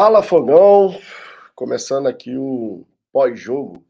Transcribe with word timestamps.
Fala 0.00 0.22
Fogão, 0.22 0.96
começando 1.56 2.06
aqui 2.06 2.36
o 2.36 2.86
pós-jogo. 3.12 3.84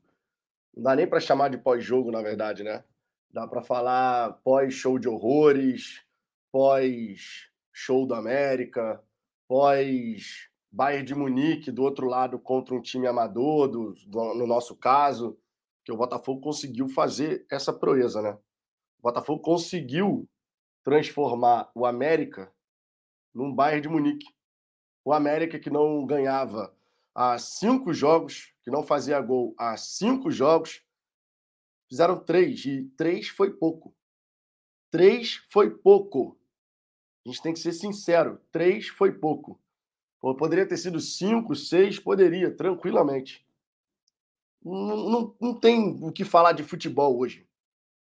Não 0.75 0.85
dá 0.85 0.97
nem 0.97 1.07
para 1.07 1.21
chamar 1.21 1.51
de 1.51 1.59
pós-jogo, 1.59 2.11
na 2.11 2.23
verdade, 2.23 2.65
né? 2.65 2.83
Dá 3.31 3.47
para 3.47 3.61
falar 3.61 4.33
pós-show 4.43 4.99
de 4.99 5.07
horrores, 5.07 6.03
pós-show 6.51 8.07
do 8.07 8.15
América, 8.15 9.05
pós 9.47 10.49
Bayern 10.73 11.05
de 11.05 11.15
Munique 11.15 11.71
do 11.71 11.83
outro 11.83 12.07
lado 12.07 12.39
contra 12.39 12.75
um 12.75 12.81
time 12.81 13.07
amador, 13.07 13.69
do, 13.69 13.93
do, 14.07 14.33
no 14.33 14.47
nosso 14.47 14.75
caso, 14.75 15.39
que 15.85 15.93
o 15.93 15.97
Botafogo 15.99 16.41
conseguiu 16.41 16.89
fazer 16.89 17.45
essa 17.51 17.71
proeza, 17.71 18.23
né? 18.23 18.31
O 18.99 19.03
Botafogo 19.03 19.43
conseguiu 19.43 20.27
transformar 20.83 21.71
o 21.75 21.85
América 21.85 22.51
num 23.35 23.55
Bayern 23.55 23.83
de 23.83 23.89
Munique 23.91 24.38
o 25.05 25.13
América, 25.13 25.59
que 25.59 25.71
não 25.71 26.05
ganhava 26.05 26.75
há 27.15 27.39
cinco 27.39 27.93
jogos, 27.93 28.53
que 28.63 28.71
não 28.71 28.83
fazia 28.83 29.21
gol 29.21 29.55
há 29.59 29.77
cinco 29.77 30.31
jogos, 30.31 30.83
fizeram 31.89 32.19
três, 32.19 32.65
e 32.65 32.85
três 32.97 33.29
foi 33.29 33.51
pouco. 33.51 33.95
Três 34.91 35.43
foi 35.51 35.71
pouco. 35.71 36.39
A 37.25 37.29
gente 37.29 37.43
tem 37.43 37.53
que 37.53 37.59
ser 37.59 37.73
sincero, 37.73 38.41
três 38.53 38.89
foi 38.89 39.13
pouco. 39.13 39.61
Pô, 40.21 40.35
poderia 40.35 40.67
ter 40.67 40.77
sido 40.77 41.01
cinco, 41.01 41.55
seis, 41.55 41.99
poderia, 41.99 42.55
tranquilamente. 42.55 43.47
Não, 44.63 44.97
não, 45.09 45.37
não 45.41 45.55
tem 45.55 45.99
o 46.03 46.13
que 46.13 46.25
falar 46.25 46.53
de 46.53 46.63
futebol 46.63 47.19
hoje. 47.19 47.47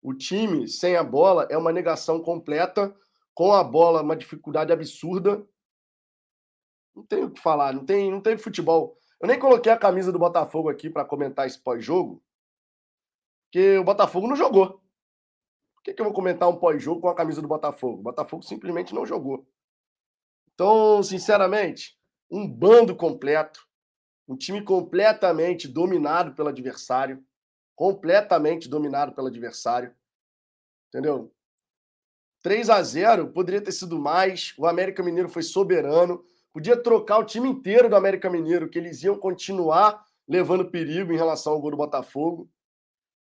O 0.03 0.13
time 0.13 0.67
sem 0.69 0.97
a 0.97 1.05
bola 1.05 1.47
é 1.49 1.57
uma 1.57 1.73
negação 1.73 2.21
completa, 2.21 2.95
com 3.35 3.53
a 3.53 3.63
bola, 3.63 4.03
uma 4.03 4.17
dificuldade 4.17 4.73
absurda 4.73 5.47
não 6.95 7.05
tem 7.05 7.25
o 7.25 7.31
que 7.31 7.41
falar, 7.41 7.73
não 7.73 7.85
tem, 7.85 8.11
não 8.11 8.21
tem 8.21 8.37
futebol. 8.37 8.97
Eu 9.21 9.29
nem 9.29 9.39
coloquei 9.39 9.71
a 9.71 9.79
camisa 9.79 10.11
do 10.11 10.19
Botafogo 10.19 10.69
aqui 10.69 10.91
para 10.91 11.05
comentar 11.05 11.47
esse 11.47 11.59
pós-jogo, 11.59 12.23
porque 13.45 13.79
o 13.79 13.85
Botafogo 13.85 14.27
não 14.27 14.37
jogou. 14.37 14.81
Por 15.75 15.83
que, 15.85 15.95
que 15.95 16.01
eu 16.01 16.05
vou 16.05 16.15
comentar 16.15 16.49
um 16.49 16.57
pós-jogo 16.57 17.01
com 17.01 17.09
a 17.09 17.15
camisa 17.15 17.43
do 17.43 17.49
Botafogo? 17.49 18.01
O 18.01 18.03
Botafogo 18.03 18.43
simplesmente 18.43 18.95
não 18.95 19.05
jogou. 19.05 19.47
Então, 20.55 21.03
sinceramente, 21.03 21.99
um 22.31 22.49
bando 22.49 22.95
completo, 22.95 23.67
um 24.29 24.37
time 24.37 24.63
completamente 24.63 25.67
dominado 25.67 26.35
pelo 26.35 26.49
adversário, 26.49 27.25
completamente 27.75 28.69
dominado 28.69 29.13
pelo 29.13 29.27
adversário. 29.27 29.95
Entendeu? 30.89 31.35
3 32.43 32.71
a 32.71 32.83
0 32.83 33.33
poderia 33.33 33.61
ter 33.61 33.73
sido 33.73 33.99
mais. 33.99 34.55
O 34.59 34.67
América 34.67 35.03
Mineiro 35.03 35.29
foi 35.29 35.43
soberano. 35.43 36.25
Podia 36.53 36.77
trocar 36.77 37.19
o 37.19 37.25
time 37.25 37.49
inteiro 37.49 37.89
do 37.89 37.97
América 37.97 38.29
Mineiro, 38.29 38.69
que 38.69 38.79
eles 38.79 39.03
iam 39.03 39.19
continuar 39.19 40.05
levando 40.29 40.71
perigo 40.71 41.13
em 41.13 41.17
relação 41.17 41.55
ao 41.55 41.61
gol 41.61 41.71
do 41.71 41.77
Botafogo. 41.77 42.51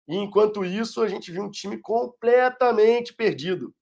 E 0.08 0.16
enquanto 0.16 0.64
isso, 0.64 1.02
a 1.02 1.08
gente 1.08 1.32
viu 1.32 1.42
um 1.42 1.50
time 1.50 1.78
completamente 1.78 3.12
perdido. 3.12 3.74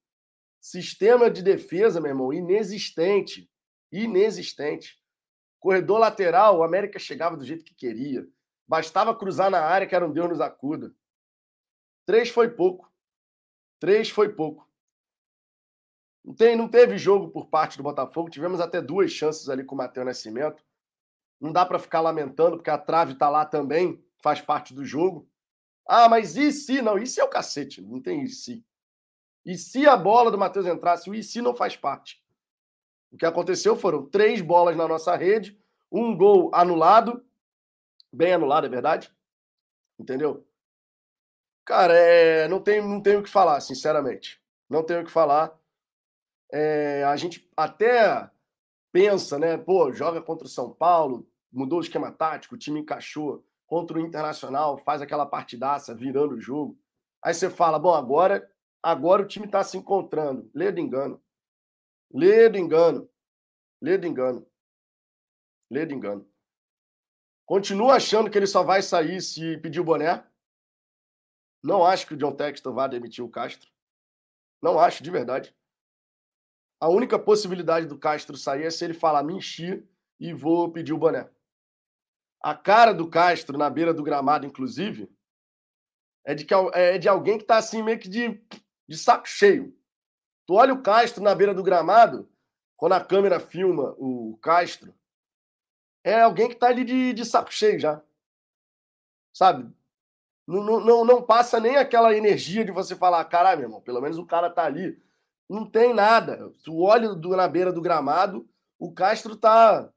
Sistema 0.61 1.31
de 1.31 1.42
defesa, 1.42 2.00
meu 2.00 2.11
irmão, 2.11 2.33
inexistente. 2.33 3.50
Inexistente. 3.92 4.98
Corredor 5.61 5.98
lateral, 5.98 6.59
o 6.59 6.62
América 6.62 6.98
chegava 6.98 7.37
do 7.37 7.45
jeito 7.45 7.65
que 7.65 7.75
queria. 7.75 8.27
Bastava 8.67 9.15
cruzar 9.15 9.50
na 9.50 9.61
área 9.61 9.87
que 9.87 9.95
era 9.95 10.06
um 10.06 10.12
Deus 10.12 10.31
nos 10.31 10.41
acuda. 10.41 10.95
Três 12.06 12.31
foi 12.31 12.50
pouco. 12.50 12.91
Três 13.78 14.09
foi 14.09 14.31
pouco. 14.31 14.63
Não, 16.25 16.34
tem, 16.34 16.56
não 16.56 16.67
teve 16.67 16.97
jogo 16.97 17.28
por 17.28 17.47
parte 17.47 17.77
do 17.77 17.83
Botafogo. 17.83 18.30
Tivemos 18.30 18.61
até 18.61 18.80
duas 18.80 19.12
chances 19.12 19.48
ali 19.48 19.62
com 19.62 19.75
o 19.75 19.78
Matheus 19.78 20.06
Nascimento. 20.06 20.64
Não 21.39 21.53
dá 21.53 21.66
para 21.66 21.78
ficar 21.78 22.00
lamentando, 22.00 22.56
porque 22.56 22.70
a 22.70 22.78
trave 22.78 23.12
está 23.12 23.28
lá 23.28 23.44
também, 23.44 24.03
faz 24.22 24.41
parte 24.41 24.72
do 24.72 24.84
jogo. 24.84 25.28
Ah, 25.86 26.08
mas 26.08 26.36
e 26.36 26.50
se? 26.50 26.81
Não, 26.81 26.97
e 26.97 27.06
se 27.06 27.20
é 27.20 27.25
o 27.25 27.28
cacete, 27.28 27.83
não 27.83 28.00
tem 28.00 28.22
e 28.22 28.28
se. 28.28 28.65
E 29.44 29.59
se 29.59 29.87
a 29.87 29.94
bola 29.94 30.31
do 30.31 30.38
Matheus 30.38 30.65
entrasse? 30.65 31.10
O 31.10 31.15
e 31.15 31.22
se 31.22 31.43
não 31.43 31.54
faz 31.54 31.76
parte. 31.76 32.25
O 33.12 33.19
que 33.19 33.27
aconteceu 33.27 33.77
foram 33.77 34.06
três 34.06 34.41
bolas 34.41 34.75
na 34.75 34.88
nossa 34.88 35.15
rede, 35.15 35.60
um 35.93 36.16
gol 36.16 36.50
anulado, 36.54 37.22
bem 38.10 38.32
anulado, 38.32 38.66
é 38.66 38.71
verdade? 38.71 39.15
Entendeu? 39.98 40.48
Cara, 41.66 41.94
é... 41.94 42.48
não, 42.48 42.60
tem, 42.60 42.81
não 42.81 43.03
tenho 43.03 43.21
o 43.21 43.22
que 43.22 43.28
falar, 43.28 43.60
sinceramente. 43.60 44.43
Não 44.69 44.82
tenho 44.82 45.03
o 45.03 45.04
que 45.04 45.10
falar 45.10 45.54
é, 46.56 47.03
a 47.03 47.16
gente 47.16 47.50
até 47.56 48.31
pensa, 48.92 49.41
né? 49.41 49.59
Pô, 49.59 49.92
joga 49.92 50.22
contra 50.22 50.47
o 50.47 50.48
São 50.48 50.72
Paulo, 50.72 51.28
mudou 51.53 51.81
o 51.81 51.82
esquema 51.82 52.12
tático, 52.12 52.54
o 52.54 52.59
time 52.59 52.78
encaixou. 52.78 53.44
Contra 53.66 53.98
o 53.98 54.00
Internacional, 54.00 54.78
faz 54.78 55.03
aquela 55.03 55.26
partidaça, 55.26 55.94
virando 55.94 56.34
o 56.34 56.41
jogo. 56.41 56.78
Aí 57.20 57.34
você 57.34 57.50
fala, 57.50 57.78
bom, 57.78 57.92
agora, 57.92 58.48
agora 58.81 59.22
o 59.22 59.26
time 59.26 59.47
está 59.47 59.65
se 59.65 59.76
encontrando. 59.76 60.48
Lê 60.54 60.70
do 60.70 60.78
engano. 60.78 61.20
Lê 62.12 62.48
do 62.48 62.56
engano. 62.56 63.10
Lê 63.82 63.98
do 63.98 64.06
engano. 64.06 64.47
Engano. 65.72 66.28
Continua 67.44 67.94
achando 67.94 68.31
que 68.31 68.38
ele 68.38 68.47
só 68.47 68.62
vai 68.62 68.81
sair 68.81 69.21
se 69.21 69.59
pedir 69.59 69.81
o 69.81 69.84
boné? 69.84 70.25
Não 71.60 71.84
acho 71.84 72.06
que 72.06 72.15
o 72.15 72.16
John 72.16 72.36
Textor 72.36 72.72
vá 72.72 72.86
demitir 72.86 73.25
o 73.25 73.28
Castro. 73.28 73.69
Não 74.62 74.78
acho, 74.78 75.03
de 75.03 75.10
verdade. 75.10 75.53
A 76.84 76.89
única 76.91 77.19
possibilidade 77.19 77.87
do 77.87 77.97
Castro 77.97 78.37
sair 78.37 78.65
é 78.65 78.71
se 78.71 78.84
ele 78.84 78.93
falar, 78.93 79.22
me 79.22 79.33
enchi 79.33 79.83
e 80.21 80.34
vou 80.34 80.71
pedir 80.71 80.93
o 80.93 80.99
boné. 80.99 81.31
A 82.43 82.55
cara 82.55 82.93
do 82.93 83.09
Castro, 83.09 83.56
na 83.56 83.71
beira 83.71 83.95
do 83.95 84.03
gramado, 84.03 84.45
inclusive, 84.45 85.11
é 86.27 86.34
de, 86.34 86.45
que, 86.45 86.53
é 86.75 86.99
de 86.99 87.09
alguém 87.09 87.39
que 87.39 87.45
está 87.45 87.56
assim, 87.56 87.83
meio 87.83 87.99
que 87.99 88.06
de, 88.06 88.39
de 88.87 88.99
saco 88.99 89.27
cheio. 89.27 89.75
Tu 90.45 90.53
olha 90.53 90.75
o 90.75 90.83
Castro 90.83 91.25
na 91.25 91.34
beira 91.34 91.55
do 91.55 91.62
gramado, 91.62 92.31
quando 92.77 92.93
a 92.93 93.03
câmera 93.03 93.41
filma 93.41 93.95
o 93.97 94.39
Castro, 94.43 94.95
é 96.05 96.21
alguém 96.21 96.49
que 96.49 96.55
está 96.55 96.66
ali 96.66 96.84
de, 96.84 97.15
de 97.15 97.25
saco 97.25 97.51
cheio 97.51 97.81
já. 97.81 98.03
Sabe? 99.33 99.75
Não, 100.47 100.81
não, 100.81 101.03
não 101.03 101.22
passa 101.22 101.59
nem 101.59 101.78
aquela 101.78 102.15
energia 102.15 102.62
de 102.62 102.72
você 102.72 102.95
falar, 102.95 103.25
caralho, 103.25 103.61
meu 103.61 103.69
irmão, 103.69 103.81
pelo 103.81 104.03
menos 104.03 104.19
o 104.19 104.27
cara 104.27 104.51
tá 104.51 104.66
ali 104.66 105.03
não 105.49 105.69
tem 105.69 105.94
nada. 105.94 106.50
Tu 106.62 106.77
olha 106.81 107.15
do, 107.15 107.31
na 107.31 107.49
beira 107.49 107.72
do 107.72 107.82
gramado, 107.82 108.49
o 108.78 108.93
Castro 108.93 109.37
tá 109.37 109.93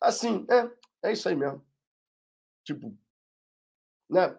assim, 0.00 0.46
é, 0.50 1.08
é 1.08 1.12
isso 1.12 1.28
aí 1.28 1.34
mesmo. 1.34 1.64
Tipo, 2.64 2.96
né? 4.08 4.38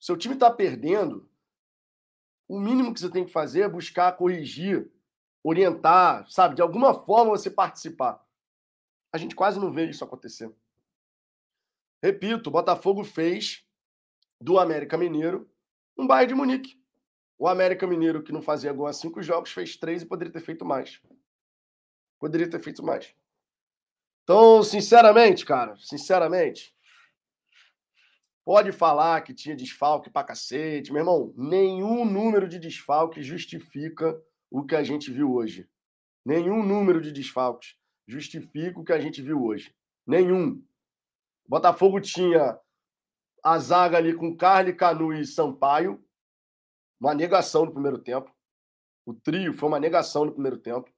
Seu 0.00 0.16
time 0.16 0.36
tá 0.36 0.50
perdendo, 0.50 1.28
o 2.48 2.58
mínimo 2.58 2.94
que 2.94 3.00
você 3.00 3.10
tem 3.10 3.24
que 3.24 3.32
fazer 3.32 3.62
é 3.62 3.68
buscar 3.68 4.16
corrigir, 4.16 4.90
orientar, 5.42 6.28
sabe? 6.30 6.54
De 6.54 6.62
alguma 6.62 6.94
forma 6.94 7.30
você 7.30 7.50
participar. 7.50 8.24
A 9.12 9.18
gente 9.18 9.34
quase 9.34 9.58
não 9.58 9.72
vê 9.72 9.88
isso 9.88 10.04
acontecer. 10.04 10.54
Repito, 12.02 12.48
o 12.48 12.52
Botafogo 12.52 13.02
fez 13.02 13.66
do 14.40 14.58
América 14.58 14.96
Mineiro 14.96 15.50
um 15.96 16.06
bairro 16.06 16.28
de 16.28 16.34
Munique. 16.34 16.80
O 17.38 17.46
América 17.46 17.86
Mineiro, 17.86 18.22
que 18.22 18.32
não 18.32 18.42
fazia 18.42 18.72
gol 18.72 18.88
há 18.88 18.92
cinco 18.92 19.22
jogos, 19.22 19.52
fez 19.52 19.76
três 19.76 20.02
e 20.02 20.06
poderia 20.06 20.32
ter 20.32 20.40
feito 20.40 20.64
mais. 20.64 21.00
Poderia 22.18 22.50
ter 22.50 22.60
feito 22.60 22.84
mais. 22.84 23.14
Então, 24.24 24.62
sinceramente, 24.62 25.46
cara, 25.46 25.76
sinceramente, 25.78 26.74
pode 28.44 28.72
falar 28.72 29.20
que 29.22 29.32
tinha 29.32 29.54
desfalque 29.54 30.10
pra 30.10 30.24
cacete. 30.24 30.92
Meu 30.92 31.00
irmão, 31.00 31.32
nenhum 31.36 32.04
número 32.04 32.48
de 32.48 32.58
desfalque 32.58 33.22
justifica 33.22 34.20
o 34.50 34.64
que 34.64 34.74
a 34.74 34.82
gente 34.82 35.10
viu 35.10 35.32
hoje. 35.32 35.68
Nenhum 36.24 36.62
número 36.62 37.00
de 37.00 37.12
desfalques 37.12 37.76
justifica 38.06 38.80
o 38.80 38.84
que 38.84 38.92
a 38.92 38.98
gente 38.98 39.22
viu 39.22 39.44
hoje. 39.44 39.74
Nenhum. 40.06 40.62
Botafogo 41.46 42.00
tinha 42.00 42.58
a 43.44 43.58
zaga 43.58 43.96
ali 43.96 44.12
com 44.14 44.36
Carly, 44.36 44.74
Canu 44.74 45.12
e 45.12 45.24
Sampaio, 45.24 46.02
uma 47.00 47.14
negação 47.14 47.64
no 47.64 47.72
primeiro 47.72 47.98
tempo. 47.98 48.32
O 49.06 49.14
trio 49.14 49.52
foi 49.52 49.68
uma 49.68 49.80
negação 49.80 50.24
no 50.24 50.32
primeiro 50.32 50.58
tempo. 50.58 50.90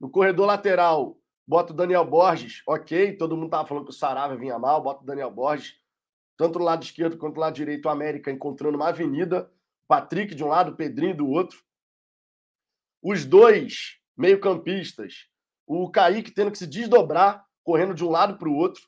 No 0.00 0.10
corredor 0.10 0.46
lateral, 0.46 1.18
bota 1.46 1.72
o 1.72 1.76
Daniel 1.76 2.04
Borges, 2.04 2.62
ok. 2.66 3.16
Todo 3.16 3.34
mundo 3.36 3.46
estava 3.46 3.66
falando 3.66 3.84
que 3.84 3.90
o 3.90 3.94
Sarava 3.94 4.36
vinha 4.36 4.58
mal, 4.58 4.82
bota 4.82 5.02
o 5.02 5.06
Daniel 5.06 5.30
Borges. 5.30 5.74
Tanto 6.36 6.58
no 6.58 6.64
lado 6.64 6.82
esquerdo 6.82 7.16
quanto 7.16 7.36
no 7.36 7.40
lado 7.40 7.54
direito, 7.54 7.86
o 7.86 7.90
América 7.90 8.30
encontrando 8.30 8.76
uma 8.76 8.88
avenida. 8.88 9.50
Patrick 9.88 10.34
de 10.34 10.44
um 10.44 10.48
lado, 10.48 10.76
Pedrinho 10.76 11.16
do 11.16 11.28
outro. 11.28 11.64
Os 13.02 13.24
dois 13.24 13.98
meio-campistas, 14.16 15.28
o 15.66 15.90
Kaique 15.90 16.30
tendo 16.30 16.50
que 16.50 16.58
se 16.58 16.66
desdobrar, 16.66 17.46
correndo 17.62 17.94
de 17.94 18.04
um 18.04 18.10
lado 18.10 18.38
para 18.38 18.48
o 18.48 18.54
outro, 18.54 18.82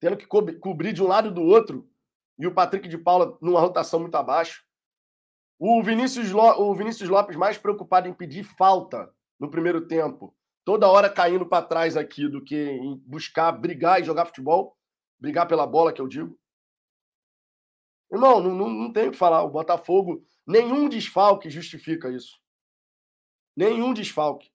tendo 0.00 0.16
que 0.16 0.26
co 0.26 0.44
cobrir 0.58 0.92
de 0.92 1.02
um 1.02 1.06
lado 1.06 1.28
e 1.28 1.34
do 1.34 1.42
outro, 1.42 1.90
e 2.38 2.46
o 2.46 2.54
Patrick 2.54 2.88
de 2.88 2.96
Paula 2.96 3.36
numa 3.40 3.60
rotação 3.60 4.00
muito 4.00 4.14
abaixo. 4.14 4.64
O 5.58 5.82
Vinícius, 5.82 6.32
o 6.32 6.74
Vinícius 6.74 7.08
Lopes 7.08 7.36
mais 7.36 7.58
preocupado 7.58 8.08
em 8.08 8.14
pedir 8.14 8.44
falta 8.44 9.12
no 9.40 9.50
primeiro 9.50 9.86
tempo 9.86 10.34
toda 10.68 10.86
hora 10.86 11.08
caindo 11.08 11.46
para 11.46 11.64
trás 11.64 11.96
aqui 11.96 12.28
do 12.28 12.44
que 12.44 12.54
em 12.54 12.98
buscar 13.06 13.50
brigar 13.52 14.02
e 14.02 14.04
jogar 14.04 14.26
futebol, 14.26 14.76
brigar 15.18 15.48
pela 15.48 15.66
bola, 15.66 15.94
que 15.94 16.00
eu 16.02 16.06
digo. 16.06 16.38
Irmão, 18.12 18.38
não, 18.38 18.54
não, 18.54 18.68
não 18.68 18.92
tem 18.92 19.08
o 19.08 19.10
que 19.10 19.16
falar. 19.16 19.42
O 19.42 19.48
Botafogo, 19.48 20.22
nenhum 20.46 20.86
desfalque 20.86 21.48
justifica 21.48 22.10
isso. 22.10 22.38
Nenhum 23.56 23.94
desfalque. 23.94 24.50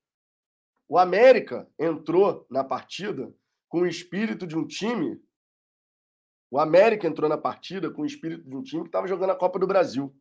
O 0.87 0.99
América 0.99 1.67
entrou 1.79 2.45
na 2.47 2.63
partida 2.63 3.33
com 3.67 3.81
o 3.81 3.87
espírito 3.87 4.45
de 4.45 4.55
um 4.55 4.67
time. 4.67 5.19
O 6.51 6.59
América 6.59 7.07
entrou 7.07 7.27
na 7.27 7.39
partida 7.39 7.89
com 7.89 8.03
o 8.03 8.05
espírito 8.05 8.47
de 8.47 8.55
um 8.55 8.61
time 8.61 8.83
que 8.83 8.89
estava 8.89 9.07
jogando 9.07 9.31
a 9.31 9.35
Copa 9.35 9.57
do 9.57 9.65
Brasil. 9.65 10.15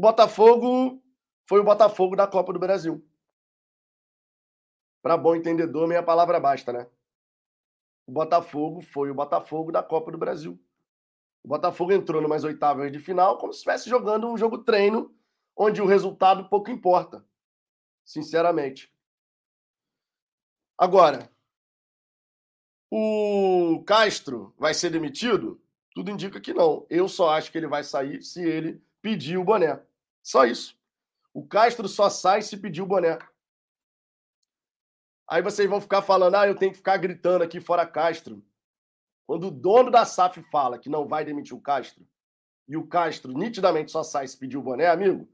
O 0.00 0.08
Botafogo 0.08 1.04
foi 1.44 1.60
o 1.60 1.62
Botafogo 1.62 2.16
da 2.16 2.26
Copa 2.26 2.54
do 2.54 2.58
Brasil. 2.58 3.06
Para 5.02 5.14
bom 5.14 5.36
entendedor, 5.36 5.86
meia 5.86 6.02
palavra 6.02 6.40
basta, 6.40 6.72
né? 6.72 6.88
O 8.06 8.12
Botafogo 8.12 8.80
foi 8.80 9.10
o 9.10 9.14
Botafogo 9.14 9.70
da 9.70 9.82
Copa 9.82 10.10
do 10.10 10.16
Brasil. 10.16 10.58
O 11.44 11.48
Botafogo 11.48 11.92
entrou 11.92 12.22
numas 12.22 12.44
oitavas 12.44 12.90
de 12.90 12.98
final 12.98 13.36
como 13.36 13.52
se 13.52 13.58
estivesse 13.58 13.90
jogando 13.90 14.26
um 14.26 14.38
jogo 14.38 14.56
treino, 14.64 15.14
onde 15.54 15.82
o 15.82 15.86
resultado 15.86 16.48
pouco 16.48 16.70
importa. 16.70 17.22
Sinceramente. 18.02 18.90
Agora, 20.78 21.30
o 22.90 23.84
Castro 23.86 24.54
vai 24.56 24.72
ser 24.72 24.88
demitido? 24.88 25.60
Tudo 25.94 26.10
indica 26.10 26.40
que 26.40 26.54
não. 26.54 26.86
Eu 26.88 27.06
só 27.06 27.28
acho 27.28 27.52
que 27.52 27.58
ele 27.58 27.68
vai 27.68 27.84
sair 27.84 28.22
se 28.22 28.42
ele 28.42 28.82
pedir 29.02 29.36
o 29.36 29.44
boné. 29.44 29.89
Só 30.22 30.44
isso. 30.44 30.78
O 31.32 31.46
Castro 31.46 31.88
só 31.88 32.10
sai 32.10 32.42
se 32.42 32.56
pedir 32.56 32.82
o 32.82 32.86
boné. 32.86 33.18
Aí 35.28 35.42
vocês 35.42 35.68
vão 35.70 35.80
ficar 35.80 36.02
falando, 36.02 36.34
ah, 36.34 36.46
eu 36.46 36.56
tenho 36.56 36.72
que 36.72 36.78
ficar 36.78 36.96
gritando 36.96 37.44
aqui 37.44 37.60
fora 37.60 37.86
Castro. 37.86 38.42
Quando 39.26 39.46
o 39.46 39.50
dono 39.50 39.90
da 39.90 40.04
SAF 40.04 40.42
fala 40.50 40.78
que 40.78 40.88
não 40.88 41.06
vai 41.06 41.24
demitir 41.24 41.56
o 41.56 41.60
Castro, 41.60 42.04
e 42.66 42.76
o 42.76 42.86
Castro 42.86 43.32
nitidamente 43.32 43.92
só 43.92 44.02
sai 44.02 44.26
se 44.26 44.36
pedir 44.36 44.56
o 44.56 44.62
boné, 44.62 44.88
amigo, 44.88 45.28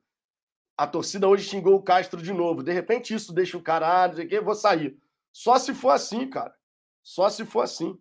a 0.77 0.87
torcida 0.87 1.27
hoje 1.27 1.49
xingou 1.49 1.75
o 1.75 1.83
Castro 1.83 2.21
de 2.21 2.33
novo. 2.33 2.63
De 2.63 2.73
repente 2.73 3.15
isso 3.15 3.33
deixa 3.33 3.57
o 3.57 3.63
cara, 3.63 4.05
ah, 4.05 4.09
não 4.09 4.17
sei 4.17 4.27
o 4.27 4.29
quê, 4.29 4.41
vou 4.41 4.55
sair. 4.55 4.99
Só 5.33 5.59
se 5.59 5.75
for 5.75 5.91
assim, 5.91 6.29
cara. 6.29 6.55
Só 7.03 7.31
se 7.31 7.47
for 7.47 7.63
assim. 7.63 7.99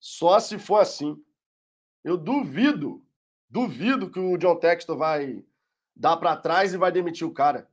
Só 0.00 0.40
se 0.40 0.58
for 0.58 0.78
assim. 0.78 1.22
Eu 2.02 2.16
duvido, 2.16 3.06
duvido 3.48 4.10
que 4.10 4.18
o 4.18 4.38
John 4.38 4.56
Textor 4.56 4.96
vai 4.96 5.44
dar 5.94 6.16
para 6.16 6.36
trás 6.36 6.74
e 6.74 6.76
vai 6.76 6.90
demitir 6.90 7.26
o 7.26 7.32
cara. 7.32 7.68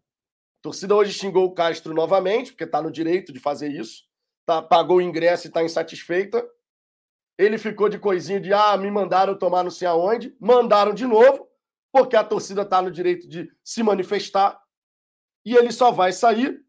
A 0.60 0.62
torcida 0.62 0.96
hoje 0.96 1.14
xingou 1.14 1.46
o 1.46 1.54
Castro 1.54 1.94
novamente, 1.94 2.52
porque 2.52 2.64
está 2.64 2.82
no 2.82 2.92
direito 2.92 3.34
de 3.34 3.40
fazer 3.40 3.70
isso. 3.70 4.04
Tá, 4.46 4.62
pagou 4.62 4.98
o 4.98 5.02
ingresso 5.02 5.48
e 5.48 5.50
está 5.50 5.64
insatisfeita. 5.64 6.48
Ele 7.38 7.58
ficou 7.58 7.90
de 7.90 7.98
coisinha 7.98 8.40
de, 8.40 8.54
ah, 8.54 8.78
me 8.78 8.92
mandaram 8.92 9.38
tomar 9.38 9.64
não 9.64 9.72
sei 9.72 9.88
aonde. 9.88 10.36
Mandaram 10.40 10.94
de 10.94 11.06
novo, 11.06 11.50
porque 11.92 12.16
a 12.16 12.24
torcida 12.24 12.62
está 12.62 12.82
no 12.82 12.92
direito 12.92 13.28
de 13.28 13.52
se 13.64 13.82
manifestar. 13.82 14.62
E 15.44 15.56
ele 15.56 15.72
só 15.72 15.92
vai 15.92 16.14
sair 16.14 16.64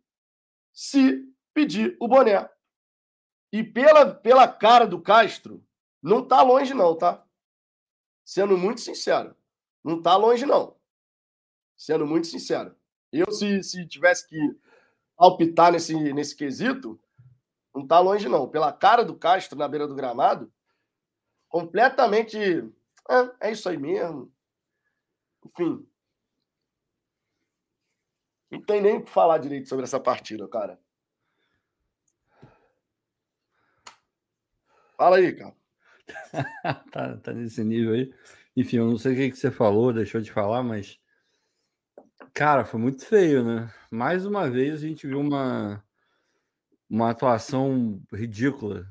se 0.73 1.23
pedir 1.53 1.97
o 2.01 2.09
boné. 2.09 2.49
E 3.53 3.63
pela, 3.63 4.15
pela 4.15 4.49
cara 4.49 4.87
do 4.87 5.01
Castro, 5.01 5.63
não 6.03 6.21
está 6.21 6.41
longe, 6.41 6.73
não, 6.73 6.97
tá? 6.97 7.23
Sendo 8.25 8.57
muito 8.57 8.81
sincero. 8.81 9.37
Não 9.85 9.99
está 9.99 10.17
longe, 10.17 10.47
não. 10.47 10.75
Sendo 11.83 12.07
muito 12.07 12.29
sincero. 12.29 12.77
Eu, 13.13 13.33
se, 13.33 13.61
se 13.65 13.85
tivesse 13.89 14.29
que 14.29 14.39
palpitar 15.17 15.73
nesse, 15.73 15.97
nesse 16.13 16.37
quesito, 16.37 16.97
não 17.75 17.83
está 17.83 17.99
longe, 17.99 18.29
não. 18.29 18.49
Pela 18.49 18.73
cara 18.73 19.05
do 19.05 19.17
Castro 19.17 19.59
na 19.59 19.67
beira 19.67 19.89
do 19.89 19.95
gramado, 19.97 20.53
completamente. 21.49 22.39
É, 23.11 23.49
é 23.49 23.51
isso 23.51 23.69
aí 23.69 23.77
mesmo. 23.77 24.33
Enfim. 25.45 25.85
Não 28.49 28.63
tem 28.63 28.81
nem 28.81 28.99
o 28.99 29.05
que 29.05 29.11
falar 29.11 29.39
direito 29.39 29.69
sobre 29.69 29.85
essa 29.85 29.99
partida, 29.99 30.47
cara. 30.47 30.79
Fala 34.97 35.17
aí, 35.17 35.33
cara. 35.35 35.57
tá, 36.93 37.17
tá 37.17 37.33
nesse 37.33 37.65
nível 37.65 37.95
aí. 37.95 38.15
Enfim, 38.57 38.77
eu 38.77 38.87
não 38.87 38.97
sei 38.97 39.15
o 39.15 39.17
que, 39.17 39.31
que 39.33 39.37
você 39.37 39.51
falou, 39.51 39.93
deixou 39.93 40.21
de 40.21 40.31
falar, 40.31 40.63
mas 40.63 41.02
Cara, 42.35 42.65
foi 42.65 42.81
muito 42.81 43.05
feio, 43.05 43.45
né? 43.45 43.71
Mais 43.91 44.25
uma 44.25 44.49
vez 44.49 44.83
a 44.83 44.87
gente 44.87 45.07
viu 45.07 45.21
uma, 45.21 45.85
uma 46.89 47.11
atuação 47.11 48.03
ridícula. 48.13 48.87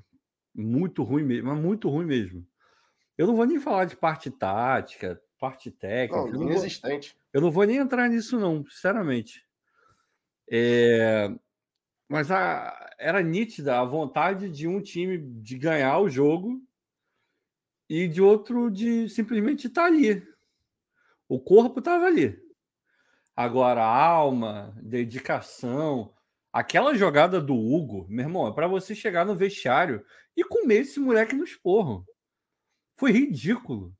Muito 0.53 1.01
ruim 1.01 1.23
mesmo, 1.23 1.49
mas 1.49 1.59
muito 1.59 1.89
ruim 1.89 2.05
mesmo. 2.05 2.45
Eu 3.17 3.27
não 3.27 3.35
vou 3.35 3.45
nem 3.45 3.59
falar 3.59 3.85
de 3.85 3.95
parte 3.95 4.29
tática, 4.29 5.21
parte 5.39 5.71
técnica. 5.71 6.31
Não, 6.31 6.43
inexistente. 6.43 7.15
eu 7.33 7.41
não 7.41 7.51
vou 7.51 7.65
nem 7.65 7.77
entrar 7.77 8.09
nisso, 8.09 8.39
não, 8.39 8.65
sinceramente. 8.67 9.45
É, 10.49 11.33
mas 12.09 12.29
a, 12.29 12.93
era 12.99 13.21
nítida 13.21 13.79
a 13.79 13.85
vontade 13.85 14.49
de 14.49 14.67
um 14.67 14.81
time 14.81 15.17
de 15.17 15.57
ganhar 15.57 15.99
o 15.99 16.09
jogo 16.09 16.61
e 17.89 18.07
de 18.07 18.21
outro 18.21 18.69
de 18.69 19.07
simplesmente 19.09 19.67
estar 19.67 19.83
tá 19.83 19.88
ali. 19.88 20.21
O 21.29 21.39
corpo 21.39 21.79
estava 21.79 22.05
ali. 22.05 22.40
Agora, 23.35 23.83
alma, 23.83 24.73
dedicação, 24.81 26.13
aquela 26.51 26.93
jogada 26.93 27.39
do 27.39 27.55
Hugo, 27.55 28.05
meu 28.09 28.25
irmão, 28.25 28.47
é 28.47 28.53
para 28.53 28.67
você 28.67 28.93
chegar 28.93 29.25
no 29.25 29.35
vestiário 29.35 30.03
e 30.35 30.43
comer 30.43 30.81
esse 30.81 30.99
moleque 30.99 31.35
no 31.35 31.43
esporro. 31.43 32.05
Foi 32.97 33.11
ridículo. 33.11 33.93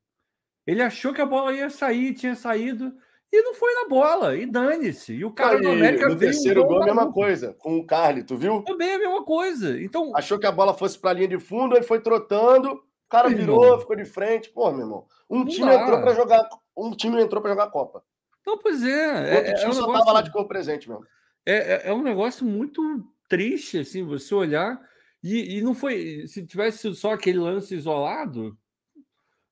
Ele 0.66 0.82
achou 0.82 1.12
que 1.12 1.20
a 1.20 1.26
bola 1.26 1.52
ia 1.52 1.70
sair, 1.70 2.14
tinha 2.14 2.36
saído 2.36 2.94
e 3.32 3.42
não 3.42 3.54
foi 3.54 3.74
na 3.74 3.88
bola. 3.88 4.36
E 4.36 4.46
dane-se. 4.46 5.14
E 5.14 5.24
o 5.24 5.32
cara 5.32 5.58
do 5.60 5.68
América 5.68 6.08
no 6.08 6.16
terceiro 6.16 6.62
um 6.62 6.66
gol, 6.66 6.82
a 6.82 6.86
mesma 6.86 7.10
coisa, 7.10 7.54
com 7.54 7.78
o 7.78 7.86
Carly, 7.86 8.22
tu 8.22 8.36
viu? 8.36 8.62
Também 8.62 8.94
a 8.94 8.98
mesma 8.98 9.24
coisa. 9.24 9.80
Então, 9.82 10.14
achou 10.14 10.38
que 10.38 10.46
a 10.46 10.52
bola 10.52 10.74
fosse 10.74 10.98
para 10.98 11.10
a 11.10 11.14
linha 11.14 11.28
de 11.28 11.38
fundo, 11.38 11.74
ele 11.74 11.84
foi 11.84 12.00
trotando, 12.00 12.70
o 12.70 13.08
cara 13.08 13.28
virou, 13.28 13.80
ficou 13.80 13.96
de 13.96 14.04
frente. 14.04 14.50
Pô, 14.50 14.70
meu 14.70 14.82
irmão, 14.82 15.06
um 15.28 15.40
não 15.40 15.46
time 15.46 15.66
dá. 15.66 15.82
entrou 15.82 16.00
para 16.00 16.14
jogar, 16.14 16.48
um 16.76 16.90
time 16.92 17.20
entrou 17.20 17.40
para 17.40 17.52
jogar 17.52 17.70
Copa. 17.70 18.04
Não, 18.46 18.58
pois 18.58 18.82
é. 18.82 19.32
O 19.32 19.36
outro 19.36 19.50
é, 19.50 19.54
time 19.54 19.64
é 19.64 19.68
um 19.68 19.72
só 19.72 19.80
negócio, 19.80 20.04
tava 20.04 20.12
lá 20.12 20.22
de 20.22 20.32
cor 20.32 20.46
presente 20.46 20.88
mesmo. 20.88 21.06
É, 21.44 21.54
é, 21.54 21.88
é, 21.88 21.92
um 21.92 22.02
negócio 22.02 22.44
muito 22.44 22.82
triste, 23.28 23.78
assim, 23.78 24.04
você 24.04 24.34
olhar. 24.34 24.80
E, 25.22 25.58
e 25.58 25.62
não 25.62 25.74
foi. 25.74 26.26
Se 26.26 26.44
tivesse 26.44 26.94
só 26.94 27.12
aquele 27.12 27.38
lance 27.38 27.74
isolado, 27.74 28.56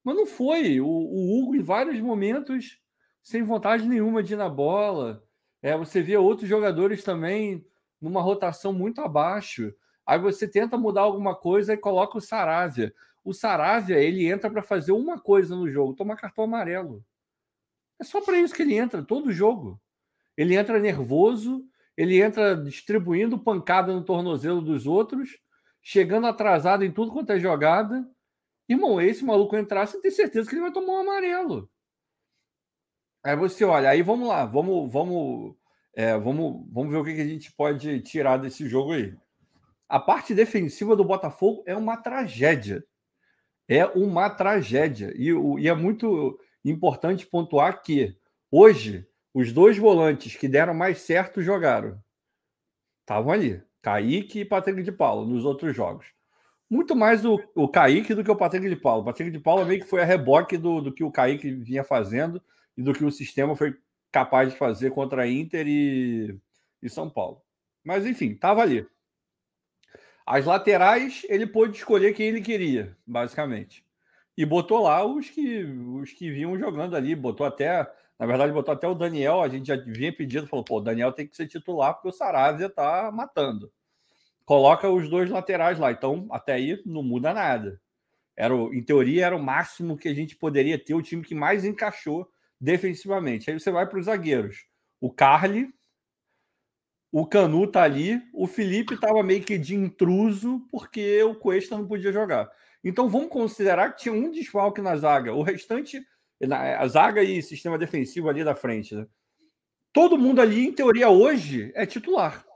mas 0.02 0.16
não 0.16 0.26
foi. 0.26 0.80
O, 0.80 0.86
o, 0.86 1.38
Hugo, 1.38 1.56
em 1.56 1.62
vários 1.62 2.00
momentos, 2.00 2.80
sem 3.22 3.42
vontade 3.42 3.86
nenhuma 3.86 4.22
de 4.22 4.34
ir 4.34 4.36
na 4.36 4.48
bola. 4.48 5.22
É, 5.62 5.76
você 5.76 6.02
vê 6.02 6.16
outros 6.16 6.48
jogadores 6.48 7.04
também 7.04 7.64
numa 8.00 8.22
rotação 8.22 8.72
muito 8.72 9.00
abaixo. 9.00 9.72
Aí 10.06 10.18
você 10.18 10.48
tenta 10.48 10.76
mudar 10.76 11.02
alguma 11.02 11.34
coisa 11.36 11.74
e 11.74 11.76
coloca 11.76 12.18
o 12.18 12.20
Saravia. 12.20 12.92
O 13.22 13.32
Saravia, 13.32 13.98
ele 13.98 14.26
entra 14.26 14.50
para 14.50 14.62
fazer 14.62 14.92
uma 14.92 15.20
coisa 15.20 15.54
no 15.54 15.70
jogo, 15.70 15.94
tomar 15.94 16.16
cartão 16.16 16.44
amarelo. 16.44 17.04
É 18.00 18.04
só 18.04 18.20
para 18.20 18.38
isso 18.38 18.54
que 18.54 18.62
ele 18.62 18.74
entra, 18.74 19.02
todo 19.02 19.32
jogo. 19.32 19.80
Ele 20.36 20.56
entra 20.56 20.78
nervoso, 20.78 21.64
ele 21.96 22.20
entra 22.20 22.56
distribuindo 22.56 23.38
pancada 23.38 23.92
no 23.92 24.02
tornozelo 24.02 24.62
dos 24.62 24.86
outros, 24.86 25.38
chegando 25.82 26.26
atrasado 26.26 26.82
em 26.82 26.90
tudo 26.90 27.12
quanto 27.12 27.32
é 27.32 27.38
jogada. 27.38 28.08
Irmão, 28.66 29.00
esse 29.00 29.22
maluco 29.22 29.54
entrar, 29.54 29.86
você 29.86 30.00
tem 30.00 30.10
certeza 30.10 30.48
que 30.48 30.54
ele 30.54 30.62
vai 30.62 30.72
tomar 30.72 30.94
um 30.94 31.00
amarelo. 31.00 31.70
Aí 33.22 33.36
você 33.36 33.64
olha, 33.64 33.90
aí 33.90 34.00
vamos 34.00 34.28
lá, 34.28 34.46
vamos, 34.46 34.90
vamos, 34.90 35.54
é, 35.94 36.16
vamos, 36.18 36.66
vamos 36.72 36.90
ver 36.90 36.98
o 36.98 37.04
que 37.04 37.20
a 37.20 37.26
gente 37.26 37.52
pode 37.52 38.00
tirar 38.00 38.38
desse 38.38 38.66
jogo 38.66 38.92
aí. 38.92 39.14
A 39.86 40.00
parte 40.00 40.34
defensiva 40.34 40.96
do 40.96 41.04
Botafogo 41.04 41.62
é 41.66 41.76
uma 41.76 41.98
tragédia. 41.98 42.82
É 43.68 43.84
uma 43.84 44.30
tragédia. 44.30 45.12
E, 45.14 45.30
e 45.58 45.68
é 45.68 45.74
muito 45.74 46.38
importante 46.64 47.26
pontuar 47.26 47.82
que 47.82 48.16
hoje 48.50 49.06
os 49.32 49.52
dois 49.52 49.78
volantes 49.78 50.36
que 50.36 50.48
deram 50.48 50.74
mais 50.74 50.98
certo 50.98 51.42
jogaram. 51.42 52.02
Estavam 53.00 53.32
ali. 53.32 53.62
Kaique 53.82 54.40
e 54.40 54.44
Patrick 54.44 54.82
de 54.82 54.92
Paulo 54.92 55.26
nos 55.26 55.44
outros 55.44 55.74
jogos. 55.74 56.06
Muito 56.68 56.94
mais 56.94 57.24
o, 57.24 57.40
o 57.54 57.68
Kaique 57.68 58.14
do 58.14 58.22
que 58.22 58.30
o 58.30 58.36
Patrick 58.36 58.68
de 58.68 58.76
Paulo. 58.76 59.02
O 59.02 59.04
Patrick 59.04 59.30
de 59.30 59.40
Paulo 59.40 59.64
meio 59.64 59.80
que 59.80 59.88
foi 59.88 60.02
a 60.02 60.04
reboque 60.04 60.56
do, 60.58 60.80
do 60.80 60.92
que 60.92 61.02
o 61.02 61.10
Kaique 61.10 61.50
vinha 61.50 61.82
fazendo 61.82 62.42
e 62.76 62.82
do 62.82 62.92
que 62.92 63.04
o 63.04 63.10
sistema 63.10 63.56
foi 63.56 63.74
capaz 64.12 64.52
de 64.52 64.58
fazer 64.58 64.90
contra 64.90 65.22
a 65.22 65.28
Inter 65.28 65.66
e, 65.66 66.38
e 66.82 66.88
São 66.88 67.08
Paulo. 67.08 67.42
Mas 67.82 68.04
enfim, 68.04 68.32
estava 68.32 68.60
ali. 68.60 68.86
As 70.26 70.44
laterais, 70.44 71.22
ele 71.28 71.46
pôde 71.46 71.76
escolher 71.76 72.12
quem 72.12 72.26
ele 72.26 72.40
queria, 72.40 72.96
basicamente 73.06 73.84
e 74.36 74.44
botou 74.44 74.82
lá 74.82 75.04
os 75.04 75.28
que 75.28 75.64
os 75.64 76.12
que 76.12 76.30
vinham 76.30 76.58
jogando 76.58 76.96
ali, 76.96 77.14
botou 77.14 77.46
até 77.46 77.90
Na 78.18 78.26
verdade, 78.26 78.52
botou 78.52 78.74
até 78.74 78.86
o 78.86 78.94
Daniel, 78.94 79.40
a 79.42 79.48
gente 79.48 79.66
já 79.66 79.76
vinha 79.76 80.14
pedindo, 80.14 80.46
falou, 80.46 80.64
pô, 80.64 80.78
o 80.78 80.80
Daniel 80.80 81.12
tem 81.12 81.26
que 81.26 81.36
ser 81.36 81.46
titular 81.46 81.94
porque 81.94 82.08
o 82.08 82.12
Saravia 82.12 82.68
tá 82.68 83.10
matando. 83.12 83.72
Coloca 84.44 84.90
os 84.90 85.08
dois 85.08 85.30
laterais 85.30 85.78
lá. 85.78 85.92
Então, 85.92 86.26
até 86.30 86.54
aí 86.54 86.82
não 86.84 87.02
muda 87.02 87.32
nada. 87.32 87.80
Era, 88.36 88.54
em 88.54 88.82
teoria, 88.82 89.26
era 89.26 89.36
o 89.36 89.42
máximo 89.42 89.96
que 89.96 90.08
a 90.08 90.14
gente 90.14 90.36
poderia 90.36 90.78
ter, 90.78 90.94
o 90.94 91.02
time 91.02 91.22
que 91.22 91.34
mais 91.34 91.64
encaixou 91.64 92.28
defensivamente. 92.60 93.50
Aí 93.50 93.58
você 93.58 93.70
vai 93.70 93.86
para 93.86 93.98
os 93.98 94.06
zagueiros. 94.06 94.66
O 95.00 95.10
Carly, 95.10 95.72
o 97.12 97.26
Canu 97.26 97.66
tá 97.66 97.82
ali, 97.82 98.20
o 98.32 98.46
Felipe 98.46 98.94
estava 98.94 99.22
meio 99.22 99.42
que 99.42 99.58
de 99.58 99.74
intruso 99.74 100.66
porque 100.70 101.22
o 101.22 101.34
Cuesta 101.34 101.76
não 101.76 101.86
podia 101.86 102.12
jogar. 102.12 102.50
Então 102.82 103.08
vamos 103.08 103.28
considerar 103.28 103.92
que 103.92 104.02
tinha 104.02 104.14
um 104.14 104.30
desfalque 104.30 104.80
na 104.80 104.96
zaga. 104.96 105.34
O 105.34 105.42
restante 105.42 106.02
a 106.52 106.88
zaga 106.88 107.22
e 107.22 107.42
sistema 107.42 107.76
defensivo 107.76 108.28
ali 108.28 108.42
da 108.42 108.54
frente. 108.54 108.94
Né? 108.94 109.06
Todo 109.92 110.16
mundo 110.16 110.40
ali, 110.40 110.66
em 110.66 110.72
teoria, 110.72 111.10
hoje 111.10 111.70
é 111.74 111.84
titular. 111.84 112.46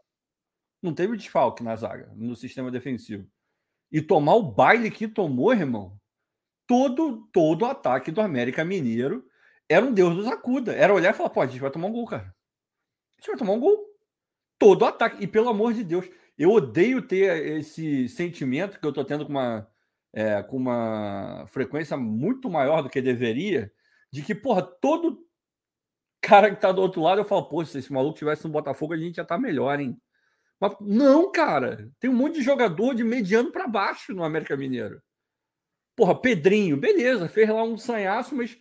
Não 0.81 0.95
teve 0.95 1.16
desfalque 1.16 1.62
na 1.62 1.76
zaga, 1.76 2.11
no 2.14 2.35
sistema 2.35 2.71
defensivo. 2.71 3.28
E 3.93 4.00
tomar 4.00 4.35
o 4.35 4.43
baile 4.43 4.90
que 4.90 5.07
tomou, 5.07 5.52
irmão, 5.52 5.99
todo 6.66 7.28
todo 7.33 7.66
ataque 7.66 8.11
do 8.11 8.21
América 8.21 8.64
Mineiro 8.64 9.26
era 9.69 9.85
um 9.85 9.93
Deus 9.93 10.14
dos 10.14 10.26
acuda. 10.26 10.73
Era 10.75 10.95
olhar 10.95 11.11
e 11.11 11.16
falar, 11.16 11.31
pô, 11.31 11.40
a 11.40 11.47
gente 11.47 11.61
vai 11.61 11.71
tomar 11.71 11.88
um 11.88 11.93
gol, 11.93 12.07
cara. 12.07 12.35
A 13.16 13.21
gente 13.21 13.28
vai 13.28 13.37
tomar 13.37 13.52
um 13.52 13.61
gol. 13.61 13.87
Todo 14.59 14.85
ataque. 14.85 15.23
E 15.23 15.26
pelo 15.26 15.49
amor 15.49 15.73
de 15.73 15.85
Deus, 15.85 16.09
eu 16.38 16.50
odeio 16.50 17.02
ter 17.02 17.59
esse 17.59 18.09
sentimento 18.09 18.78
que 18.78 18.87
eu 18.87 18.93
tô 18.93 19.04
tendo 19.04 19.25
com 19.25 19.33
uma 19.33 19.69
é, 20.14 20.42
com 20.44 20.56
uma 20.56 21.44
frequência 21.49 21.97
muito 21.97 22.49
maior 22.49 22.83
do 22.83 22.88
que 22.88 23.02
deveria, 23.02 23.71
de 24.12 24.23
que, 24.23 24.35
porra, 24.35 24.62
todo 24.62 25.26
cara 26.23 26.54
que 26.54 26.61
tá 26.61 26.71
do 26.71 26.80
outro 26.80 27.02
lado, 27.02 27.21
eu 27.21 27.25
falo, 27.25 27.49
pô, 27.49 27.64
se 27.64 27.78
esse 27.78 27.92
maluco 27.92 28.16
tivesse 28.16 28.44
no 28.44 28.52
Botafogo, 28.52 28.94
a 28.94 28.97
gente 28.97 29.16
já 29.16 29.25
tá 29.25 29.37
melhor, 29.37 29.78
hein? 29.78 30.00
Mas 30.61 30.75
não, 30.80 31.30
cara, 31.30 31.90
tem 31.99 32.09
um 32.09 32.14
monte 32.14 32.37
de 32.37 32.42
jogador 32.42 32.94
de 32.94 33.02
mediano 33.02 33.50
para 33.50 33.66
baixo 33.66 34.14
no 34.14 34.25
América 34.25 34.56
Mineiro. 34.56 35.02
Porra, 35.97 36.18
Pedrinho, 36.18 36.76
beleza, 36.76 37.28
fez 37.28 37.49
lá 37.49 37.62
um 37.64 37.76
sanhaço, 37.76 38.35
mas, 38.37 38.56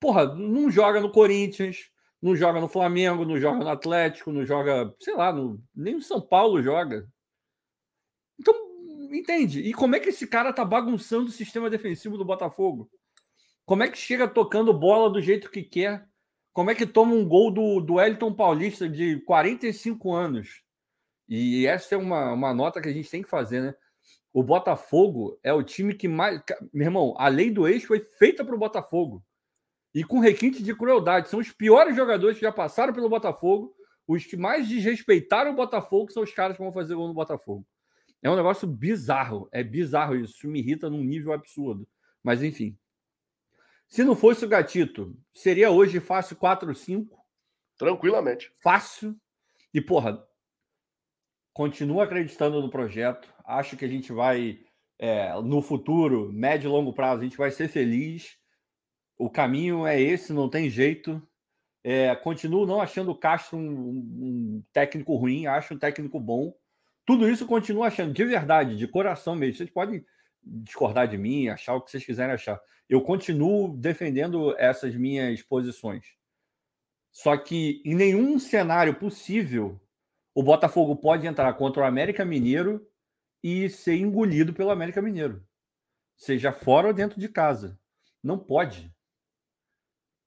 porra, 0.00 0.34
não 0.34 0.70
joga 0.70 1.00
no 1.00 1.10
Corinthians, 1.10 1.88
não 2.20 2.34
joga 2.34 2.60
no 2.60 2.68
Flamengo, 2.68 3.24
não 3.24 3.38
joga 3.38 3.60
no 3.60 3.70
Atlético, 3.70 4.32
não 4.32 4.44
joga, 4.44 4.92
sei 5.00 5.14
lá, 5.14 5.32
no, 5.32 5.62
nem 5.74 5.94
no 5.94 6.02
São 6.02 6.20
Paulo 6.20 6.62
joga. 6.62 7.08
Então, 8.38 8.54
entende? 9.10 9.60
E 9.60 9.72
como 9.72 9.96
é 9.96 10.00
que 10.00 10.10
esse 10.10 10.26
cara 10.26 10.52
tá 10.52 10.64
bagunçando 10.64 11.26
o 11.26 11.32
sistema 11.32 11.70
defensivo 11.70 12.16
do 12.16 12.24
Botafogo? 12.24 12.90
Como 13.64 13.82
é 13.82 13.88
que 13.88 13.98
chega 13.98 14.28
tocando 14.28 14.72
bola 14.72 15.10
do 15.10 15.20
jeito 15.20 15.50
que 15.50 15.62
quer? 15.62 16.06
Como 16.52 16.70
é 16.70 16.74
que 16.74 16.86
toma 16.86 17.14
um 17.14 17.28
gol 17.28 17.50
do, 17.50 17.80
do 17.80 18.00
Elton 18.00 18.32
Paulista 18.32 18.88
de 18.88 19.20
45 19.20 20.14
anos? 20.14 20.62
E 21.28 21.66
essa 21.66 21.94
é 21.94 21.98
uma, 21.98 22.32
uma 22.32 22.54
nota 22.54 22.80
que 22.80 22.88
a 22.88 22.92
gente 22.92 23.10
tem 23.10 23.22
que 23.22 23.28
fazer, 23.28 23.60
né? 23.60 23.74
O 24.32 24.42
Botafogo 24.42 25.38
é 25.42 25.52
o 25.52 25.62
time 25.62 25.94
que 25.94 26.06
mais. 26.06 26.40
Meu 26.72 26.86
irmão, 26.86 27.14
a 27.18 27.28
lei 27.28 27.50
do 27.50 27.66
ex 27.66 27.84
foi 27.84 28.00
feita 28.00 28.44
para 28.44 28.54
o 28.54 28.58
Botafogo. 28.58 29.24
E 29.94 30.04
com 30.04 30.20
requinte 30.20 30.62
de 30.62 30.76
crueldade. 30.76 31.28
São 31.28 31.40
os 31.40 31.50
piores 31.50 31.96
jogadores 31.96 32.38
que 32.38 32.44
já 32.44 32.52
passaram 32.52 32.92
pelo 32.92 33.08
Botafogo. 33.08 33.74
Os 34.06 34.24
que 34.24 34.36
mais 34.36 34.68
desrespeitaram 34.68 35.52
o 35.52 35.56
Botafogo 35.56 36.12
são 36.12 36.22
os 36.22 36.32
caras 36.32 36.56
que 36.56 36.62
vão 36.62 36.72
fazer 36.72 36.94
gol 36.94 37.08
no 37.08 37.14
Botafogo. 37.14 37.66
É 38.26 38.30
um 38.30 38.34
negócio 38.34 38.66
bizarro. 38.66 39.48
É 39.52 39.62
bizarro 39.62 40.16
isso. 40.16 40.34
Isso 40.34 40.48
me 40.48 40.58
irrita 40.58 40.90
num 40.90 41.04
nível 41.04 41.32
absurdo. 41.32 41.86
Mas 42.24 42.42
enfim. 42.42 42.76
Se 43.86 44.02
não 44.02 44.16
fosse 44.16 44.44
o 44.44 44.48
Gatito, 44.48 45.16
seria 45.32 45.70
hoje 45.70 46.00
fácil 46.00 46.34
4 46.34 46.74
5? 46.74 47.16
Tranquilamente. 47.78 48.52
Fácil. 48.60 49.14
E, 49.72 49.80
porra, 49.80 50.26
continuo 51.52 52.00
acreditando 52.00 52.60
no 52.60 52.68
projeto. 52.68 53.32
Acho 53.44 53.76
que 53.76 53.84
a 53.84 53.88
gente 53.88 54.12
vai, 54.12 54.58
é, 54.98 55.32
no 55.42 55.62
futuro, 55.62 56.32
médio 56.32 56.66
e 56.66 56.72
longo 56.72 56.92
prazo, 56.92 57.20
a 57.20 57.24
gente 57.24 57.36
vai 57.36 57.52
ser 57.52 57.68
feliz. 57.68 58.36
O 59.16 59.30
caminho 59.30 59.86
é 59.86 60.00
esse, 60.00 60.32
não 60.32 60.50
tem 60.50 60.68
jeito. 60.68 61.22
É, 61.84 62.12
continuo 62.16 62.66
não 62.66 62.80
achando 62.80 63.12
o 63.12 63.16
Castro 63.16 63.56
um, 63.56 63.62
um, 63.62 64.64
técnico 64.72 65.14
ruim, 65.14 65.46
acho 65.46 65.74
um 65.74 65.78
técnico 65.78 66.18
bom. 66.18 66.52
Tudo 67.06 67.30
isso 67.30 67.46
continuo 67.46 67.84
achando, 67.84 68.12
de 68.12 68.24
verdade, 68.24 68.76
de 68.76 68.88
coração 68.88 69.36
mesmo. 69.36 69.58
Vocês 69.58 69.70
podem 69.70 70.04
discordar 70.42 71.06
de 71.06 71.16
mim, 71.16 71.48
achar 71.48 71.74
o 71.74 71.80
que 71.80 71.90
vocês 71.90 72.04
quiserem 72.04 72.34
achar. 72.34 72.60
Eu 72.88 73.00
continuo 73.00 73.76
defendendo 73.76 74.56
essas 74.58 74.94
minhas 74.94 75.40
posições. 75.42 76.04
Só 77.12 77.36
que 77.36 77.80
em 77.84 77.94
nenhum 77.94 78.38
cenário 78.38 78.94
possível 78.94 79.80
o 80.34 80.42
Botafogo 80.42 80.96
pode 80.96 81.26
entrar 81.26 81.52
contra 81.54 81.82
o 81.82 81.86
América 81.86 82.24
Mineiro 82.24 82.86
e 83.42 83.70
ser 83.70 83.96
engolido 83.96 84.52
pelo 84.52 84.70
América 84.70 85.00
Mineiro. 85.00 85.42
Seja 86.16 86.52
fora 86.52 86.88
ou 86.88 86.92
dentro 86.92 87.18
de 87.18 87.28
casa. 87.28 87.78
Não 88.22 88.38
pode. 88.38 88.92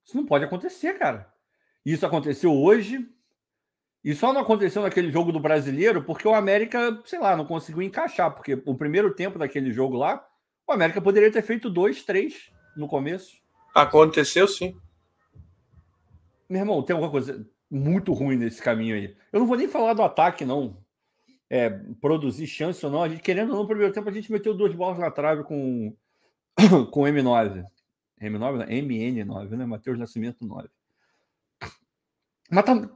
Isso 0.06 0.16
não 0.16 0.26
pode 0.26 0.46
acontecer, 0.46 0.98
cara. 0.98 1.32
Isso 1.86 2.06
aconteceu 2.06 2.54
hoje, 2.54 3.08
e 4.04 4.16
só 4.16 4.32
não 4.32 4.42
aconteceu 4.42 4.82
naquele 4.82 5.12
jogo 5.12 5.32
do 5.32 5.40
brasileiro 5.40 6.04
porque 6.04 6.28
o 6.28 6.34
América, 6.34 7.02
sei 7.06 7.20
lá, 7.20 7.36
não 7.36 7.46
conseguiu 7.46 7.82
encaixar. 7.82 8.34
Porque 8.34 8.62
o 8.66 8.76
primeiro 8.76 9.14
tempo 9.14 9.38
daquele 9.38 9.72
jogo 9.72 9.98
lá, 9.98 10.26
o 10.66 10.72
América 10.72 11.02
poderia 11.02 11.32
ter 11.32 11.42
feito 11.42 11.70
dois, 11.70 12.04
três 12.04 12.50
no 12.78 12.88
começo. 12.88 13.38
Aconteceu 13.76 14.48
sim. 14.48 14.78
Meu 16.50 16.62
irmão, 16.62 16.82
tem 16.82 16.94
alguma 16.94 17.12
coisa 17.12 17.46
muito 17.70 18.14
ruim 18.14 18.38
nesse 18.38 18.62
caminho 18.62 18.96
aí. 18.96 19.16
Eu 19.32 19.42
não 19.42 19.48
vou 19.48 19.58
nem 19.58 19.68
falar 19.68 19.94
do 19.94 20.02
ataque, 20.02 20.46
não. 20.46 20.78
É, 21.50 21.70
produzir 22.00 22.48
chance 22.48 22.84
ou 22.86 22.92
não. 22.92 23.04
A 23.04 23.10
gente, 23.10 23.22
querendo 23.22 23.50
ou 23.50 23.56
não, 23.56 23.62
no 23.64 23.68
primeiro 23.68 23.94
tempo, 23.94 24.10
a 24.10 24.14
gente 24.14 24.32
meteu 24.32 24.56
duas 24.56 24.74
bolas 24.74 24.98
na 24.98 25.12
trave 25.12 25.44
com, 25.44 25.94
com 26.90 27.02
M9. 27.02 27.66
M9, 28.22 28.40
não, 28.40 28.66
MN9, 28.66 29.50
né? 29.58 29.66
Matheus 29.66 30.00
Nascimento 30.00 30.46
9. 30.46 30.70
Mas 32.50 32.66
tá, 32.66 32.90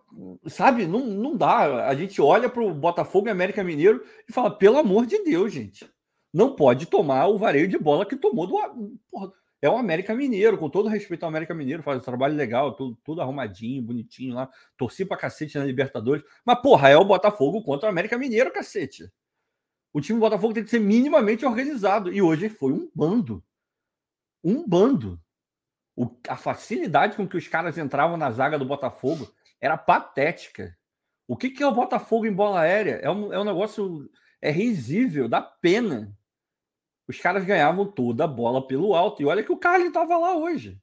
sabe, 0.48 0.88
não, 0.88 1.05
não 1.05 1.38
dá. 1.38 1.88
A 1.88 1.95
gente 1.95 2.22
olha 2.22 2.50
para 2.50 2.63
o 2.63 2.74
Botafogo 2.74 3.27
e 3.27 3.31
América 3.31 3.63
Mineiro 3.63 4.03
e 4.27 4.33
fala: 4.33 4.50
pelo 4.50 4.77
amor 4.77 5.05
de 5.05 5.24
Deus, 5.24 5.53
gente, 5.53 5.89
não 6.33 6.55
pode 6.55 6.88
tomar 6.88 7.27
o 7.27 7.38
vareio 7.38 7.67
de 7.67 7.77
bola 7.77 8.05
que 8.05 8.15
tomou 8.15 8.48
do. 8.48 9.00
Porra, 9.12 9.31
é 9.63 9.69
o 9.69 9.77
América 9.77 10.13
Mineiro, 10.13 10.57
com 10.57 10.69
todo 10.69 10.89
respeito 10.89 11.24
ao 11.24 11.29
América 11.29 11.53
Mineiro, 11.53 11.81
faz 11.83 11.98
um 11.98 12.03
trabalho 12.03 12.36
legal, 12.36 12.75
tudo, 12.75 12.98
tudo 13.01 13.22
arrumadinho, 13.22 13.81
bonitinho 13.81 14.36
lá. 14.36 14.50
Torci 14.75 15.05
pra 15.05 15.15
cacete 15.15 15.57
na 15.57 15.63
Libertadores. 15.63 16.22
Mas, 16.43 16.62
porra, 16.62 16.89
é 16.89 16.98
o 16.98 17.05
Botafogo 17.05 17.63
contra 17.63 17.88
o 17.88 17.89
América 17.89 18.17
Mineiro, 18.17 18.51
cacete. 18.51 19.10
O 19.93 20.01
time 20.01 20.19
do 20.19 20.22
Botafogo 20.22 20.53
tem 20.53 20.65
que 20.65 20.69
ser 20.69 20.79
minimamente 20.79 21.45
organizado. 21.45 22.12
E 22.12 22.22
hoje 22.22 22.50
foi 22.50 22.74
um 22.74 22.91
bando. 22.93 23.41
Um 24.43 24.67
bando. 24.67 25.17
O, 25.95 26.10
a 26.27 26.36
facilidade 26.36 27.15
com 27.15 27.25
que 27.25 27.38
os 27.38 27.48
caras 27.48 27.77
entravam 27.77 28.17
na 28.17 28.31
zaga 28.31 28.60
do 28.60 28.65
Botafogo 28.65 29.31
era 29.63 29.77
patética. 29.77 30.77
O 31.25 31.38
que, 31.38 31.50
que 31.50 31.63
é 31.63 31.67
o 31.67 31.74
Botafogo 31.74 32.25
em 32.25 32.34
bola 32.34 32.60
aérea? 32.60 32.96
É 33.01 33.10
um, 33.10 33.32
é 33.32 33.39
um 33.39 33.46
negócio 33.46 34.12
é 34.41 34.51
risível, 34.51 35.29
dá 35.29 35.41
pena. 35.41 36.13
Os 37.08 37.17
caras 37.17 37.46
ganhavam 37.46 37.89
toda 37.89 38.25
a 38.25 38.27
bola 38.27 38.67
pelo 38.67 38.93
alto. 38.93 39.22
E 39.22 39.25
olha 39.25 39.41
que 39.41 39.53
o 39.53 39.58
Carlos 39.58 39.88
estava 39.88 40.17
lá 40.17 40.36
hoje. 40.36 40.77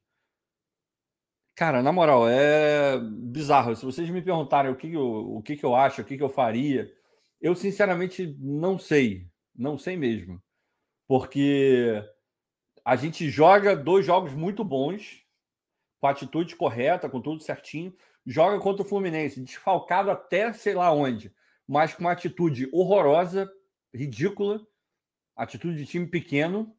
Cara, 1.55 1.83
na 1.83 1.93
moral, 1.93 2.27
é 2.27 2.99
bizarro. 2.99 3.77
Se 3.77 3.85
vocês 3.85 4.09
me 4.09 4.23
perguntarem 4.23 4.73
o 4.73 4.77
que, 4.77 4.95
eu, 4.95 5.37
o 5.37 5.43
que, 5.43 5.57
que 5.57 5.65
eu 5.65 5.77
acho, 5.77 6.01
o 6.01 6.05
que, 6.05 6.17
que 6.17 6.23
eu 6.23 6.31
faria, 6.31 6.91
eu 7.39 7.55
sinceramente 7.55 8.35
não 8.41 8.79
sei. 8.79 9.29
Não 9.55 9.77
sei 9.77 9.95
mesmo. 9.95 10.43
Porque 11.07 12.03
a 12.83 12.97
gente 12.97 13.29
joga 13.29 13.77
dois 13.77 14.07
jogos 14.07 14.33
muito 14.33 14.65
bons, 14.65 15.23
com 16.01 16.07
a 16.07 16.13
atitude 16.13 16.57
correta, 16.57 17.11
com 17.11 17.21
tudo 17.21 17.43
certinho 17.43 17.95
joga 18.31 18.61
contra 18.61 18.83
o 18.83 18.89
Fluminense, 18.89 19.41
desfalcado 19.41 20.09
até 20.09 20.53
sei 20.53 20.73
lá 20.73 20.93
onde, 20.93 21.35
mas 21.67 21.93
com 21.93 22.03
uma 22.03 22.13
atitude 22.13 22.69
horrorosa, 22.73 23.51
ridícula, 23.93 24.65
atitude 25.35 25.79
de 25.79 25.85
time 25.85 26.07
pequeno. 26.07 26.73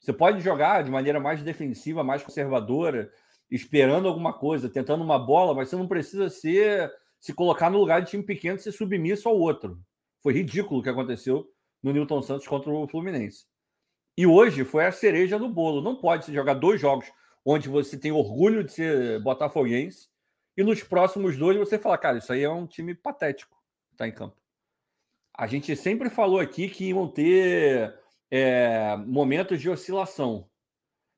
Você 0.00 0.12
pode 0.12 0.40
jogar 0.40 0.82
de 0.82 0.90
maneira 0.90 1.20
mais 1.20 1.40
defensiva, 1.40 2.02
mais 2.02 2.24
conservadora, 2.24 3.12
esperando 3.48 4.08
alguma 4.08 4.32
coisa, 4.32 4.68
tentando 4.68 5.04
uma 5.04 5.20
bola, 5.20 5.54
mas 5.54 5.68
você 5.68 5.76
não 5.76 5.86
precisa 5.86 6.28
ser 6.28 6.92
se 7.20 7.32
colocar 7.32 7.70
no 7.70 7.78
lugar 7.78 8.02
de 8.02 8.10
time 8.10 8.24
pequeno 8.24 8.56
e 8.56 8.60
ser 8.60 8.72
submisso 8.72 9.28
ao 9.28 9.38
outro. 9.38 9.80
Foi 10.20 10.32
ridículo 10.32 10.80
o 10.80 10.82
que 10.82 10.88
aconteceu 10.88 11.48
no 11.80 11.92
Newton 11.92 12.22
Santos 12.22 12.48
contra 12.48 12.72
o 12.72 12.88
Fluminense. 12.88 13.44
E 14.16 14.26
hoje 14.26 14.64
foi 14.64 14.84
a 14.84 14.90
cereja 14.90 15.38
do 15.38 15.48
bolo. 15.48 15.80
Não 15.80 15.94
pode 15.94 16.24
se 16.24 16.34
jogar 16.34 16.54
dois 16.54 16.80
jogos 16.80 17.06
onde 17.44 17.68
você 17.68 17.96
tem 17.96 18.10
orgulho 18.10 18.64
de 18.64 18.72
ser 18.72 19.22
botafoguense 19.22 20.08
e 20.58 20.64
nos 20.64 20.82
próximos 20.82 21.36
dois 21.36 21.56
você 21.56 21.78
fala, 21.78 21.96
cara, 21.96 22.18
isso 22.18 22.32
aí 22.32 22.42
é 22.42 22.50
um 22.50 22.66
time 22.66 22.92
patético 22.92 23.56
tá 23.96 24.08
em 24.08 24.12
campo. 24.12 24.36
A 25.32 25.46
gente 25.46 25.76
sempre 25.76 26.10
falou 26.10 26.40
aqui 26.40 26.68
que 26.68 26.88
iam 26.88 27.06
ter 27.06 27.96
é, 28.28 28.96
momentos 28.96 29.60
de 29.60 29.70
oscilação. 29.70 30.48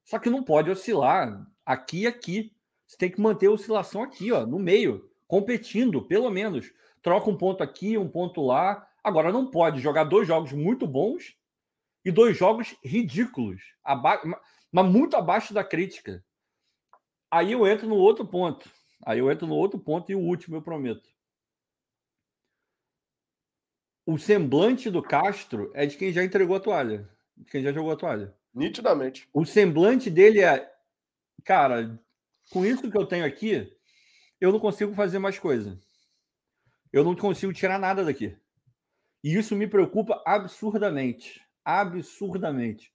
Só 0.04 0.18
que 0.18 0.28
não 0.28 0.42
pode 0.42 0.70
oscilar 0.70 1.46
aqui 1.64 2.02
e 2.02 2.06
aqui. 2.06 2.54
Você 2.86 2.98
tem 2.98 3.10
que 3.10 3.20
manter 3.20 3.46
a 3.46 3.52
oscilação 3.52 4.02
aqui, 4.02 4.30
ó, 4.30 4.44
no 4.44 4.58
meio, 4.58 5.10
competindo, 5.26 6.02
pelo 6.02 6.28
menos. 6.28 6.70
Troca 7.00 7.30
um 7.30 7.36
ponto 7.36 7.62
aqui, 7.62 7.96
um 7.96 8.08
ponto 8.08 8.44
lá. 8.44 8.86
Agora 9.02 9.32
não 9.32 9.50
pode 9.50 9.80
jogar 9.80 10.04
dois 10.04 10.28
jogos 10.28 10.52
muito 10.52 10.86
bons 10.86 11.34
e 12.04 12.10
dois 12.10 12.36
jogos 12.36 12.76
ridículos, 12.84 13.62
mas 14.70 14.86
muito 14.86 15.16
abaixo 15.16 15.54
da 15.54 15.64
crítica. 15.64 16.22
Aí 17.30 17.52
eu 17.52 17.66
entro 17.66 17.88
no 17.88 17.96
outro 17.96 18.26
ponto. 18.26 18.68
Aí 19.04 19.18
eu 19.18 19.30
entro 19.30 19.46
no 19.46 19.54
outro 19.54 19.78
ponto 19.78 20.10
e 20.10 20.14
o 20.14 20.20
último 20.20 20.56
eu 20.56 20.62
prometo. 20.62 21.08
O 24.06 24.18
semblante 24.18 24.90
do 24.90 25.02
Castro 25.02 25.70
é 25.74 25.86
de 25.86 25.96
quem 25.96 26.12
já 26.12 26.24
entregou 26.24 26.56
a 26.56 26.60
toalha, 26.60 27.08
de 27.36 27.50
quem 27.50 27.62
já 27.62 27.72
jogou 27.72 27.92
a 27.92 27.96
toalha. 27.96 28.34
Nitidamente. 28.52 29.28
O 29.32 29.44
semblante 29.44 30.10
dele 30.10 30.42
é, 30.42 30.68
cara, 31.44 31.98
com 32.50 32.66
isso 32.66 32.90
que 32.90 32.98
eu 32.98 33.06
tenho 33.06 33.24
aqui, 33.24 33.72
eu 34.40 34.50
não 34.50 34.58
consigo 34.58 34.94
fazer 34.94 35.18
mais 35.18 35.38
coisa. 35.38 35.78
Eu 36.92 37.04
não 37.04 37.14
consigo 37.14 37.52
tirar 37.52 37.78
nada 37.78 38.04
daqui. 38.04 38.36
E 39.22 39.36
isso 39.36 39.54
me 39.54 39.68
preocupa 39.68 40.20
absurdamente. 40.26 41.40
Absurdamente. 41.64 42.92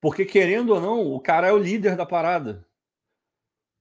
Porque, 0.00 0.24
querendo 0.24 0.70
ou 0.74 0.80
não, 0.80 1.12
o 1.12 1.20
cara 1.20 1.48
é 1.48 1.52
o 1.52 1.58
líder 1.58 1.96
da 1.96 2.04
parada. 2.04 2.66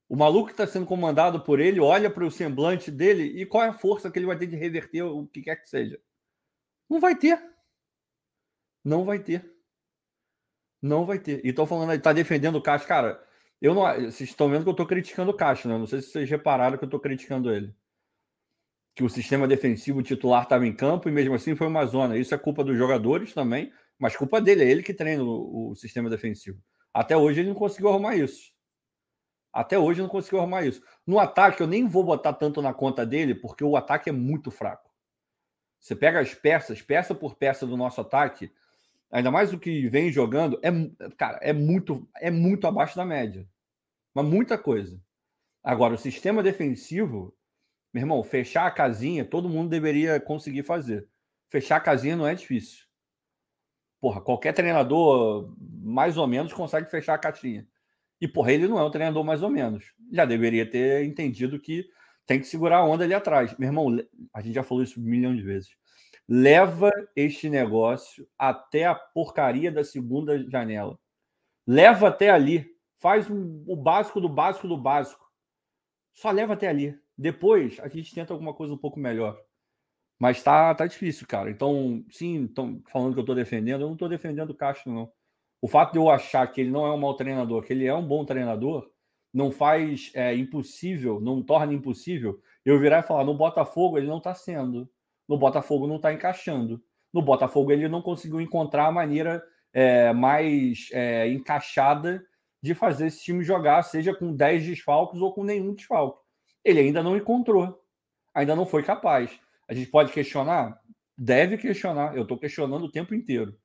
O 0.08 0.16
maluco 0.16 0.48
que 0.48 0.54
está 0.54 0.68
sendo 0.68 0.86
comandado 0.86 1.42
por 1.42 1.60
ele 1.60 1.80
olha 1.80 2.10
para 2.10 2.26
o 2.26 2.32
semblante 2.32 2.92
dele 2.92 3.24
e 3.42 3.46
qual 3.46 3.64
é 3.64 3.70
a 3.70 3.74
força 3.74 4.12
que 4.12 4.20
ele 4.20 4.28
vai 4.28 4.38
ter 4.38 4.46
de 4.46 4.56
reverter 4.56 5.02
o 5.02 5.26
que 5.28 5.42
quer 5.42 5.56
que 5.56 5.68
seja. 5.68 6.00
Não 6.90 7.00
vai 7.00 7.16
ter. 7.16 7.42
Não 8.84 9.04
vai 9.04 9.20
ter. 9.20 9.52
Não 10.82 11.06
vai 11.06 11.18
ter. 11.18 11.44
E 11.44 11.50
estou 11.50 11.66
falando, 11.66 11.94
está 11.94 12.14
defendendo 12.14 12.58
o 12.58 12.62
Caixa. 12.62 12.86
Cara, 12.86 13.28
eu 13.60 13.74
não, 13.74 13.82
vocês 13.82 14.30
estão 14.30 14.50
vendo 14.50 14.62
que 14.64 14.70
eu 14.70 14.72
estou 14.72 14.86
criticando 14.86 15.32
o 15.32 15.36
Caixa, 15.36 15.68
né? 15.68 15.78
Não 15.78 15.88
sei 15.88 16.02
se 16.02 16.12
vocês 16.12 16.30
repararam 16.30 16.78
que 16.78 16.84
eu 16.84 16.88
estou 16.88 17.00
criticando 17.00 17.52
ele. 17.52 17.76
Que 18.96 19.04
o 19.04 19.10
sistema 19.10 19.48
defensivo 19.48 20.04
titular 20.04 20.44
estava 20.44 20.68
em 20.68 20.76
campo 20.76 21.10
e 21.10 21.12
mesmo 21.12 21.34
assim 21.34 21.56
foi 21.56 21.68
uma 21.68 21.86
zona. 21.88 22.18
Isso 22.18 22.36
é 22.36 22.38
culpa 22.38 22.64
dos 22.64 22.78
jogadores 22.78 23.34
também, 23.34 23.74
mas 23.98 24.16
culpa 24.16 24.40
dele, 24.40 24.64
é 24.64 24.70
ele 24.70 24.84
que 24.84 24.94
treina 24.94 25.24
o, 25.24 25.72
o 25.72 25.76
sistema 25.76 26.10
defensivo. 26.10 26.62
Até 26.94 27.18
hoje 27.18 27.42
ele 27.42 27.50
não 27.50 27.56
conseguiu 27.56 27.90
arrumar 27.90 28.16
isso. 28.16 28.55
Até 29.56 29.80
hoje 29.80 30.02
não 30.02 30.10
conseguiu 30.10 30.40
arrumar 30.40 30.66
isso. 30.66 30.84
No 31.08 31.18
ataque, 31.18 31.64
eu 31.64 31.68
nem 31.68 31.88
vou 31.88 32.04
botar 32.04 32.34
tanto 32.34 32.62
na 32.62 32.74
conta 32.74 33.06
dele, 33.06 33.34
porque 33.34 33.64
o 33.64 33.78
ataque 33.78 34.10
é 34.10 34.12
muito 34.12 34.52
fraco. 34.52 34.92
Você 35.80 35.96
pega 35.96 36.20
as 36.20 36.34
peças, 36.34 36.82
peça 36.82 37.16
por 37.16 37.36
peça 37.36 37.66
do 37.66 37.78
nosso 37.78 38.02
ataque, 38.02 38.52
ainda 39.10 39.32
mais 39.32 39.54
o 39.54 39.60
que 39.60 39.88
vem 39.88 40.12
jogando, 40.12 40.60
é, 40.62 40.72
cara, 41.16 41.40
é 41.42 41.54
muito, 41.54 42.06
é 42.18 42.30
muito 42.30 42.68
abaixo 42.68 42.98
da 42.98 43.06
média. 43.06 43.48
Mas 44.14 44.26
muita 44.26 44.58
coisa. 44.58 45.02
Agora, 45.64 45.94
o 45.94 45.98
sistema 45.98 46.44
defensivo, 46.44 47.34
meu 47.94 48.02
irmão, 48.02 48.22
fechar 48.24 48.68
a 48.68 48.72
casinha, 48.72 49.24
todo 49.24 49.48
mundo 49.48 49.70
deveria 49.70 50.20
conseguir 50.20 50.64
fazer. 50.64 51.08
Fechar 51.48 51.78
a 51.78 51.82
casinha 51.82 52.18
não 52.18 52.28
é 52.28 52.36
difícil. 52.36 52.84
Porra, 54.02 54.20
qualquer 54.20 54.52
treinador, 54.52 55.56
mais 55.82 56.18
ou 56.18 56.28
menos, 56.28 56.52
consegue 56.52 56.90
fechar 56.90 57.14
a 57.14 57.18
caixinha. 57.20 57.66
E, 58.26 58.28
porra, 58.28 58.52
ele 58.52 58.68
não 58.68 58.80
é 58.80 58.84
um 58.84 58.90
treinador 58.90 59.24
mais 59.24 59.44
ou 59.44 59.52
menos. 59.52 59.94
Já 60.12 60.26
deveria 60.26 60.68
ter 60.68 61.06
entendido 61.06 61.60
que 61.60 61.88
tem 62.26 62.40
que 62.40 62.48
segurar 62.48 62.78
a 62.78 62.84
onda 62.84 63.04
ali 63.04 63.14
atrás. 63.14 63.56
Meu 63.56 63.70
irmão, 63.70 64.00
a 64.34 64.42
gente 64.42 64.56
já 64.56 64.64
falou 64.64 64.84
isso 64.84 65.00
um 65.00 65.04
milhão 65.04 65.36
de 65.36 65.44
vezes. 65.44 65.70
Leva 66.28 66.90
este 67.16 67.52
negócio 67.52 68.28
até 68.36 68.84
a 68.86 68.96
porcaria 68.96 69.72
da 69.72 69.84
segunda 69.84 70.44
janela. 70.50 70.98
Leva 71.68 72.08
até 72.08 72.32
ali. 72.32 72.66
Faz 72.98 73.30
um, 73.30 73.64
o 73.68 73.76
básico 73.76 74.20
do 74.20 74.28
básico 74.28 74.68
do 74.68 74.76
básico. 74.76 75.24
Só 76.16 76.32
leva 76.32 76.54
até 76.54 76.68
ali. 76.68 77.00
Depois 77.16 77.80
a 77.80 77.88
gente 77.88 78.12
tenta 78.12 78.34
alguma 78.34 78.56
coisa 78.56 78.74
um 78.74 78.78
pouco 78.78 79.00
melhor. 79.00 79.40
Mas 80.18 80.42
tá, 80.42 80.74
tá 80.74 80.88
difícil, 80.88 81.28
cara. 81.28 81.52
Então, 81.52 82.04
sim, 82.10 82.46
estão 82.46 82.82
falando 82.88 83.14
que 83.14 83.20
eu 83.20 83.24
estou 83.24 83.36
defendendo. 83.36 83.82
Eu 83.82 83.88
não 83.88 83.94
estou 83.94 84.10
defendendo 84.10 84.50
o 84.50 84.56
Castro, 84.56 84.92
não. 84.92 85.12
O 85.62 85.68
fato 85.68 85.94
de 85.94 85.98
eu 85.98 86.10
achar 86.10 86.46
que 86.52 86.62
ele 86.62 86.72
não 86.72 86.86
é 86.86 86.92
um 86.92 86.98
mau 86.98 87.16
treinador, 87.16 87.64
que 87.64 87.74
ele 87.74 87.86
é 87.86 87.94
um 87.94 88.06
bom 88.06 88.24
treinador, 88.26 88.90
não 89.34 89.52
faz 89.52 90.12
é, 90.14 90.36
impossível, 90.36 91.20
não 91.20 91.42
torna 91.42 91.74
impossível 91.74 92.40
eu 92.66 92.80
virar 92.80 93.00
e 93.00 93.04
falar: 93.04 93.24
no 93.24 93.34
Botafogo 93.34 93.98
ele 93.98 94.08
não 94.08 94.18
está 94.18 94.34
sendo, 94.34 94.90
no 95.28 95.38
Botafogo 95.38 95.88
não 95.88 95.98
está 95.98 96.12
encaixando, 96.12 96.82
no 97.14 97.22
Botafogo 97.22 97.72
ele 97.72 97.88
não 97.88 98.02
conseguiu 98.02 98.42
encontrar 98.42 98.88
a 98.88 98.92
maneira 98.92 99.44
é, 99.74 100.12
mais 100.14 100.90
é, 100.92 101.28
encaixada 101.28 102.26
de 102.62 102.74
fazer 102.74 103.08
esse 103.08 103.24
time 103.24 103.44
jogar, 103.44 103.84
seja 103.84 104.14
com 104.14 104.34
10 104.34 104.66
desfalques 104.66 105.22
ou 105.22 105.32
com 105.32 105.44
nenhum 105.44 105.74
desfalque. 105.74 106.20
Ele 106.64 106.80
ainda 106.80 107.04
não 107.04 107.16
encontrou, 107.16 107.80
ainda 108.34 108.56
não 108.56 108.66
foi 108.66 108.82
capaz. 108.82 109.40
A 109.68 109.74
gente 109.74 109.92
pode 109.92 110.12
questionar? 110.12 110.80
Deve 111.18 111.58
questionar. 111.58 112.16
Eu 112.16 112.24
estou 112.24 112.38
questionando 112.38 112.86
o 112.86 112.92
tempo 112.92 113.14
inteiro. 113.14 113.56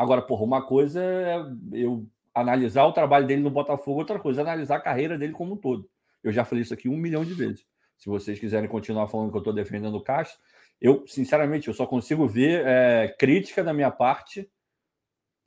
Agora, 0.00 0.22
porra, 0.22 0.44
uma 0.44 0.62
coisa 0.62 1.04
é 1.04 1.36
eu 1.74 2.08
analisar 2.34 2.86
o 2.86 2.92
trabalho 2.92 3.26
dele 3.26 3.42
no 3.42 3.50
Botafogo, 3.50 3.98
outra 3.98 4.18
coisa 4.18 4.40
é 4.40 4.44
analisar 4.44 4.76
a 4.76 4.80
carreira 4.80 5.18
dele 5.18 5.34
como 5.34 5.52
um 5.52 5.56
todo. 5.58 5.90
Eu 6.24 6.32
já 6.32 6.42
falei 6.42 6.62
isso 6.62 6.72
aqui 6.72 6.88
um 6.88 6.96
milhão 6.96 7.22
de 7.22 7.34
vezes. 7.34 7.66
Se 7.98 8.08
vocês 8.08 8.38
quiserem 8.38 8.66
continuar 8.66 9.08
falando 9.08 9.30
que 9.30 9.36
eu 9.36 9.40
estou 9.40 9.52
defendendo 9.52 9.94
o 9.96 10.02
Castro, 10.02 10.40
eu, 10.80 11.06
sinceramente, 11.06 11.68
eu 11.68 11.74
só 11.74 11.84
consigo 11.86 12.26
ver 12.26 12.66
é, 12.66 13.14
crítica 13.18 13.62
da 13.62 13.74
minha 13.74 13.90
parte 13.90 14.50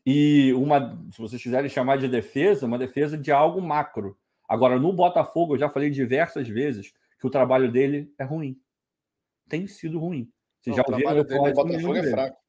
e 0.06 0.54
uma, 0.54 1.02
se 1.12 1.20
vocês 1.20 1.42
quiserem 1.42 1.68
chamar 1.68 1.98
de 1.98 2.08
defesa, 2.08 2.68
uma 2.68 2.78
defesa 2.78 3.18
de 3.18 3.32
algo 3.32 3.60
macro. 3.60 4.16
Agora, 4.48 4.78
no 4.78 4.94
Botafogo, 4.94 5.56
eu 5.56 5.60
já 5.60 5.68
falei 5.68 5.90
diversas 5.90 6.48
vezes 6.48 6.94
que 7.20 7.26
o 7.26 7.32
trabalho 7.32 7.72
dele 7.72 8.14
é 8.20 8.24
ruim. 8.24 8.56
Tem 9.50 9.66
sido 9.66 9.98
ruim. 9.98 10.30
Vocês 10.62 10.78
Não, 10.78 10.84
já 10.84 10.92
ouviram 10.92 11.18
eu 11.18 11.28
falar 11.28 11.50
isso 11.50 11.62
um 11.62 11.66
milhão 11.66 11.94
de 11.94 12.00
é 12.08 12.12
fraco. 12.12 12.43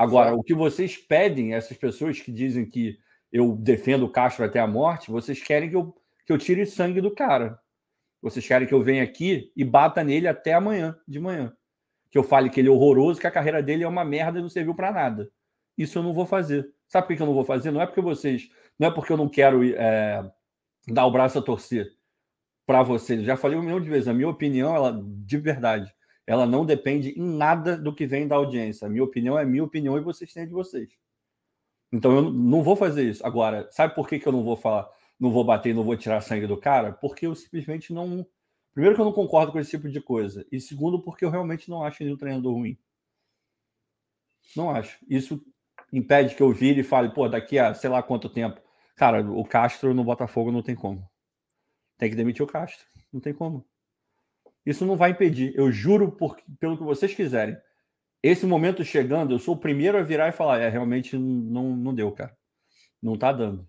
Agora, 0.00 0.34
o 0.34 0.42
que 0.42 0.54
vocês 0.54 0.96
pedem, 0.96 1.52
essas 1.52 1.76
pessoas 1.76 2.18
que 2.18 2.32
dizem 2.32 2.64
que 2.64 2.98
eu 3.30 3.54
defendo 3.54 4.06
o 4.06 4.08
Castro 4.10 4.42
até 4.42 4.58
a 4.58 4.66
morte, 4.66 5.10
vocês 5.10 5.42
querem 5.42 5.68
que 5.68 5.76
eu, 5.76 5.94
que 6.26 6.32
eu 6.32 6.38
tire 6.38 6.64
sangue 6.64 7.02
do 7.02 7.14
cara. 7.14 7.60
Vocês 8.22 8.46
querem 8.48 8.66
que 8.66 8.72
eu 8.72 8.82
venha 8.82 9.02
aqui 9.02 9.52
e 9.54 9.62
bata 9.62 10.02
nele 10.02 10.26
até 10.26 10.54
amanhã, 10.54 10.98
de 11.06 11.20
manhã. 11.20 11.54
Que 12.10 12.16
eu 12.16 12.22
fale 12.22 12.48
que 12.48 12.58
ele 12.58 12.68
é 12.68 12.70
horroroso, 12.70 13.20
que 13.20 13.26
a 13.26 13.30
carreira 13.30 13.62
dele 13.62 13.84
é 13.84 13.88
uma 13.88 14.02
merda 14.02 14.38
e 14.38 14.42
não 14.42 14.48
serviu 14.48 14.74
para 14.74 14.90
nada. 14.90 15.30
Isso 15.76 15.98
eu 15.98 16.02
não 16.02 16.14
vou 16.14 16.24
fazer. 16.24 16.66
Sabe 16.88 17.06
por 17.06 17.16
que 17.16 17.20
eu 17.20 17.26
não 17.26 17.34
vou 17.34 17.44
fazer? 17.44 17.70
Não 17.70 17.82
é 17.82 17.84
porque 17.84 18.00
vocês. 18.00 18.48
Não 18.78 18.88
é 18.88 18.90
porque 18.90 19.12
eu 19.12 19.18
não 19.18 19.28
quero 19.28 19.62
é, 19.62 20.26
dar 20.88 21.04
o 21.04 21.12
braço 21.12 21.38
a 21.38 21.42
torcer 21.42 21.86
para 22.64 22.82
vocês. 22.82 23.20
Eu 23.20 23.26
já 23.26 23.36
falei 23.36 23.58
um 23.58 23.62
milhão 23.62 23.80
de 23.80 23.90
vezes. 23.90 24.08
A 24.08 24.14
minha 24.14 24.30
opinião, 24.30 24.74
ela, 24.74 24.98
de 25.04 25.36
verdade, 25.36 25.94
ela 26.26 26.46
não 26.46 26.64
depende 26.64 27.10
em 27.10 27.22
nada 27.22 27.76
do 27.76 27.94
que 27.94 28.06
vem 28.06 28.28
da 28.28 28.36
audiência. 28.36 28.88
Minha 28.88 29.04
opinião 29.04 29.38
é 29.38 29.44
minha 29.44 29.64
opinião 29.64 29.96
e 29.96 30.00
vocês 30.00 30.32
têm 30.32 30.46
de 30.46 30.52
vocês. 30.52 30.96
Então 31.92 32.12
eu 32.12 32.30
não 32.30 32.62
vou 32.62 32.76
fazer 32.76 33.08
isso. 33.08 33.24
Agora, 33.26 33.68
sabe 33.72 33.94
por 33.94 34.08
que, 34.08 34.18
que 34.18 34.26
eu 34.26 34.32
não 34.32 34.44
vou 34.44 34.56
falar, 34.56 34.88
não 35.18 35.32
vou 35.32 35.44
bater, 35.44 35.74
não 35.74 35.84
vou 35.84 35.96
tirar 35.96 36.20
sangue 36.20 36.46
do 36.46 36.56
cara? 36.56 36.92
Porque 36.92 37.26
eu 37.26 37.34
simplesmente 37.34 37.92
não. 37.92 38.26
Primeiro, 38.72 38.94
que 38.94 39.00
eu 39.00 39.04
não 39.04 39.12
concordo 39.12 39.50
com 39.50 39.58
esse 39.58 39.70
tipo 39.70 39.88
de 39.88 40.00
coisa. 40.00 40.46
E 40.52 40.60
segundo, 40.60 41.02
porque 41.02 41.24
eu 41.24 41.30
realmente 41.30 41.68
não 41.68 41.82
acho 41.82 42.02
ele 42.02 42.12
um 42.12 42.16
treinador 42.16 42.54
ruim. 42.54 42.78
Não 44.56 44.70
acho. 44.70 44.98
Isso 45.08 45.44
impede 45.92 46.34
que 46.34 46.42
eu 46.42 46.52
vire 46.52 46.80
e 46.80 46.84
fale, 46.84 47.12
pô, 47.12 47.28
daqui 47.28 47.58
a 47.58 47.74
sei 47.74 47.90
lá 47.90 48.02
quanto 48.02 48.28
tempo. 48.28 48.60
Cara, 48.94 49.22
o 49.28 49.44
Castro 49.44 49.94
no 49.94 50.04
Botafogo 50.04 50.52
não 50.52 50.62
tem 50.62 50.76
como. 50.76 51.08
Tem 51.98 52.10
que 52.10 52.16
demitir 52.16 52.44
o 52.44 52.46
Castro. 52.46 52.86
Não 53.12 53.20
tem 53.20 53.34
como. 53.34 53.66
Isso 54.64 54.84
não 54.84 54.96
vai 54.96 55.10
impedir. 55.10 55.52
Eu 55.56 55.70
juro 55.72 56.12
por, 56.12 56.36
pelo 56.58 56.76
que 56.76 56.84
vocês 56.84 57.14
quiserem. 57.14 57.56
Esse 58.22 58.44
momento 58.44 58.84
chegando, 58.84 59.34
eu 59.34 59.38
sou 59.38 59.54
o 59.54 59.60
primeiro 59.60 59.96
a 59.98 60.02
virar 60.02 60.28
e 60.28 60.32
falar: 60.32 60.60
é, 60.60 60.68
realmente 60.68 61.16
não, 61.16 61.74
não 61.74 61.94
deu, 61.94 62.12
cara. 62.12 62.36
Não 63.02 63.16
tá 63.16 63.32
dando. 63.32 63.68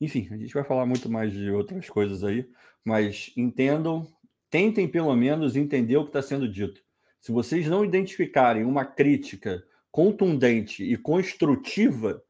Enfim, 0.00 0.28
a 0.30 0.36
gente 0.36 0.54
vai 0.54 0.64
falar 0.64 0.86
muito 0.86 1.10
mais 1.10 1.32
de 1.32 1.50
outras 1.50 1.88
coisas 1.88 2.22
aí, 2.22 2.48
mas 2.84 3.32
entendam, 3.36 4.06
tentem 4.50 4.86
pelo 4.86 5.14
menos 5.16 5.56
entender 5.56 5.96
o 5.96 6.02
que 6.02 6.10
está 6.10 6.22
sendo 6.22 6.48
dito. 6.48 6.82
Se 7.20 7.32
vocês 7.32 7.66
não 7.66 7.84
identificarem 7.84 8.64
uma 8.64 8.84
crítica 8.84 9.64
contundente 9.90 10.84
e 10.84 10.96
construtiva 10.96 12.22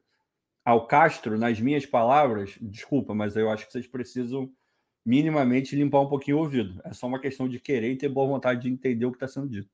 ao 0.63 0.87
Castro, 0.87 1.37
nas 1.37 1.59
minhas 1.59 1.85
palavras, 1.85 2.57
desculpa, 2.61 3.13
mas 3.13 3.35
eu 3.35 3.49
acho 3.49 3.65
que 3.65 3.71
vocês 3.71 3.87
precisam 3.87 4.49
minimamente 5.05 5.75
limpar 5.75 6.01
um 6.01 6.09
pouquinho 6.09 6.37
o 6.37 6.39
ouvido. 6.39 6.81
É 6.83 6.93
só 6.93 7.05
uma 7.05 7.19
questão 7.19 7.47
de 7.47 7.59
querer 7.59 7.91
e 7.91 7.97
ter 7.97 8.09
boa 8.09 8.27
vontade 8.27 8.61
de 8.61 8.69
entender 8.69 9.05
o 9.05 9.11
que 9.11 9.17
está 9.17 9.27
sendo 9.27 9.47
dito. 9.47 9.69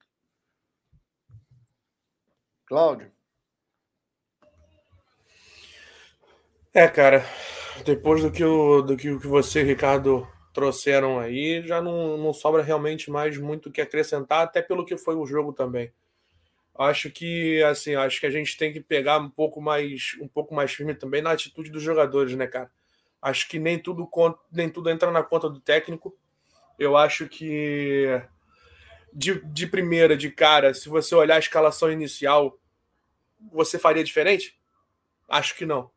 Cláudio. 2.66 3.12
É, 6.74 6.88
cara, 6.88 7.26
depois 7.86 8.22
do 8.22 8.32
que, 8.32 8.44
o, 8.44 8.82
do 8.82 8.96
que, 8.96 9.12
você 9.12 9.60
e 9.60 9.64
o 9.64 9.68
Ricardo 9.68 10.28
trouxeram 10.54 11.20
aí, 11.20 11.62
já 11.64 11.82
não, 11.82 12.18
não 12.18 12.34
sobra 12.34 12.62
realmente 12.62 13.12
mais 13.12 13.38
muito 13.38 13.68
o 13.68 13.72
que 13.72 13.82
acrescentar, 13.82 14.44
até 14.44 14.62
pelo 14.62 14.86
que 14.86 14.98
foi 14.98 15.16
o 15.16 15.26
jogo 15.26 15.52
também. 15.52 15.92
Acho 16.74 17.12
que 17.12 17.62
assim, 17.64 17.96
acho 17.96 18.20
que 18.20 18.26
a 18.26 18.30
gente 18.30 18.58
tem 18.58 18.72
que 18.72 18.80
pegar 18.80 19.20
um 19.20 19.30
pouco 19.30 19.62
mais 19.62 20.18
um 20.22 20.28
pouco 20.28 20.56
mais 20.56 20.72
firme 20.72 20.96
também 20.96 21.22
na 21.22 21.32
atitude 21.32 21.70
dos 21.70 21.84
jogadores, 21.84 22.36
né, 22.36 22.48
cara? 22.48 22.72
Acho 23.22 23.48
que 23.48 23.60
nem 23.60 23.78
tudo, 23.78 24.10
nem 24.52 24.70
tudo 24.70 24.90
entra 24.90 25.12
na 25.12 25.22
conta 25.22 25.50
do 25.50 25.60
técnico. 25.60 26.18
Eu 26.80 26.98
acho 26.98 27.28
que 27.28 28.08
de, 29.14 29.40
de 29.46 29.68
primeira, 29.68 30.18
de 30.18 30.32
cara, 30.32 30.74
se 30.74 30.90
você 30.90 31.14
olhar 31.14 31.36
a 31.36 31.40
escalação 31.40 31.92
inicial, 31.92 32.58
você 33.52 33.78
faria 33.78 34.04
diferente? 34.04 34.60
Acho 35.28 35.56
que 35.56 35.66
não. 35.66 35.92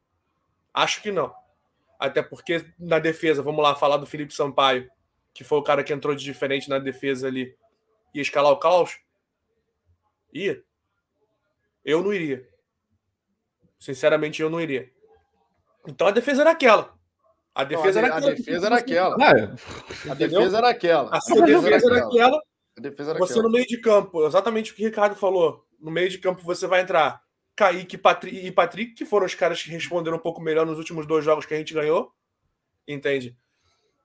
Acho 0.73 1.01
que 1.01 1.11
não. 1.11 1.35
Até 1.99 2.23
porque 2.23 2.65
na 2.79 2.99
defesa, 2.99 3.43
vamos 3.43 3.63
lá 3.63 3.75
falar 3.75 3.97
do 3.97 4.07
Felipe 4.07 4.35
Sampaio, 4.35 4.91
que 5.33 5.45
foi 5.45 5.59
o 5.59 5.63
cara 5.63 5.83
que 5.83 5.93
entrou 5.93 6.15
de 6.15 6.25
diferente 6.25 6.69
na 6.69 6.79
defesa 6.79 7.27
ali, 7.27 7.57
ia 8.13 8.23
escalar 8.23 8.53
o 8.53 8.59
Klaus? 8.59 8.99
Ia. 10.33 10.63
Eu 11.85 12.03
não 12.03 12.13
iria. 12.13 12.49
Sinceramente, 13.79 14.43
eu 14.43 14.51
não 14.51 14.61
iria. 14.61 14.91
Então 15.87 16.07
a 16.07 16.11
defesa 16.11 16.43
era 16.43 16.51
aquela. 16.51 16.99
A 17.55 17.63
defesa 17.63 18.03
não, 18.03 18.09
a, 18.09 18.11
era 18.11 18.19
aquela. 18.19 18.35
A 18.35 18.35
defesa 18.35 18.67
era 18.67 18.77
aquela. 18.77 19.15
A 20.11 20.15
defesa 20.15 20.59
era 20.59 20.69
aquela. 20.69 21.17
A 21.17 21.21
sua 21.21 21.47
defesa 21.47 21.87
era 21.87 22.07
aquela. 22.07 22.43
Você 23.19 23.41
no 23.41 23.51
meio 23.51 23.67
de 23.67 23.79
campo, 23.79 24.27
exatamente 24.27 24.73
o 24.73 24.75
que 24.75 24.83
o 24.83 24.87
Ricardo 24.87 25.15
falou. 25.15 25.65
No 25.79 25.91
meio 25.91 26.09
de 26.09 26.19
campo 26.19 26.43
você 26.43 26.67
vai 26.67 26.81
entrar 26.81 27.23
Kaique 27.55 28.01
e 28.33 28.51
Patrick, 28.51 28.95
que 28.95 29.05
foram 29.05 29.27
os 29.27 29.35
caras 29.35 29.63
que 29.63 29.71
responderam 29.71 30.17
um 30.17 30.21
pouco 30.21 30.41
melhor 30.41 30.67
nos 30.67 30.79
últimos 30.79 31.07
dois 31.07 31.25
jogos 31.25 31.47
que 31.47 31.55
a 31.55 31.57
gente 31.57 31.73
ganhou. 31.73 32.13
Entende? 32.89 33.37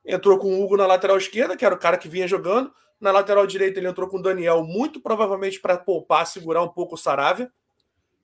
Entrou 0.05 0.37
com 0.37 0.47
o 0.47 0.63
Hugo 0.63 0.77
na 0.77 0.85
lateral 0.85 1.17
esquerda, 1.17 1.57
que 1.57 1.65
era 1.65 1.73
o 1.73 1.79
cara 1.79 1.97
que 1.97 2.07
vinha 2.07 2.27
jogando. 2.27 2.71
Na 2.99 3.11
lateral 3.11 3.47
direita 3.47 3.79
ele 3.79 3.87
entrou 3.87 4.07
com 4.07 4.17
o 4.17 4.21
Daniel, 4.21 4.63
muito 4.63 5.01
provavelmente 5.01 5.59
para 5.59 5.77
poupar, 5.77 6.27
segurar 6.27 6.61
um 6.61 6.67
pouco 6.67 6.95
o 6.95 6.97
Saravia, 6.97 7.51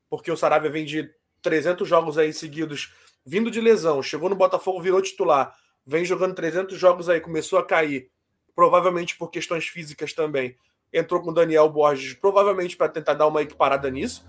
porque 0.10 0.32
o 0.32 0.38
Saravia 0.38 0.70
vem 0.70 0.86
de 0.86 1.10
300 1.42 1.88
jogos 1.88 2.18
aí 2.18 2.34
seguidos, 2.34 2.94
vindo 3.26 3.50
de 3.50 3.60
lesão, 3.60 4.04
chegou 4.04 4.30
no 4.30 4.36
Botafogo, 4.36 4.82
virou 4.82 5.02
titular, 5.02 5.56
vem 5.86 6.06
jogando 6.06 6.36
300 6.36 6.78
jogos 6.78 7.10
aí, 7.10 7.20
começou 7.20 7.58
a 7.58 7.66
cair, 7.66 8.12
provavelmente 8.56 9.18
por 9.18 9.30
questões 9.30 9.68
físicas 9.68 10.14
também. 10.14 10.56
Entrou 10.94 11.22
com 11.22 11.32
o 11.32 11.34
Daniel 11.34 11.70
Borges, 11.70 12.14
provavelmente 12.14 12.78
para 12.78 12.88
tentar 12.88 13.16
dar 13.16 13.28
uma 13.28 13.42
equiparada 13.42 13.90
nisso. 13.90 14.26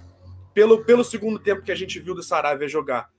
Pelo, 0.55 0.85
pelo 0.85 1.05
segundo 1.05 1.39
tempo 1.39 1.63
que 1.63 1.71
a 1.71 1.77
gente 1.77 2.01
viu 2.01 2.15
do 2.15 2.23
Saravia 2.23 2.67
jogar, 2.67 3.11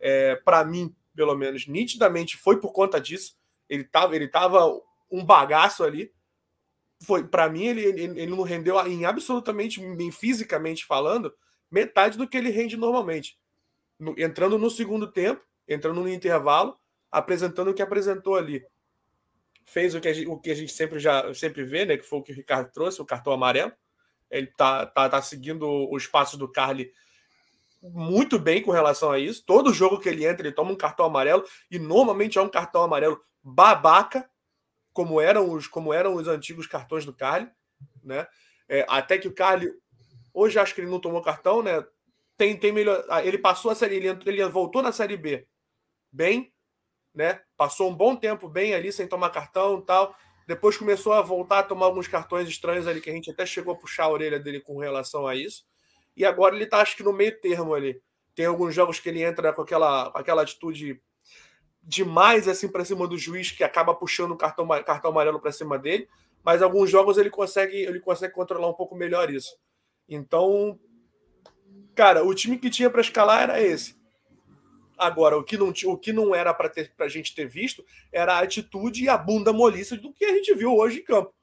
é, 0.00 0.34
para 0.36 0.64
mim, 0.64 0.94
pelo 1.14 1.34
menos, 1.34 1.66
nitidamente 1.66 2.36
foi 2.36 2.58
por 2.58 2.72
conta 2.72 3.00
disso. 3.00 3.36
Ele 3.68 3.84
tava, 3.84 4.16
ele 4.16 4.28
tava 4.28 4.66
um 5.10 5.24
bagaço 5.24 5.84
ali. 5.84 6.10
Foi 7.04 7.26
para 7.26 7.48
mim 7.48 7.64
ele, 7.66 7.82
ele, 7.82 8.02
ele 8.02 8.26
não 8.26 8.42
rendeu 8.42 8.78
em 8.86 9.04
absolutamente, 9.04 9.80
em 9.80 10.10
fisicamente 10.10 10.86
falando, 10.86 11.32
metade 11.70 12.16
do 12.16 12.26
que 12.26 12.36
ele 12.36 12.50
rende 12.50 12.76
normalmente. 12.76 13.38
No, 13.98 14.14
entrando 14.18 14.58
no 14.58 14.70
segundo 14.70 15.10
tempo, 15.10 15.42
entrando 15.66 16.00
no 16.00 16.08
intervalo, 16.08 16.76
apresentando 17.10 17.70
o 17.70 17.74
que 17.74 17.82
apresentou 17.82 18.36
ali. 18.36 18.64
Fez 19.64 19.94
o 19.94 20.00
que 20.00 20.08
a 20.08 20.12
gente, 20.12 20.28
o 20.28 20.38
que 20.38 20.50
a 20.50 20.54
gente 20.54 20.72
sempre 20.72 20.98
já 20.98 21.32
sempre 21.34 21.64
vê, 21.64 21.84
né? 21.84 21.96
Que 21.96 22.04
foi 22.04 22.18
o 22.18 22.22
que 22.22 22.32
o 22.32 22.34
Ricardo 22.34 22.70
trouxe, 22.70 23.02
o 23.02 23.06
cartão 23.06 23.32
amarelo. 23.32 23.72
Ele 24.30 24.46
tá, 24.48 24.86
tá, 24.86 25.08
tá 25.08 25.22
seguindo 25.22 25.66
os 25.90 26.06
passos 26.06 26.38
do 26.38 26.50
Carly 26.50 26.92
muito 27.82 28.38
bem 28.38 28.62
com 28.62 28.70
relação 28.70 29.10
a 29.10 29.18
isso. 29.18 29.44
Todo 29.44 29.72
jogo 29.72 29.98
que 29.98 30.08
ele 30.08 30.26
entra, 30.26 30.46
ele 30.46 30.54
toma 30.54 30.72
um 30.72 30.76
cartão 30.76 31.06
amarelo 31.06 31.44
e 31.70 31.78
normalmente 31.78 32.38
é 32.38 32.42
um 32.42 32.48
cartão 32.48 32.82
amarelo 32.82 33.20
babaca, 33.42 34.28
como 34.92 35.20
eram 35.20 35.52
os, 35.52 35.66
como 35.66 35.92
eram 35.92 36.14
os 36.14 36.26
antigos 36.26 36.66
cartões 36.66 37.04
do 37.04 37.12
Carly, 37.14 37.48
né? 38.02 38.26
É, 38.68 38.84
até 38.88 39.18
que 39.18 39.28
o 39.28 39.34
Carly 39.34 39.70
hoje 40.32 40.58
acho 40.58 40.74
que 40.74 40.80
ele 40.80 40.90
não 40.90 41.00
tomou 41.00 41.22
cartão, 41.22 41.62
né? 41.62 41.84
Tem, 42.36 42.56
tem 42.56 42.72
melhor. 42.72 43.04
ah, 43.08 43.24
Ele 43.24 43.38
passou 43.38 43.70
a 43.70 43.74
série, 43.74 43.96
ele, 43.96 44.08
ele 44.26 44.44
voltou 44.48 44.82
na 44.82 44.92
série 44.92 45.16
B 45.16 45.46
bem, 46.12 46.52
né? 47.14 47.40
Passou 47.56 47.90
um 47.90 47.94
bom 47.94 48.16
tempo 48.16 48.48
bem 48.48 48.74
ali 48.74 48.92
sem 48.92 49.06
tomar 49.06 49.30
cartão, 49.30 49.80
tal. 49.80 50.14
Depois 50.46 50.76
começou 50.76 51.12
a 51.12 51.22
voltar 51.22 51.60
a 51.60 51.62
tomar 51.62 51.86
alguns 51.86 52.06
cartões 52.06 52.48
estranhos 52.48 52.86
ali 52.86 53.00
que 53.00 53.10
a 53.10 53.12
gente 53.12 53.30
até 53.30 53.44
chegou 53.44 53.74
a 53.74 53.76
puxar 53.76 54.04
a 54.04 54.10
orelha 54.10 54.38
dele 54.38 54.60
com 54.60 54.78
relação 54.78 55.26
a 55.26 55.34
isso. 55.34 55.64
E 56.16 56.24
agora 56.24 56.54
ele 56.54 56.66
tá 56.66 56.80
acho 56.80 56.96
que 56.96 57.02
no 57.02 57.12
meio 57.12 57.38
termo 57.40 57.74
ali. 57.74 58.00
Tem 58.34 58.46
alguns 58.46 58.74
jogos 58.74 59.00
que 59.00 59.08
ele 59.08 59.22
entra 59.22 59.52
com 59.52 59.62
aquela, 59.62 60.08
aquela 60.08 60.42
atitude 60.42 61.00
demais 61.82 62.48
assim 62.48 62.68
para 62.68 62.84
cima 62.84 63.06
do 63.06 63.16
juiz 63.18 63.50
que 63.50 63.62
acaba 63.64 63.94
puxando 63.94 64.32
o 64.32 64.36
cartão, 64.36 64.66
cartão 64.84 65.10
amarelo 65.10 65.40
para 65.40 65.52
cima 65.52 65.78
dele, 65.78 66.08
mas 66.44 66.60
alguns 66.60 66.90
jogos 66.90 67.16
ele 67.16 67.30
consegue 67.30 67.76
ele 67.76 68.00
consegue 68.00 68.34
controlar 68.34 68.68
um 68.68 68.74
pouco 68.74 68.94
melhor 68.94 69.30
isso. 69.30 69.56
Então, 70.08 70.78
cara, 71.96 72.22
o 72.24 72.34
time 72.34 72.58
que 72.58 72.70
tinha 72.70 72.88
para 72.88 73.00
escalar 73.00 73.42
era 73.42 73.60
esse. 73.60 73.96
Agora, 74.98 75.36
o 75.36 75.42
que 75.44 75.56
não, 75.58 75.72
o 75.86 75.96
que 75.98 76.12
não 76.12 76.34
era 76.34 76.54
para 76.54 76.70
a 77.00 77.08
gente 77.08 77.34
ter 77.34 77.46
visto 77.46 77.84
era 78.12 78.34
a 78.34 78.40
atitude 78.40 79.04
e 79.04 79.08
a 79.08 79.18
bunda 79.18 79.52
moliça 79.52 79.96
do 79.96 80.12
que 80.12 80.24
a 80.24 80.32
gente 80.34 80.54
viu 80.54 80.72
hoje 80.74 81.00
em 81.00 81.04
campo. 81.04 81.34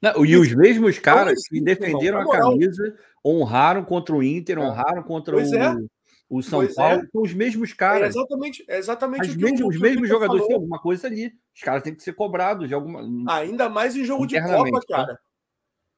Não, 0.00 0.24
e 0.24 0.36
os 0.36 0.52
mesmos 0.54 0.98
caras 0.98 1.34
assim, 1.34 1.58
que 1.58 1.60
defenderam 1.60 2.20
irmão, 2.20 2.32
a 2.32 2.38
camisa, 2.38 2.98
honraram 3.24 3.84
contra 3.84 4.14
o 4.14 4.22
Inter, 4.22 4.58
honraram 4.58 5.02
contra 5.02 5.34
Pois 5.34 5.52
o, 5.52 5.56
é. 5.56 5.76
o 6.28 6.42
São 6.42 6.58
Pois 6.60 6.74
Paulo, 6.74 7.02
é. 7.02 7.06
são 7.12 7.22
os 7.22 7.32
mesmos 7.34 7.70
É 7.70 7.74
caras. 7.74 8.16
exatamente, 8.16 8.64
é 8.66 8.78
exatamente 8.78 9.28
Os 9.28 9.34
o 9.34 9.38
que 9.38 9.44
o- 9.44 9.48
mesmos, 9.50 9.60
o 9.62 9.68
os 9.68 9.80
mesmos 9.80 10.08
jogadores 10.08 10.46
têm 10.46 10.56
alguma 10.56 10.80
coisa 10.80 11.06
ali. 11.06 11.32
Os 11.54 11.60
caras 11.62 11.82
têm 11.82 11.94
que 11.94 12.02
ser 12.02 12.14
cobrados 12.14 12.66
de 12.66 12.74
alguma. 12.74 13.02
Ainda 13.32 13.68
mais 13.68 13.94
em 13.94 14.04
jogo 14.04 14.26
de 14.26 14.40
Copa, 14.40 14.80
tá? 14.88 14.96
cara. 14.96 15.20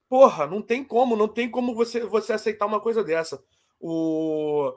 Porra, 0.09 0.47
não 0.47 0.61
tem 0.61 0.85
como, 0.85 1.17
não 1.17 1.29
tem 1.29 1.49
como 1.51 1.75
você, 1.75 2.01
você 2.05 2.33
aceitar 2.33 2.67
uma 2.67 2.81
coisa 2.81 3.03
dessa. 3.03 3.41
O. 3.87 4.73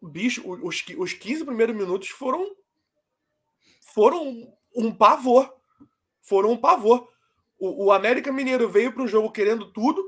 Bicho, 0.00 0.42
os, 0.64 0.82
os 0.96 1.12
15 1.12 1.44
primeiros 1.44 1.76
minutos 1.76 2.08
foram. 2.08 2.56
Foram 3.92 4.50
um 4.74 4.90
pavor. 4.90 5.54
Foram 6.22 6.52
um 6.52 6.56
pavor. 6.56 7.06
O, 7.60 7.86
o 7.86 7.92
América 7.92 8.32
Mineiro 8.32 8.70
veio 8.70 8.90
para 8.90 9.02
o 9.02 9.06
jogo 9.06 9.30
querendo 9.30 9.70
tudo 9.70 10.02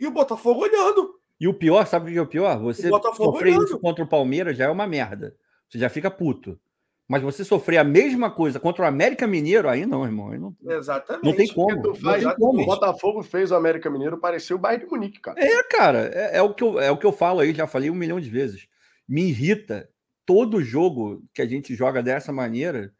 e 0.00 0.06
o 0.06 0.10
Botafogo 0.10 0.62
olhando. 0.62 1.20
E 1.38 1.46
o 1.46 1.52
pior, 1.52 1.86
sabe 1.86 2.10
o 2.10 2.12
que 2.14 2.18
é 2.18 2.22
o 2.22 2.26
pior? 2.26 2.58
Você 2.60 2.86
O 2.86 2.90
Botafogo 2.92 3.32
sofrer 3.32 3.50
olhando. 3.50 3.64
isso 3.66 3.78
contra 3.78 4.02
o 4.02 4.08
Palmeiras 4.08 4.56
já 4.56 4.64
é 4.64 4.70
uma 4.70 4.86
merda. 4.86 5.36
Você 5.68 5.78
já 5.78 5.90
fica 5.90 6.10
puto. 6.10 6.58
Mas 7.08 7.22
você 7.22 7.42
sofrer 7.42 7.78
a 7.78 7.84
mesma 7.84 8.30
coisa 8.30 8.60
contra 8.60 8.84
o 8.84 8.86
América 8.86 9.26
Mineiro, 9.26 9.66
aí 9.66 9.86
não, 9.86 10.04
irmão. 10.04 10.30
Aí 10.30 10.38
não, 10.38 10.54
Exatamente. 10.62 11.24
não 11.24 11.34
tem 11.34 11.48
como. 11.48 11.74
Não 11.82 11.94
faz- 11.94 12.22
tem 12.22 12.32
o 12.32 12.36
como. 12.36 12.66
Botafogo 12.66 13.22
fez 13.22 13.50
o 13.50 13.54
América 13.54 13.88
Mineiro 13.88 14.18
parecer 14.18 14.52
o 14.52 14.58
Bayern 14.58 14.84
de 14.84 14.90
Munique, 14.90 15.18
cara. 15.18 15.42
É, 15.42 15.62
cara, 15.62 16.10
é, 16.12 16.36
é 16.36 16.42
o 16.42 16.52
que 16.52 16.62
eu, 16.62 16.78
é 16.78 16.90
o 16.90 16.98
que 16.98 17.06
eu 17.06 17.12
falo 17.12 17.40
aí, 17.40 17.54
já 17.54 17.66
falei 17.66 17.88
um 17.88 17.94
milhão 17.94 18.20
de 18.20 18.28
vezes. 18.28 18.68
Me 19.08 19.22
irrita 19.30 19.88
todo 20.26 20.62
jogo 20.62 21.24
que 21.32 21.40
a 21.40 21.46
gente 21.46 21.74
joga 21.74 22.02
dessa 22.02 22.30
maneira, 22.30 22.92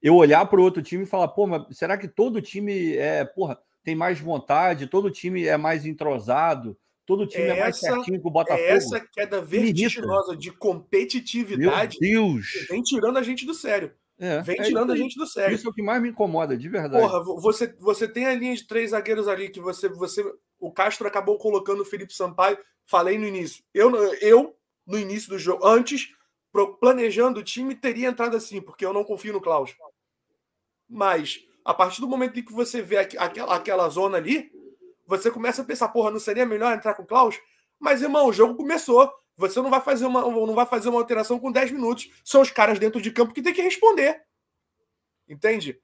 eu 0.00 0.14
olhar 0.14 0.46
para 0.46 0.60
o 0.60 0.62
outro 0.62 0.80
time 0.80 1.02
e 1.02 1.06
falar, 1.06 1.26
pô, 1.26 1.48
mas 1.48 1.64
será 1.76 1.98
que 1.98 2.06
todo 2.06 2.40
time 2.40 2.94
é, 2.96 3.24
porra, 3.24 3.58
tem 3.82 3.96
mais 3.96 4.20
vontade, 4.20 4.86
todo 4.86 5.10
time 5.10 5.44
é 5.44 5.56
mais 5.56 5.84
entrosado, 5.84 6.78
todo 7.06 7.26
time 7.26 7.44
é, 7.44 7.60
mais 7.60 7.76
Essa- 7.76 7.94
certinho 7.94 8.20
que 8.20 8.26
o 8.26 8.30
Botafogo? 8.30 8.62
É 8.62 8.70
essa 8.70 9.00
queda 9.00 9.40
vertiginosa 9.40 10.36
de 10.36 10.50
Meu 10.50 10.58
competitividade 10.58 11.98
Deus! 12.00 12.66
vem 12.68 12.82
tirando 12.82 13.16
a 13.18 13.22
gente 13.22 13.46
do 13.46 13.54
sério. 13.54 13.92
É, 14.18 14.40
Vem 14.40 14.58
é 14.58 14.62
tirando 14.62 14.92
a 14.92 14.96
gente 14.96 15.16
do 15.18 15.26
sério. 15.26 15.54
Isso 15.54 15.66
é 15.66 15.70
o 15.70 15.74
que 15.74 15.82
mais 15.82 16.00
me 16.02 16.08
incomoda, 16.08 16.56
de 16.56 16.68
verdade. 16.70 17.02
Porra, 17.02 17.22
vo- 17.22 17.38
você, 17.38 17.66
você 17.78 18.08
tem 18.08 18.24
a 18.26 18.34
linha 18.34 18.54
de 18.56 18.66
três 18.66 18.90
zagueiros 18.92 19.28
ali 19.28 19.50
que 19.50 19.60
você, 19.60 19.88
você. 19.90 20.24
O 20.58 20.72
Castro 20.72 21.06
acabou 21.06 21.36
colocando 21.36 21.82
o 21.82 21.84
Felipe 21.84 22.14
Sampaio. 22.14 22.56
Falei 22.86 23.18
no 23.18 23.26
início. 23.26 23.62
Eu, 23.74 23.94
eu 24.22 24.56
no 24.86 24.98
início 24.98 25.28
do 25.28 25.38
jogo, 25.38 25.66
antes, 25.66 26.08
planejando 26.80 27.40
o 27.40 27.42
time, 27.42 27.74
teria 27.74 28.08
entrado 28.08 28.34
assim, 28.36 28.60
porque 28.62 28.86
eu 28.86 28.92
não 28.94 29.04
confio 29.04 29.34
no 29.34 29.40
Klaus. 29.40 29.76
Mas, 30.88 31.40
a 31.64 31.74
partir 31.74 32.00
do 32.00 32.08
momento 32.08 32.38
em 32.38 32.42
que 32.42 32.52
você 32.52 32.80
vê 32.80 32.96
aqu- 32.98 33.18
aquela, 33.18 33.54
aquela 33.54 33.88
zona 33.90 34.16
ali, 34.16 34.50
você 35.06 35.30
começa 35.30 35.62
a 35.62 35.64
pensar, 35.64 35.88
porra, 35.88 36.10
não 36.10 36.18
seria 36.18 36.44
melhor 36.44 36.74
entrar 36.74 36.94
com 36.94 37.02
o 37.02 37.06
Klaus? 37.06 37.38
Mas, 37.78 38.02
irmão, 38.02 38.26
o 38.26 38.32
jogo 38.32 38.56
começou. 38.56 39.12
Você 39.36 39.60
não 39.60 39.70
vai 39.70 39.80
fazer 39.80 40.06
uma, 40.06 40.22
não 40.22 40.54
vai 40.54 40.66
fazer 40.66 40.88
uma 40.88 40.98
alteração 40.98 41.38
com 41.38 41.52
10 41.52 41.72
minutos. 41.72 42.10
São 42.24 42.40
os 42.40 42.50
caras 42.50 42.78
dentro 42.78 43.00
de 43.00 43.10
campo 43.10 43.34
que 43.34 43.42
tem 43.42 43.52
que 43.52 43.62
responder. 43.62 44.22
Entende? 45.28 45.80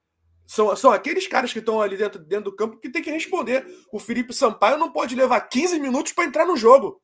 São, 0.46 0.74
são 0.74 0.90
aqueles 0.90 1.26
caras 1.26 1.52
que 1.52 1.58
estão 1.58 1.80
ali 1.80 1.96
dentro, 1.96 2.18
dentro 2.18 2.50
do 2.50 2.56
campo 2.56 2.78
que 2.78 2.90
tem 2.90 3.02
que 3.02 3.10
responder. 3.10 3.66
O 3.92 3.98
Felipe 3.98 4.32
Sampaio 4.32 4.78
não 4.78 4.90
pode 4.90 5.14
levar 5.14 5.40
15 5.42 5.78
minutos 5.78 6.12
para 6.12 6.24
entrar 6.24 6.46
no 6.46 6.56
jogo. 6.56 7.00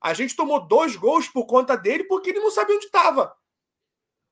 A 0.00 0.14
gente 0.14 0.36
tomou 0.36 0.66
dois 0.66 0.94
gols 0.94 1.28
por 1.28 1.46
conta 1.46 1.76
dele 1.76 2.04
porque 2.04 2.30
ele 2.30 2.40
não 2.40 2.50
sabia 2.50 2.76
onde 2.76 2.86
estava. 2.86 3.34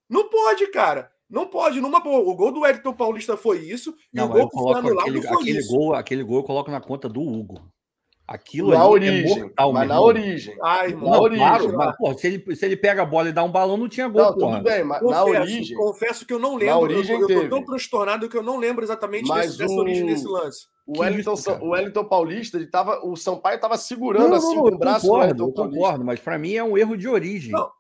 Não 0.09 0.29
pode, 0.29 0.67
cara. 0.69 1.13
Não 1.29 1.47
pode. 1.47 1.81
Numa 1.81 2.01
boa. 2.01 2.21
O 2.21 2.35
gol 2.37 2.53
do 2.53 2.61
Wellington 2.61 2.93
Paulista 2.93 3.37
foi 3.37 3.59
isso. 3.61 3.95
E 4.13 4.17
Não, 4.17 4.27
o 4.27 4.29
gol 4.29 4.49
que 4.49 4.57
foi 4.59 4.75
anulado 4.75 5.01
aquele, 5.01 5.23
foi 5.23 5.37
aquele 5.37 5.59
isso. 5.59 5.75
gol, 5.75 5.95
aquele 5.95 6.23
gol 6.23 6.37
eu 6.39 6.45
coloco 6.45 6.71
na 6.71 6.81
conta 6.81 7.09
do 7.09 7.21
Hugo. 7.21 7.61
Aquilo 8.29 8.71
Na 8.73 8.81
ali 8.83 8.89
origem. 8.91 9.33
é 9.39 9.41
mortal, 9.43 9.73
mas 9.73 9.89
na 9.89 10.01
origem. 10.01 10.57
Ai. 10.61 10.93
Na 10.95 10.99
Não, 11.01 11.21
origem, 11.21 11.47
claro, 11.47 11.67
lá. 11.69 11.87
mas, 11.87 11.97
porra, 11.97 12.19
se, 12.19 12.27
ele, 12.27 12.57
se 12.57 12.67
ele 12.67 12.77
pega 12.77 13.03
a 13.03 13.07
bola 13.07 13.29
e 13.29 13.33
dá 13.33 13.45
um 13.45 13.53
balão, 13.53 13.77
não 13.77 13.89
tinha 13.89 14.09
gol, 14.09 14.21
Não, 14.21 14.35
porra. 14.35 14.57
tudo 14.57 14.65
bem, 14.65 14.83
mas 14.83 15.01
na 15.01 15.21
Confesso, 15.23 15.41
origem. 15.43 15.77
confesso 15.77 16.27
que 16.27 16.33
eu 16.35 16.39
não 16.41 16.55
lembro. 16.57 16.67
Na 16.75 16.79
origem 16.81 17.21
eu, 17.21 17.29
eu 17.29 17.43
tô 17.43 17.49
tão 17.49 17.65
transtornado 17.65 18.29
que 18.29 18.37
eu 18.37 18.43
não 18.43 18.57
lembro 18.59 18.83
exatamente 18.85 19.29
Mas 19.29 19.47
desse- 19.47 19.59
dessa 19.59 19.75
o- 19.75 19.79
origem 19.79 20.07
desse 20.07 20.27
lance. 20.27 20.67
O 20.85 21.01
Wellington, 21.01 21.35
isso, 21.35 21.51
o 21.53 21.69
Wellington 21.71 22.05
Paulista, 22.05 22.57
ele 22.57 22.67
tava, 22.67 23.01
o 23.07 23.15
Sampaio 23.17 23.61
tava 23.61 23.75
Não, 23.75 23.81
segurando 23.81 24.29
não, 24.31 24.37
assim 24.37 24.57
não, 24.57 24.63
com 24.65 24.75
o 24.75 24.79
braço 24.79 25.07
do 25.07 25.13
concordo, 25.13 25.45
eu 25.45 25.53
concordo, 25.53 26.05
mas 26.05 26.19
para 26.19 26.37
mim 26.37 26.55
é 26.55 26.65
um 26.65 26.77
erro 26.77 26.97
de 26.97 27.07
origem. 27.09 27.53
Não. 27.53 27.71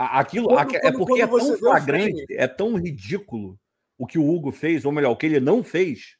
Aquilo 0.00 0.46
Quando- 0.46 0.76
é 0.76 0.80
quando- 0.80 0.98
porque 0.98 1.22
é 1.22 1.26
quando 1.26 1.48
tão 1.48 1.58
flagrante, 1.58 2.26
é 2.30 2.46
tão 2.46 2.76
ridículo 2.76 3.58
o 3.98 4.06
que 4.06 4.16
o 4.16 4.32
Hugo 4.32 4.52
fez, 4.52 4.84
ou 4.84 4.92
melhor, 4.92 5.10
o 5.10 5.16
que 5.16 5.26
ele 5.26 5.40
não 5.40 5.60
fez, 5.64 6.16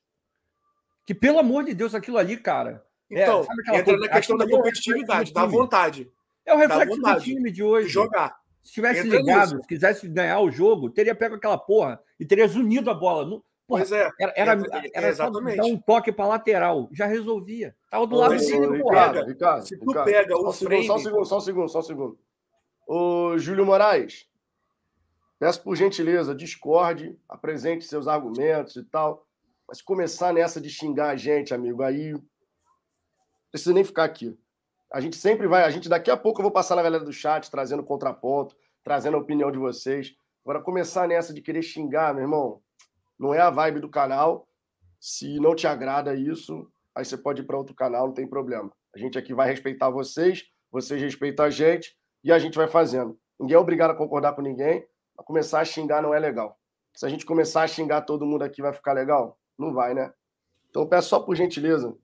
que 1.06 1.14
pelo 1.14 1.38
amor 1.38 1.62
de 1.62 1.74
Deus, 1.74 1.94
aquilo 1.94 2.18
ali, 2.18 2.36
cara. 2.36 2.84
É, 3.08 3.22
então, 3.22 3.46
é, 3.68 3.78
entra 3.78 3.84
coisa, 3.84 4.00
na 4.00 4.08
questão 4.08 4.36
da 4.36 4.50
competitividade, 4.50 5.32
da 5.32 5.46
vontade. 5.46 6.10
É 6.44 6.52
o 6.52 6.56
reflexo 6.56 7.00
do 7.00 7.20
time 7.20 7.52
de 7.52 7.62
hoje. 7.62 7.86
De 7.86 7.92
jogar. 7.92 8.36
Se 8.64 8.72
tivesse 8.72 9.06
entra 9.06 9.18
ligado, 9.18 9.50
nisso. 9.52 9.62
se 9.62 9.68
quisesse 9.68 10.08
ganhar 10.08 10.40
o 10.40 10.50
jogo, 10.50 10.90
teria 10.90 11.14
pego 11.14 11.36
aquela 11.36 11.56
porra 11.56 12.00
e 12.18 12.26
teria 12.26 12.46
unido 12.46 12.90
a 12.90 12.94
bola. 12.94 13.24
Porra, 13.24 13.42
pois 13.66 13.92
é. 13.92 14.10
Era, 14.18 14.32
era, 14.36 14.52
é, 14.52 14.90
era 14.92 15.08
exatamente. 15.08 15.56
dar 15.56 15.66
um 15.66 15.78
toque 15.78 16.10
para 16.10 16.26
lateral. 16.26 16.88
Já 16.92 17.06
resolvia. 17.06 17.76
Tava 17.88 18.06
do 18.08 18.16
lado 18.16 18.36
dele, 18.36 18.82
porra. 18.82 19.24
Ricardo, 19.24 19.66
se 19.66 19.78
tu 19.78 19.86
Ricardo, 19.86 20.04
pega 20.04 20.36
o 20.36 20.52
só 20.52 20.66
frame... 20.66 20.86
Só 20.86 20.96
um 20.96 20.98
segundo, 20.98 21.24
só 21.24 21.36
um 21.36 21.40
segundo, 21.40 21.68
só 21.68 21.78
um 21.78 21.82
segundo. 21.82 22.18
Ô, 22.90 23.36
Júlio 23.36 23.66
Moraes, 23.66 24.26
peço 25.38 25.62
por 25.62 25.76
gentileza, 25.76 26.34
discorde, 26.34 27.20
apresente 27.28 27.84
seus 27.84 28.08
argumentos 28.08 28.76
e 28.76 28.82
tal. 28.82 29.26
Mas 29.68 29.82
começar 29.82 30.32
nessa 30.32 30.58
de 30.58 30.70
xingar 30.70 31.10
a 31.10 31.16
gente, 31.16 31.52
amigo, 31.52 31.82
aí 31.82 32.12
não 32.14 32.22
precisa 33.50 33.74
nem 33.74 33.84
ficar 33.84 34.04
aqui. 34.04 34.34
A 34.90 35.02
gente 35.02 35.16
sempre 35.16 35.46
vai, 35.46 35.64
a 35.64 35.70
gente 35.70 35.86
daqui 35.86 36.10
a 36.10 36.16
pouco 36.16 36.40
eu 36.40 36.44
vou 36.44 36.50
passar 36.50 36.76
na 36.76 36.82
galera 36.82 37.04
do 37.04 37.12
chat 37.12 37.50
trazendo 37.50 37.84
contraponto, 37.84 38.56
trazendo 38.82 39.18
a 39.18 39.20
opinião 39.20 39.52
de 39.52 39.58
vocês. 39.58 40.16
Agora 40.42 40.62
começar 40.62 41.06
nessa 41.06 41.34
de 41.34 41.42
querer 41.42 41.60
xingar, 41.60 42.14
meu 42.14 42.22
irmão, 42.22 42.62
não 43.18 43.34
é 43.34 43.40
a 43.40 43.50
vibe 43.50 43.80
do 43.80 43.90
canal. 43.90 44.48
Se 44.98 45.38
não 45.38 45.54
te 45.54 45.66
agrada 45.66 46.14
isso, 46.14 46.66
aí 46.94 47.04
você 47.04 47.18
pode 47.18 47.42
ir 47.42 47.44
para 47.44 47.58
outro 47.58 47.74
canal, 47.74 48.06
não 48.06 48.14
tem 48.14 48.26
problema. 48.26 48.72
A 48.94 48.98
gente 48.98 49.18
aqui 49.18 49.34
vai 49.34 49.46
respeitar 49.46 49.90
vocês, 49.90 50.46
vocês 50.70 51.02
respeitam 51.02 51.44
a 51.44 51.50
gente 51.50 51.98
e 52.22 52.32
a 52.32 52.38
gente 52.38 52.56
vai 52.56 52.68
fazendo. 52.68 53.18
Ninguém 53.38 53.56
é 53.56 53.58
obrigado 53.58 53.90
a 53.92 53.94
concordar 53.94 54.34
com 54.34 54.42
ninguém, 54.42 54.86
mas 55.16 55.26
começar 55.26 55.60
a 55.60 55.64
xingar 55.64 56.02
não 56.02 56.12
é 56.12 56.18
legal. 56.18 56.58
Se 56.94 57.06
a 57.06 57.08
gente 57.08 57.24
começar 57.24 57.62
a 57.62 57.68
xingar 57.68 58.02
todo 58.02 58.26
mundo 58.26 58.42
aqui, 58.42 58.60
vai 58.60 58.72
ficar 58.72 58.92
legal? 58.92 59.38
Não 59.56 59.72
vai, 59.72 59.94
né? 59.94 60.12
Então 60.70 60.86
peço 60.86 61.08
só 61.08 61.20
por 61.20 61.36
gentileza. 61.36 61.96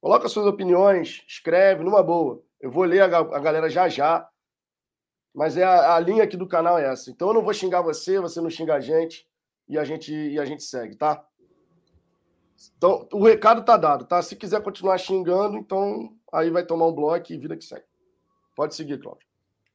Coloca 0.00 0.28
suas 0.28 0.46
opiniões, 0.46 1.24
escreve 1.26 1.82
numa 1.82 2.02
boa. 2.02 2.42
Eu 2.60 2.70
vou 2.70 2.84
ler 2.84 3.00
a, 3.00 3.18
a 3.18 3.38
galera 3.38 3.68
já 3.68 3.88
já. 3.88 4.28
Mas 5.34 5.56
é 5.56 5.64
a, 5.64 5.94
a, 5.94 6.00
linha 6.00 6.24
aqui 6.24 6.36
do 6.36 6.46
canal 6.46 6.78
é 6.78 6.90
essa. 6.90 7.10
Então 7.10 7.28
eu 7.28 7.34
não 7.34 7.42
vou 7.42 7.52
xingar 7.52 7.82
você, 7.82 8.20
você 8.20 8.40
não 8.40 8.48
xinga 8.48 8.74
a 8.74 8.80
gente 8.80 9.26
e 9.68 9.78
a 9.78 9.84
gente 9.84 10.12
e 10.12 10.38
a 10.38 10.44
gente 10.44 10.62
segue, 10.62 10.96
tá? 10.96 11.26
Então 12.76 13.06
o 13.12 13.24
recado 13.24 13.64
tá 13.64 13.76
dado, 13.76 14.06
tá? 14.06 14.22
Se 14.22 14.36
quiser 14.36 14.62
continuar 14.62 14.96
xingando, 14.98 15.58
então 15.58 16.14
aí 16.32 16.50
vai 16.50 16.64
tomar 16.64 16.86
um 16.86 16.94
bloco 16.94 17.32
e 17.32 17.38
vida 17.38 17.56
que 17.56 17.64
segue. 17.64 17.84
Pode 18.56 18.74
seguir, 18.74 18.98
Cláudio. 18.98 19.26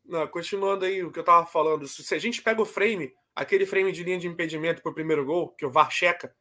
Não, 0.03 0.27
continuando 0.27 0.83
aí 0.83 1.03
o 1.03 1.11
que 1.11 1.19
eu 1.19 1.23
tava 1.23 1.45
falando, 1.45 1.87
se 1.87 2.13
a 2.13 2.19
gente 2.19 2.41
pega 2.41 2.61
o 2.61 2.65
frame, 2.65 3.13
aquele 3.33 3.65
frame 3.65 3.93
de 3.93 4.03
linha 4.03 4.17
de 4.17 4.27
impedimento 4.27 4.81
pro 4.81 4.93
primeiro 4.93 5.23
gol, 5.23 5.49
que 5.49 5.65
o 5.65 5.71
VAR 5.71 5.89
checa, 5.89 6.35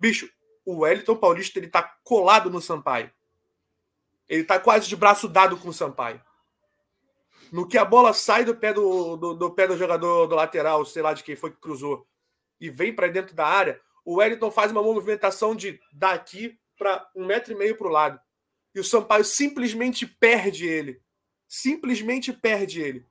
Bicho, 0.00 0.30
o 0.64 0.78
Wellington 0.78 1.14
Paulista 1.14 1.58
ele 1.58 1.68
tá 1.68 1.82
colado 2.02 2.48
no 2.48 2.58
Sampaio. 2.58 3.12
Ele 4.26 4.44
tá 4.44 4.58
quase 4.58 4.88
de 4.88 4.96
braço 4.96 5.28
dado 5.28 5.58
com 5.58 5.68
o 5.68 5.74
Sampaio. 5.74 6.22
No 7.52 7.68
que 7.68 7.76
a 7.76 7.84
bola 7.84 8.14
sai 8.14 8.44
do 8.44 8.56
pé 8.56 8.72
do, 8.72 9.16
do, 9.16 9.34
do 9.34 9.50
pé 9.50 9.66
do 9.66 9.76
jogador 9.76 10.26
do 10.26 10.34
lateral, 10.34 10.86
sei 10.86 11.02
lá 11.02 11.12
de 11.12 11.22
quem 11.22 11.36
foi 11.36 11.50
que 11.50 11.60
cruzou, 11.60 12.06
e 12.58 12.70
vem 12.70 12.94
para 12.94 13.08
dentro 13.08 13.34
da 13.34 13.46
área, 13.46 13.78
o 14.04 14.16
Wellington 14.16 14.50
faz 14.50 14.72
uma 14.72 14.82
movimentação 14.82 15.54
de 15.54 15.78
daqui 15.92 16.58
para 16.78 17.06
um 17.14 17.26
metro 17.26 17.52
e 17.52 17.56
meio 17.56 17.76
para 17.76 17.86
o 17.86 17.90
lado. 17.90 18.18
E 18.74 18.80
o 18.80 18.84
Sampaio 18.84 19.24
simplesmente 19.24 20.06
perde 20.06 20.66
ele. 20.66 21.02
Simplesmente 21.52 22.32
perde 22.32 22.80
ele. 22.80 23.04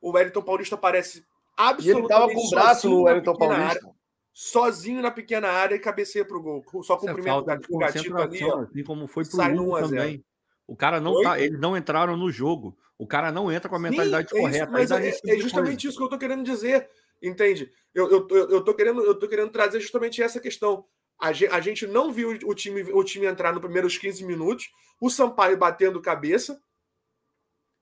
O 0.00 0.12
Wellington 0.12 0.42
Paulista 0.42 0.76
parece 0.76 1.26
absolutamente. 1.56 1.88
E 1.88 1.98
ele 1.98 2.08
tava 2.08 2.32
com 2.32 2.46
o 2.46 2.50
braço 2.50 2.88
no 2.88 3.02
Wellington 3.02 3.34
Paulista 3.34 3.94
sozinho 4.32 5.02
na 5.02 5.10
pequena 5.10 5.48
área 5.48 5.74
e 5.74 5.80
cabeceia 5.80 6.24
para 6.24 6.36
o 6.36 6.40
gol. 6.40 6.64
Só 6.84 6.96
cumprimento 6.96 7.50
é 7.50 7.58
o 7.68 7.78
gatito 7.78 8.16
ali. 8.16 8.44
Ó, 8.44 8.60
assim 8.60 8.84
como 8.84 9.08
foi 9.08 9.24
pro 9.24 9.42
Hugo 9.60 9.80
também. 9.80 10.24
O 10.68 10.76
cara 10.76 11.00
não 11.00 11.20
tá, 11.20 11.40
eles 11.40 11.58
não 11.58 11.76
entraram 11.76 12.16
no 12.16 12.30
jogo. 12.30 12.78
O 12.96 13.08
cara 13.08 13.32
não 13.32 13.50
entra 13.50 13.68
com 13.68 13.74
a 13.74 13.80
mentalidade 13.80 14.30
Sim, 14.30 14.36
é 14.36 14.40
correta. 14.40 14.70
mas 14.70 14.92
é, 14.92 15.08
é, 15.08 15.36
justamente 15.36 15.88
isso 15.88 15.98
que 15.98 16.04
eu 16.04 16.08
tô 16.08 16.16
querendo 16.16 16.44
dizer. 16.44 16.88
Entende? 17.20 17.72
Eu, 17.92 18.08
eu, 18.08 18.28
eu, 18.30 18.50
eu, 18.50 18.64
tô 18.64 18.72
querendo, 18.72 19.02
eu 19.02 19.18
tô 19.18 19.26
querendo 19.26 19.50
trazer 19.50 19.80
justamente 19.80 20.22
essa 20.22 20.38
questão. 20.38 20.84
A 21.20 21.32
gente, 21.32 21.52
a 21.52 21.60
gente 21.60 21.86
não 21.88 22.12
viu 22.12 22.30
o 22.44 22.54
time, 22.54 22.82
o 22.92 23.02
time 23.02 23.26
entrar 23.26 23.52
nos 23.52 23.60
primeiros 23.60 23.98
15 23.98 24.24
minutos, 24.24 24.70
o 25.00 25.10
Sampaio 25.10 25.56
batendo 25.56 26.00
cabeça 26.00 26.60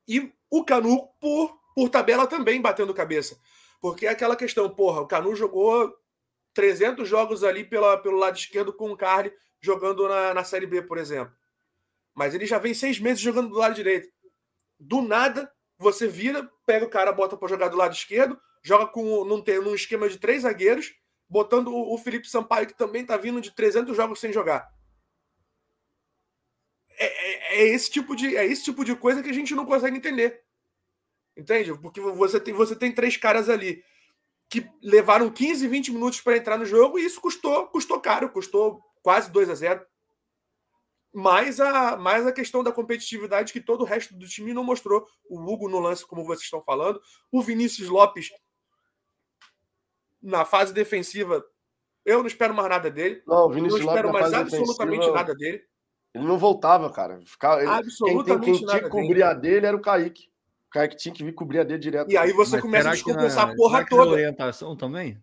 e 0.07 0.33
o 0.51 0.65
Canu, 0.65 1.09
por, 1.21 1.59
por 1.75 1.89
tabela, 1.89 2.27
também 2.27 2.61
batendo 2.61 2.95
cabeça. 2.95 3.39
Porque 3.81 4.07
é 4.07 4.11
aquela 4.11 4.37
questão, 4.37 4.69
porra, 4.71 5.01
o 5.01 5.07
Canu 5.07 5.35
jogou 5.35 5.93
300 6.55 7.09
jogos 7.09 7.43
ali 7.43 7.65
pela, 7.65 7.97
pelo 7.97 8.17
lado 8.17 8.37
esquerdo 8.37 8.73
com 8.73 8.91
o 8.91 8.97
Carly 8.97 9.33
jogando 9.61 10.09
na, 10.09 10.35
na 10.35 10.45
Série 10.45 10.67
B, 10.67 10.83
por 10.83 10.99
exemplo. 10.99 11.35
Mas 12.15 12.35
ele 12.35 12.47
já 12.47 12.59
vem 12.59 12.75
seis 12.75 12.99
meses 12.99 13.21
jogando 13.21 13.49
do 13.49 13.59
lado 13.59 13.75
direito. 13.75 14.09
Do 14.79 15.01
nada, 15.01 15.51
você 15.79 16.07
vira, 16.07 16.49
pega 16.67 16.85
o 16.85 16.91
cara, 16.91 17.13
bota 17.13 17.37
para 17.37 17.49
jogar 17.49 17.69
do 17.69 17.77
lado 17.77 17.95
esquerdo, 17.95 18.39
joga 18.63 18.87
com 18.87 19.25
num, 19.25 19.43
num 19.63 19.75
esquema 19.75 20.09
de 20.09 20.19
três 20.19 20.43
zagueiros, 20.43 20.93
botando 21.29 21.69
o, 21.69 21.95
o 21.95 21.99
Felipe 21.99 22.29
Sampaio, 22.29 22.67
que 22.67 22.77
também 22.77 23.03
está 23.03 23.17
vindo 23.17 23.41
de 23.41 23.55
300 23.55 23.97
jogos 23.97 24.21
sem 24.21 24.33
jogar. 24.33 24.69
É, 27.53 27.65
esse 27.65 27.91
tipo 27.91 28.17
de, 28.17 28.37
é 28.37 28.47
esse 28.47 28.65
tipo 28.65 28.85
de 28.85 28.97
coisa 28.97 29.23
que 29.23 29.31
a 29.31 29.35
gente 29.35 29.55
não 29.55 29.67
consegue 29.67 29.97
entender. 29.97 30.43
Entende? 31.37 31.75
Porque 31.75 32.01
você 32.01 32.41
tem, 32.41 32.53
você 32.53 32.77
tem 32.77 32.93
três 32.93 33.17
caras 33.17 33.49
ali 33.49 33.83
que 34.49 34.69
levaram 34.83 35.31
15, 35.31 35.67
20 35.67 35.93
minutos 35.93 36.21
para 36.21 36.37
entrar 36.37 36.59
no 36.59 36.67
jogo 36.67 36.99
e 36.99 37.05
isso 37.05 37.21
custou, 37.21 37.69
custou 37.69 37.99
caro, 38.01 38.29
custou 38.29 38.83
quase 39.03 39.31
2 39.31 39.49
a 39.49 39.55
0. 39.55 39.87
Mais 41.15 41.61
a, 41.61 41.97
mais 41.97 42.27
a 42.27 42.33
questão 42.33 42.63
da 42.63 42.73
competitividade 42.73 43.53
que 43.53 43.61
todo 43.61 43.83
o 43.83 43.87
resto 43.87 44.15
do 44.15 44.27
time 44.27 44.53
não 44.53 44.65
mostrou. 44.65 45.07
O 45.29 45.41
Hugo 45.41 45.69
no 45.69 45.79
lance, 45.79 46.07
como 46.07 46.25
vocês 46.25 46.45
estão 46.45 46.63
falando. 46.63 47.01
O 47.31 47.43
Vinícius 47.43 47.89
Lopes, 47.89 48.31
na 50.23 50.45
fase 50.45 50.73
defensiva, 50.73 51.45
eu 52.05 52.21
não 52.21 52.27
espero 52.27 52.55
mais 52.55 52.69
nada 52.69 52.91
dele. 52.91 53.23
Não, 53.27 53.47
o 53.47 53.51
Vinícius 53.51 53.85
não 53.85 53.89
espero 53.89 54.13
mais 54.13 54.33
absolutamente 54.33 55.11
nada 55.11 55.35
dele. 55.35 55.63
Ele 56.15 56.25
não 56.25 56.39
voltava, 56.39 56.91
cara. 56.91 57.21
Ficava, 57.25 57.63
ele, 57.63 57.71
absolutamente 57.71 58.45
quem, 58.45 58.53
quem, 58.53 58.59
quem 58.59 58.67
tinha 58.67 58.83
que 58.83 58.89
cobrir 58.89 59.23
a 59.23 59.33
dele 59.33 59.67
era 59.67 59.77
o 59.77 59.81
Kaique. 59.81 60.31
Cara 60.71 60.89
que 60.89 60.97
tinha 60.97 61.15
que 61.15 61.23
vir 61.23 61.35
cobrir 61.35 61.61
a 61.61 61.65
dele 61.65 61.79
direto. 61.79 62.11
E 62.11 62.17
aí 62.17 62.33
você 62.33 62.53
Mas 62.53 62.63
começa 62.63 62.89
a 62.89 62.93
descompensar 62.93 63.47
na, 63.47 63.53
a 63.53 63.57
porra 63.57 63.87
toda. 63.87 64.11
orientação 64.11 64.77
também? 64.77 65.23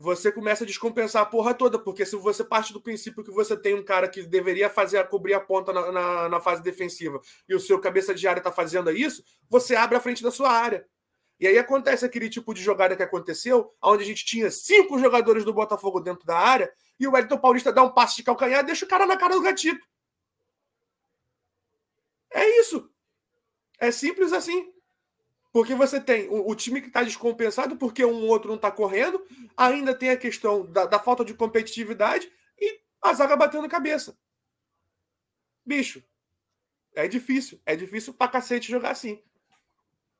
Você 0.00 0.30
começa 0.30 0.62
a 0.62 0.66
descompensar 0.66 1.22
a 1.22 1.26
porra 1.26 1.52
toda, 1.54 1.76
porque 1.76 2.06
se 2.06 2.14
você 2.14 2.44
parte 2.44 2.72
do 2.72 2.80
princípio 2.80 3.24
que 3.24 3.32
você 3.32 3.56
tem 3.56 3.74
um 3.74 3.84
cara 3.84 4.08
que 4.08 4.22
deveria 4.22 4.70
fazer 4.70 5.04
cobrir 5.08 5.34
a 5.34 5.40
ponta 5.40 5.72
na, 5.72 5.90
na, 5.90 6.28
na 6.28 6.40
fase 6.40 6.62
defensiva 6.62 7.20
e 7.48 7.54
o 7.54 7.60
seu 7.60 7.80
cabeça 7.80 8.14
de 8.14 8.26
área 8.26 8.42
tá 8.42 8.52
fazendo 8.52 8.90
isso, 8.92 9.24
você 9.50 9.74
abre 9.74 9.96
a 9.96 10.00
frente 10.00 10.22
da 10.22 10.30
sua 10.30 10.50
área. 10.50 10.86
E 11.40 11.46
aí 11.46 11.58
acontece 11.58 12.04
aquele 12.04 12.28
tipo 12.28 12.54
de 12.54 12.62
jogada 12.62 12.96
que 12.96 13.02
aconteceu, 13.02 13.72
onde 13.82 14.02
a 14.02 14.06
gente 14.06 14.24
tinha 14.24 14.50
cinco 14.50 14.98
jogadores 14.98 15.44
do 15.44 15.52
Botafogo 15.52 16.00
dentro 16.00 16.24
da 16.24 16.36
área 16.36 16.72
e 16.98 17.06
o 17.06 17.12
Wellington 17.12 17.38
Paulista 17.38 17.72
dá 17.72 17.82
um 17.82 17.90
passe 17.90 18.16
de 18.16 18.24
calcanhar 18.24 18.60
e 18.60 18.66
deixa 18.66 18.84
o 18.84 18.88
cara 18.88 19.06
na 19.06 19.16
cara 19.16 19.34
do 19.34 19.42
gatito. 19.42 19.84
É 22.38 22.60
isso. 22.60 22.88
É 23.80 23.90
simples 23.90 24.32
assim. 24.32 24.72
Porque 25.52 25.74
você 25.74 26.00
tem 26.00 26.28
o, 26.28 26.48
o 26.48 26.54
time 26.54 26.80
que 26.80 26.86
está 26.86 27.02
descompensado 27.02 27.76
porque 27.76 28.04
um 28.04 28.26
outro 28.28 28.48
não 28.48 28.56
está 28.56 28.70
correndo, 28.70 29.20
ainda 29.56 29.94
tem 29.94 30.10
a 30.10 30.16
questão 30.16 30.64
da, 30.66 30.86
da, 30.86 30.98
falta 31.00 31.24
de 31.24 31.34
competitividade 31.34 32.30
e 32.56 32.80
a 33.02 33.12
zaga 33.12 33.36
batendo 33.36 33.68
cabeça. 33.68 34.16
Bicho, 35.66 36.02
é 36.94 37.08
difícil. 37.08 37.60
É 37.66 37.74
difícil 37.74 38.14
pra 38.14 38.28
cacete 38.28 38.70
jogar 38.70 38.90
assim. 38.90 39.20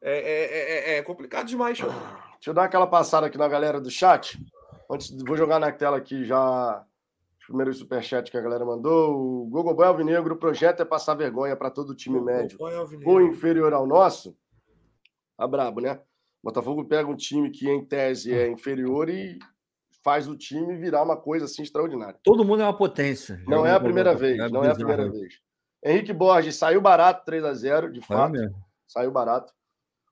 É, 0.00 0.12
é, 0.12 0.44
é, 0.44 0.94
é, 0.94 0.98
é 0.98 1.02
complicado 1.02 1.46
demais. 1.46 1.78
Deixa 1.78 2.50
eu 2.50 2.54
dar 2.54 2.64
aquela 2.64 2.87
passada 2.87 3.26
aqui 3.26 3.38
na 3.38 3.48
galera 3.48 3.81
do 3.81 3.90
chat. 3.90 4.38
Antes, 4.90 5.11
vou 5.22 5.37
jogar 5.37 5.59
na 5.61 5.70
tela 5.70 5.98
aqui 5.98 6.24
já 6.24 6.85
primeiros 7.48 7.78
superchats 7.78 8.30
que 8.30 8.37
a 8.37 8.40
galera 8.40 8.64
mandou. 8.64 9.16
O 9.16 9.46
Gogoboy 9.46 9.87
Alvinegro, 9.87 10.34
o 10.34 10.38
projeto 10.38 10.82
é 10.82 10.84
passar 10.84 11.14
vergonha 11.14 11.56
para 11.56 11.70
todo 11.70 11.90
o 11.90 11.94
time 11.94 12.20
médio 12.20 12.58
ou 13.04 13.22
inferior 13.22 13.72
ao 13.72 13.87
nosso. 13.87 14.37
Tá 15.37 15.46
brabo, 15.46 15.80
né? 15.80 16.00
Botafogo 16.44 16.84
pega 16.84 17.08
um 17.08 17.16
time 17.16 17.50
que, 17.50 17.68
em 17.68 17.84
tese, 17.84 18.32
é 18.32 18.48
inferior 18.48 19.08
e 19.08 19.38
faz 20.04 20.28
o 20.28 20.37
time 20.37 20.76
virar 20.76 21.02
uma 21.02 21.16
coisa 21.16 21.46
assim 21.46 21.62
extraordinária. 21.62 22.20
Todo 22.22 22.44
mundo 22.44 22.62
é 22.62 22.66
uma 22.66 22.76
potência. 22.76 23.42
Não 23.46 23.66
é 23.66 23.72
a 23.72 23.80
primeira 23.80 24.14
vez, 24.14 24.37
não 24.52 24.62
é 24.62 24.70
a 24.70 24.74
primeira 24.74 25.11
vez. 25.11 25.40
Henrique 25.82 26.12
Borges 26.12 26.56
saiu 26.56 26.80
barato 26.80 27.24
3 27.24 27.44
a 27.44 27.54
0 27.54 27.92
de 27.92 28.00
fato. 28.00 28.37
É 28.37 28.50
saiu 28.87 29.11
barato. 29.11 29.52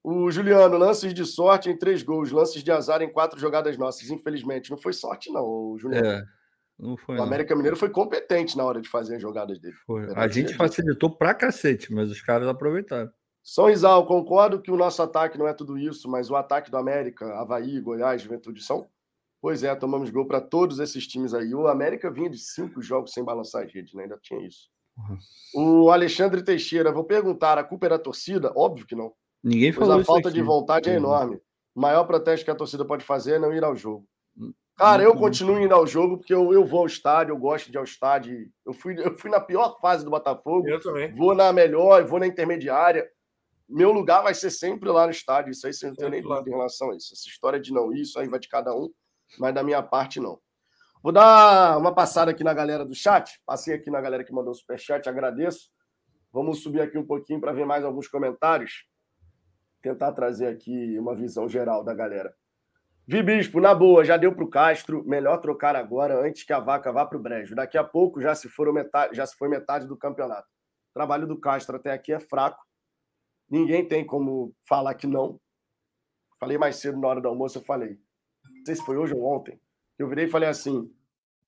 O 0.05 0.31
Juliano, 0.31 0.79
lances 0.79 1.13
de 1.13 1.25
sorte 1.25 1.69
em 1.69 1.77
três 1.77 2.03
gols, 2.03 2.31
lances 2.31 2.63
de 2.63 2.71
azar 2.71 3.03
em 3.03 3.13
quatro 3.13 3.41
jogadas 3.41 3.77
nossas. 3.77 4.09
Infelizmente, 4.09 4.71
não 4.71 4.79
foi 4.79 4.93
sorte, 4.93 5.33
não, 5.33 5.77
Juliano. 5.79 6.07
É, 6.07 6.25
não 6.79 6.97
foi, 6.97 7.17
o 7.17 7.23
América 7.23 7.57
Mineiro 7.57 7.77
foi 7.77 7.89
competente 7.89 8.57
na 8.57 8.65
hora 8.65 8.81
de 8.81 8.89
fazer 8.89 9.17
as 9.17 9.23
jogadas 9.23 9.59
dele. 9.59 9.77
A 10.15 10.29
gente 10.29 10.55
facilitou 10.55 11.11
pra 11.11 11.35
cacete, 11.35 11.93
mas 11.93 12.11
os 12.11 12.21
caras 12.21 12.47
aproveitaram. 12.49 13.11
São 13.43 13.71
Isal, 13.71 14.05
concordo 14.07 14.61
que 14.61 14.71
o 14.73 14.77
nosso 14.77 15.01
ataque 15.01 15.39
não 15.39 15.47
é 15.47 15.55
tudo 15.55 15.79
isso, 15.79 16.11
mas 16.11 16.31
o 16.31 16.37
ataque 16.37 16.71
do 16.71 16.77
América, 16.77 17.27
Havaí, 17.41 17.81
Goiás, 17.81 18.21
Juventude 18.21 18.63
são. 18.63 18.89
Pois 19.41 19.63
é, 19.63 19.75
tomamos 19.75 20.11
gol 20.11 20.27
para 20.27 20.41
todos 20.41 20.81
esses 20.81 21.07
times 21.07 21.33
aí. 21.33 21.55
O 21.55 21.69
América 21.69 22.11
vinha 22.11 22.29
de 22.29 22.39
cinco 22.39 22.83
jogos 22.83 23.13
sem 23.13 23.23
balançar 23.23 23.65
as 23.65 23.73
redes, 23.73 23.95
né? 23.95 24.03
Ainda 24.03 24.19
tinha 24.21 24.45
isso. 24.45 24.69
Uhum. 25.55 25.85
O 25.85 25.91
Alexandre 25.91 26.43
Teixeira, 26.43 26.91
vou 26.91 27.05
perguntar, 27.05 27.57
a 27.57 27.65
culpa 27.65 27.87
era 27.87 27.95
a 27.95 28.01
torcida? 28.01 28.53
Óbvio 28.57 28.87
que 28.87 28.97
não. 28.97 29.13
Ninguém 29.45 29.73
falou 29.73 29.95
pois 29.95 30.03
a 30.03 30.05
falta 30.05 30.31
de 30.31 30.43
vontade 30.43 30.91
é 30.91 30.95
enorme. 30.95 31.41
O 31.75 31.81
maior 31.81 32.05
protesto 32.05 32.45
que 32.45 32.51
a 32.51 32.55
torcida 32.55 32.85
pode 32.85 33.05
fazer 33.05 33.35
é 33.35 33.39
não 33.39 33.53
ir 33.53 33.63
ao 33.63 33.77
jogo. 33.77 34.05
Cara, 34.77 35.03
eu 35.03 35.17
continuo 35.17 35.59
indo 35.59 35.75
ao 35.75 35.87
jogo 35.87 36.19
porque 36.19 36.35
eu, 36.35 36.53
eu 36.53 36.63
vou 36.63 36.81
ao 36.81 36.87
estádio, 36.87 37.33
eu 37.33 37.39
gosto 37.39 37.71
de 37.71 37.77
ir 37.77 37.79
ao 37.79 37.85
estádio. 37.85 38.51
Eu 38.65 38.75
fui, 38.75 38.95
eu 38.99 39.17
fui 39.17 39.31
na 39.31 39.41
pior 39.41 39.79
fase 39.81 40.05
do 40.05 40.11
Botafogo. 40.11 40.69
Eu 40.69 40.79
também. 40.79 41.15
Vou 41.15 41.35
na 41.35 41.51
melhor, 41.51 42.05
vou 42.05 42.21
na 42.21 42.27
intermediária. 42.27 43.11
Meu 43.67 43.91
lugar 43.91 44.23
vai 44.23 44.35
ser 44.35 44.51
sempre 44.51 44.91
lá 44.91 45.07
no 45.07 45.11
estádio. 45.11 45.51
Isso 45.51 45.67
aí 45.67 45.73
você 45.73 45.87
não 45.87 45.95
tem 45.95 46.11
nem 46.11 46.23
dúvida 46.23 46.51
em 46.51 46.53
relação 46.53 46.91
a 46.91 46.97
isso. 46.97 47.15
Essa 47.15 47.27
história 47.27 47.59
de 47.59 47.73
não 47.73 47.91
isso 47.91 48.19
aí 48.19 48.29
vai 48.29 48.39
de 48.39 48.49
cada 48.49 48.75
um, 48.75 48.91
mas 49.39 49.55
da 49.55 49.63
minha 49.63 49.83
parte, 49.83 50.21
não. 50.21 50.39
Vou 51.03 51.11
dar 51.11 51.79
uma 51.79 51.95
passada 51.95 52.31
aqui 52.31 52.45
na 52.45 52.53
galera 52.53 52.85
do 52.85 52.95
chat. 52.95 53.41
Passei 53.47 53.75
aqui 53.75 53.91
na 53.91 54.01
galera 54.01 54.25
que 54.25 54.33
mandou 54.33 54.53
o 54.53 54.55
superchat, 54.55 55.09
agradeço. 55.09 55.71
Vamos 56.31 56.63
subir 56.63 56.83
aqui 56.83 56.99
um 56.99 57.07
pouquinho 57.07 57.41
para 57.41 57.53
ver 57.53 57.65
mais 57.65 57.83
alguns 57.83 58.09
comentários. 58.09 58.85
Tentar 59.81 60.13
trazer 60.13 60.49
aqui 60.49 60.99
uma 60.99 61.15
visão 61.15 61.49
geral 61.49 61.83
da 61.83 61.95
galera. 61.95 62.35
Vi 63.09 63.23
Bispo, 63.23 63.61
na 63.61 63.73
boa, 63.73 64.05
já 64.05 64.17
deu 64.17 64.35
para 64.35 64.43
o 64.43 64.51
Castro. 64.51 65.05
Melhor 65.07 65.39
trocar 65.39 65.77
agora 65.77 66.27
antes 66.27 66.43
que 66.43 66.53
a 66.53 66.59
vaca 66.59 66.91
vá 66.91 67.07
para 67.07 67.17
o 67.17 67.23
brejo. 67.23 67.55
Daqui 67.55 67.79
a 67.79 67.85
pouco 67.85 68.21
já 68.21 68.35
se, 68.35 68.49
foram 68.49 68.73
metade, 68.73 69.15
já 69.15 69.25
se 69.25 69.37
foi 69.37 69.49
metade 69.49 69.87
do 69.87 69.97
campeonato. 69.97 70.49
O 70.91 70.95
trabalho 70.95 71.25
do 71.25 71.39
Castro 71.39 71.77
até 71.77 71.93
aqui 71.93 72.13
é 72.13 72.19
fraco. 72.19 72.67
Ninguém 73.49 73.87
tem 73.87 74.05
como 74.05 74.53
falar 74.69 74.95
que 74.95 75.07
não. 75.07 75.41
Falei 76.41 76.59
mais 76.59 76.77
cedo 76.77 76.99
na 76.99 77.07
hora 77.07 77.21
do 77.21 77.29
almoço, 77.29 77.59
eu 77.59 77.63
falei. 77.63 77.97
Não 78.45 78.65
sei 78.67 78.75
se 78.75 78.85
foi 78.85 78.97
hoje 78.97 79.15
ou 79.15 79.25
ontem. 79.25 79.61
Eu 79.97 80.09
virei 80.09 80.25
e 80.25 80.31
falei 80.31 80.49
assim: 80.49 80.93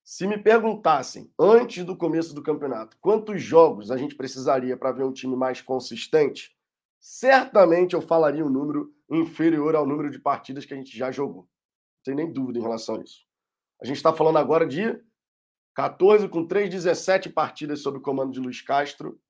se 0.04 0.28
me 0.28 0.38
perguntassem 0.38 1.28
antes 1.36 1.84
do 1.84 1.96
começo 1.96 2.34
do 2.34 2.42
campeonato 2.42 2.96
quantos 3.00 3.42
jogos 3.42 3.90
a 3.90 3.96
gente 3.96 4.14
precisaria 4.14 4.76
para 4.76 4.92
ver 4.92 5.02
um 5.02 5.12
time 5.12 5.34
mais 5.34 5.60
consistente, 5.60 6.56
certamente 7.00 7.94
eu 7.94 8.00
falaria 8.00 8.44
um 8.44 8.50
número 8.50 8.92
inferior 9.10 9.74
ao 9.74 9.86
número 9.86 10.10
de 10.10 10.18
partidas 10.18 10.64
que 10.64 10.74
a 10.74 10.76
gente 10.76 10.96
já 10.96 11.10
jogou. 11.10 11.42
Não 11.42 12.02
tem 12.04 12.14
nem 12.14 12.32
dúvida 12.32 12.58
em 12.58 12.62
relação 12.62 12.96
a 12.96 13.02
isso. 13.02 13.26
A 13.80 13.86
gente 13.86 13.96
está 13.96 14.12
falando 14.12 14.38
agora 14.38 14.66
de 14.66 15.00
14 15.74 16.28
com 16.28 16.46
3, 16.46 16.70
17 16.70 17.30
partidas 17.30 17.80
sob 17.80 17.98
o 17.98 18.00
comando 18.00 18.32
de 18.32 18.40
Luiz 18.40 18.60
Castro 18.60 19.20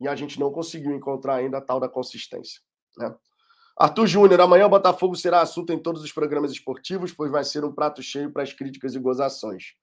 e 0.00 0.06
a 0.06 0.14
gente 0.14 0.38
não 0.38 0.52
conseguiu 0.52 0.92
encontrar 0.92 1.36
ainda 1.36 1.58
a 1.58 1.62
tal 1.62 1.80
da 1.80 1.88
consistência. 1.88 2.60
Né? 2.96 3.14
Arthur 3.76 4.06
Júnior, 4.06 4.40
amanhã 4.40 4.66
o 4.66 4.70
Botafogo 4.70 5.14
será 5.14 5.40
assunto 5.40 5.72
em 5.72 5.78
todos 5.78 6.02
os 6.02 6.12
programas 6.12 6.50
esportivos, 6.52 7.12
pois 7.12 7.30
vai 7.30 7.44
ser 7.44 7.64
um 7.64 7.72
prato 7.72 8.02
cheio 8.02 8.32
para 8.32 8.42
as 8.42 8.52
críticas 8.52 8.94
e 8.94 8.98
gozações. 8.98 9.74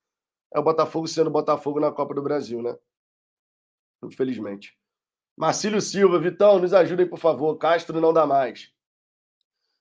É 0.54 0.60
o 0.60 0.64
Botafogo 0.64 1.08
sendo 1.08 1.30
Botafogo 1.30 1.80
na 1.80 1.92
Copa 1.92 2.14
do 2.14 2.22
Brasil, 2.22 2.62
né? 2.62 2.78
Infelizmente. 4.04 4.78
Marcílio 5.38 5.82
Silva, 5.82 6.20
Vitão, 6.20 6.60
nos 6.60 6.74
ajudem, 6.74 7.08
por 7.08 7.20
favor. 7.20 7.58
Castro 7.58 8.00
não 8.00 8.14
dá 8.14 8.26
mais. 8.26 8.72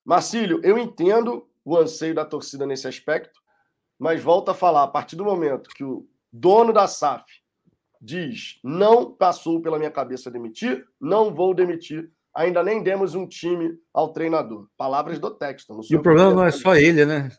Marcílio, 0.05 0.61
eu 0.63 0.77
entendo 0.77 1.49
o 1.65 1.77
anseio 1.77 2.15
da 2.15 2.25
torcida 2.25 2.67
nesse 2.67 2.87
aspecto, 2.87 3.41
mas 3.99 4.23
volto 4.23 4.51
a 4.51 4.55
falar, 4.55 4.83
a 4.83 4.89
partir 4.89 5.17
do 5.17 5.25
momento 5.25 5.71
que 5.71 5.85
o 5.85 6.07
dono 6.33 6.73
da 6.73 6.87
SAF 6.87 7.25
diz 8.01 8.59
não 8.63 9.15
passou 9.15 9.63
pela 9.63 9.79
minha 9.79 9.91
cabeça 9.91 10.31
demitir, 10.31 10.85
não 11.01 11.33
vou 11.33 11.55
demitir, 11.55 12.11
ainda 12.35 12.63
nem 12.63 12.83
demos 12.83 13.15
um 13.15 13.27
time 13.27 13.79
ao 13.95 14.13
treinador. 14.13 14.69
Palavras 14.77 15.19
do 15.19 15.31
texto. 15.31 15.81
e 15.89 15.97
o 15.97 16.03
problema 16.03 16.35
não 16.35 16.45
é 16.45 16.51
só 16.51 16.75
ele, 16.75 17.07
né? 17.07 17.31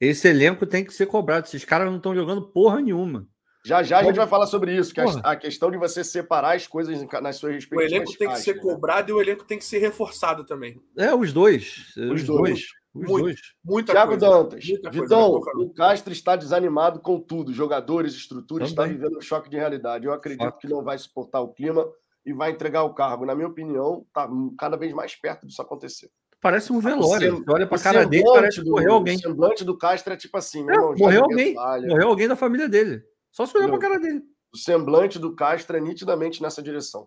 Esse 0.00 0.28
elenco 0.28 0.66
tem 0.66 0.84
que 0.84 0.92
ser 0.92 1.06
cobrado. 1.06 1.46
Esses 1.46 1.64
caras 1.64 1.88
não 1.88 1.96
estão 1.96 2.14
jogando 2.14 2.48
porra 2.48 2.80
nenhuma. 2.80 3.28
Já 3.66 3.82
já 3.82 3.98
a 3.98 4.04
gente 4.04 4.14
vai 4.14 4.28
falar 4.28 4.46
sobre 4.46 4.76
isso, 4.76 4.94
que 4.94 5.00
a, 5.00 5.34
questão 5.34 5.72
de 5.72 5.76
você 5.76 6.04
separar 6.04 6.54
as 6.54 6.68
coisas 6.68 7.04
nas 7.20 7.34
suas 7.34 7.52
respectivas. 7.52 7.90
O 7.90 7.94
elenco 7.96 8.12
tem 8.16 8.28
que 8.28 8.38
ser 8.38 8.54
né? 8.54 8.62
cobrado 8.62 9.10
e 9.10 9.12
o 9.12 9.20
elenco 9.20 9.44
tem 9.44 9.58
que 9.58 9.64
ser 9.64 9.78
reforçado 9.78 10.44
também. 10.44 10.80
É, 10.96 11.12
os 11.12 11.32
dois. 11.32 11.92
Os, 11.96 12.22
os 12.22 12.22
dois. 12.22 12.26
dois. 12.26 12.60
Os 12.94 13.10
muito, 13.10 13.24
dois. 13.24 13.40
Muita 13.64 13.92
Thiago 13.92 14.10
coisa, 14.12 14.28
Dantas. 14.28 14.64
Vitão, 14.64 15.32
o 15.56 15.74
Castro 15.74 16.12
está 16.12 16.36
desanimado 16.36 17.00
com 17.00 17.18
tudo. 17.18 17.52
Jogadores, 17.52 18.14
estrutura, 18.14 18.64
está 18.64 18.84
vivendo 18.84 19.18
um 19.18 19.20
choque 19.20 19.50
de 19.50 19.56
realidade. 19.56 20.06
Eu 20.06 20.12
acredito 20.12 20.44
Fato. 20.44 20.60
que 20.60 20.68
não 20.68 20.84
vai 20.84 20.96
suportar 20.96 21.40
o 21.40 21.48
clima 21.48 21.84
e 22.24 22.32
vai 22.32 22.52
entregar 22.52 22.84
o 22.84 22.94
cargo. 22.94 23.26
Na 23.26 23.34
minha 23.34 23.48
opinião, 23.48 24.04
está 24.06 24.30
cada 24.56 24.76
vez 24.76 24.92
mais 24.92 25.16
perto 25.16 25.44
disso 25.44 25.60
acontecer. 25.60 26.08
Parece 26.40 26.72
um 26.72 26.78
velório. 26.78 27.38
Você 27.38 27.50
olha 27.50 27.66
para 27.66 27.78
a 27.78 27.82
cara 27.82 28.06
dele, 28.06 28.22
parece 28.24 28.62
que 28.62 28.70
morreu 28.70 28.92
alguém. 28.92 29.16
O 29.16 29.20
semblante 29.20 29.64
do 29.64 29.76
Castro 29.76 30.12
é 30.12 30.16
tipo 30.16 30.36
assim, 30.36 30.60
é, 30.70 30.72
irmão, 30.72 30.94
morreu 30.96 31.24
alguém. 31.24 31.54
Morreu 31.54 32.08
alguém 32.08 32.28
da 32.28 32.36
família 32.36 32.68
dele. 32.68 33.02
Só 33.36 33.44
se 33.44 33.54
olhar 33.58 33.68
para 33.68 33.76
a 33.76 33.80
cara 33.80 33.98
dele. 34.00 34.22
O 34.50 34.56
semblante 34.56 35.18
do 35.18 35.36
Castro 35.36 35.76
é 35.76 35.80
nitidamente 35.80 36.42
nessa 36.42 36.62
direção. 36.62 37.06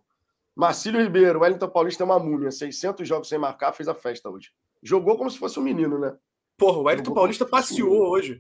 Marcílio 0.56 1.02
Ribeiro, 1.02 1.40
Wellington 1.40 1.68
Paulista 1.68 2.04
é 2.04 2.06
uma 2.06 2.20
múmia. 2.20 2.52
600 2.52 3.08
jogos 3.08 3.28
sem 3.28 3.40
marcar, 3.40 3.74
fez 3.74 3.90
a 3.90 3.96
festa 3.96 4.30
hoje. 4.30 4.52
Jogou 4.84 5.18
como 5.18 5.32
se 5.32 5.40
fosse 5.40 5.60
um 5.60 5.64
menino, 5.64 5.98
né? 5.98 6.16
Porra, 6.56 6.78
o 6.78 6.84
Wellington 6.84 7.16
Paulista 7.16 7.48
passeou 7.48 8.12
hoje. 8.12 8.40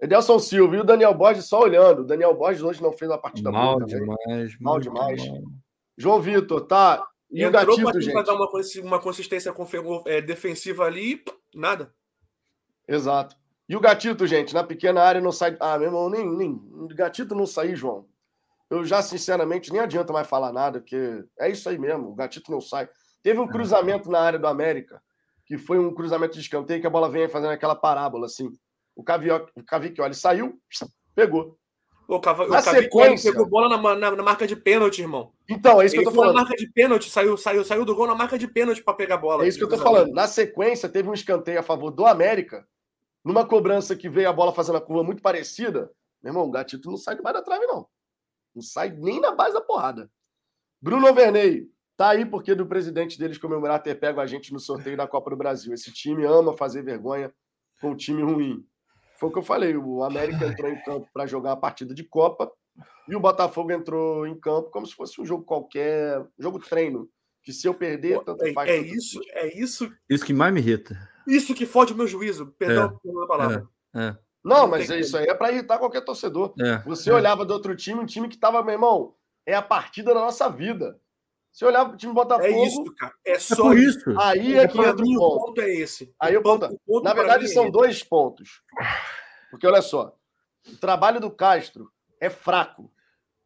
Edelson 0.00 0.38
Silva 0.38 0.76
e 0.76 0.78
o 0.78 0.84
Daniel 0.84 1.12
Borges 1.12 1.46
só 1.46 1.62
olhando. 1.62 2.02
O 2.02 2.06
Daniel 2.06 2.36
Borges 2.36 2.62
hoje 2.62 2.80
não 2.80 2.92
fez 2.92 3.10
uma 3.10 3.18
partida 3.18 3.50
mal 3.50 3.80
boa 3.80 3.86
demais, 3.86 4.60
Mal 4.60 4.78
demais. 4.78 5.26
Mal. 5.26 5.42
João 5.98 6.20
Vitor, 6.20 6.60
tá. 6.60 7.04
E 7.32 7.42
Entrou 7.42 7.74
o 7.74 7.78
Gatito, 7.78 8.00
gente? 8.00 8.24
dar 8.24 8.34
uma, 8.34 8.48
uma 8.84 9.00
consistência 9.00 9.52
é, 10.06 10.20
defensiva 10.20 10.84
ali, 10.84 11.20
nada. 11.52 11.92
Exato. 12.86 13.41
E 13.72 13.76
o 13.76 13.80
gatito, 13.80 14.26
gente, 14.26 14.52
na 14.52 14.62
pequena 14.62 15.00
área 15.00 15.18
não 15.18 15.32
sai. 15.32 15.56
Ah, 15.58 15.78
meu 15.78 15.88
irmão, 15.88 16.10
nem, 16.10 16.30
nem. 16.30 16.60
Gatito 16.94 17.34
não 17.34 17.46
sair, 17.46 17.74
João. 17.74 18.04
Eu 18.68 18.84
já, 18.84 19.00
sinceramente, 19.00 19.72
nem 19.72 19.80
adianta 19.80 20.12
mais 20.12 20.28
falar 20.28 20.52
nada, 20.52 20.78
porque 20.78 21.24
é 21.40 21.48
isso 21.48 21.66
aí 21.70 21.78
mesmo. 21.78 22.10
O 22.10 22.14
gatito 22.14 22.52
não 22.52 22.60
sai. 22.60 22.86
Teve 23.22 23.40
um 23.40 23.48
cruzamento 23.48 24.10
na 24.10 24.20
área 24.20 24.38
do 24.38 24.46
América, 24.46 25.00
que 25.46 25.56
foi 25.56 25.78
um 25.78 25.94
cruzamento 25.94 26.34
de 26.34 26.40
escanteio, 26.40 26.82
que 26.82 26.86
a 26.86 26.90
bola 26.90 27.08
vem 27.08 27.30
fazendo 27.30 27.52
aquela 27.52 27.74
parábola, 27.74 28.26
assim. 28.26 28.50
O 28.94 29.02
Cavicchioli 29.02 30.14
saiu, 30.14 30.60
pegou. 31.14 31.56
O, 32.06 32.20
Cava, 32.20 32.46
na 32.48 32.58
o 32.58 32.60
sequência... 32.60 33.32
pegou 33.32 33.48
bola 33.48 33.70
na, 33.70 33.96
na, 33.96 34.16
na, 34.16 34.22
marca 34.22 34.46
de 34.46 34.54
pênalti, 34.54 35.00
irmão. 35.00 35.32
Então, 35.48 35.80
é 35.80 35.86
isso 35.86 35.96
Ele 35.96 36.02
que 36.02 36.08
eu 36.08 36.12
tô 36.12 36.18
falando. 36.18 36.34
Na 36.34 36.42
marca 36.42 36.56
de 36.56 36.70
pênalti, 36.70 37.08
saiu, 37.08 37.38
saiu, 37.38 37.64
saiu 37.64 37.86
do 37.86 37.94
gol 37.94 38.06
na 38.06 38.14
marca 38.14 38.36
de 38.36 38.46
pênalti 38.46 38.82
para 38.82 38.92
pegar 38.92 39.14
a 39.14 39.18
bola. 39.18 39.46
É 39.46 39.48
isso 39.48 39.56
que 39.56 39.64
eu 39.64 39.68
tô 39.70 39.78
falando. 39.78 40.12
Na 40.12 40.26
sequência, 40.26 40.90
teve 40.90 41.08
um 41.08 41.14
escanteio 41.14 41.58
a 41.58 41.62
favor 41.62 41.90
do 41.90 42.04
América, 42.04 42.66
numa 43.24 43.46
cobrança 43.46 43.96
que 43.96 44.08
veio 44.08 44.28
a 44.28 44.32
bola 44.32 44.52
fazendo 44.52 44.78
a 44.78 44.80
curva 44.80 45.02
muito 45.02 45.22
parecida, 45.22 45.90
meu 46.22 46.30
irmão, 46.30 46.44
o 46.46 46.50
gatito 46.50 46.90
não 46.90 46.96
sai 46.96 47.16
debaixo 47.16 47.38
da 47.38 47.44
trave, 47.44 47.66
não. 47.66 47.86
Não 48.54 48.62
sai 48.62 48.90
nem 48.90 49.20
na 49.20 49.32
base 49.32 49.54
da 49.54 49.60
porrada. 49.60 50.10
Bruno 50.80 51.12
Vernei, 51.14 51.68
tá 51.96 52.10
aí 52.10 52.26
porque 52.26 52.54
do 52.54 52.66
presidente 52.66 53.18
deles 53.18 53.38
comemorar 53.38 53.82
ter 53.82 53.94
pego 53.94 54.20
a 54.20 54.26
gente 54.26 54.52
no 54.52 54.60
sorteio 54.60 54.96
da 54.96 55.06
Copa 55.06 55.30
do 55.30 55.36
Brasil. 55.36 55.72
Esse 55.72 55.92
time 55.92 56.24
ama 56.24 56.56
fazer 56.56 56.82
vergonha 56.82 57.32
com 57.80 57.90
um 57.90 57.96
time 57.96 58.22
ruim. 58.22 58.66
Foi 59.18 59.28
o 59.28 59.32
que 59.32 59.38
eu 59.38 59.42
falei, 59.42 59.76
o 59.76 60.02
América 60.02 60.46
entrou 60.46 60.70
em 60.70 60.82
campo 60.82 61.08
para 61.12 61.26
jogar 61.26 61.52
a 61.52 61.56
partida 61.56 61.94
de 61.94 62.02
Copa 62.02 62.50
e 63.08 63.14
o 63.14 63.20
Botafogo 63.20 63.70
entrou 63.70 64.26
em 64.26 64.38
campo 64.38 64.70
como 64.70 64.86
se 64.86 64.94
fosse 64.94 65.20
um 65.20 65.24
jogo 65.24 65.44
qualquer, 65.44 66.24
jogo 66.38 66.58
treino. 66.58 67.08
Que 67.44 67.52
se 67.52 67.66
eu 67.66 67.74
perder, 67.74 68.22
tanto 68.22 68.44
é, 68.44 68.52
faz. 68.52 68.70
É 68.70 68.78
isso, 68.78 69.20
é 69.30 69.58
isso. 69.58 69.92
Isso 70.08 70.24
que 70.24 70.32
mais 70.32 70.54
me 70.54 70.60
irrita. 70.60 70.96
Isso 71.26 71.54
que 71.54 71.66
fode 71.66 71.92
o 71.92 71.96
meu 71.96 72.06
juízo, 72.06 72.54
perdão 72.58 72.98
é, 73.04 73.08
pela 73.08 73.26
palavra. 73.26 73.68
É, 73.94 74.08
é. 74.08 74.18
Não, 74.44 74.66
mas 74.66 74.90
é 74.90 74.98
isso 74.98 75.16
aí 75.16 75.26
é 75.26 75.34
para 75.34 75.52
irritar 75.52 75.78
qualquer 75.78 76.00
torcedor. 76.00 76.52
É, 76.60 76.78
Você 76.78 77.10
é. 77.10 77.14
olhava 77.14 77.44
do 77.44 77.52
outro 77.52 77.76
time, 77.76 78.00
um 78.00 78.06
time 78.06 78.28
que 78.28 78.36
tava, 78.36 78.62
meu 78.62 78.72
irmão, 78.72 79.14
é 79.46 79.54
a 79.54 79.62
partida 79.62 80.12
da 80.12 80.20
nossa 80.20 80.48
vida. 80.48 80.98
Você 81.52 81.66
olhava 81.66 81.90
pro 81.90 81.98
time 81.98 82.14
Botafogo. 82.14 82.46
É 82.46 82.66
isso, 82.66 82.84
cara. 82.96 83.12
É 83.24 83.38
só 83.38 83.72
isso. 83.74 84.18
Aí 84.18 84.56
é 84.56 84.66
que 84.66 84.78
entra 84.78 85.04
o 85.04 85.18
ponto. 85.18 85.46
ponto. 85.46 85.60
é 85.60 85.70
esse. 85.74 86.12
Aí 86.18 86.36
o 86.36 86.42
ponto, 86.42 86.80
ponto 86.86 87.04
Na 87.04 87.12
verdade, 87.12 87.46
são 87.48 87.70
dois 87.70 88.02
pontos. 88.02 88.62
Porque 89.50 89.66
olha 89.66 89.82
só, 89.82 90.16
o 90.66 90.76
trabalho 90.76 91.20
do 91.20 91.30
Castro 91.30 91.92
é 92.18 92.30
fraco. 92.30 92.90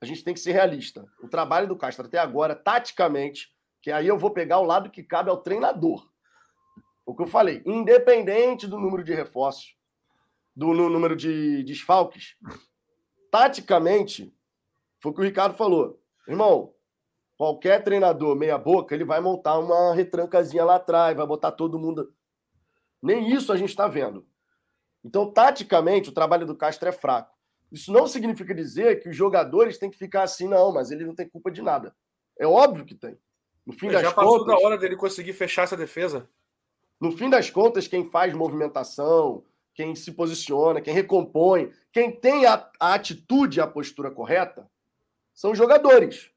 A 0.00 0.07
gente 0.07 0.22
tem 0.22 0.32
que 0.32 0.40
ser 0.40 0.53
realista. 0.53 1.05
O 1.20 1.28
trabalho 1.28 1.66
do 1.66 1.76
Castro 1.76 2.07
até 2.07 2.18
agora, 2.18 2.55
taticamente, 2.55 3.48
que 3.82 3.90
aí 3.90 4.07
eu 4.07 4.16
vou 4.16 4.30
pegar 4.30 4.59
o 4.59 4.64
lado 4.64 4.90
que 4.90 5.03
cabe 5.03 5.28
ao 5.28 5.38
treinador. 5.38 6.09
O 7.07 7.14
que 7.14 7.22
eu 7.22 7.26
falei, 7.28 7.62
independente 7.64 8.66
do 8.66 8.78
número 8.78 9.04
de 9.04 9.14
reforços, 9.14 9.76
do 10.54 10.74
número 10.74 11.14
de 11.14 11.62
desfalques, 11.62 12.36
taticamente, 13.30 14.34
foi 14.98 15.12
o 15.12 15.14
que 15.14 15.20
o 15.20 15.24
Ricardo 15.24 15.57
falou. 15.57 16.02
Irmão, 16.26 16.74
qualquer 17.36 17.84
treinador 17.84 18.34
meia-boca, 18.34 18.94
ele 18.94 19.04
vai 19.04 19.20
montar 19.20 19.59
uma 19.59 19.94
retrancazinha 19.94 20.64
lá 20.64 20.76
atrás, 20.76 21.16
vai 21.16 21.26
botar 21.26 21.52
todo 21.52 21.78
mundo. 21.78 22.12
Nem 23.00 23.30
isso 23.30 23.52
a 23.52 23.57
gente 23.57 23.70
está 23.70 23.86
vendo. 23.86 24.26
Então, 25.04 25.30
taticamente, 25.30 26.09
o 26.09 26.12
trabalho 26.12 26.44
do 26.44 26.57
Castro 26.57 26.88
é 26.88 26.92
fraco. 26.92 27.32
Isso 27.70 27.92
não 27.92 28.09
significa 28.09 28.52
dizer 28.52 29.00
que 29.00 29.09
os 29.09 29.16
jogadores 29.16 29.78
têm 29.78 29.90
que 29.90 29.98
ficar 29.98 30.24
assim, 30.24 30.48
não, 30.48 30.72
mas 30.72 30.90
ele 30.90 31.04
não 31.04 31.14
tem 31.14 31.28
culpa 31.28 31.50
de 31.50 31.62
nada. 31.62 31.94
É 32.36 32.46
óbvio 32.46 32.84
que 32.84 32.94
tem. 32.94 33.16
No 33.64 33.72
fim 33.72 33.88
das 33.88 34.02
já 34.02 34.12
passou 34.12 34.38
contas, 34.38 34.46
da 34.46 34.66
hora 34.66 34.78
dele 34.78 34.96
conseguir 34.96 35.32
fechar 35.32 35.62
essa 35.62 35.76
defesa. 35.76 36.28
No 37.01 37.12
fim 37.12 37.28
das 37.28 37.51
contas, 37.51 37.86
quem 37.86 38.09
faz 38.09 38.32
movimentação, 38.32 39.44
quem 39.74 39.94
se 39.94 40.12
posiciona, 40.12 40.80
quem 40.80 40.94
recompõe, 40.94 41.70
quem 41.92 42.11
tem 42.11 42.47
a, 42.47 42.68
a 42.80 42.94
atitude 42.94 43.59
e 43.59 43.61
a 43.61 43.66
postura 43.66 44.11
correta, 44.11 44.68
são 45.34 45.53
os 45.53 45.59
jogadores. 45.59 46.30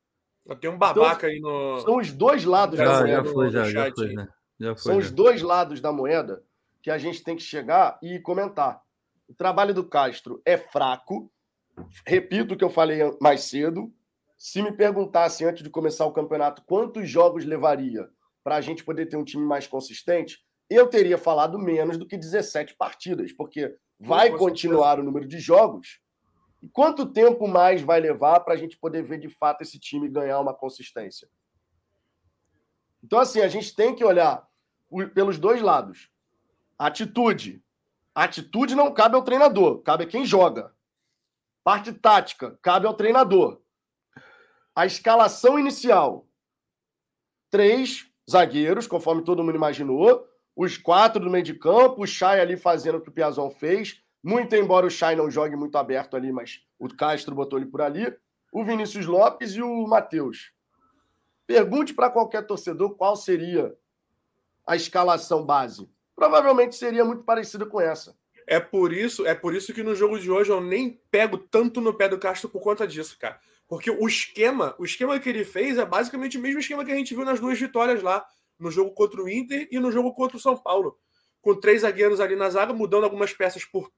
Tem 0.60 0.70
um 0.70 0.78
babaca 0.78 1.28
então, 1.28 1.30
aí 1.30 1.40
no. 1.40 1.80
São 1.82 1.98
os 1.98 2.12
dois 2.12 2.44
lados 2.44 2.78
já, 2.78 2.86
da 2.86 3.00
moeda. 3.00 3.24
Já 3.24 3.34
foi, 3.34 3.50
já, 3.52 3.64
já 3.70 3.92
foi, 3.94 4.14
né? 4.14 4.28
já 4.60 4.76
foi, 4.76 4.84
São 4.84 4.94
já. 4.94 5.00
os 5.00 5.12
dois 5.12 5.42
lados 5.42 5.80
da 5.80 5.92
moeda 5.92 6.44
que 6.82 6.90
a 6.90 6.98
gente 6.98 7.24
tem 7.24 7.36
que 7.36 7.44
chegar 7.44 8.00
e 8.02 8.20
comentar. 8.20 8.82
O 9.28 9.34
trabalho 9.34 9.74
do 9.74 9.84
Castro 9.84 10.42
é 10.44 10.58
fraco. 10.58 11.32
Repito 12.06 12.54
o 12.54 12.58
que 12.58 12.64
eu 12.64 12.70
falei 12.70 13.00
mais 13.22 13.44
cedo. 13.44 13.94
Se 14.38 14.62
me 14.62 14.72
perguntasse 14.72 15.46
antes 15.46 15.64
de 15.64 15.70
começar 15.70 16.06
o 16.06 16.14
campeonato 16.14 16.64
quantos 16.66 17.08
jogos 17.10 17.46
levaria 17.46 18.10
para 18.44 18.56
a 18.56 18.62
gente 18.62 18.84
poder 18.84 19.06
ter 19.06 19.18
um 19.18 19.24
time 19.24 19.46
mais 19.46 19.68
consistente, 19.68 20.40
eu 20.70 20.88
teria 20.88 21.18
falado 21.18 21.58
menos 21.58 21.98
do 21.98 22.06
que 22.06 22.18
17 22.18 22.76
partidas, 22.76 23.34
porque 23.34 23.76
vai 24.00 24.38
continuar 24.38 25.00
o 25.00 25.04
número 25.04 25.28
de 25.28 25.40
jogos. 25.40 26.00
E 26.62 26.70
quanto 26.70 27.12
tempo 27.12 27.48
mais 27.48 27.82
vai 27.82 28.00
levar 28.00 28.42
para 28.42 28.54
a 28.54 28.58
gente 28.58 28.78
poder 28.78 29.02
ver 29.02 29.20
de 29.20 29.30
fato 29.30 29.62
esse 29.62 29.80
time 29.80 30.08
ganhar 30.08 30.40
uma 30.40 30.54
consistência? 30.54 31.28
Então, 33.04 33.18
assim, 33.18 33.42
a 33.42 33.48
gente 33.48 33.76
tem 33.76 33.96
que 33.96 34.04
olhar 34.04 34.48
pelos 35.14 35.40
dois 35.40 35.62
lados. 35.62 36.12
Atitude. 36.78 37.64
Atitude 38.14 38.76
não 38.76 38.94
cabe 38.94 39.16
ao 39.16 39.24
treinador, 39.24 39.82
cabe 39.82 40.04
a 40.04 40.08
quem 40.08 40.26
joga. 40.26 40.74
Parte 41.64 41.94
tática, 41.94 42.60
cabe 42.62 42.86
ao 42.86 42.94
treinador. 42.94 43.62
A 44.76 44.86
escalação 44.86 45.58
inicial. 45.58 46.28
Três 47.50 48.08
zagueiros, 48.30 48.86
conforme 48.86 49.24
todo 49.24 49.44
mundo 49.44 49.56
imaginou 49.56 50.29
os 50.62 50.76
quatro 50.76 51.24
do 51.24 51.30
meio 51.30 51.42
de 51.42 51.54
campo, 51.54 52.04
o 52.04 52.06
Chay 52.06 52.42
ali 52.42 52.58
fazendo 52.58 52.98
o 52.98 53.02
que 53.02 53.08
o 53.08 53.14
Piazon 53.14 53.50
fez, 53.50 54.04
muito 54.22 54.54
embora 54.58 54.86
o 54.86 54.90
Chay 54.90 55.16
não 55.16 55.32
jogue 55.32 55.56
muito 55.56 55.78
aberto 55.78 56.18
ali, 56.18 56.34
mas 56.34 56.62
o 56.78 56.94
Castro 56.94 57.34
botou 57.34 57.58
ele 57.58 57.70
por 57.70 57.82
ali, 57.82 58.14
o 58.52 58.62
Vinícius 58.66 59.06
Lopes 59.06 59.54
e 59.54 59.62
o 59.62 59.88
Matheus. 59.88 60.52
Pergunte 61.48 61.94
para 61.94 62.10
qualquer 62.10 62.46
torcedor 62.46 62.94
qual 62.96 63.16
seria 63.16 63.74
a 64.68 64.76
escalação 64.76 65.46
base. 65.46 65.90
Provavelmente 66.14 66.76
seria 66.76 67.06
muito 67.06 67.24
parecida 67.24 67.66
com 67.66 67.80
essa. 67.80 68.14
É 68.46 68.60
por 68.60 68.92
isso, 68.92 69.26
é 69.26 69.34
por 69.34 69.56
isso 69.56 69.74
que 69.74 69.82
no 69.82 69.96
jogo 69.96 70.20
de 70.20 70.30
hoje 70.30 70.50
eu 70.50 70.60
nem 70.60 71.00
pego 71.10 71.38
tanto 71.38 71.80
no 71.80 71.94
pé 71.94 72.10
do 72.10 72.20
Castro 72.20 72.50
por 72.50 72.62
conta 72.62 72.86
disso, 72.86 73.18
cara. 73.18 73.40
Porque 73.66 73.90
o 73.90 74.06
esquema, 74.10 74.76
o 74.78 74.84
esquema 74.84 75.18
que 75.22 75.30
ele 75.30 75.46
fez 75.46 75.78
é 75.78 75.86
basicamente 75.86 76.38
o 76.38 76.42
mesmo 76.42 76.60
esquema 76.60 76.84
que 76.84 76.92
a 76.92 76.96
gente 76.96 77.16
viu 77.16 77.24
nas 77.24 77.40
duas 77.40 77.58
vitórias 77.58 78.04
lá 78.04 78.28
no 78.60 78.70
jogo 78.70 78.92
contra 78.92 79.22
o 79.22 79.30
Inter 79.30 79.68
e 79.72 79.80
no 79.80 79.92
jogo 79.92 80.14
contra 80.14 80.38
o 80.38 80.40
São 80.40 80.58
Paulo. 80.58 80.98
Com 81.42 81.56
três 81.56 81.82
zagueiros 81.82 82.20
ali 82.20 82.36
na 82.36 82.50
zaga, 82.50 82.74
mudando 82.74 83.06
algumas 83.06 83.34
peças 83.34 83.64
por, 83.64 83.90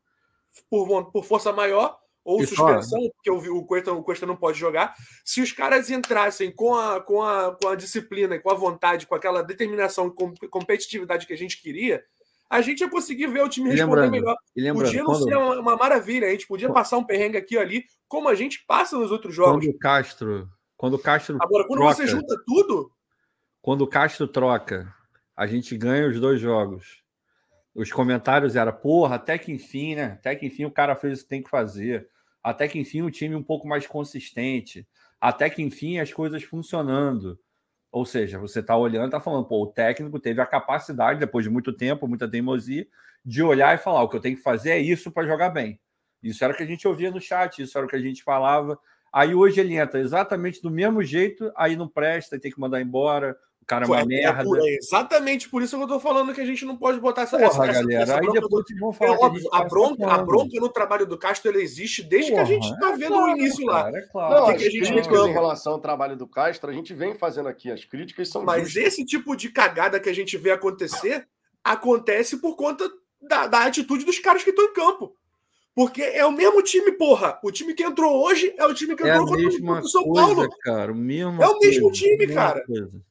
por, 0.70 1.12
por 1.12 1.26
força 1.26 1.51
maior 1.51 1.97
ou 2.24 2.41
e 2.41 2.47
suspensão, 2.47 2.99
fora. 2.99 3.12
porque 3.16 3.32
o, 3.32 3.57
o, 3.57 3.66
Cuesta, 3.66 3.91
o 3.91 4.03
Cuesta 4.03 4.26
não 4.26 4.36
pode 4.36 4.59
jogar. 4.59 4.93
Se 5.26 5.41
os 5.41 5.51
caras 5.51 5.89
entrassem 5.89 6.51
com 6.51 6.76
a, 6.76 7.01
com, 7.01 7.24
a, 7.24 7.55
com 7.55 7.68
a 7.68 7.76
disciplina 7.76 8.36
e 8.36 8.39
com 8.39 8.51
a 8.51 8.55
vontade, 8.55 9.07
com 9.07 9.16
aquela 9.16 9.41
determinação 9.41 10.07
e 10.07 10.12
com, 10.12 10.34
competitividade 10.49 11.26
que 11.26 11.34
a 11.34 11.38
gente 11.38 11.59
queria, 11.62 12.03
a 12.49 12.62
gente 12.62 12.82
ia 12.82 12.89
conseguir 12.89 13.28
ver 13.28 13.43
o 13.43 13.49
time 13.49 13.72
responder 13.72 14.12
melhor. 14.12 14.36
podia 14.53 14.99
não 15.03 15.05
quando... 15.05 15.24
ser 15.24 15.38
uma, 15.38 15.59
uma, 15.59 15.76
maravilha, 15.76 16.28
a 16.28 16.32
gente 16.32 16.47
podia 16.47 16.72
passar 16.72 16.97
um 16.97 17.03
perrengue 17.03 17.38
aqui 17.38 17.57
ali, 17.57 17.86
como 18.07 18.28
a 18.30 18.36
gente 18.36 18.64
passa 18.68 18.97
nos 18.97 19.12
outros 19.12 19.34
jogos. 19.34 19.66
Quando 19.66 19.76
o 19.76 19.80
Castro. 19.80 20.49
Quando 20.78 20.93
o 20.95 20.99
Castro. 20.99 21.38
Agora, 21.41 21.66
quando 21.66 21.80
troca... 21.80 21.95
você 21.95 22.07
junta 22.07 22.36
tudo, 22.45 22.91
quando 23.62 23.82
o 23.82 23.88
Castro 23.88 24.28
troca, 24.28 24.93
a 25.36 25.45
gente 25.45 25.78
ganha 25.78 26.07
os 26.07 26.20
dois 26.20 26.39
jogos. 26.39 27.03
Os 27.74 27.91
comentários 27.91 28.55
eram, 28.55 28.74
porra, 28.74 29.16
até 29.16 29.38
que 29.38 29.51
enfim, 29.51 29.95
né? 29.95 30.14
Até 30.14 30.36
que 30.36 30.45
enfim 30.45 30.66
o 30.66 30.72
cara 30.72 30.95
fez 30.95 31.20
o 31.20 31.24
que 31.24 31.30
tem 31.30 31.43
que 31.43 31.49
fazer. 31.49 32.09
Até 32.43 32.68
que 32.68 32.80
enfim 32.80 33.01
o 33.01 33.12
time 33.12 33.36
um 33.36 33.43
pouco 33.43 33.68
mais 33.68 33.86
consistente. 33.86 34.88
Até 35.20 35.49
que 35.49 35.62
enfim 35.62 35.99
as 35.99 36.12
coisas 36.12 36.43
funcionando. 36.43 37.39
Ou 37.91 38.05
seja, 38.05 38.39
você 38.39 38.62
está 38.62 38.76
olhando, 38.76 39.05
está 39.05 39.20
falando, 39.20 39.45
pô, 39.45 39.64
o 39.64 39.68
técnico 39.68 40.20
teve 40.20 40.41
a 40.41 40.45
capacidade, 40.45 41.20
depois 41.20 41.43
de 41.43 41.51
muito 41.51 41.72
tempo, 41.74 42.07
muita 42.07 42.30
teimosia, 42.30 42.88
de 43.24 43.43
olhar 43.43 43.76
e 43.76 43.78
falar: 43.78 44.01
o 44.01 44.09
que 44.09 44.16
eu 44.16 44.22
tenho 44.22 44.38
que 44.38 44.41
fazer 44.43 44.72
é 44.72 44.80
isso 44.80 45.12
para 45.12 45.28
jogar 45.28 45.49
bem. 45.49 45.80
Isso 46.24 46.43
era 46.43 46.53
o 46.53 46.55
que 46.55 46.64
a 46.64 46.68
gente 46.68 46.88
ouvia 46.88 47.12
no 47.12 47.20
chat, 47.20 47.62
isso 47.62 47.78
era 47.78 47.86
o 47.86 47.89
que 47.89 47.95
a 47.95 48.01
gente 48.01 48.24
falava. 48.24 48.80
Aí 49.12 49.36
hoje 49.36 49.59
ele 49.59 49.76
entra 49.76 49.99
exatamente 49.99 50.62
do 50.62 50.72
mesmo 50.72 51.03
jeito, 51.03 51.51
aí 51.55 51.76
não 51.76 51.88
presta, 51.88 52.39
tem 52.39 52.51
que 52.51 52.59
mandar 52.59 52.82
embora, 52.82 53.38
o 53.62 53.66
cara 53.66 53.86
é 53.86 53.88
uma 53.88 54.01
é, 54.01 54.05
merda. 54.05 54.43
É, 54.64 54.76
exatamente 54.76 55.47
por 55.47 55.62
isso 55.62 55.78
que 55.78 55.84
eu 55.84 55.88
tô 55.88 55.99
falando 55.99 56.34
que 56.34 56.41
a 56.41 56.45
gente 56.45 56.66
não 56.66 56.76
pode 56.76 56.99
botar 56.99 57.22
essa. 57.22 57.38
Porra, 57.38 57.68
essa, 57.68 57.82
galera. 57.82 58.03
Essa, 58.03 58.20
depois 58.20 58.66
do... 58.66 58.80
vão 58.80 58.91
falar. 58.91 59.14
É, 59.14 59.18
óbvio, 59.18 59.49
a, 59.51 59.57
a, 59.59 59.64
bronca, 59.66 60.07
a 60.07 60.18
bronca 60.18 60.59
no 60.59 60.70
trabalho 60.70 61.05
do 61.05 61.18
Castro 61.18 61.51
ela 61.51 61.62
existe 61.62 62.01
desde 62.01 62.32
Porra, 62.32 62.43
que 62.43 62.51
a 62.51 62.53
gente 62.53 62.80
tá 62.80 62.91
vendo 62.91 63.14
claro, 63.14 63.32
o 63.32 63.38
início 63.38 63.66
lá. 63.66 63.84
Cara, 63.84 63.97
é 63.97 64.01
claro. 64.01 64.36
Não, 64.36 64.57
que 64.57 64.66
a 64.66 64.70
gente 64.70 64.91
em 64.91 65.32
relação 65.32 65.74
ao 65.74 65.80
trabalho 65.80 66.18
do 66.18 66.28
Castro, 66.28 66.70
a 66.70 66.74
gente 66.74 66.93
vem 66.93 67.14
fazendo 67.14 67.47
aqui. 67.47 67.72
As 67.72 67.86
críticas 67.86 68.30
são. 68.30 68.43
Mas 68.43 68.64
justas. 68.72 68.93
esse 68.93 69.05
tipo 69.05 69.36
de 69.36 69.49
cagada 69.49 69.99
que 69.99 70.09
a 70.09 70.14
gente 70.14 70.36
vê 70.38 70.51
acontecer 70.51 71.28
acontece 71.64 72.38
por 72.38 72.55
conta 72.55 72.89
da, 73.22 73.45
da 73.45 73.66
atitude 73.66 74.03
dos 74.03 74.18
caras 74.18 74.43
que 74.43 74.49
estão 74.49 74.66
em 74.66 74.74
campo. 74.74 75.16
Porque 75.74 76.01
é 76.01 76.26
o 76.26 76.32
mesmo 76.32 76.62
time, 76.62 76.91
porra. 76.91 77.39
O 77.43 77.51
time 77.51 77.74
que 77.74 77.84
entrou 77.84 78.26
hoje 78.26 78.53
é 78.57 78.66
o 78.66 78.74
time 78.74 78.95
que 78.95 79.03
é 79.03 79.09
entrou 79.09 79.28
contra 79.28 79.80
o 79.80 79.88
São 79.88 80.03
coisa, 80.03 80.22
Paulo. 80.22 80.49
Cara, 80.62 80.91
o 80.91 80.95
mesmo 80.95 81.41
é 81.41 81.47
o 81.47 81.59
mesmo 81.59 81.84
coisa, 81.84 82.03
time, 82.03 82.28
cara. 82.28 82.66
Coisa. 82.66 83.01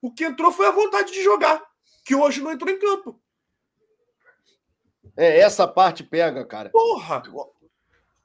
O 0.00 0.12
que 0.12 0.24
entrou 0.24 0.50
foi 0.50 0.66
a 0.66 0.70
vontade 0.70 1.12
de 1.12 1.22
jogar, 1.22 1.62
que 2.04 2.14
hoje 2.14 2.40
não 2.40 2.52
entrou 2.52 2.70
em 2.70 2.78
campo. 2.78 3.20
É, 5.16 5.40
essa 5.40 5.66
parte 5.66 6.02
pega, 6.02 6.44
cara. 6.46 6.70
Porra! 6.70 7.22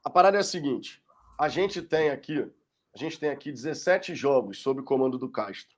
A 0.04 0.10
parada 0.10 0.36
é 0.36 0.40
a 0.40 0.44
seguinte: 0.44 1.02
a 1.38 1.48
gente 1.48 1.82
tem 1.82 2.10
aqui, 2.10 2.50
a 2.94 2.98
gente 2.98 3.18
tem 3.18 3.30
aqui 3.30 3.52
17 3.52 4.14
jogos 4.14 4.58
sob 4.58 4.80
o 4.80 4.84
comando 4.84 5.18
do 5.18 5.30
Castro. 5.30 5.76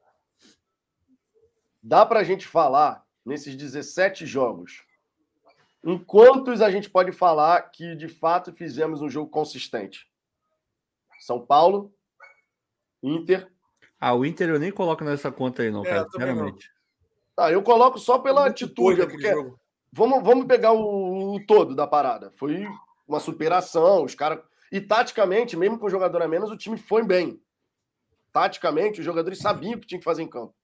Dá 1.82 2.04
pra 2.04 2.24
gente 2.24 2.46
falar 2.46 3.06
nesses 3.24 3.56
17 3.56 4.26
jogos 4.26 4.86
em 5.84 5.96
quantos 5.96 6.60
a 6.60 6.70
gente 6.70 6.90
pode 6.90 7.12
falar 7.12 7.62
que 7.70 7.94
de 7.94 8.08
fato 8.08 8.52
fizemos 8.52 9.00
um 9.00 9.08
jogo 9.08 9.30
consistente? 9.30 10.10
São 11.20 11.44
Paulo, 11.44 11.94
Inter, 13.02 13.50
ah, 14.00 14.14
o 14.14 14.24
Inter 14.24 14.48
eu 14.48 14.58
nem 14.58 14.70
coloco 14.70 15.02
nessa 15.02 15.30
conta 15.32 15.62
aí, 15.62 15.70
não, 15.70 15.84
é, 15.84 15.88
cara, 15.88 16.04
sinceramente. 16.04 16.70
Tá, 17.34 17.52
eu 17.52 17.62
coloco 17.62 17.98
só 17.98 18.18
pela 18.18 18.46
atitude, 18.46 19.06
porque 19.06 19.32
vamos, 19.92 20.22
vamos 20.22 20.46
pegar 20.46 20.72
o, 20.72 21.34
o, 21.34 21.46
todo 21.46 21.74
da 21.74 21.86
parada. 21.86 22.30
Foi 22.36 22.66
uma 23.06 23.20
superação, 23.20 24.04
os 24.04 24.14
caras. 24.14 24.40
E 24.70 24.80
taticamente, 24.80 25.56
mesmo 25.56 25.78
com 25.78 25.86
o 25.86 25.90
jogador 25.90 26.22
a 26.22 26.28
menos, 26.28 26.50
o 26.50 26.56
time 26.56 26.76
foi 26.76 27.04
bem. 27.04 27.40
Taticamente, 28.32 29.00
os 29.00 29.06
jogadores 29.06 29.38
sabiam 29.38 29.74
o 29.74 29.80
que 29.80 29.86
tinha 29.86 29.98
que 29.98 30.04
fazer 30.04 30.22
em 30.22 30.28
campo. 30.28 30.54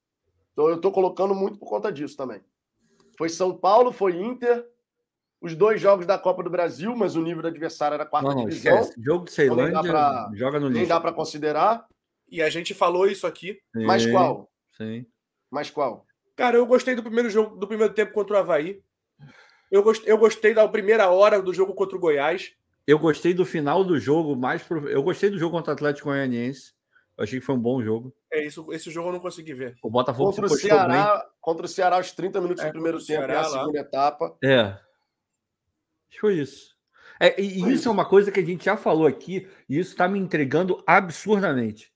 Então 0.52 0.68
eu 0.68 0.80
tô 0.80 0.92
colocando 0.92 1.34
muito 1.34 1.58
por 1.58 1.68
conta 1.68 1.90
disso 1.90 2.16
também. 2.16 2.40
Foi 3.18 3.28
São 3.28 3.56
Paulo, 3.56 3.90
foi 3.90 4.16
Inter, 4.16 4.64
os 5.40 5.54
dois 5.54 5.80
jogos 5.80 6.06
da 6.06 6.18
Copa 6.18 6.42
do 6.42 6.50
Brasil, 6.50 6.94
mas 6.94 7.16
o 7.16 7.22
nível 7.22 7.42
do 7.42 7.48
adversário 7.48 7.94
era 7.94 8.06
quarta 8.06 8.28
não, 8.28 8.36
não, 8.36 8.44
divisão. 8.46 8.80
Esquece. 8.80 9.02
Jogo 9.02 9.24
de 9.24 9.32
Ceilândia, 9.32 9.82
pra, 9.82 10.30
joga 10.34 10.60
no 10.60 10.66
lixo. 10.68 10.78
Nem 10.78 10.88
dá 10.88 11.00
para 11.00 11.12
considerar. 11.12 11.86
E 12.34 12.42
a 12.42 12.50
gente 12.50 12.74
falou 12.74 13.06
isso 13.06 13.28
aqui. 13.28 13.60
Sim, 13.72 13.86
Mas 13.86 14.04
qual? 14.04 14.50
Sim. 14.76 15.06
Mas 15.48 15.70
qual? 15.70 16.04
Cara, 16.34 16.56
eu 16.56 16.66
gostei 16.66 16.96
do 16.96 17.02
primeiro 17.02 17.30
jogo, 17.30 17.54
do 17.54 17.68
primeiro 17.68 17.94
tempo 17.94 18.12
contra 18.12 18.34
o 18.34 18.38
Havaí. 18.40 18.82
Eu 19.70 19.84
gostei, 19.84 20.12
eu 20.12 20.18
gostei 20.18 20.52
da 20.52 20.66
primeira 20.66 21.08
hora 21.08 21.40
do 21.40 21.54
jogo 21.54 21.72
contra 21.74 21.96
o 21.96 22.00
Goiás. 22.00 22.52
Eu 22.88 22.98
gostei 22.98 23.32
do 23.32 23.46
final 23.46 23.84
do 23.84 24.00
jogo, 24.00 24.34
mais 24.34 24.64
pro... 24.64 24.88
eu 24.88 25.00
gostei 25.00 25.30
do 25.30 25.38
jogo 25.38 25.56
contra 25.56 25.70
o 25.70 25.74
Atlético 25.74 26.08
Goianiense. 26.08 26.72
Eu 27.16 27.22
achei 27.22 27.38
que 27.38 27.46
foi 27.46 27.54
um 27.54 27.60
bom 27.60 27.80
jogo. 27.80 28.12
É 28.32 28.44
isso, 28.44 28.66
esse 28.72 28.90
jogo 28.90 29.10
eu 29.10 29.12
não 29.12 29.20
consegui 29.20 29.54
ver. 29.54 29.76
O 29.80 29.88
Botafogo 29.88 30.30
contra 30.30 30.46
o 30.46 30.48
Ceará, 30.48 31.16
bem. 31.18 31.28
contra 31.40 31.66
o 31.66 31.68
Ceará 31.68 31.96
aos 31.98 32.10
30 32.10 32.40
minutos 32.40 32.64
é, 32.64 32.66
do 32.66 32.72
primeiro 32.72 32.98
tempo, 32.98 33.06
Ceará, 33.06 33.42
a 33.42 33.44
segunda 33.44 33.78
lá. 33.78 33.86
etapa. 33.86 34.36
É. 34.42 34.60
Acho 34.60 34.80
que 36.10 36.20
foi 36.20 36.34
isso. 36.34 36.74
É, 37.20 37.40
e 37.40 37.60
foi 37.60 37.60
isso, 37.60 37.70
isso 37.70 37.88
é 37.88 37.92
uma 37.92 38.08
coisa 38.08 38.32
que 38.32 38.40
a 38.40 38.44
gente 38.44 38.64
já 38.64 38.76
falou 38.76 39.06
aqui, 39.06 39.48
e 39.68 39.78
isso 39.78 39.92
está 39.92 40.08
me 40.08 40.18
entregando 40.18 40.82
absurdamente 40.84 41.93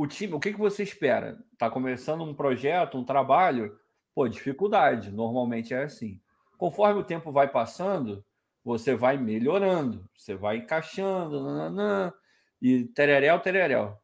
o 0.00 0.06
time, 0.06 0.32
o 0.32 0.40
que, 0.40 0.54
que 0.54 0.58
você 0.58 0.82
espera? 0.82 1.38
Tá 1.58 1.68
começando 1.68 2.24
um 2.24 2.32
projeto, 2.32 2.96
um 2.96 3.04
trabalho? 3.04 3.78
Pô, 4.14 4.26
dificuldade, 4.26 5.10
normalmente 5.10 5.74
é 5.74 5.82
assim. 5.82 6.18
Conforme 6.56 7.00
o 7.00 7.04
tempo 7.04 7.30
vai 7.30 7.46
passando, 7.46 8.24
você 8.64 8.94
vai 8.94 9.18
melhorando, 9.18 10.08
você 10.16 10.34
vai 10.34 10.56
encaixando, 10.56 11.44
nananã, 11.44 12.14
e 12.62 12.84
tereréu, 12.84 13.38
tereréu. 13.40 13.94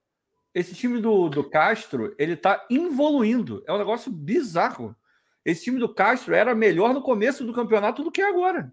Esse 0.55 0.75
time 0.75 1.01
do, 1.01 1.31
do 1.31 1.49
Castro, 1.49 2.15
ele 2.19 2.37
tá 2.37 2.67
evoluindo. 2.71 3.65
É 3.67 3.73
um 3.73 3.79
negócio 3.79 4.13
bizarro. 4.13 4.95
Esse 5.47 5.65
time 5.65 5.79
do 5.79 5.95
Castro 5.95 6.35
era 6.35 6.55
melhor 6.55 6.93
no 6.93 7.01
começo 7.01 7.43
do 7.43 7.55
campeonato 7.55 8.05
do 8.05 8.13
que 8.13 8.21
agora. 8.21 8.71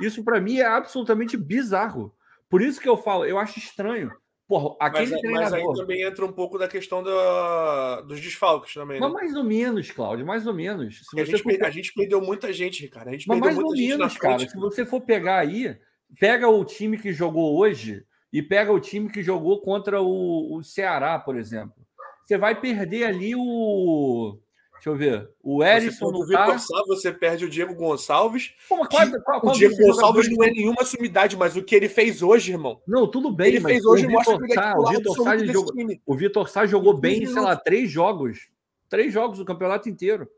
Isso 0.00 0.24
para 0.24 0.40
mim 0.40 0.60
é 0.60 0.66
absolutamente 0.66 1.36
bizarro. 1.36 2.16
Por 2.48 2.62
isso 2.62 2.80
que 2.80 2.88
eu 2.88 2.96
falo, 2.96 3.26
eu 3.26 3.38
acho 3.38 3.58
estranho 3.58 4.10
Porra, 4.48 4.74
aquele 4.80 5.10
mas, 5.10 5.20
treinador. 5.20 5.50
Mas 5.50 5.52
aí 5.52 5.74
também 5.74 6.02
entra 6.02 6.24
um 6.24 6.32
pouco 6.32 6.58
da 6.58 6.66
questão 6.66 7.02
da, 7.02 8.00
dos 8.00 8.18
desfalques 8.18 8.72
também. 8.72 8.98
Mas 8.98 9.12
né? 9.12 9.14
mais 9.14 9.36
ou 9.36 9.44
menos, 9.44 9.90
Cláudio, 9.90 10.24
mais 10.24 10.46
ou 10.46 10.54
menos. 10.54 11.02
a, 11.14 11.24
gente, 11.24 11.42
for... 11.42 11.64
a, 11.64 11.70
gente, 11.70 11.92
perdeu 11.92 12.22
muita 12.22 12.50
gente, 12.50 12.80
Ricardo. 12.80 13.08
A 13.08 13.12
gente 13.12 13.28
mas 13.28 13.38
perdeu 13.38 13.56
mais 13.56 13.56
muita 13.56 13.82
ou 13.82 13.88
menos, 13.88 14.16
cara. 14.16 14.38
Se 14.38 14.56
você 14.56 14.86
for 14.86 15.02
pegar 15.02 15.40
aí, 15.40 15.76
pega 16.18 16.48
o 16.48 16.64
time 16.64 16.96
que 16.96 17.12
jogou 17.12 17.58
hoje 17.58 18.06
e 18.32 18.42
pega 18.42 18.72
o 18.72 18.80
time 18.80 19.10
que 19.10 19.22
jogou 19.22 19.60
contra 19.60 20.00
o, 20.00 20.56
o 20.56 20.62
Ceará, 20.62 21.18
por 21.18 21.36
exemplo. 21.36 21.76
Você 22.24 22.38
vai 22.38 22.58
perder 22.58 23.04
ali 23.04 23.34
o. 23.36 24.38
Deixa 24.78 24.90
eu 24.90 24.96
ver. 24.96 25.30
O 25.42 25.62
Erisson 25.62 26.10
no 26.10 26.26
tá... 26.26 26.56
você 26.86 27.12
perde 27.12 27.44
o 27.44 27.50
Diego 27.50 27.74
Gonçalves. 27.74 28.54
Pô, 28.68 28.76
qual, 28.76 28.88
qual, 29.24 29.40
qual 29.40 29.54
o 29.54 29.58
Diego 29.58 29.76
Gonçalves 29.76 30.28
não 30.28 30.44
é 30.44 30.50
nenhuma 30.50 30.84
sumidade, 30.84 31.36
mas 31.36 31.56
o 31.56 31.62
que 31.62 31.74
ele 31.74 31.88
fez 31.88 32.22
hoje, 32.22 32.52
irmão. 32.52 32.80
Não, 32.86 33.10
tudo 33.10 33.30
bem, 33.30 33.48
ele 33.48 33.60
fez 33.60 33.84
hoje 33.84 34.06
o 34.06 34.10
mostra 34.10 34.38
Vitor 34.38 34.54
Sá, 34.54 34.78
o 34.78 34.88
Vitor 34.88 35.16
Sá 35.16 35.36
jogou, 35.36 35.74
o 36.06 36.16
Vitor 36.16 36.48
Sá 36.48 36.66
jogou 36.66 36.94
bem, 36.96 37.26
sei 37.26 37.42
lá, 37.42 37.56
três 37.56 37.90
jogos. 37.90 38.48
Três 38.88 39.12
jogos 39.12 39.38
do 39.38 39.44
campeonato 39.44 39.88
inteiro. 39.88 40.28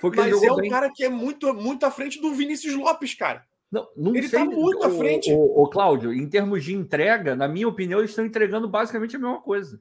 Foi 0.00 0.10
que 0.10 0.16
mas 0.16 0.26
ele 0.26 0.34
jogou 0.34 0.48
é 0.48 0.52
um 0.52 0.60
bem. 0.60 0.70
cara 0.70 0.90
que 0.92 1.04
é 1.04 1.08
muito, 1.08 1.54
muito 1.54 1.86
à 1.86 1.90
frente 1.90 2.20
do 2.20 2.34
Vinícius 2.34 2.74
Lopes, 2.74 3.14
cara. 3.14 3.44
Não, 3.70 3.88
não 3.96 4.14
ele 4.14 4.28
sei, 4.28 4.40
tá 4.40 4.44
muito 4.44 4.80
o, 4.80 4.84
à 4.84 4.90
frente. 4.90 5.32
O, 5.32 5.62
o, 5.62 5.68
Cláudio, 5.68 6.12
em 6.12 6.28
termos 6.28 6.64
de 6.64 6.74
entrega, 6.74 7.34
na 7.34 7.48
minha 7.48 7.66
opinião, 7.66 8.00
eles 8.00 8.10
estão 8.10 8.24
entregando 8.24 8.68
basicamente 8.68 9.16
a 9.16 9.18
mesma 9.18 9.40
coisa. 9.40 9.80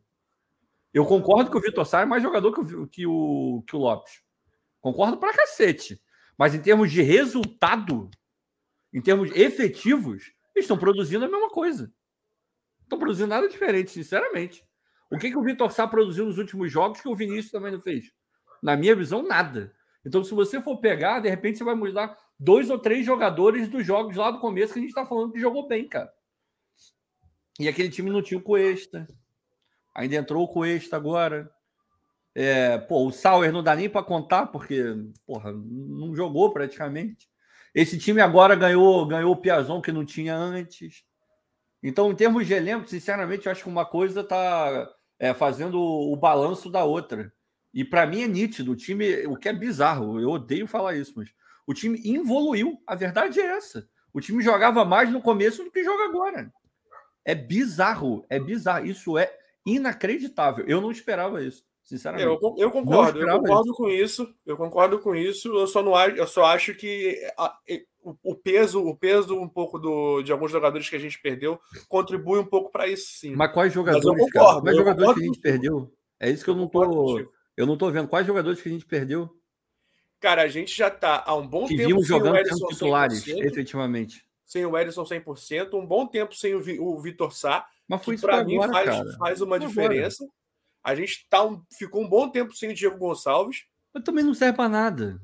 Eu 0.94 1.06
concordo 1.06 1.50
que 1.50 1.58
o 1.58 1.62
Vitor 1.62 1.86
Sá 1.86 2.02
é 2.02 2.06
mais 2.06 2.22
jogador 2.22 2.54
que 2.54 2.60
o, 2.60 2.88
que 2.88 3.08
o, 3.08 3.64
que 3.68 3.76
o 3.76 3.80
Lopes. 3.80 4.22
Concordo 4.80 5.18
pra 5.18 5.34
cacete. 5.34 6.00
Mas 6.38 6.54
em 6.54 6.62
termos 6.62 6.92
de 6.92 7.02
resultado, 7.02 8.12
em 8.94 9.02
termos 9.02 9.32
efetivos, 9.32 10.32
eles 10.56 10.66
estão 10.66 10.78
produzindo 10.78 11.26
a 11.26 11.30
mesma 11.30 11.50
coisa. 11.50 11.86
Não 12.80 12.84
estão 12.84 13.00
produzindo 13.00 13.30
nada 13.30 13.50
diferente, 13.50 13.92
sinceramente. 13.92 14.64
O 15.10 15.18
que, 15.18 15.30
que 15.30 15.38
o 15.38 15.44
Vitor 15.44 15.72
Sá 15.72 15.88
produziu 15.88 16.26
nos 16.26 16.38
últimos 16.38 16.72
jogos 16.72 17.02
que 17.02 17.10
o 17.10 17.16
Vinícius 17.16 17.52
também 17.52 17.72
não 17.72 17.82
fez? 17.82 18.12
Na 18.62 18.76
minha 18.76 18.96
visão, 18.96 19.24
nada. 19.24 19.74
Então, 20.06 20.24
se 20.24 20.34
você 20.34 20.62
for 20.62 20.78
pegar, 20.78 21.20
de 21.20 21.30
repente 21.30 21.58
você 21.58 21.64
vai 21.64 21.76
mudar 21.76 22.18
dois 22.40 22.70
ou 22.70 22.78
três 22.78 23.06
jogadores 23.06 23.68
dos 23.68 23.86
jogos 23.86 24.16
lá 24.16 24.32
do 24.32 24.40
começo 24.40 24.74
que 24.74 24.80
a 24.80 24.82
gente 24.82 24.90
está 24.90 25.06
falando 25.06 25.32
que 25.32 25.40
jogou 25.40 25.68
bem, 25.68 25.88
cara. 25.88 26.12
E 27.60 27.68
aquele 27.68 27.90
time 27.90 28.10
não 28.10 28.22
tinha 28.22 28.40
o 28.40 28.44
Cuesta. 28.44 29.08
Ainda 29.94 30.16
entrou 30.16 30.44
o 30.44 30.48
Cuesta 30.48 30.96
agora. 30.96 31.50
É, 32.36 32.78
pô, 32.80 33.08
o 33.08 33.12
Sauer 33.12 33.52
não 33.52 33.62
dá 33.62 33.76
nem 33.76 33.90
para 33.90 34.04
contar, 34.04 34.48
porque 34.48 34.84
porra, 35.26 35.52
não 35.54 36.16
jogou 36.16 36.52
praticamente. 36.52 37.30
Esse 37.74 37.98
time 37.98 38.22
agora 38.22 38.56
ganhou, 38.56 39.06
ganhou 39.06 39.32
o 39.32 39.38
Piazon 39.38 39.82
que 39.82 39.92
não 39.92 40.06
tinha 40.06 40.36
antes. 40.36 41.04
Então, 41.82 42.12
em 42.12 42.16
termos 42.16 42.48
de 42.48 42.54
elenco, 42.54 42.88
sinceramente, 42.88 43.46
eu 43.46 43.52
acho 43.52 43.64
que 43.64 43.70
uma 43.70 43.86
coisa 43.86 44.22
está 44.22 44.90
é, 45.20 45.34
fazendo 45.34 45.80
o 45.80 46.16
balanço 46.16 46.70
da 46.70 46.84
outra. 46.84 47.32
E 47.74 47.84
para 47.84 48.06
mim 48.06 48.22
é 48.22 48.28
nítido. 48.28 48.72
O 48.72 48.76
time, 48.76 49.26
o 49.26 49.36
que 49.36 49.50
é 49.50 49.54
bizarro, 49.54 50.20
eu 50.20 50.30
odeio 50.30 50.68
falar 50.68 50.96
isso, 50.96 51.14
mas 51.16 51.30
o 51.68 51.74
time 51.74 52.00
evoluiu. 52.06 52.82
A 52.86 52.96
verdade 52.96 53.40
é 53.40 53.58
essa. 53.58 53.88
O 54.14 54.22
time 54.22 54.44
jogava 54.44 54.86
mais 54.86 55.12
no 55.12 55.22
começo 55.22 55.64
do 55.64 55.72
que 55.72 55.84
joga 55.84 56.06
agora. 56.06 56.54
É 57.26 57.34
bizarro, 57.34 58.26
é 58.30 58.40
bizarro. 58.40 58.86
Isso 58.86 59.18
é 59.18 59.34
inacreditável. 59.66 60.66
Eu 60.68 60.82
não 60.82 60.92
esperava 60.92 61.44
isso, 61.44 61.64
sinceramente. 61.84 62.28
Eu, 62.28 62.56
eu 62.58 62.72
concordo, 62.72 63.22
eu 63.22 63.40
concordo 63.40 63.70
isso. 63.70 63.76
com 63.76 63.90
isso. 63.90 64.36
Eu 64.46 64.58
concordo 64.58 65.00
com 65.00 65.16
isso. 65.16 65.54
Eu 65.54 65.68
só 65.68 65.82
não 65.82 66.00
eu 66.10 66.28
só 66.28 66.46
acho 66.46 66.76
que 66.76 67.20
a, 67.38 67.56
o, 68.02 68.16
o, 68.24 68.36
peso, 68.36 68.86
o 68.86 68.96
peso 68.96 69.40
um 69.40 69.48
pouco 69.48 69.80
do, 69.80 70.22
de 70.22 70.32
alguns 70.32 70.52
jogadores 70.52 70.90
que 70.90 70.96
a 70.96 71.00
gente 71.00 71.22
perdeu 71.22 71.60
contribui 71.88 72.40
um 72.40 72.46
pouco 72.46 72.72
para 72.72 72.88
isso, 72.88 73.08
sim. 73.14 73.36
Mas 73.36 73.52
quais 73.54 73.74
jogadores, 73.74 74.06
Mas 74.06 74.20
eu 74.20 74.26
concordo, 74.26 74.62
Quais 74.62 74.78
jogadores 74.78 75.14
que 75.16 75.22
a 75.22 75.26
gente 75.26 75.40
perdeu? 75.40 75.94
É 76.20 76.30
isso 76.30 76.44
que 76.44 76.50
eu 76.50 76.56
não 76.56 76.68
tô, 76.68 77.20
eu 77.56 77.66
não 77.66 77.78
tô 77.78 77.92
vendo. 77.92 78.08
Quais 78.08 78.28
jogadores 78.28 78.62
que 78.62 78.70
a 78.70 78.72
gente 78.72 78.86
perdeu? 78.86 79.30
Cara, 80.20 80.44
a 80.44 80.48
gente 80.48 80.76
já 80.76 80.90
tá 80.90 81.22
há 81.26 81.36
um 81.36 81.46
bom 81.46 81.68
que 81.68 81.76
tempo 81.76 81.90
vimos 81.90 82.08
jogando 82.08 82.38
sendo 82.48 82.68
titulares, 82.68 83.26
100%, 83.26 83.44
efetivamente. 83.44 84.26
Sem 84.46 84.66
o 84.66 84.78
Edson 84.78 85.04
100%, 85.04 85.74
um 85.74 85.86
bom 85.86 86.08
tempo 86.08 86.34
sem 86.34 86.56
o, 86.56 86.62
o 86.82 87.00
Vitor 87.02 87.34
Sá. 87.34 87.68
Mas 87.88 88.04
foi 88.04 88.16
isso 88.16 88.26
para 88.26 88.44
mim 88.44 88.56
agora, 88.56 88.72
faz, 88.72 88.86
cara. 88.86 89.18
faz 89.18 89.42
uma 89.42 89.58
foi 89.58 89.68
diferença. 89.68 90.24
Agora. 90.24 90.38
A 90.84 90.96
gente 90.96 91.26
tá 91.30 91.46
um, 91.46 91.62
ficou 91.78 92.04
um 92.04 92.10
bom 92.10 92.30
tempo 92.30 92.54
sem 92.54 92.72
o 92.72 92.74
Diego 92.74 92.98
Gonçalves. 92.98 93.64
Mas 93.94 94.04
também 94.04 94.24
não 94.24 94.34
serve 94.34 94.58
para 94.58 94.70
nada. 94.70 95.22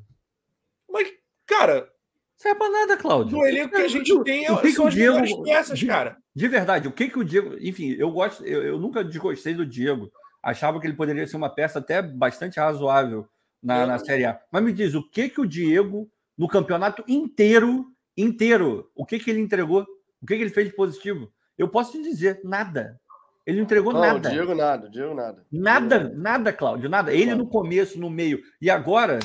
Mas, 0.89 1.12
cara. 1.45 1.91
Serve 2.38 2.57
para 2.57 2.72
nada, 2.72 2.97
Cláudio. 2.97 3.38
No 3.38 3.45
elenco 3.45 3.76
que 3.76 3.82
a 3.82 3.88
gente 3.88 4.24
tem 4.24 4.45
é, 4.45 4.51
o 4.51 4.62
que 4.62 4.72
são 4.72 4.86
que 4.86 4.91
o 4.91 5.22
Diego, 5.22 5.43
peças, 5.43 5.78
de, 5.78 5.86
cara. 5.86 6.18
De 6.34 6.47
verdade, 6.47 6.88
o 6.88 6.91
que 6.91 7.10
que 7.10 7.20
o 7.20 7.24
Diego. 7.24 7.57
Enfim, 7.60 7.95
eu 7.97 8.10
gosto. 8.12 8.45
Eu, 8.45 8.64
eu 8.64 8.80
nunca 8.80 9.03
desgostei 9.03 9.53
do 9.53 9.66
Diego. 9.66 10.10
Achava 10.41 10.80
que 10.80 10.88
ele 10.88 10.95
poderia 10.95 11.28
ser 11.28 11.36
uma 11.36 11.53
peça 11.53 11.80
até 11.80 12.01
bastante 12.01 12.57
razoável 12.57 13.28
na, 13.62 13.86
na 13.86 13.99
Série 13.99 14.26
A. 14.26 14.39
Mas 14.49 14.64
me 14.64 14.72
diz, 14.72 14.93
o 14.93 15.03
que 15.10 15.28
que 15.28 15.41
o 15.41 15.45
Diego, 15.45 16.10
no 16.38 16.47
campeonato 16.47 17.03
inteiro, 17.10 17.88
inteiro, 18.16 18.89
o 18.95 19.05
que 19.05 19.20
que 19.20 19.30
ele 19.30 19.41
entregou? 19.41 19.86
O 20.22 20.26
que 20.26 20.38
que 20.38 20.41
ele 20.41 20.49
fez 20.49 20.70
de 20.70 20.76
positivo? 20.76 21.30
Eu 21.60 21.70
posso 21.70 21.91
te 21.91 22.01
dizer, 22.01 22.41
nada. 22.43 22.99
Ele 23.45 23.57
não 23.57 23.66
entregou 23.66 23.93
não, 23.93 23.99
nada. 23.99 24.30
Diego 24.30 24.55
nada, 24.55 24.89
Diego 24.89 25.14
nada. 25.14 25.45
Nada, 25.51 25.99
Diego 25.99 26.18
nada, 26.18 26.53
Cláudio, 26.53 26.89
nada. 26.89 27.14
Ele 27.14 27.36
no 27.36 27.47
começo, 27.47 27.99
no 27.99 28.10
meio. 28.10 28.41
E 28.62 28.70
agora, 28.70 29.20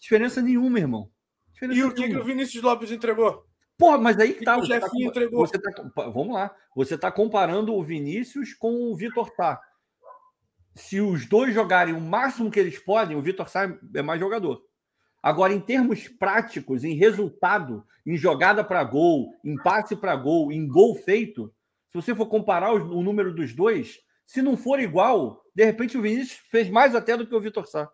diferença 0.00 0.40
nenhuma, 0.40 0.78
irmão. 0.78 1.10
Diferença 1.52 1.78
e 1.78 1.84
o 1.84 1.92
que, 1.92 2.08
que 2.08 2.16
o 2.16 2.24
Vinícius 2.24 2.62
Lopes 2.62 2.90
entregou? 2.90 3.44
Porra, 3.76 3.98
mas 3.98 4.18
aí 4.18 4.32
que 4.32 4.44
tá. 4.44 4.56
O 4.56 4.60
você 4.60 4.80
tá, 4.80 4.88
entregou. 4.94 5.46
Você 5.46 5.58
tá, 5.58 5.70
vamos 5.94 6.34
lá. 6.34 6.54
Você 6.74 6.94
está 6.94 7.12
comparando 7.12 7.74
o 7.74 7.82
Vinícius 7.82 8.54
com 8.54 8.90
o 8.90 8.96
Vitor 8.96 9.30
Tá 9.34 9.60
se 10.76 11.00
os 11.00 11.26
dois 11.26 11.54
jogarem 11.54 11.94
o 11.94 12.00
máximo 12.00 12.50
que 12.50 12.60
eles 12.60 12.78
podem, 12.78 13.16
o 13.16 13.22
Vitor 13.22 13.48
Sá 13.48 13.66
é 13.94 14.02
mais 14.02 14.20
jogador. 14.20 14.62
Agora, 15.26 15.52
em 15.52 15.58
termos 15.58 16.06
práticos, 16.06 16.84
em 16.84 16.94
resultado, 16.94 17.84
em 18.06 18.16
jogada 18.16 18.62
para 18.62 18.84
gol, 18.84 19.34
em 19.44 19.56
passe 19.56 19.96
para 19.96 20.14
gol, 20.14 20.52
em 20.52 20.68
gol 20.68 20.94
feito, 20.94 21.52
se 21.90 22.00
você 22.00 22.14
for 22.14 22.26
comparar 22.26 22.72
o, 22.72 23.02
número 23.02 23.34
dos 23.34 23.52
dois, 23.52 23.98
se 24.24 24.40
não 24.40 24.56
for 24.56 24.78
igual, 24.78 25.42
de 25.52 25.64
repente 25.64 25.98
o 25.98 26.00
Vinícius 26.00 26.38
fez 26.48 26.70
mais 26.70 26.94
até 26.94 27.16
do 27.16 27.26
que 27.26 27.34
o 27.34 27.40
Vitor 27.40 27.66
Sá. 27.66 27.90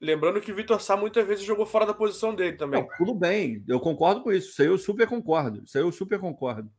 Lembrando 0.00 0.40
que 0.40 0.52
o 0.52 0.54
Vitor 0.54 0.80
Sá 0.80 0.96
muitas 0.96 1.26
vezes 1.26 1.44
jogou 1.44 1.66
fora 1.66 1.84
da 1.84 1.92
posição 1.92 2.32
dele 2.36 2.56
também. 2.56 2.82
Não, 2.82 2.88
tudo 2.96 3.14
bem, 3.14 3.64
eu 3.66 3.80
concordo 3.80 4.22
com 4.22 4.30
isso. 4.30 4.50
Isso 4.50 4.62
aí 4.62 4.68
eu 4.68 4.78
super 4.78 5.08
concordo. 5.08 5.64
Isso 5.64 5.76
aí 5.76 5.82
eu 5.82 5.90
super 5.90 6.20
concordo. 6.20 6.70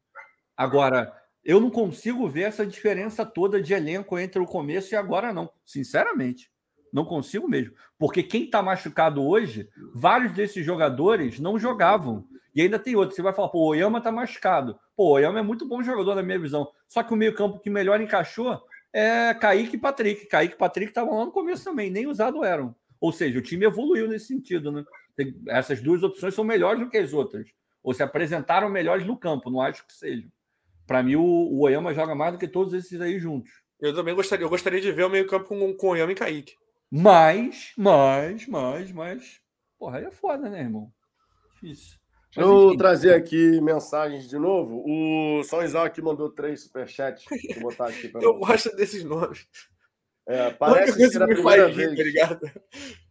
Agora, 0.56 1.14
eu 1.44 1.60
não 1.60 1.70
consigo 1.70 2.30
ver 2.30 2.44
essa 2.44 2.66
diferença 2.66 3.26
toda 3.26 3.62
de 3.62 3.74
elenco 3.74 4.18
entre 4.18 4.42
o 4.42 4.46
começo 4.46 4.94
e 4.94 4.96
agora, 4.96 5.34
não. 5.34 5.52
Sinceramente. 5.66 6.50
Não 6.92 7.06
consigo 7.06 7.48
mesmo. 7.48 7.74
Porque 7.98 8.22
quem 8.22 8.46
está 8.46 8.62
machucado 8.62 9.24
hoje, 9.24 9.70
vários 9.94 10.34
desses 10.34 10.66
jogadores 10.66 11.40
não 11.40 11.58
jogavam. 11.58 12.26
E 12.54 12.62
ainda 12.62 12.78
tem 12.78 12.96
outro. 12.96 13.16
Você 13.16 13.22
vai 13.22 13.34
falar, 13.34 13.50
pô, 13.50 13.60
o 13.60 13.68
Oyama 13.68 14.00
está 14.00 14.12
machucado. 14.12 14.78
Pô, 14.96 15.10
o 15.10 15.12
Oyama 15.12 15.40
é 15.40 15.42
muito 15.44 15.66
bom 15.68 15.82
jogador, 15.82 16.16
na 16.16 16.24
minha 16.24 16.40
visão. 16.40 16.68
Só 16.88 17.02
que 17.02 17.14
o 17.14 17.18
meio-campo 17.18 17.60
que 17.60 17.70
melhor 17.70 18.02
encaixou 18.02 18.62
é 18.94 19.34
Kaique 19.34 19.78
e 19.78 19.80
Patrick. 19.80 20.26
Kaique 20.26 20.56
e 20.56 20.58
Patrick 20.58 20.92
estavam 20.92 21.18
lá 21.18 21.26
no 21.26 21.32
começo 21.32 21.64
também, 21.64 21.90
nem 21.90 22.08
usado 22.08 22.44
eram. 22.44 22.76
Ou 23.00 23.12
seja, 23.12 23.40
o 23.40 23.42
time 23.42 23.66
evoluiu 23.66 24.08
nesse 24.08 24.28
sentido, 24.28 24.72
né? 24.72 24.84
Essas 25.48 25.82
duas 25.82 26.04
opções 26.04 26.34
são 26.34 26.44
melhores 26.44 26.80
do 26.80 26.90
que 26.90 26.98
as 26.98 27.14
outras. 27.14 27.48
Ou 27.82 27.94
se 27.94 28.04
apresentaram 28.04 28.70
melhores 28.70 29.06
no 29.06 29.18
campo, 29.18 29.50
não 29.50 29.62
acho 29.62 29.86
que 29.88 29.94
sejam. 29.94 30.30
Para 30.86 31.02
mim, 31.02 31.16
o, 31.16 31.24
o 31.24 31.62
Oyama 31.62 31.94
joga 31.94 32.14
mais 32.14 32.34
do 32.34 32.38
que 32.38 32.48
todos 32.48 32.74
esses 32.74 33.00
aí 33.00 33.18
juntos. 33.18 33.52
Eu 33.80 33.96
também 33.96 34.14
gostaria, 34.14 34.46
eu 34.46 34.50
gostaria 34.50 34.80
de 34.80 34.92
ver 34.92 35.06
o 35.06 35.10
meio-campo 35.10 35.46
com, 35.46 35.74
com 35.74 35.88
o 35.88 35.90
Oyama 35.92 36.12
e 36.12 36.16
Kaique. 36.16 36.54
Mas, 36.92 37.72
mas, 37.78 38.46
mas, 38.48 38.92
mas. 38.92 39.40
Porra, 39.80 40.00
aí 40.00 40.06
é 40.06 40.12
foda, 40.12 40.50
né, 40.50 40.60
irmão? 40.60 40.92
Difícil. 41.54 42.02
Deixa 42.34 42.50
eu 42.50 42.68
enfim. 42.68 42.78
trazer 42.78 43.14
aqui 43.14 43.62
mensagens 43.62 44.28
de 44.28 44.38
novo. 44.38 44.84
O 44.86 45.44
São 45.44 45.64
Isaac 45.64 46.02
mandou 46.02 46.30
três 46.30 46.64
superchats. 46.64 47.26
Vou 47.56 47.72
botar 47.72 47.88
aqui 47.88 48.10
pra 48.10 48.22
Eu 48.22 48.38
gosto 48.40 48.76
desses 48.76 49.04
nomes. 49.04 49.48
É, 50.28 50.52
parece 50.52 51.10
ser 51.10 51.22
a 51.22 51.28
primeira 51.28 51.70
vez. 51.70 52.14
Tá 52.14 52.40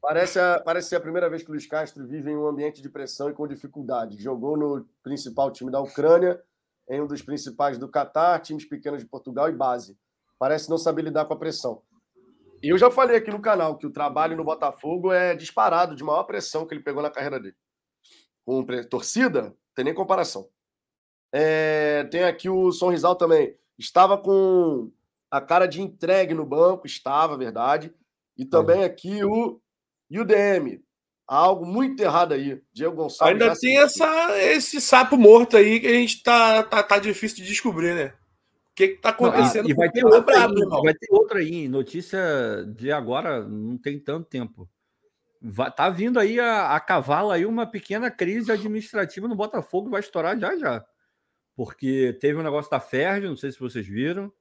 parece, 0.00 0.38
a, 0.38 0.60
parece 0.60 0.88
ser 0.88 0.96
a 0.96 1.00
primeira 1.00 1.28
vez 1.28 1.42
que 1.42 1.50
o 1.50 1.52
Luiz 1.52 1.66
Castro 1.66 2.06
vive 2.06 2.30
em 2.30 2.36
um 2.36 2.46
ambiente 2.46 2.80
de 2.80 2.88
pressão 2.88 3.28
e 3.28 3.34
com 3.34 3.46
dificuldade. 3.46 4.22
Jogou 4.22 4.56
no 4.56 4.86
principal 5.02 5.50
time 5.50 5.70
da 5.70 5.80
Ucrânia 5.80 6.40
em 6.88 7.00
um 7.00 7.06
dos 7.06 7.20
principais 7.20 7.78
do 7.78 7.88
Catar, 7.88 8.40
times 8.40 8.64
pequenos 8.64 9.02
de 9.02 9.08
Portugal 9.08 9.48
e 9.48 9.52
base. 9.52 9.98
Parece 10.38 10.70
não 10.70 10.78
saber 10.78 11.02
lidar 11.02 11.26
com 11.26 11.34
a 11.34 11.38
pressão. 11.38 11.82
E 12.62 12.68
eu 12.68 12.78
já 12.78 12.90
falei 12.90 13.16
aqui 13.16 13.30
no 13.30 13.40
canal 13.40 13.76
que 13.76 13.86
o 13.86 13.92
trabalho 13.92 14.36
no 14.36 14.44
Botafogo 14.44 15.12
é 15.12 15.34
disparado 15.34 15.94
de 15.94 16.04
maior 16.04 16.24
pressão 16.24 16.66
que 16.66 16.74
ele 16.74 16.82
pegou 16.82 17.02
na 17.02 17.10
carreira 17.10 17.40
dele. 17.40 17.56
Com 18.44 18.64
torcida, 18.88 19.42
não 19.42 19.56
tem 19.74 19.84
nem 19.84 19.94
comparação. 19.94 20.48
É, 21.32 22.04
tem 22.04 22.24
aqui 22.24 22.48
o 22.48 22.72
Sonrisal 22.72 23.16
também. 23.16 23.56
Estava 23.78 24.18
com 24.18 24.92
a 25.30 25.40
cara 25.40 25.66
de 25.66 25.80
entregue 25.80 26.34
no 26.34 26.44
banco, 26.44 26.86
estava, 26.86 27.36
verdade. 27.36 27.94
E 28.36 28.44
também 28.44 28.84
aqui 28.84 29.24
o, 29.24 29.60
e 30.10 30.18
o 30.18 30.24
DM 30.24 30.82
algo 31.30 31.64
muito 31.64 32.02
errado 32.02 32.34
aí. 32.34 32.60
Diego 32.72 32.96
Gonçalves. 32.96 33.40
Ainda 33.40 33.56
tem 33.56 33.78
essa, 33.78 34.36
esse 34.42 34.80
sapo 34.80 35.16
morto 35.16 35.56
aí 35.56 35.78
que 35.78 35.86
a 35.86 35.92
gente 35.92 36.22
tá, 36.24 36.64
tá, 36.64 36.82
tá 36.82 36.98
difícil 36.98 37.38
de 37.38 37.44
descobrir, 37.44 37.94
né? 37.94 38.12
Que 38.88 38.94
está 38.94 39.10
acontecendo? 39.10 39.64
Não, 39.64 39.70
e, 39.70 39.74
vai 39.74 39.90
ter, 39.90 40.04
outra 40.04 40.44
aí, 40.44 40.82
vai 40.82 40.94
ter 40.94 41.06
outra 41.10 41.38
aí. 41.38 41.68
Notícia 41.68 42.20
de 42.76 42.90
agora, 42.92 43.42
não 43.46 43.76
tem 43.76 43.98
tanto 43.98 44.28
tempo. 44.28 44.68
Vai, 45.42 45.70
tá 45.72 45.88
vindo 45.88 46.18
aí 46.18 46.38
a, 46.38 46.74
a 46.74 46.80
cavalo 46.80 47.30
aí 47.30 47.46
uma 47.46 47.66
pequena 47.66 48.10
crise 48.10 48.52
administrativa 48.52 49.26
no 49.26 49.34
Botafogo, 49.34 49.90
vai 49.90 50.00
estourar 50.00 50.38
já 50.38 50.56
já. 50.56 50.84
Porque 51.56 52.16
teve 52.20 52.38
um 52.38 52.42
negócio 52.42 52.70
da 52.70 52.80
Ferdi, 52.80 53.26
não 53.26 53.36
sei 53.36 53.50
se 53.50 53.58
vocês 53.58 53.86
viram. 53.86 54.32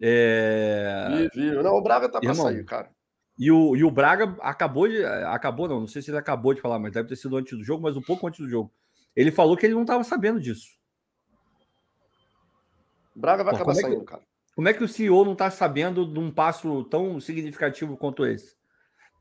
É... 0.00 1.28
Vi, 1.34 1.40
vi. 1.40 1.62
Não, 1.62 1.74
o 1.74 1.82
Braga 1.82 2.08
tá 2.08 2.20
para 2.20 2.34
sair, 2.34 2.64
cara. 2.64 2.90
E 3.38 3.50
o, 3.50 3.74
e 3.76 3.82
o 3.82 3.90
Braga 3.90 4.36
acabou 4.40 4.88
de. 4.88 5.04
Acabou, 5.04 5.68
não, 5.68 5.80
não 5.80 5.86
sei 5.86 6.00
se 6.00 6.10
ele 6.10 6.18
acabou 6.18 6.54
de 6.54 6.60
falar, 6.60 6.78
mas 6.78 6.92
deve 6.92 7.08
ter 7.08 7.16
sido 7.16 7.36
antes 7.36 7.56
do 7.56 7.64
jogo, 7.64 7.82
mas 7.82 7.96
um 7.96 8.02
pouco 8.02 8.26
antes 8.26 8.40
do 8.40 8.48
jogo. 8.48 8.72
Ele 9.14 9.30
falou 9.30 9.56
que 9.56 9.66
ele 9.66 9.74
não 9.74 9.82
estava 9.82 10.04
sabendo 10.04 10.40
disso. 10.40 10.68
Braga 13.14 13.44
vai 13.44 13.52
Pô, 13.52 13.56
acabar 13.56 13.74
saindo, 13.74 14.00
que, 14.00 14.06
cara. 14.06 14.22
Como 14.54 14.68
é 14.68 14.72
que 14.72 14.84
o 14.84 14.88
CEO 14.88 15.24
não 15.24 15.32
está 15.32 15.50
sabendo 15.50 16.06
de 16.06 16.18
um 16.18 16.30
passo 16.30 16.84
tão 16.84 17.18
significativo 17.20 17.96
quanto 17.96 18.24
esse? 18.26 18.56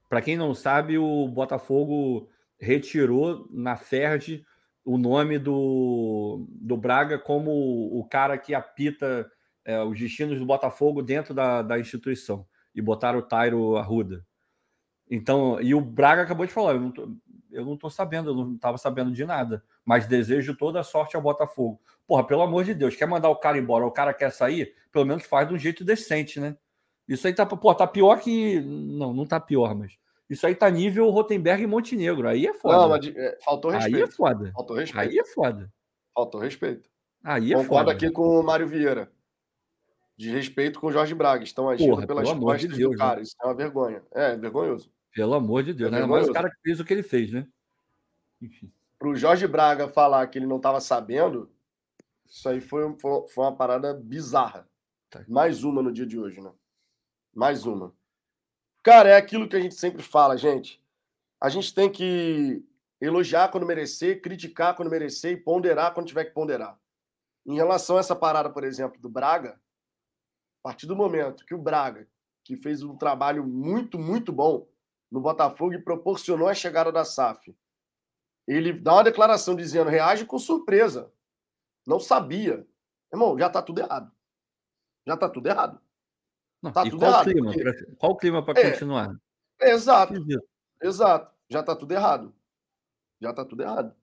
Para 0.09 0.21
quem 0.21 0.37
não 0.37 0.53
sabe, 0.53 0.97
o 0.97 1.27
Botafogo 1.27 2.29
retirou 2.59 3.47
na 3.51 3.75
Ferdi 3.75 4.45
o 4.85 4.97
nome 4.97 5.39
do, 5.39 6.45
do 6.49 6.77
Braga 6.77 7.17
como 7.17 7.51
o 7.51 8.05
cara 8.07 8.37
que 8.37 8.53
apita 8.53 9.29
é, 9.65 9.81
os 9.81 9.97
destinos 9.97 10.37
do 10.37 10.45
Botafogo 10.45 11.01
dentro 11.01 11.33
da, 11.33 11.61
da 11.61 11.79
instituição 11.79 12.45
e 12.75 12.81
botaram 12.81 13.19
o 13.19 13.23
Tairo 13.23 13.77
Arruda. 13.77 14.25
Então, 15.09 15.59
e 15.61 15.73
o 15.73 15.81
Braga 15.81 16.23
acabou 16.23 16.45
de 16.45 16.51
falar, 16.51 16.73
eu 16.73 16.81
não 16.81 16.91
tô, 16.91 17.15
eu 17.54 17.66
não 17.66 17.78
tô 17.78 17.89
sabendo, 17.89 18.32
eu 18.32 18.36
não 18.36 18.56
estava 18.56 18.78
sabendo 18.78 19.12
de 19.12 19.26
nada, 19.26 19.64
mas 19.86 20.08
desejo 20.08 20.56
toda 20.56 20.80
a 20.80 20.84
sorte 20.84 21.16
ao 21.16 21.22
Botafogo. 21.22 21.80
Porra, 22.08 22.26
pelo 22.26 22.41
amor 22.41 22.64
de 22.64 22.74
Deus, 22.74 22.95
quer 22.95 23.06
mandar 23.06 23.30
o 23.30 23.36
cara 23.36 23.58
embora, 23.58 23.86
o 23.86 23.91
cara 23.91 24.14
quer 24.14 24.32
sair, 24.32 24.74
pelo 24.91 25.06
menos 25.06 25.24
faz 25.24 25.47
de 25.47 25.54
um 25.54 25.58
jeito 25.58 25.86
decente, 25.86 26.39
né? 26.39 26.58
Isso 27.08 27.28
aí 27.28 27.34
tá, 27.34 27.45
pô, 27.45 27.74
tá 27.76 27.86
pior 27.86 28.20
que. 28.20 28.60
Não, 28.62 29.14
não 29.14 29.26
tá 29.26 29.39
pior, 29.39 29.76
mas. 29.76 29.97
Isso 30.30 30.47
aí 30.47 30.56
tá 30.56 30.70
nível 30.70 31.10
Rotenberg 31.10 31.64
e 31.64 31.68
Montenegro. 31.68 32.28
Aí 32.28 32.47
é 32.47 32.54
foda. 32.54 32.78
Não, 32.78 32.89
mas 32.89 33.06
é, 33.08 33.38
faltou 33.43 33.72
respeito. 33.72 33.95
Aí 33.97 34.01
é 34.01 34.08
foda. 34.08 34.51
Faltou 34.54 34.76
respeito. 34.78 35.10
Aí 35.10 35.20
é 35.20 35.26
foda. 35.26 35.74
Faltou 36.14 36.41
respeito. 36.41 36.89
Aí 37.24 37.54
é 37.54 37.56
Concordo 37.58 37.91
foda. 37.91 37.91
aqui 37.91 38.10
com 38.10 38.39
o 38.39 38.43
Mário 38.43 38.68
Vieira. 38.68 39.12
De 40.16 40.30
respeito 40.30 40.80
com 40.80 40.88
o 40.88 40.91
Jorge 40.91 41.14
Braga. 41.14 41.43
Estão 41.43 41.70
agindo 41.70 41.89
Porra, 41.89 42.08
pelas 42.08 42.32
costas 42.32 42.62
de 42.62 42.78
Deus, 42.78 42.93
do 42.93 42.97
cara. 42.97 43.18
Né? 43.18 43.24
Isso 43.24 43.36
é 43.41 43.45
uma 43.45 43.54
vergonha. 43.54 44.01
É, 44.12 44.36
vergonhoso. 44.36 44.89
Pelo 45.14 45.36
amor 45.36 45.64
de 45.64 45.74
Deus. 45.74 45.91
É 45.91 45.95
Ainda 45.95 46.07
mais 46.07 46.28
o 46.28 46.34
cara 46.34 46.49
que 46.49 46.59
fez 46.61 46.80
o 46.80 46.86
que 46.86 46.93
ele 46.93 47.03
fez, 47.03 47.32
né? 47.32 47.47
Enfim. 48.41 48.72
Pro 48.97 49.16
Jorge 49.16 49.47
Braga 49.47 49.88
falar 49.88 50.26
que 50.28 50.39
ele 50.39 50.47
não 50.47 50.57
estava 50.57 50.82
sabendo, 50.82 51.51
isso 52.26 52.49
aí 52.49 52.59
foi, 52.59 52.97
foi, 52.99 53.28
foi 53.28 53.43
uma 53.43 53.55
parada 53.55 53.93
bizarra. 53.93 54.68
Tá. 55.09 55.24
Mais 55.28 55.64
uma 55.64 55.84
no 55.84 55.91
dia 55.91 56.05
de 56.05 56.18
hoje, 56.18 56.41
né? 56.41 56.51
Mais 57.34 57.66
uma. 57.66 57.93
Cara, 58.82 59.09
é 59.09 59.16
aquilo 59.16 59.47
que 59.47 59.55
a 59.55 59.59
gente 59.59 59.76
sempre 59.76 60.01
fala, 60.01 60.36
gente. 60.36 60.82
A 61.39 61.47
gente 61.47 61.74
tem 61.74 61.91
que 61.91 62.66
elogiar 62.99 63.49
quando 63.49 63.66
merecer, 63.66 64.22
criticar 64.22 64.76
quando 64.76 64.89
merecer 64.89 65.34
e 65.34 65.38
ponderar 65.38 65.93
quando 65.93 66.07
tiver 66.07 66.26
que 66.26 66.32
ponderar. 66.32 66.80
Em 67.45 67.55
relação 67.55 67.97
a 67.97 67.99
essa 67.99 68.16
parada, 68.16 68.49
por 68.49 68.64
exemplo, 68.64 68.99
do 68.99 69.09
Braga, 69.09 69.59
a 70.59 70.64
partir 70.64 70.88
do 70.88 70.95
momento 70.95 71.45
que 71.45 71.53
o 71.53 71.57
Braga, 71.57 72.07
que 72.43 72.55
fez 72.55 72.82
um 72.82 72.95
trabalho 72.95 73.45
muito, 73.45 73.99
muito 73.99 74.32
bom 74.32 74.68
no 75.14 75.22
Botafogo 75.22 75.76
e 75.76 75.80
proporcionou 75.80 76.47
a 76.47 76.55
chegada 76.55 76.91
da 76.91 77.05
SAF, 77.05 77.55
ele 78.47 78.74
dá 78.74 78.93
uma 78.93 79.03
declaração 79.03 79.55
dizendo 79.55 79.91
reage 79.91 80.26
com 80.26 80.39
surpresa. 80.39 81.14
Não 81.86 81.99
sabia. 81.99 82.66
Irmão, 83.14 83.38
já 83.38 83.47
tá 83.47 83.61
tudo 83.61 83.80
errado. 83.80 84.11
Já 85.05 85.16
tá 85.16 85.30
tudo 85.30 85.47
errado. 85.47 85.80
Não, 86.59 86.72
tá 86.72 86.82
tudo 86.84 86.97
qual 86.97 87.11
errado. 87.11 87.26
Clima 87.26 87.53
porque... 87.53 87.86
Qual 87.95 88.11
o 88.11 88.18
clima 88.18 88.43
para 88.43 88.59
é, 88.59 88.72
continuar? 88.72 89.16
Exato. 89.61 90.16
Exato. 90.82 91.32
Já 91.47 91.61
tá 91.61 91.76
tudo 91.76 91.91
errado. 91.91 92.34
Já 93.22 93.32
tá 93.32 93.45
tudo 93.45 93.61
errado. 93.61 93.95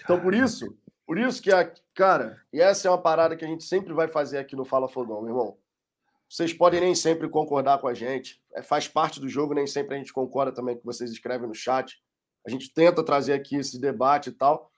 Então, 0.00 0.20
por 0.20 0.34
isso, 0.34 0.78
por 1.04 1.18
isso 1.18 1.42
que, 1.42 1.50
a, 1.50 1.68
cara, 1.92 2.40
e 2.52 2.60
essa 2.60 2.86
é 2.86 2.90
uma 2.92 3.02
parada 3.02 3.36
que 3.36 3.44
a 3.44 3.48
gente 3.48 3.64
sempre 3.64 3.92
vai 3.92 4.06
fazer 4.06 4.38
aqui 4.38 4.54
no 4.54 4.64
Fala 4.64 4.88
Fogão, 4.88 5.20
meu 5.20 5.30
irmão. 5.30 5.58
Vocês 6.34 6.52
podem 6.52 6.80
nem 6.80 6.96
sempre 6.96 7.28
concordar 7.28 7.78
com 7.78 7.86
a 7.86 7.94
gente, 7.94 8.42
é, 8.52 8.60
faz 8.60 8.88
parte 8.88 9.20
do 9.20 9.28
jogo, 9.28 9.54
nem 9.54 9.68
sempre 9.68 9.94
a 9.94 9.98
gente 9.98 10.12
concorda 10.12 10.50
também 10.50 10.74
com 10.74 10.78
o 10.78 10.80
que 10.80 10.86
vocês 10.86 11.12
escrevem 11.12 11.46
no 11.46 11.54
chat. 11.54 12.02
A 12.44 12.50
gente 12.50 12.74
tenta 12.74 13.04
trazer 13.04 13.34
aqui 13.34 13.54
esse 13.54 13.80
debate 13.80 14.30
e 14.30 14.32
tal, 14.32 14.68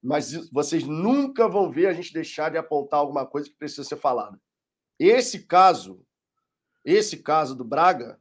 mas 0.00 0.48
vocês 0.52 0.84
nunca 0.84 1.48
vão 1.48 1.72
ver 1.72 1.88
a 1.88 1.92
gente 1.92 2.12
deixar 2.12 2.52
de 2.52 2.56
apontar 2.56 3.00
alguma 3.00 3.26
coisa 3.26 3.50
que 3.50 3.56
precisa 3.56 3.82
ser 3.82 3.96
falada. 3.96 4.40
Esse 4.96 5.44
caso, 5.44 6.06
esse 6.84 7.16
caso 7.16 7.56
do 7.56 7.64
Braga, 7.64 8.20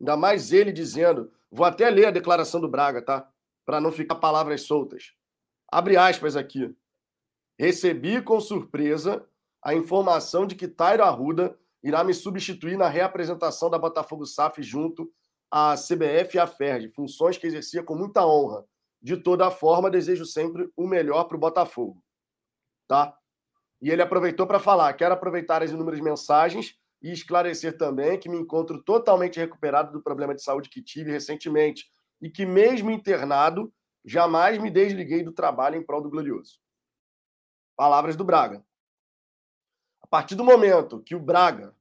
ainda 0.00 0.16
mais 0.16 0.52
ele 0.54 0.72
dizendo, 0.72 1.30
vou 1.50 1.66
até 1.66 1.90
ler 1.90 2.06
a 2.06 2.10
declaração 2.10 2.62
do 2.62 2.68
Braga, 2.68 3.02
tá? 3.02 3.30
Para 3.62 3.78
não 3.78 3.92
ficar 3.92 4.14
palavras 4.14 4.62
soltas. 4.62 5.12
Abre 5.70 5.98
aspas 5.98 6.34
aqui. 6.34 6.74
Recebi 7.58 8.22
com 8.22 8.40
surpresa 8.40 9.28
a 9.62 9.74
informação 9.74 10.46
de 10.46 10.54
que 10.54 10.66
Tairo 10.66 11.04
Arruda 11.04 11.58
irá 11.82 12.02
me 12.02 12.14
substituir 12.14 12.76
na 12.76 12.88
reapresentação 12.88 13.70
da 13.70 13.78
Botafogo 13.78 14.26
SAF 14.26 14.62
junto 14.62 15.10
à 15.50 15.74
CBF 15.74 16.36
e 16.36 16.40
à 16.40 16.46
FERJ, 16.46 16.88
funções 16.88 17.38
que 17.38 17.46
exercia 17.46 17.82
com 17.82 17.94
muita 17.94 18.26
honra. 18.26 18.64
De 19.00 19.16
toda 19.16 19.50
forma, 19.50 19.90
desejo 19.90 20.24
sempre 20.24 20.68
o 20.76 20.86
melhor 20.86 21.24
para 21.24 21.36
o 21.36 21.40
Botafogo. 21.40 22.02
Tá? 22.88 23.16
E 23.80 23.90
ele 23.90 24.02
aproveitou 24.02 24.46
para 24.46 24.58
falar: 24.58 24.92
quero 24.94 25.14
aproveitar 25.14 25.62
as 25.62 25.70
inúmeras 25.70 26.00
mensagens 26.00 26.74
e 27.02 27.12
esclarecer 27.12 27.76
também 27.76 28.18
que 28.18 28.28
me 28.28 28.36
encontro 28.36 28.82
totalmente 28.82 29.38
recuperado 29.38 29.92
do 29.92 30.02
problema 30.02 30.34
de 30.34 30.42
saúde 30.42 30.70
que 30.70 30.82
tive 30.82 31.10
recentemente 31.10 31.86
e 32.20 32.30
que, 32.30 32.46
mesmo 32.46 32.90
internado, 32.90 33.72
jamais 34.04 34.58
me 34.58 34.70
desliguei 34.70 35.22
do 35.22 35.32
trabalho 35.32 35.76
em 35.76 35.84
prol 35.84 36.00
do 36.00 36.10
Glorioso. 36.10 36.58
Palavras 37.76 38.16
do 38.16 38.24
Braga. 38.24 38.64
A 40.06 40.08
partir 40.08 40.36
do 40.36 40.44
momento 40.44 41.00
que 41.00 41.16
o 41.16 41.20
Braga 41.20 41.74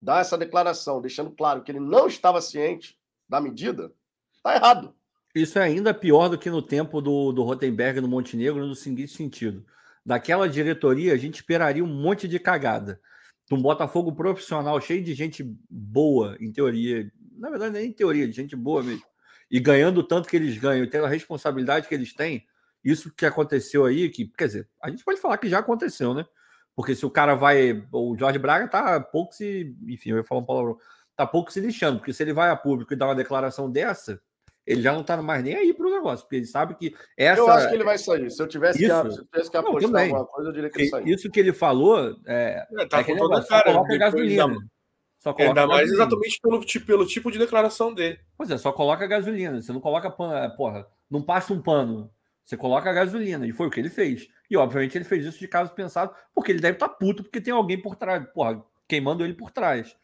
dá 0.00 0.18
essa 0.18 0.36
declaração, 0.36 1.00
deixando 1.00 1.30
claro 1.30 1.62
que 1.62 1.70
ele 1.70 1.78
não 1.78 2.08
estava 2.08 2.40
ciente 2.40 2.98
da 3.28 3.40
medida, 3.40 3.92
está 4.32 4.56
errado. 4.56 4.92
Isso 5.32 5.56
é 5.56 5.62
ainda 5.62 5.94
pior 5.94 6.28
do 6.28 6.36
que 6.36 6.50
no 6.50 6.60
tempo 6.60 7.00
do, 7.00 7.30
do 7.30 7.44
Rotenberg 7.44 8.00
no 8.00 8.08
Montenegro, 8.08 8.66
no 8.66 8.74
seguinte 8.74 9.12
sentido. 9.12 9.64
Daquela 10.04 10.48
diretoria, 10.48 11.14
a 11.14 11.16
gente 11.16 11.36
esperaria 11.36 11.84
um 11.84 11.86
monte 11.86 12.26
de 12.26 12.40
cagada. 12.40 13.00
De 13.48 13.54
um 13.54 13.62
Botafogo 13.62 14.12
profissional, 14.12 14.80
cheio 14.80 15.02
de 15.04 15.14
gente 15.14 15.44
boa, 15.70 16.36
em 16.40 16.50
teoria. 16.50 17.08
Na 17.38 17.50
verdade, 17.50 17.74
nem 17.74 17.86
em 17.86 17.92
teoria, 17.92 18.26
de 18.26 18.34
gente 18.34 18.56
boa 18.56 18.82
mesmo. 18.82 19.04
E 19.48 19.60
ganhando 19.60 20.02
tanto 20.02 20.28
que 20.28 20.34
eles 20.34 20.58
ganham, 20.58 20.90
tendo 20.90 21.06
a 21.06 21.08
responsabilidade 21.08 21.86
que 21.86 21.94
eles 21.94 22.12
têm. 22.12 22.44
Isso 22.84 23.14
que 23.14 23.24
aconteceu 23.24 23.84
aí, 23.84 24.10
que, 24.10 24.26
quer 24.26 24.48
dizer, 24.48 24.68
a 24.82 24.90
gente 24.90 25.04
pode 25.04 25.20
falar 25.20 25.38
que 25.38 25.48
já 25.48 25.60
aconteceu, 25.60 26.12
né? 26.12 26.26
Porque 26.74 26.94
se 26.94 27.04
o 27.04 27.10
cara 27.10 27.34
vai. 27.34 27.84
O 27.92 28.16
Jorge 28.16 28.38
Braga 28.38 28.68
tá 28.68 29.00
pouco 29.00 29.34
se. 29.34 29.76
Enfim, 29.86 30.10
eu 30.10 30.16
ia 30.18 30.24
falar 30.24 30.40
um 30.40 30.44
palavrão. 30.44 30.78
Tá 31.14 31.26
pouco 31.26 31.52
se 31.52 31.60
lixando, 31.60 31.98
porque 31.98 32.12
se 32.12 32.22
ele 32.22 32.32
vai 32.32 32.48
a 32.48 32.56
público 32.56 32.92
e 32.92 32.96
dá 32.96 33.06
uma 33.06 33.14
declaração 33.14 33.70
dessa, 33.70 34.18
ele 34.66 34.80
já 34.80 34.92
não 34.92 35.02
tá 35.02 35.20
mais 35.20 35.42
nem 35.42 35.54
aí 35.54 35.74
pro 35.74 35.90
negócio, 35.90 36.24
porque 36.24 36.36
ele 36.36 36.46
sabe 36.46 36.74
que 36.74 36.94
essa. 37.16 37.40
Eu 37.40 37.50
acho 37.50 37.68
que 37.68 37.74
ele 37.74 37.84
vai 37.84 37.98
sair. 37.98 38.30
Se 38.30 38.42
eu 38.42 38.46
tivesse, 38.46 38.82
isso, 38.82 39.02
que, 39.02 39.10
se 39.10 39.18
eu 39.18 39.24
tivesse 39.26 39.50
que 39.50 39.56
apostar 39.56 39.90
não, 39.90 40.00
alguma 40.00 40.26
coisa, 40.26 40.48
eu 40.48 40.52
diria 40.52 40.70
que 40.70 40.80
ele 40.80 40.88
sairia. 40.88 41.14
Isso 41.14 41.30
que 41.30 41.40
ele 41.40 41.52
falou 41.52 42.16
é. 42.26 42.66
é 42.78 42.86
tá 42.86 43.00
é 43.00 43.04
com 43.04 43.16
toda 43.16 43.44
cara, 43.44 43.64
só 43.64 43.72
coloca 43.72 43.98
gasolina. 43.98 44.56
Só 45.18 45.32
coloca 45.32 45.60
Ainda 45.60 45.66
mais 45.66 45.80
gasolina. 45.82 46.02
exatamente 46.02 46.40
pelo, 46.40 46.64
tipo, 46.64 46.86
pelo 46.86 47.06
tipo 47.06 47.30
de 47.30 47.38
declaração 47.38 47.92
dele. 47.92 48.18
Pois 48.36 48.50
é, 48.50 48.56
só 48.56 48.72
coloca 48.72 49.06
gasolina. 49.06 49.60
Você 49.60 49.72
não 49.72 49.80
coloca 49.80 50.10
pano, 50.10 50.56
porra, 50.56 50.86
não 51.10 51.22
passa 51.22 51.52
um 51.52 51.60
pano. 51.60 52.10
Você 52.44 52.56
coloca 52.56 52.90
a 52.90 52.92
gasolina, 52.92 53.46
e 53.46 53.52
foi 53.52 53.66
o 53.66 53.70
que 53.70 53.80
ele 53.80 53.90
fez. 53.90 54.28
E, 54.50 54.56
obviamente, 54.56 54.96
ele 54.98 55.04
fez 55.04 55.24
isso 55.24 55.38
de 55.38 55.48
caso 55.48 55.72
pensado, 55.72 56.14
porque 56.34 56.52
ele 56.52 56.60
deve 56.60 56.76
estar 56.76 56.88
tá 56.88 56.94
puto, 56.94 57.22
porque 57.22 57.40
tem 57.40 57.52
alguém 57.52 57.80
por 57.80 57.96
trás, 57.96 58.24
porra, 58.32 58.64
queimando 58.88 59.24
ele 59.24 59.34
por 59.34 59.50
trás. 59.50 59.96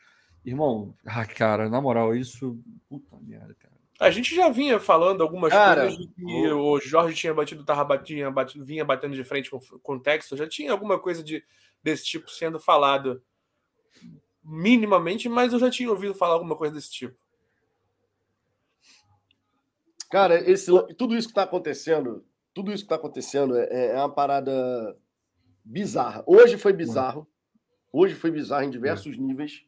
Irmão, 0.44 0.94
ah, 1.04 1.26
cara, 1.26 1.68
na 1.68 1.80
moral, 1.80 2.14
isso. 2.14 2.58
Puta 2.88 3.18
merda, 3.20 3.54
cara. 3.54 3.78
A 4.00 4.10
gente 4.10 4.34
já 4.34 4.48
vinha 4.48 4.78
falando 4.78 5.22
algumas 5.22 5.52
cara, 5.52 5.82
coisas 5.82 6.06
que 6.14 6.46
o 6.52 6.78
Jorge 6.78 7.16
tinha 7.16 7.34
batido, 7.34 7.64
tava 7.64 7.82
batido, 7.82 8.30
batido, 8.30 8.64
vinha 8.64 8.84
batendo 8.84 9.14
de 9.16 9.24
frente 9.24 9.50
com, 9.50 9.58
com 9.58 9.94
o 9.94 10.00
texto, 10.00 10.36
já 10.36 10.46
tinha 10.46 10.70
alguma 10.70 11.00
coisa 11.00 11.22
de, 11.22 11.42
desse 11.82 12.04
tipo 12.04 12.30
sendo 12.30 12.60
falado 12.60 13.20
minimamente, 14.42 15.28
mas 15.28 15.52
eu 15.52 15.58
já 15.58 15.68
tinha 15.68 15.90
ouvido 15.90 16.14
falar 16.14 16.34
alguma 16.34 16.56
coisa 16.56 16.74
desse 16.74 16.92
tipo. 16.92 17.18
Cara, 20.10 20.50
esse, 20.50 20.70
tudo 20.94 21.16
isso 21.16 21.28
que 21.28 21.32
está 21.32 21.42
acontecendo 21.42 22.24
tudo 22.58 22.72
isso 22.72 22.82
que 22.82 22.86
está 22.86 22.96
acontecendo 22.96 23.56
é, 23.56 23.68
é, 23.70 23.86
é, 23.92 23.96
uma 23.98 24.12
parada 24.12 24.98
bizarra. 25.64 26.24
Hoje 26.26 26.58
foi 26.58 26.72
bizarro. 26.72 27.24
Hoje 27.92 28.16
foi 28.16 28.32
bizarro 28.32 28.64
em 28.64 28.70
diversos 28.70 29.14
é. 29.14 29.20
níveis. 29.20 29.64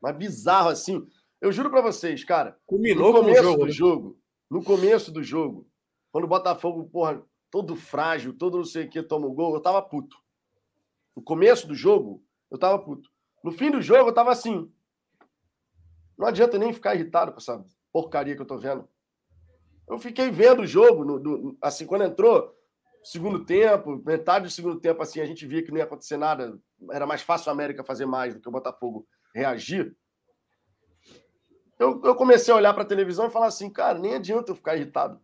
Mas 0.00 0.16
bizarro 0.16 0.70
assim. 0.70 1.06
Eu 1.38 1.52
juro 1.52 1.68
para 1.68 1.82
vocês, 1.82 2.24
cara. 2.24 2.58
Culminou 2.64 3.12
no 3.12 3.20
começo 3.20 3.42
jogo, 3.42 3.58
do 3.58 3.66
né? 3.66 3.72
jogo. 3.72 4.18
No 4.50 4.64
começo 4.64 5.12
do 5.12 5.22
jogo, 5.22 5.68
quando 6.10 6.24
o 6.24 6.28
Botafogo, 6.28 6.88
porra, 6.88 7.22
todo 7.50 7.76
frágil, 7.76 8.32
todo 8.32 8.56
não 8.56 8.64
sei 8.64 8.86
o 8.86 8.88
que, 8.88 9.02
toma 9.02 9.26
o 9.26 9.34
gol, 9.34 9.54
eu 9.54 9.60
tava 9.60 9.82
puto. 9.82 10.16
No 11.14 11.22
começo 11.22 11.66
do 11.68 11.74
jogo, 11.74 12.24
Eu 12.50 12.56
tava 12.58 12.78
puto. 12.78 13.10
No 13.42 13.52
fim 13.52 13.70
do 13.70 13.82
jogo, 13.82 14.08
eu 14.08 14.14
tava 14.14 14.30
assim. 14.30 14.72
Não 16.16 16.26
adianta 16.26 16.56
nem 16.56 16.72
ficar 16.72 16.94
irritado 16.94 17.32
com 17.32 17.38
essa 17.38 17.62
porcaria 17.92 18.34
que 18.34 18.40
eu 18.40 18.46
tô 18.46 18.56
vendo. 18.56 18.88
Eu 19.88 19.98
fiquei 19.98 20.30
vendo 20.30 20.62
o 20.62 20.66
jogo, 20.66 21.04
no, 21.04 21.56
assim, 21.60 21.86
quando 21.86 22.04
entrou, 22.04 22.54
segundo 23.02 23.44
tempo, 23.44 24.02
metade 24.04 24.46
do 24.46 24.50
segundo 24.50 24.80
tempo, 24.80 25.02
assim, 25.02 25.20
a 25.20 25.26
gente 25.26 25.46
via 25.46 25.62
que 25.62 25.70
não 25.70 25.78
ia 25.78 25.84
acontecer 25.84 26.16
nada. 26.16 26.58
Era 26.90 27.06
mais 27.06 27.22
fácil 27.22 27.50
a 27.50 27.52
América 27.52 27.84
fazer 27.84 28.06
mais 28.06 28.34
do 28.34 28.40
que 28.40 28.48
o 28.48 28.52
Botafogo 28.52 29.06
reagir. 29.34 29.94
Eu, 31.78 32.00
eu 32.04 32.14
comecei 32.14 32.52
a 32.52 32.56
olhar 32.56 32.72
para 32.72 32.82
a 32.82 32.86
televisão 32.86 33.26
e 33.26 33.30
falar 33.30 33.46
assim, 33.46 33.68
cara, 33.68 33.98
nem 33.98 34.14
adianta 34.14 34.52
eu 34.52 34.56
ficar 34.56 34.76
irritado. 34.76 35.20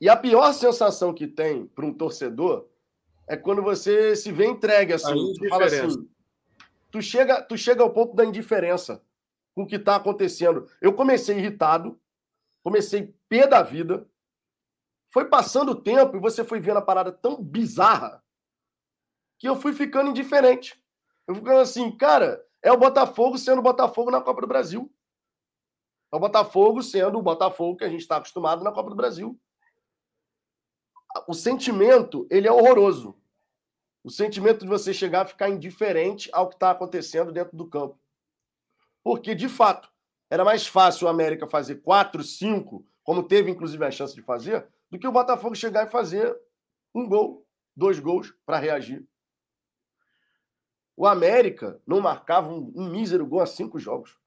E 0.00 0.08
a 0.08 0.16
pior 0.16 0.52
sensação 0.52 1.14
que 1.14 1.28
tem 1.28 1.66
para 1.66 1.86
um 1.86 1.94
torcedor 1.94 2.66
é 3.28 3.36
quando 3.36 3.62
você 3.62 4.16
se 4.16 4.32
vê 4.32 4.46
entregue 4.46 4.92
assim, 4.92 5.32
tu 5.38 5.48
fala 5.48 5.66
assim, 5.66 6.08
tu 6.90 7.00
chega, 7.00 7.40
tu 7.40 7.56
chega 7.56 7.82
ao 7.82 7.92
ponto 7.92 8.16
da 8.16 8.24
indiferença 8.24 9.00
com 9.54 9.62
o 9.62 9.66
que 9.66 9.76
está 9.76 9.96
acontecendo. 9.96 10.66
Eu 10.80 10.92
comecei 10.92 11.38
irritado, 11.38 12.00
comecei 12.62 13.14
pé 13.28 13.46
da 13.46 13.62
vida, 13.62 14.08
foi 15.12 15.28
passando 15.28 15.72
o 15.72 15.80
tempo 15.82 16.16
e 16.16 16.20
você 16.20 16.42
foi 16.42 16.60
vendo 16.60 16.78
a 16.78 16.82
parada 16.82 17.12
tão 17.12 17.42
bizarra 17.42 18.24
que 19.38 19.48
eu 19.48 19.56
fui 19.56 19.72
ficando 19.72 20.10
indiferente. 20.10 20.82
Eu 21.26 21.34
fui 21.34 21.42
ficando 21.42 21.60
assim, 21.60 21.94
cara, 21.96 22.44
é 22.62 22.72
o 22.72 22.78
Botafogo 22.78 23.36
sendo 23.36 23.58
o 23.58 23.62
Botafogo 23.62 24.10
na 24.10 24.20
Copa 24.20 24.40
do 24.40 24.46
Brasil. 24.46 24.90
É 26.12 26.16
o 26.16 26.20
Botafogo 26.20 26.82
sendo 26.82 27.18
o 27.18 27.22
Botafogo 27.22 27.76
que 27.76 27.84
a 27.84 27.88
gente 27.88 28.00
está 28.00 28.16
acostumado 28.16 28.64
na 28.64 28.72
Copa 28.72 28.88
do 28.88 28.96
Brasil. 28.96 29.38
O 31.28 31.34
sentimento, 31.34 32.26
ele 32.30 32.48
é 32.48 32.52
horroroso. 32.52 33.20
O 34.02 34.10
sentimento 34.10 34.60
de 34.60 34.68
você 34.68 34.94
chegar 34.94 35.22
a 35.22 35.26
ficar 35.26 35.48
indiferente 35.48 36.30
ao 36.32 36.48
que 36.48 36.54
está 36.54 36.70
acontecendo 36.70 37.32
dentro 37.32 37.56
do 37.56 37.68
campo. 37.68 38.00
Porque, 39.02 39.34
de 39.34 39.48
fato, 39.48 39.91
era 40.32 40.46
mais 40.46 40.66
fácil 40.66 41.06
o 41.06 41.10
América 41.10 41.46
fazer 41.46 41.82
4, 41.82 42.22
5, 42.22 42.82
como 43.04 43.22
teve 43.22 43.50
inclusive 43.50 43.84
a 43.84 43.90
chance 43.90 44.14
de 44.14 44.22
fazer, 44.22 44.66
do 44.90 44.98
que 44.98 45.06
o 45.06 45.12
Botafogo 45.12 45.54
chegar 45.54 45.86
e 45.86 45.90
fazer 45.90 46.34
um 46.94 47.06
gol, 47.06 47.46
dois 47.76 47.98
gols 47.98 48.34
para 48.46 48.56
reagir. 48.56 49.06
O 50.96 51.06
América 51.06 51.78
não 51.86 52.00
marcava 52.00 52.48
um, 52.48 52.72
um, 52.74 52.88
mísero 52.88 53.26
gol 53.26 53.42
a 53.42 53.46
cinco 53.46 53.78
jogos. 53.78 54.18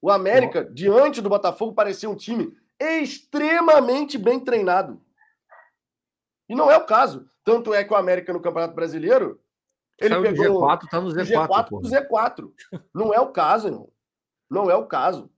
O 0.00 0.10
América, 0.10 0.64
diante 0.64 1.20
do 1.20 1.28
Botafogo, 1.28 1.74
parecia 1.74 2.08
um 2.08 2.16
time 2.16 2.56
extremamente 2.78 4.16
bem 4.16 4.40
treinado. 4.40 4.98
E 6.48 6.54
não 6.54 6.70
é 6.70 6.78
o 6.78 6.86
caso. 6.86 7.28
Tanto 7.44 7.74
é 7.74 7.84
que 7.84 7.92
o 7.92 7.96
América 7.96 8.32
no 8.32 8.40
Campeonato 8.40 8.74
Brasileiro. 8.74 9.38
Ele 9.98 10.14
Saiu 10.14 10.22
pegou. 10.22 10.62
G4, 10.62 10.88
tá 10.88 11.00
no 11.02 11.10
Z4. 11.10 11.68
G4 11.82 12.08
Z4. 12.08 12.52
Não 12.94 13.12
é 13.12 13.20
o 13.20 13.30
caso, 13.30 13.68
irmão. 13.68 13.92
Não 14.50 14.68
é 14.68 14.74
o 14.74 14.86
caso. 14.86 15.30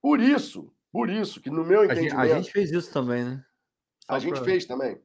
Por 0.00 0.20
isso, 0.20 0.72
por 0.92 1.10
isso 1.10 1.40
que, 1.40 1.50
no 1.50 1.64
meu 1.64 1.84
entendimento. 1.84 2.16
A 2.16 2.26
gente, 2.26 2.32
a 2.32 2.36
gente 2.36 2.52
fez 2.52 2.70
isso 2.70 2.92
também, 2.92 3.24
né? 3.24 3.44
Só 4.06 4.14
a 4.14 4.18
gente 4.18 4.40
fez 4.40 4.64
também. 4.64 5.00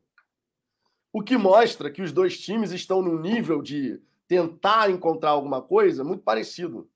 O 1.11 1.24
que 1.24 1.36
mostra 1.36 1.89
que 1.89 2.01
os 2.01 2.11
dois 2.11 2.39
times 2.39 2.72
estão 2.72 3.01
no 3.01 3.20
nível 3.20 3.61
de 3.61 4.01
tentar 4.28 4.91
encontrar 4.91 5.32
alguma 5.32 5.61
coisa 5.61 6.03
muito 6.03 6.24
parecido. 6.24 6.89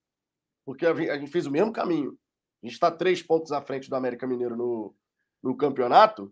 Porque 0.66 0.86
a 0.86 0.94
gente 1.18 1.32
fez 1.32 1.46
o 1.46 1.52
mesmo 1.52 1.72
caminho. 1.72 2.18
A 2.62 2.68
gente 2.68 2.74
está 2.74 2.92
três 2.92 3.24
pontos 3.24 3.52
à 3.52 3.62
frente 3.62 3.90
do 3.90 3.96
América 3.96 4.28
Mineiro 4.28 4.56
no, 4.56 4.94
no 5.42 5.56
campeonato, 5.56 6.32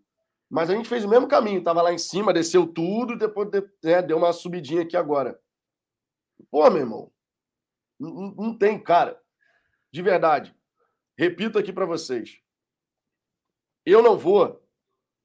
mas 0.50 0.70
a 0.70 0.76
gente 0.76 0.88
fez 0.88 1.04
o 1.04 1.10
mesmo 1.10 1.28
caminho. 1.28 1.60
Estava 1.60 1.82
lá 1.82 1.92
em 1.92 1.98
cima, 1.98 2.34
desceu 2.34 2.68
tudo, 2.68 3.18
depois 3.18 3.50
né, 3.84 4.02
deu 4.02 4.18
uma 4.18 4.34
subidinha 4.34 4.84
aqui 4.84 4.96
agora. 4.96 5.40
Pô, 6.52 6.70
meu 6.70 6.82
irmão, 6.82 7.12
não, 8.00 8.32
não 8.32 8.58
tem, 8.58 8.78
cara. 8.82 9.20
De 9.92 10.02
verdade. 10.02 10.56
Repito 11.18 11.58
aqui 11.60 11.74
para 11.74 11.86
vocês. 11.86 12.40
Eu 13.86 14.02
não 14.02 14.18
vou, 14.18 14.64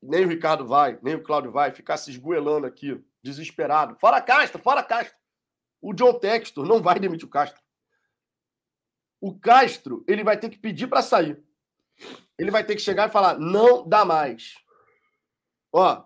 nem 0.03 0.25
o 0.25 0.29
Ricardo 0.29 0.67
vai, 0.67 0.99
nem 1.03 1.15
o 1.15 1.23
Cláudio 1.23 1.53
vai, 1.53 1.73
ficar 1.73 1.97
se 1.97 2.11
esgoelando 2.11 2.67
aqui, 2.67 3.03
desesperado. 3.23 3.97
Fora 4.01 4.21
Castro, 4.21 4.61
fora 4.61 4.83
Castro. 4.83 5.17
O 5.81 5.93
John 5.93 6.19
Textor 6.19 6.67
não 6.67 6.81
vai 6.81 6.99
demitir 6.99 7.27
o 7.27 7.31
Castro. 7.31 7.63
O 9.21 9.39
Castro, 9.39 10.05
ele 10.09 10.25
vai 10.25 10.39
ter 10.39 10.49
que 10.51 10.59
pedir 10.59 10.87
para 10.87 11.03
sair. 11.03 11.43
Ele 12.39 12.51
vai 12.51 12.65
ter 12.65 12.75
que 12.75 12.83
chegar 12.83 13.09
e 13.09 13.13
falar: 13.13 13.39
não 13.39 13.87
dá 13.87 14.05
mais. 14.05 14.57
Ó, 15.73 16.05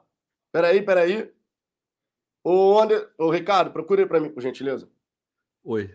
peraí, 0.52 0.82
peraí. 0.82 1.32
Ô, 2.44 2.78
Ander... 2.80 3.12
Ô 3.18 3.30
Ricardo, 3.30 3.72
procure 3.72 4.06
para 4.06 4.20
mim, 4.20 4.30
por 4.30 4.42
gentileza. 4.42 4.90
Oi. 5.64 5.94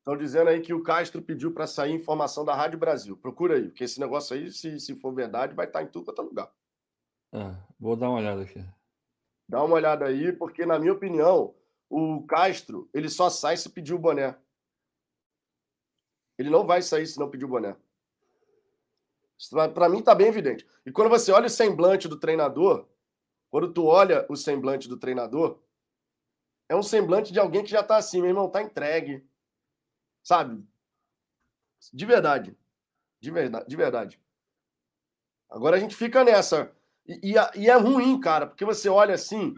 Estão 0.00 0.16
dizendo 0.16 0.48
aí 0.48 0.60
que 0.60 0.72
o 0.72 0.82
Castro 0.82 1.20
pediu 1.20 1.52
para 1.52 1.66
sair 1.66 1.92
informação 1.92 2.44
da 2.44 2.54
Rádio 2.54 2.78
Brasil. 2.78 3.16
Procura 3.16 3.56
aí, 3.56 3.68
porque 3.68 3.84
esse 3.84 4.00
negócio 4.00 4.34
aí, 4.34 4.50
se, 4.50 4.80
se 4.80 4.94
for 4.96 5.14
verdade, 5.14 5.54
vai 5.54 5.66
estar 5.66 5.82
em 5.82 5.86
tudo 5.86 6.06
quanto 6.06 6.22
é 6.22 6.24
lugar. 6.24 6.52
É, 7.32 7.54
vou 7.78 7.94
dar 7.94 8.08
uma 8.08 8.18
olhada 8.18 8.42
aqui. 8.42 8.64
Dá 9.46 9.62
uma 9.62 9.74
olhada 9.74 10.06
aí, 10.06 10.32
porque, 10.32 10.64
na 10.64 10.78
minha 10.78 10.94
opinião, 10.94 11.54
o 11.88 12.24
Castro, 12.26 12.88
ele 12.94 13.10
só 13.10 13.28
sai 13.28 13.58
se 13.58 13.68
pedir 13.68 13.92
o 13.92 13.98
boné. 13.98 14.36
Ele 16.38 16.48
não 16.48 16.66
vai 16.66 16.80
sair 16.80 17.06
se 17.06 17.18
não 17.18 17.28
pedir 17.28 17.44
o 17.44 17.48
boné. 17.48 17.76
Para 19.74 19.88
mim 19.88 20.02
tá 20.02 20.14
bem 20.14 20.28
evidente. 20.28 20.66
E 20.86 20.90
quando 20.90 21.10
você 21.10 21.30
olha 21.30 21.46
o 21.46 21.50
semblante 21.50 22.08
do 22.08 22.18
treinador, 22.18 22.88
quando 23.50 23.72
tu 23.72 23.84
olha 23.84 24.24
o 24.30 24.36
semblante 24.36 24.88
do 24.88 24.96
treinador, 24.96 25.60
é 26.68 26.76
um 26.76 26.82
semblante 26.82 27.32
de 27.32 27.40
alguém 27.40 27.62
que 27.62 27.70
já 27.70 27.82
tá 27.82 27.96
assim, 27.96 28.20
meu 28.20 28.30
irmão, 28.30 28.48
tá 28.48 28.62
entregue, 28.62 29.28
Sabe? 30.30 30.64
De 31.92 32.06
verdade. 32.06 32.56
De 33.20 33.32
verdade. 33.32 33.66
De 33.68 33.76
verdade. 33.76 34.20
Agora 35.50 35.76
a 35.76 35.80
gente 35.80 35.96
fica 35.96 36.22
nessa. 36.22 36.70
E, 37.04 37.32
e, 37.32 37.62
e 37.62 37.68
é 37.68 37.74
ruim, 37.74 38.20
cara, 38.20 38.46
porque 38.46 38.64
você 38.64 38.88
olha 38.88 39.12
assim. 39.12 39.52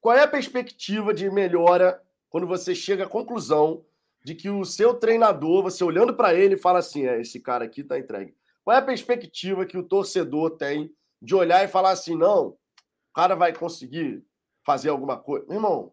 Qual 0.00 0.16
é 0.16 0.22
a 0.22 0.28
perspectiva 0.28 1.12
de 1.12 1.28
melhora 1.28 2.00
quando 2.30 2.46
você 2.46 2.72
chega 2.72 3.02
à 3.02 3.08
conclusão 3.08 3.84
de 4.24 4.36
que 4.36 4.48
o 4.48 4.64
seu 4.64 4.94
treinador, 4.94 5.64
você 5.64 5.82
olhando 5.82 6.14
para 6.14 6.32
ele, 6.32 6.56
fala 6.56 6.78
assim: 6.78 7.04
é, 7.08 7.20
esse 7.20 7.40
cara 7.40 7.64
aqui 7.64 7.82
tá 7.82 7.98
entregue. 7.98 8.36
Qual 8.62 8.76
é 8.76 8.78
a 8.78 8.86
perspectiva 8.86 9.66
que 9.66 9.76
o 9.76 9.82
torcedor 9.82 10.52
tem 10.52 10.94
de 11.20 11.34
olhar 11.34 11.64
e 11.64 11.68
falar 11.68 11.90
assim: 11.90 12.16
não, 12.16 12.50
o 12.50 13.12
cara 13.12 13.34
vai 13.34 13.52
conseguir 13.52 14.24
fazer 14.64 14.90
alguma 14.90 15.16
coisa? 15.16 15.44
Meu 15.46 15.56
irmão, 15.56 15.92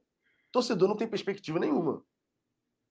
torcedor 0.52 0.88
não 0.88 0.96
tem 0.96 1.08
perspectiva 1.08 1.58
nenhuma. 1.58 2.06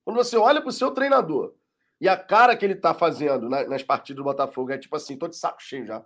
Quando 0.04 0.16
você 0.16 0.36
olha 0.36 0.60
para 0.60 0.68
o 0.68 0.72
seu 0.72 0.90
treinador 0.90 1.54
e 2.00 2.08
a 2.08 2.16
cara 2.16 2.56
que 2.56 2.64
ele 2.64 2.74
está 2.74 2.92
fazendo 2.92 3.48
nas 3.48 3.82
partidas 3.82 4.16
do 4.16 4.24
Botafogo 4.24 4.70
é 4.70 4.78
tipo 4.78 4.94
assim, 4.94 5.16
tô 5.16 5.26
de 5.26 5.36
saco 5.36 5.62
cheio 5.62 5.86
já. 5.86 6.04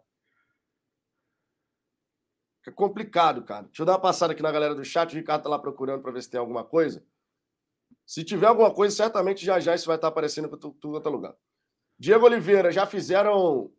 É 2.66 2.70
complicado, 2.70 3.42
cara. 3.42 3.62
Deixa 3.62 3.80
eu 3.82 3.86
dar 3.86 3.92
uma 3.92 4.00
passada 4.00 4.34
aqui 4.34 4.42
na 4.42 4.52
galera 4.52 4.74
do 4.74 4.84
chat. 4.84 5.10
O 5.10 5.16
Ricardo 5.16 5.42
tá 5.42 5.48
lá 5.48 5.58
procurando 5.58 6.02
para 6.02 6.12
ver 6.12 6.22
se 6.22 6.28
tem 6.28 6.38
alguma 6.38 6.62
coisa. 6.62 7.02
Se 8.04 8.22
tiver 8.22 8.46
alguma 8.46 8.72
coisa, 8.72 8.94
certamente 8.94 9.44
já 9.44 9.58
já 9.58 9.74
isso 9.74 9.86
vai 9.86 9.96
estar 9.96 10.08
tá 10.08 10.12
aparecendo 10.12 10.48
para 10.50 10.58
tudo 10.58 10.92
outro 10.92 11.10
lugar. 11.10 11.34
Diego 11.98 12.26
Oliveira, 12.26 12.70
já 12.70 12.86
fizeram. 12.86 13.72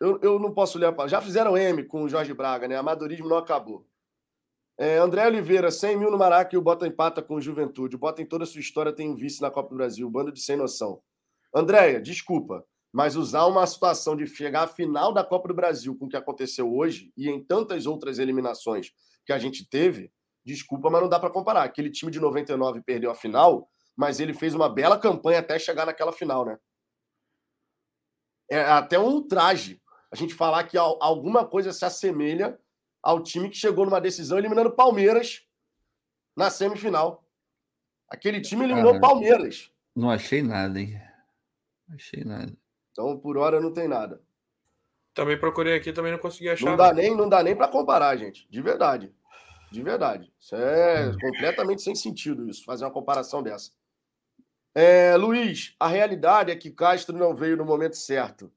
Eu, 0.00 0.20
eu 0.22 0.38
não 0.38 0.54
posso 0.54 0.78
ler 0.78 0.86
a 0.86 0.92
palavra. 0.92 1.10
Já 1.10 1.20
fizeram 1.20 1.58
M 1.58 1.84
com 1.84 2.04
o 2.04 2.08
Jorge 2.08 2.32
Braga, 2.32 2.68
né? 2.68 2.76
Amadorismo 2.76 3.28
não 3.28 3.36
acabou. 3.38 3.89
É, 4.80 4.96
André 4.96 5.26
Oliveira, 5.26 5.70
100 5.70 5.98
mil 5.98 6.10
no 6.10 6.16
Maraca 6.16 6.54
e 6.54 6.58
o 6.58 6.62
Bota 6.62 6.86
empata 6.86 7.20
com 7.20 7.34
o 7.34 7.40
Juventude. 7.40 7.96
O 7.96 7.98
Bota 7.98 8.22
em 8.22 8.24
toda 8.24 8.44
a 8.44 8.46
sua 8.46 8.62
história 8.62 8.90
tem 8.90 9.10
um 9.10 9.14
vice 9.14 9.42
na 9.42 9.50
Copa 9.50 9.68
do 9.68 9.76
Brasil. 9.76 10.08
Bando 10.08 10.32
de 10.32 10.40
sem 10.40 10.56
noção. 10.56 11.02
Andréia, 11.54 12.00
desculpa, 12.00 12.64
mas 12.90 13.14
usar 13.14 13.44
uma 13.44 13.66
situação 13.66 14.16
de 14.16 14.26
chegar 14.26 14.62
à 14.62 14.66
final 14.66 15.12
da 15.12 15.22
Copa 15.22 15.48
do 15.48 15.54
Brasil 15.54 15.94
com 15.98 16.06
o 16.06 16.08
que 16.08 16.16
aconteceu 16.16 16.74
hoje 16.74 17.12
e 17.14 17.28
em 17.28 17.44
tantas 17.44 17.84
outras 17.84 18.18
eliminações 18.18 18.90
que 19.26 19.34
a 19.34 19.38
gente 19.38 19.68
teve, 19.68 20.10
desculpa, 20.42 20.88
mas 20.88 21.02
não 21.02 21.10
dá 21.10 21.20
para 21.20 21.28
comparar. 21.28 21.64
Aquele 21.64 21.90
time 21.90 22.10
de 22.10 22.18
99 22.18 22.80
perdeu 22.80 23.10
a 23.10 23.14
final, 23.14 23.68
mas 23.94 24.18
ele 24.18 24.32
fez 24.32 24.54
uma 24.54 24.70
bela 24.70 24.98
campanha 24.98 25.40
até 25.40 25.58
chegar 25.58 25.84
naquela 25.84 26.10
final, 26.10 26.46
né? 26.46 26.56
É 28.50 28.62
até 28.62 28.98
um 28.98 29.28
traje 29.28 29.78
a 30.10 30.16
gente 30.16 30.32
falar 30.32 30.64
que 30.64 30.78
alguma 30.78 31.46
coisa 31.46 31.70
se 31.70 31.84
assemelha 31.84 32.58
ao 33.02 33.22
time 33.22 33.48
que 33.48 33.56
chegou 33.56 33.84
numa 33.84 34.00
decisão 34.00 34.38
eliminando 34.38 34.70
Palmeiras 34.70 35.46
na 36.36 36.50
semifinal. 36.50 37.24
Aquele 38.08 38.40
time 38.40 38.64
eliminou 38.64 38.92
Cara, 38.92 39.00
Palmeiras. 39.00 39.70
Não 39.94 40.10
achei 40.10 40.42
nada, 40.42 40.80
hein? 40.80 41.00
Não 41.88 41.96
achei 41.96 42.24
nada. 42.24 42.52
Então, 42.92 43.16
por 43.18 43.36
hora, 43.38 43.60
não 43.60 43.72
tem 43.72 43.86
nada. 43.86 44.20
Também 45.14 45.38
procurei 45.38 45.76
aqui, 45.76 45.92
também 45.92 46.12
não 46.12 46.18
consegui 46.18 46.48
achar. 46.48 46.66
Não 46.66 46.76
dá 46.76 46.92
nem, 46.92 47.16
não 47.16 47.28
dá 47.28 47.42
nem 47.42 47.54
para 47.54 47.68
comparar, 47.68 48.16
gente. 48.16 48.48
De 48.50 48.60
verdade. 48.60 49.12
De 49.70 49.82
verdade. 49.82 50.32
Isso 50.38 50.56
é 50.56 51.12
completamente 51.20 51.82
sem 51.82 51.94
sentido 51.94 52.48
isso, 52.48 52.64
fazer 52.64 52.84
uma 52.84 52.90
comparação 52.90 53.42
dessa. 53.42 53.70
É, 54.74 55.16
Luiz, 55.16 55.74
a 55.78 55.88
realidade 55.88 56.50
é 56.50 56.56
que 56.56 56.70
Castro 56.70 57.16
não 57.16 57.34
veio 57.34 57.56
no 57.56 57.64
momento 57.64 57.96
certo. 57.96 58.52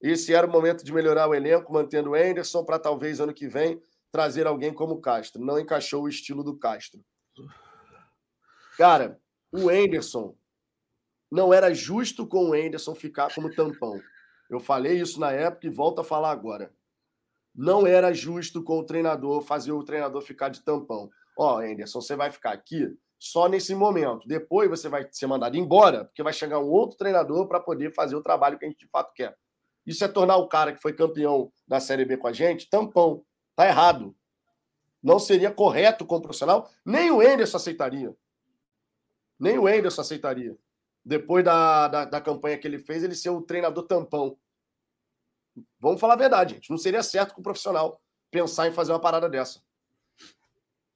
Esse 0.00 0.32
era 0.32 0.46
o 0.46 0.50
momento 0.50 0.84
de 0.84 0.92
melhorar 0.92 1.28
o 1.28 1.34
elenco, 1.34 1.72
mantendo 1.72 2.10
o 2.10 2.14
Anderson 2.14 2.64
para 2.64 2.78
talvez 2.78 3.20
ano 3.20 3.34
que 3.34 3.48
vem 3.48 3.80
trazer 4.10 4.46
alguém 4.46 4.72
como 4.72 5.00
Castro. 5.00 5.44
Não 5.44 5.58
encaixou 5.58 6.04
o 6.04 6.08
estilo 6.08 6.42
do 6.42 6.56
Castro. 6.58 7.00
Cara, 8.76 9.20
o 9.52 9.70
Enderson 9.70 10.36
não 11.30 11.52
era 11.52 11.74
justo 11.74 12.26
com 12.26 12.50
o 12.50 12.54
Enderson 12.54 12.94
ficar 12.94 13.34
como 13.34 13.54
tampão. 13.54 14.00
Eu 14.48 14.60
falei 14.60 15.00
isso 15.00 15.20
na 15.20 15.30
época 15.32 15.66
e 15.66 15.70
volto 15.70 16.00
a 16.00 16.04
falar 16.04 16.30
agora. 16.30 16.72
Não 17.54 17.86
era 17.86 18.12
justo 18.12 18.62
com 18.62 18.78
o 18.78 18.84
treinador 18.84 19.42
fazer 19.42 19.72
o 19.72 19.82
treinador 19.82 20.22
ficar 20.22 20.48
de 20.48 20.62
tampão. 20.62 21.10
Ó, 21.36 21.56
oh, 21.56 21.62
Enderson, 21.62 22.00
você 22.00 22.16
vai 22.16 22.30
ficar 22.30 22.52
aqui 22.52 22.96
só 23.18 23.48
nesse 23.48 23.74
momento. 23.74 24.26
Depois 24.26 24.70
você 24.70 24.88
vai 24.88 25.06
ser 25.10 25.26
mandado 25.26 25.56
embora, 25.56 26.04
porque 26.04 26.22
vai 26.22 26.32
chegar 26.32 26.60
um 26.60 26.68
outro 26.68 26.96
treinador 26.96 27.46
para 27.48 27.60
poder 27.60 27.92
fazer 27.94 28.16
o 28.16 28.22
trabalho 28.22 28.58
que 28.58 28.64
a 28.64 28.68
gente 28.68 28.78
de 28.78 28.88
fato 28.88 29.12
quer. 29.12 29.36
Isso 29.84 30.04
é 30.04 30.08
tornar 30.08 30.36
o 30.36 30.48
cara 30.48 30.72
que 30.72 30.80
foi 30.80 30.92
campeão 30.92 31.50
da 31.66 31.80
Série 31.80 32.04
B 32.04 32.16
com 32.16 32.28
a 32.28 32.32
gente 32.32 32.68
tampão. 32.68 33.24
Tá 33.58 33.66
errado. 33.66 34.14
Não 35.02 35.18
seria 35.18 35.50
correto 35.50 36.06
com 36.06 36.14
o 36.14 36.22
profissional. 36.22 36.70
Nem 36.84 37.10
o 37.10 37.20
Enderson 37.20 37.56
aceitaria. 37.56 38.16
Nem 39.36 39.58
o 39.58 39.68
Enderson 39.68 40.00
aceitaria. 40.00 40.56
Depois 41.04 41.44
da, 41.44 41.88
da, 41.88 42.04
da 42.04 42.20
campanha 42.20 42.56
que 42.56 42.68
ele 42.68 42.78
fez, 42.78 43.02
ele 43.02 43.16
ser 43.16 43.30
o 43.30 43.42
treinador 43.42 43.82
tampão. 43.82 44.38
Vamos 45.80 46.00
falar 46.00 46.14
a 46.14 46.18
verdade, 46.18 46.54
gente. 46.54 46.70
Não 46.70 46.78
seria 46.78 47.02
certo 47.02 47.34
com 47.34 47.40
o 47.40 47.42
profissional 47.42 48.00
pensar 48.30 48.68
em 48.68 48.72
fazer 48.72 48.92
uma 48.92 49.00
parada 49.00 49.28
dessa. 49.28 49.60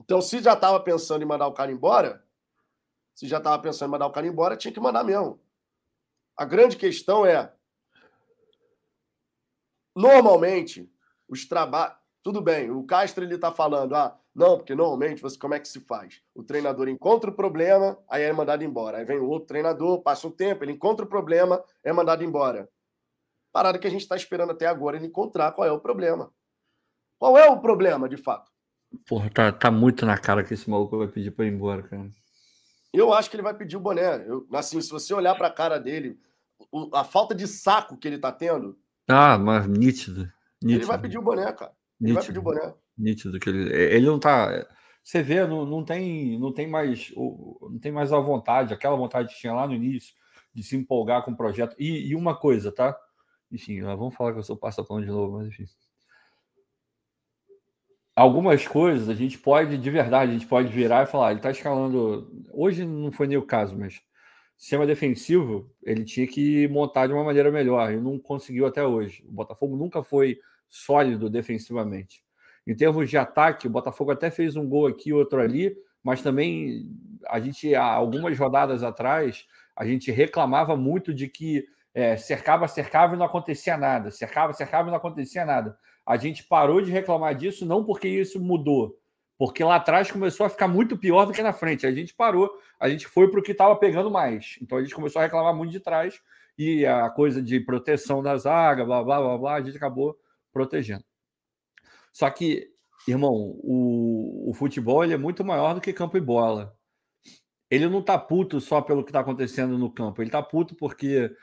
Então, 0.00 0.22
se 0.22 0.40
já 0.40 0.52
estava 0.52 0.78
pensando 0.78 1.22
em 1.22 1.26
mandar 1.26 1.48
o 1.48 1.52
cara 1.52 1.72
embora, 1.72 2.24
se 3.12 3.26
já 3.26 3.38
estava 3.38 3.60
pensando 3.60 3.88
em 3.88 3.90
mandar 3.90 4.06
o 4.06 4.12
cara 4.12 4.28
embora, 4.28 4.56
tinha 4.56 4.72
que 4.72 4.78
mandar 4.78 5.02
mesmo. 5.02 5.40
A 6.36 6.44
grande 6.44 6.76
questão 6.76 7.26
é: 7.26 7.52
normalmente, 9.96 10.88
os 11.26 11.44
trabalhos. 11.44 12.01
Tudo 12.22 12.40
bem, 12.40 12.70
o 12.70 12.84
Castro 12.84 13.24
ele 13.24 13.34
está 13.34 13.50
falando, 13.50 13.94
ah, 13.96 14.16
não, 14.34 14.56
porque 14.56 14.74
normalmente 14.74 15.20
você 15.20 15.36
como 15.36 15.54
é 15.54 15.60
que 15.60 15.66
se 15.66 15.80
faz? 15.80 16.22
O 16.34 16.42
treinador 16.42 16.88
encontra 16.88 17.30
o 17.30 17.34
problema, 17.34 17.98
aí 18.08 18.22
é 18.22 18.32
mandado 18.32 18.62
embora. 18.62 18.98
Aí 18.98 19.04
vem 19.04 19.18
o 19.18 19.28
outro 19.28 19.48
treinador, 19.48 20.00
passa 20.02 20.28
um 20.28 20.30
tempo, 20.30 20.64
ele 20.64 20.72
encontra 20.72 21.04
o 21.04 21.08
problema, 21.08 21.62
é 21.82 21.92
mandado 21.92 22.22
embora. 22.22 22.68
Parada 23.52 23.78
que 23.78 23.86
a 23.86 23.90
gente 23.90 24.02
está 24.02 24.16
esperando 24.16 24.52
até 24.52 24.66
agora 24.66 24.96
ele 24.96 25.06
encontrar 25.06 25.52
qual 25.52 25.66
é 25.66 25.72
o 25.72 25.80
problema. 25.80 26.32
Qual 27.18 27.36
é 27.36 27.48
o 27.50 27.60
problema, 27.60 28.08
de 28.08 28.16
fato? 28.16 28.50
Porra, 29.06 29.28
tá, 29.30 29.52
tá 29.52 29.70
muito 29.70 30.06
na 30.06 30.16
cara 30.16 30.44
que 30.44 30.54
esse 30.54 30.68
maluco 30.68 30.98
vai 30.98 31.08
pedir 31.08 31.30
para 31.32 31.44
ir 31.44 31.52
embora, 31.52 31.82
cara. 31.82 32.10
Eu 32.92 33.12
acho 33.12 33.30
que 33.30 33.36
ele 33.36 33.42
vai 33.42 33.54
pedir 33.54 33.76
o 33.76 33.80
boné. 33.80 34.24
Eu, 34.26 34.46
assim, 34.52 34.80
se 34.80 34.90
você 34.90 35.12
olhar 35.12 35.34
para 35.34 35.48
a 35.48 35.52
cara 35.52 35.78
dele, 35.78 36.18
o, 36.70 36.94
a 36.94 37.04
falta 37.04 37.34
de 37.34 37.46
saco 37.46 37.96
que 37.96 38.06
ele 38.06 38.18
tá 38.18 38.30
tendo. 38.30 38.78
Ah, 39.08 39.38
mas 39.38 39.66
nítido. 39.66 40.30
nítido. 40.62 40.80
Ele 40.80 40.84
vai 40.84 41.00
pedir 41.00 41.18
o 41.18 41.22
boné, 41.22 41.50
cara. 41.52 41.72
Ele 42.02 42.12
nítido, 42.12 42.14
vai 42.14 42.26
pedir 42.26 42.38
o 42.38 42.42
boné. 42.42 42.74
Nítido 42.98 43.40
que 43.40 43.48
ele, 43.48 43.72
ele 43.72 44.06
não 44.06 44.18
tá. 44.18 44.66
Você 45.02 45.22
vê, 45.22 45.46
não, 45.46 45.64
não 45.64 45.84
tem, 45.84 46.38
não 46.38 46.52
tem 46.52 46.66
mais, 46.68 47.12
não 47.16 47.78
tem 47.80 47.90
mais 47.90 48.12
a 48.12 48.18
vontade, 48.18 48.74
aquela 48.74 48.96
vontade 48.96 49.32
que 49.32 49.40
tinha 49.40 49.52
lá 49.52 49.66
no 49.66 49.74
início 49.74 50.14
de 50.54 50.62
se 50.62 50.76
empolgar 50.76 51.24
com 51.24 51.32
o 51.32 51.36
projeto. 51.36 51.74
E, 51.78 52.08
e 52.08 52.14
uma 52.14 52.36
coisa, 52.36 52.70
tá? 52.70 52.96
Enfim, 53.50 53.82
vamos 53.82 54.14
falar 54.14 54.32
que 54.32 54.38
eu 54.38 54.42
sou 54.42 54.56
passapão 54.56 55.00
de 55.00 55.06
novo, 55.06 55.38
mas 55.38 55.48
enfim 55.48 55.66
algumas 58.14 58.66
coisas 58.66 59.08
a 59.08 59.14
gente 59.14 59.38
pode, 59.38 59.76
de 59.78 59.90
verdade, 59.90 60.30
a 60.30 60.34
gente 60.34 60.46
pode 60.46 60.72
virar 60.72 61.02
e 61.02 61.06
falar, 61.06 61.30
ele 61.30 61.40
está 61.40 61.50
escalando. 61.50 62.30
Hoje 62.52 62.84
não 62.84 63.10
foi 63.10 63.26
nem 63.26 63.38
o 63.38 63.46
caso, 63.46 63.76
mas 63.76 64.00
sistema 64.56 64.86
defensivo, 64.86 65.70
ele 65.82 66.04
tinha 66.04 66.26
que 66.26 66.68
montar 66.68 67.06
de 67.06 67.12
uma 67.12 67.24
maneira 67.24 67.50
melhor 67.50 67.92
e 67.92 67.96
não 67.96 68.18
conseguiu 68.18 68.66
até 68.66 68.84
hoje. 68.86 69.24
O 69.26 69.32
Botafogo 69.32 69.76
nunca 69.76 70.02
foi 70.02 70.38
sólido 70.72 71.28
defensivamente. 71.28 72.24
Em 72.66 72.74
termos 72.74 73.10
de 73.10 73.18
ataque, 73.18 73.66
o 73.66 73.70
Botafogo 73.70 74.10
até 74.10 74.30
fez 74.30 74.56
um 74.56 74.66
gol 74.66 74.86
aqui, 74.86 75.12
outro 75.12 75.40
ali, 75.40 75.76
mas 76.02 76.22
também 76.22 76.88
a 77.28 77.38
gente, 77.38 77.74
há 77.74 77.84
algumas 77.84 78.38
rodadas 78.38 78.82
atrás, 78.82 79.46
a 79.76 79.84
gente 79.84 80.10
reclamava 80.10 80.74
muito 80.74 81.12
de 81.12 81.28
que 81.28 81.66
é, 81.94 82.16
cercava, 82.16 82.66
cercava 82.66 83.14
e 83.14 83.18
não 83.18 83.26
acontecia 83.26 83.76
nada, 83.76 84.10
cercava, 84.10 84.54
cercava 84.54 84.88
e 84.88 84.90
não 84.90 84.96
acontecia 84.96 85.44
nada. 85.44 85.76
A 86.06 86.16
gente 86.16 86.44
parou 86.44 86.80
de 86.80 86.90
reclamar 86.90 87.34
disso 87.34 87.66
não 87.66 87.84
porque 87.84 88.08
isso 88.08 88.40
mudou, 88.40 88.98
porque 89.38 89.62
lá 89.62 89.76
atrás 89.76 90.10
começou 90.10 90.46
a 90.46 90.48
ficar 90.48 90.68
muito 90.68 90.96
pior 90.96 91.26
do 91.26 91.32
que 91.32 91.42
na 91.42 91.52
frente. 91.52 91.86
A 91.86 91.92
gente 91.92 92.14
parou, 92.14 92.50
a 92.80 92.88
gente 92.88 93.06
foi 93.06 93.30
para 93.30 93.40
o 93.40 93.42
que 93.42 93.52
estava 93.52 93.76
pegando 93.76 94.10
mais. 94.10 94.56
Então 94.62 94.78
a 94.78 94.82
gente 94.82 94.94
começou 94.94 95.20
a 95.20 95.24
reclamar 95.24 95.54
muito 95.54 95.70
de 95.70 95.80
trás 95.80 96.18
e 96.56 96.86
a 96.86 97.10
coisa 97.10 97.42
de 97.42 97.60
proteção 97.60 98.22
da 98.22 98.36
zaga, 98.38 98.84
blá 98.86 99.04
blá 99.04 99.20
blá 99.20 99.38
blá, 99.38 99.54
a 99.56 99.60
gente 99.60 99.76
acabou 99.76 100.16
protegendo. 100.52 101.04
Só 102.12 102.28
que, 102.30 102.68
irmão, 103.08 103.32
o, 103.62 104.50
o 104.50 104.54
futebol 104.54 105.02
ele 105.02 105.14
é 105.14 105.18
muito 105.18 105.44
maior 105.44 105.74
do 105.74 105.80
que 105.80 105.92
campo 105.92 106.16
e 106.16 106.20
bola. 106.20 106.76
Ele 107.70 107.88
não 107.88 108.02
tá 108.02 108.18
puto 108.18 108.60
só 108.60 108.82
pelo 108.82 109.02
que 109.02 109.10
está 109.10 109.20
acontecendo 109.20 109.78
no 109.78 109.90
campo, 109.90 110.22
ele 110.22 110.30
tá 110.30 110.42
puto 110.42 110.74
porque 110.74 111.34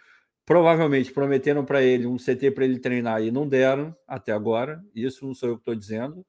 Provavelmente 0.50 1.14
prometeram 1.14 1.64
para 1.64 1.84
ele 1.84 2.08
um 2.08 2.18
CT 2.18 2.50
para 2.56 2.66
ele 2.66 2.80
treinar 2.80 3.22
e 3.22 3.30
não 3.30 3.48
deram 3.48 3.96
até 4.08 4.32
agora. 4.32 4.84
Isso 4.96 5.24
não 5.24 5.36
sou 5.36 5.50
eu 5.50 5.56
que 5.58 5.62
estou 5.62 5.76
dizendo. 5.76 6.26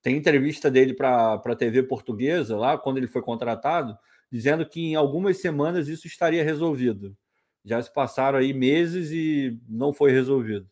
Tem 0.00 0.16
entrevista 0.16 0.70
dele 0.70 0.94
para 0.94 1.34
a 1.44 1.56
TV 1.56 1.82
portuguesa, 1.82 2.56
lá 2.56 2.78
quando 2.78 2.98
ele 2.98 3.08
foi 3.08 3.20
contratado, 3.20 3.98
dizendo 4.30 4.64
que 4.64 4.80
em 4.80 4.94
algumas 4.94 5.38
semanas 5.38 5.88
isso 5.88 6.06
estaria 6.06 6.44
resolvido. 6.44 7.16
Já 7.64 7.82
se 7.82 7.92
passaram 7.92 8.38
aí 8.38 8.52
meses 8.52 9.10
e 9.10 9.60
não 9.68 9.92
foi 9.92 10.12
resolvido. 10.12 10.68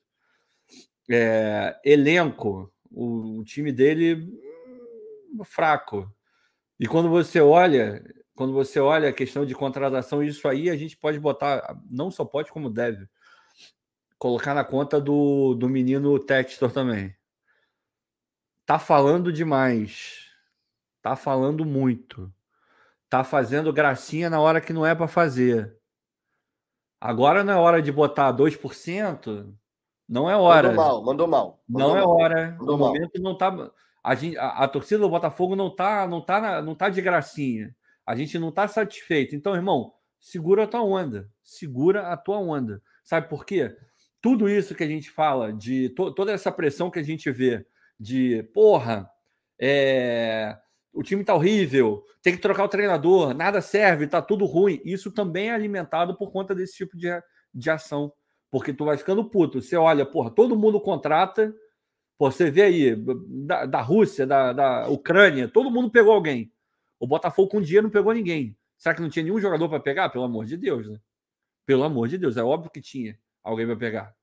É, 1.11 1.78
elenco, 1.84 2.72
o, 2.90 3.40
o 3.40 3.44
time 3.44 3.72
dele 3.72 4.14
hum, 4.14 5.44
fraco. 5.44 6.11
E 6.78 6.86
quando 6.86 7.09
você 7.09 7.40
olha, 7.40 8.03
quando 8.34 8.53
você 8.53 8.80
olha 8.80 9.09
a 9.09 9.12
questão 9.12 9.44
de 9.44 9.55
contratação, 9.55 10.22
isso 10.22 10.46
aí 10.48 10.70
a 10.70 10.76
gente 10.76 10.96
pode 10.96 11.18
botar, 11.18 11.76
não 11.90 12.11
só 12.11 12.24
pode, 12.24 12.50
como 12.50 12.70
deve, 12.70 13.07
colocar 14.18 14.55
na 14.55 14.64
conta 14.64 15.00
do, 15.00 15.55
do 15.55 15.68
menino 15.68 16.18
Textor 16.18 16.72
também. 16.72 17.14
Tá 18.64 18.78
falando 18.78 19.32
demais. 19.32 20.30
Tá 21.03 21.16
falando 21.16 21.64
muito. 21.64 22.32
Tá 23.09 23.24
fazendo 23.24 23.72
gracinha 23.72 24.30
na 24.30 24.40
hora 24.40 24.61
que 24.61 24.72
não 24.72 24.86
é 24.86 24.94
para 24.94 25.09
fazer. 25.09 25.76
Agora 27.00 27.42
não 27.42 27.53
é 27.53 27.57
hora 27.57 27.82
de 27.82 27.90
botar 27.90 28.32
2%. 28.32 29.53
Não 30.12 30.28
é 30.28 30.36
hora. 30.36 30.68
Mandou 30.68 30.84
mal, 30.84 31.04
mandou 31.04 31.26
mal. 31.26 31.64
Mandou 31.66 31.88
não 31.88 31.96
é 31.96 32.00
mal. 32.00 32.20
é 32.20 32.22
hora. 32.22 32.50
Mandou 32.50 32.66
no 32.66 32.78
mal. 32.78 32.88
momento 32.92 33.22
não 33.22 33.34
tá. 33.34 33.70
A, 34.04 34.14
gente, 34.14 34.36
a, 34.36 34.48
a, 34.48 34.68
torcida 34.68 35.00
do 35.00 35.08
Botafogo 35.08 35.56
não 35.56 35.74
tá, 35.74 36.06
não 36.06 36.20
tá, 36.20 36.38
na, 36.38 36.60
não 36.60 36.74
tá 36.74 36.90
de 36.90 37.00
gracinha. 37.00 37.74
A 38.06 38.14
gente 38.14 38.38
não 38.38 38.50
está 38.50 38.68
satisfeito. 38.68 39.34
Então, 39.34 39.54
irmão, 39.54 39.94
segura 40.20 40.64
a 40.64 40.66
tua 40.66 40.82
onda. 40.82 41.30
Segura 41.42 42.08
a 42.08 42.16
tua 42.18 42.36
onda. 42.36 42.82
Sabe 43.02 43.26
por 43.26 43.46
quê? 43.46 43.74
Tudo 44.20 44.50
isso 44.50 44.74
que 44.74 44.84
a 44.84 44.86
gente 44.86 45.10
fala, 45.10 45.50
de 45.50 45.88
to 45.88 46.12
toda 46.12 46.30
essa 46.30 46.52
pressão 46.52 46.90
que 46.90 46.98
a 46.98 47.02
gente 47.02 47.30
vê, 47.30 47.64
de 47.98 48.42
porra, 48.52 49.10
é... 49.58 50.58
o 50.92 51.02
time 51.02 51.24
tá 51.24 51.34
horrível, 51.34 52.04
tem 52.22 52.34
que 52.34 52.42
trocar 52.42 52.64
o 52.64 52.68
treinador, 52.68 53.32
nada 53.32 53.62
serve, 53.62 54.06
tá 54.06 54.20
tudo 54.20 54.44
ruim. 54.44 54.78
Isso 54.84 55.10
também 55.10 55.48
é 55.48 55.54
alimentado 55.54 56.14
por 56.18 56.30
conta 56.30 56.54
desse 56.54 56.76
tipo 56.76 56.98
de, 56.98 57.08
de 57.54 57.70
ação. 57.70 58.12
Porque 58.53 58.74
tu 58.74 58.84
vai 58.84 58.98
ficando 58.98 59.24
puto. 59.24 59.62
Você 59.62 59.74
olha, 59.76 60.05
porra, 60.05 60.30
todo 60.30 60.55
mundo 60.55 60.78
contrata. 60.78 61.55
Você 62.18 62.50
vê 62.50 62.62
aí, 62.62 62.94
da, 62.94 63.64
da 63.64 63.80
Rússia, 63.80 64.26
da, 64.26 64.53
da 64.53 64.88
Ucrânia, 64.88 65.48
todo 65.48 65.70
mundo 65.70 65.90
pegou 65.90 66.12
alguém. 66.12 66.53
O 67.00 67.07
Botafogo 67.07 67.48
com 67.48 67.62
dia 67.62 67.80
não 67.80 67.88
pegou 67.88 68.12
ninguém. 68.12 68.55
Será 68.76 68.94
que 68.94 69.00
não 69.00 69.09
tinha 69.09 69.22
nenhum 69.24 69.40
jogador 69.40 69.70
para 69.70 69.80
pegar? 69.80 70.11
Pelo 70.11 70.24
amor 70.24 70.44
de 70.44 70.59
Deus, 70.59 70.86
né? 70.86 71.00
Pelo 71.64 71.82
amor 71.82 72.09
de 72.09 72.18
Deus, 72.18 72.36
é 72.36 72.42
óbvio 72.42 72.70
que 72.70 72.82
tinha 72.82 73.18
alguém 73.42 73.66
para 73.66 73.74
pegar. 73.74 74.14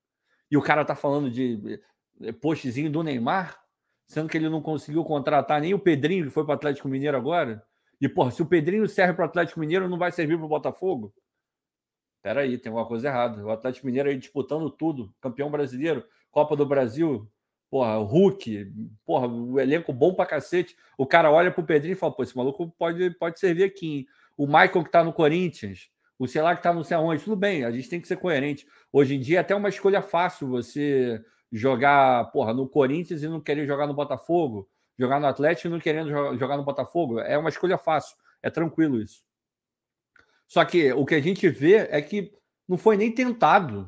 E 0.52 0.56
o 0.56 0.62
cara 0.62 0.86
tá 0.86 0.96
falando 0.96 1.32
de 1.32 1.82
eh, 2.22 2.32
postzinho 2.32 2.92
do 2.92 3.02
Neymar, 3.02 3.60
sendo 4.06 4.30
que 4.30 4.38
ele 4.38 4.48
não 4.48 4.62
conseguiu 4.62 5.04
contratar 5.04 5.60
nem 5.60 5.74
o 5.74 5.80
Pedrinho, 5.80 6.26
que 6.26 6.32
foi 6.32 6.44
para 6.46 6.52
o 6.52 6.56
Atlético 6.56 6.88
Mineiro 6.88 7.18
agora. 7.18 7.64
E, 8.00 8.08
porra, 8.08 8.30
se 8.30 8.44
o 8.44 8.46
Pedrinho 8.46 8.88
serve 8.88 9.14
para 9.14 9.24
o 9.24 9.26
Atlético 9.26 9.60
Mineiro, 9.60 9.90
não 9.90 9.98
vai 9.98 10.12
servir 10.12 10.38
para 10.38 10.46
o 10.46 10.50
Botafogo? 10.50 11.14
Peraí, 12.22 12.58
tem 12.58 12.70
alguma 12.70 12.88
coisa 12.88 13.08
errada. 13.08 13.44
O 13.44 13.50
Atlético 13.50 13.86
Mineiro 13.86 14.10
aí 14.10 14.18
disputando 14.18 14.70
tudo, 14.70 15.14
campeão 15.22 15.50
brasileiro, 15.50 16.04
Copa 16.32 16.56
do 16.56 16.66
Brasil, 16.66 17.30
Porra, 17.70 17.98
Hulk, 17.98 18.74
porra, 19.06 19.28
o 19.28 19.60
elenco 19.60 19.94
bom 19.94 20.14
pra 20.16 20.26
cacete. 20.26 20.76
O 20.98 21.06
cara 21.06 21.32
olha 21.32 21.52
pro 21.52 21.64
Pedrinho 21.64 21.94
e 21.94 21.96
fala: 21.96 22.12
pô, 22.12 22.24
esse 22.24 22.36
maluco 22.36 22.68
pode, 22.78 23.12
pode 23.12 23.40
servir 23.40 23.64
aqui. 23.64 23.88
Hein? 23.88 24.08
O 24.36 24.48
Michael 24.48 24.84
que 24.84 24.90
tá 24.90 25.04
no 25.04 25.14
Corinthians, 25.14 25.90
o 26.18 26.28
sei 26.28 26.42
lá 26.42 26.56
que 26.56 26.64
tá 26.64 26.74
não 26.74 26.84
sei 26.84 26.98
aonde, 26.98 27.24
tudo 27.24 27.36
bem, 27.36 27.64
a 27.64 27.72
gente 27.72 27.88
tem 27.88 28.02
que 28.02 28.08
ser 28.08 28.18
coerente. 28.18 28.66
Hoje 28.92 29.16
em 29.16 29.20
dia 29.20 29.38
é 29.38 29.42
até 29.42 29.54
uma 29.54 29.70
escolha 29.70 30.02
fácil 30.02 30.48
você 30.48 31.24
jogar, 31.52 32.32
porra, 32.32 32.54
no 32.54 32.68
Corinthians 32.68 33.22
e 33.22 33.28
não 33.28 33.40
querer 33.40 33.68
jogar 33.68 33.86
no 33.86 33.94
Botafogo, 33.94 34.68
jogar 34.98 35.20
no 35.20 35.28
Atlético 35.28 35.68
e 35.68 35.72
não 35.72 35.80
querendo 35.80 36.10
jogar 36.40 36.58
no 36.58 36.64
Botafogo. 36.64 37.20
É 37.20 37.38
uma 37.38 37.50
escolha 37.50 37.78
fácil, 37.78 38.18
é 38.42 38.50
tranquilo 38.50 39.00
isso. 39.00 39.24
Só 40.50 40.66
que 40.66 40.92
o 40.94 41.06
que 41.06 41.14
a 41.14 41.22
gente 41.22 41.48
vê 41.48 41.88
é 41.92 42.02
que 42.02 42.34
não 42.68 42.76
foi 42.76 42.98
nem 42.98 43.14
tentado. 43.14 43.88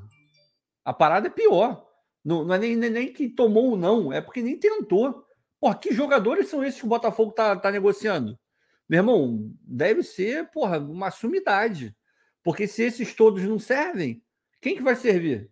A 0.86 0.93
parada 0.93 1.28
é 1.28 1.32
pior. 1.32 1.88
Não, 2.24 2.45
não 2.45 2.53
é 2.53 2.59
nem, 2.59 2.76
nem, 2.76 2.89
nem, 2.91 3.12
que 3.12 3.28
tomou 3.28 3.72
ou 3.72 3.78
não, 3.78 4.14
é 4.14 4.22
porque 4.22 4.43
nem 4.43 4.59
tentou. 4.59 5.26
Porra, 5.59 5.76
que 5.76 5.91
jogadores 5.91 6.49
são 6.49 6.64
esses 6.64 6.80
que 6.80 6.86
o 6.86 6.89
Botafogo 6.89 7.32
tá, 7.32 7.55
tá 7.55 7.72
negociando? 7.72 8.39
Meu 8.88 8.99
irmão, 8.99 9.51
deve 9.64 10.03
ser, 10.03 10.51
porra, 10.51 10.78
uma 10.78 11.09
sumidade. 11.09 11.95
Porque 12.43 12.68
se 12.68 12.84
esses 12.84 13.16
todos 13.16 13.41
não 13.43 13.57
servem, 13.57 14.24
quem 14.62 14.76
que 14.76 14.84
vai 14.84 14.95
servir? 14.95 15.51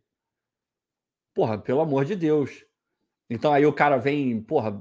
Porra, 1.34 1.58
pelo 1.58 1.82
amor 1.82 2.06
de 2.06 2.16
Deus. 2.16 2.66
Então 3.28 3.52
aí 3.52 3.66
o 3.66 3.74
cara 3.74 3.98
vem, 3.98 4.40
porra, 4.44 4.80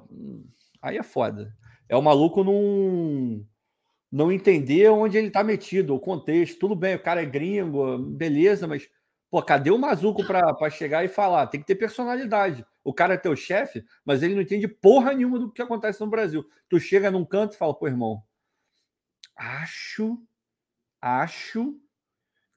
aí 0.83 0.99
é 0.99 1.03
foda. 1.03 1.57
É 1.89 1.97
o 1.97 2.03
maluco 2.03 2.45
não, 2.45 3.47
não 4.11 4.33
entender 4.33 4.89
onde 4.91 5.19
ele 5.19 5.31
tá 5.31 5.45
metido, 5.45 5.95
o 5.95 6.01
contexto. 6.01 6.59
Tudo 6.59 6.75
bem, 6.75 6.95
o 6.97 7.03
cara 7.03 7.23
é 7.23 7.27
gringo, 7.27 7.99
beleza, 7.99 8.67
mas, 8.67 8.89
pô, 9.31 9.43
cadê 9.43 9.71
o 9.71 9.79
Mazuco 9.79 10.25
para 10.25 10.71
chegar 10.71 11.05
e 11.05 11.09
falar? 11.09 11.47
Tem 11.47 11.61
que 11.61 11.67
ter 11.67 11.75
personalidade. 11.75 12.65
O 12.83 12.95
cara 12.95 13.15
é 13.15 13.19
teu 13.19 13.37
chefe, 13.37 13.85
mas 14.05 14.23
ele 14.23 14.35
não 14.35 14.43
entende 14.43 14.67
porra 14.67 15.13
nenhuma 15.13 15.39
do 15.39 15.53
que 15.53 15.61
acontece 15.61 16.01
no 16.01 16.07
Brasil. 16.07 16.45
Tu 16.69 16.81
chega 16.81 17.11
num 17.11 17.25
canto 17.25 17.55
e 17.55 17.59
fala, 17.59 17.75
pô, 17.75 17.87
irmão, 17.87 18.23
acho, 19.37 20.19
acho 21.01 21.79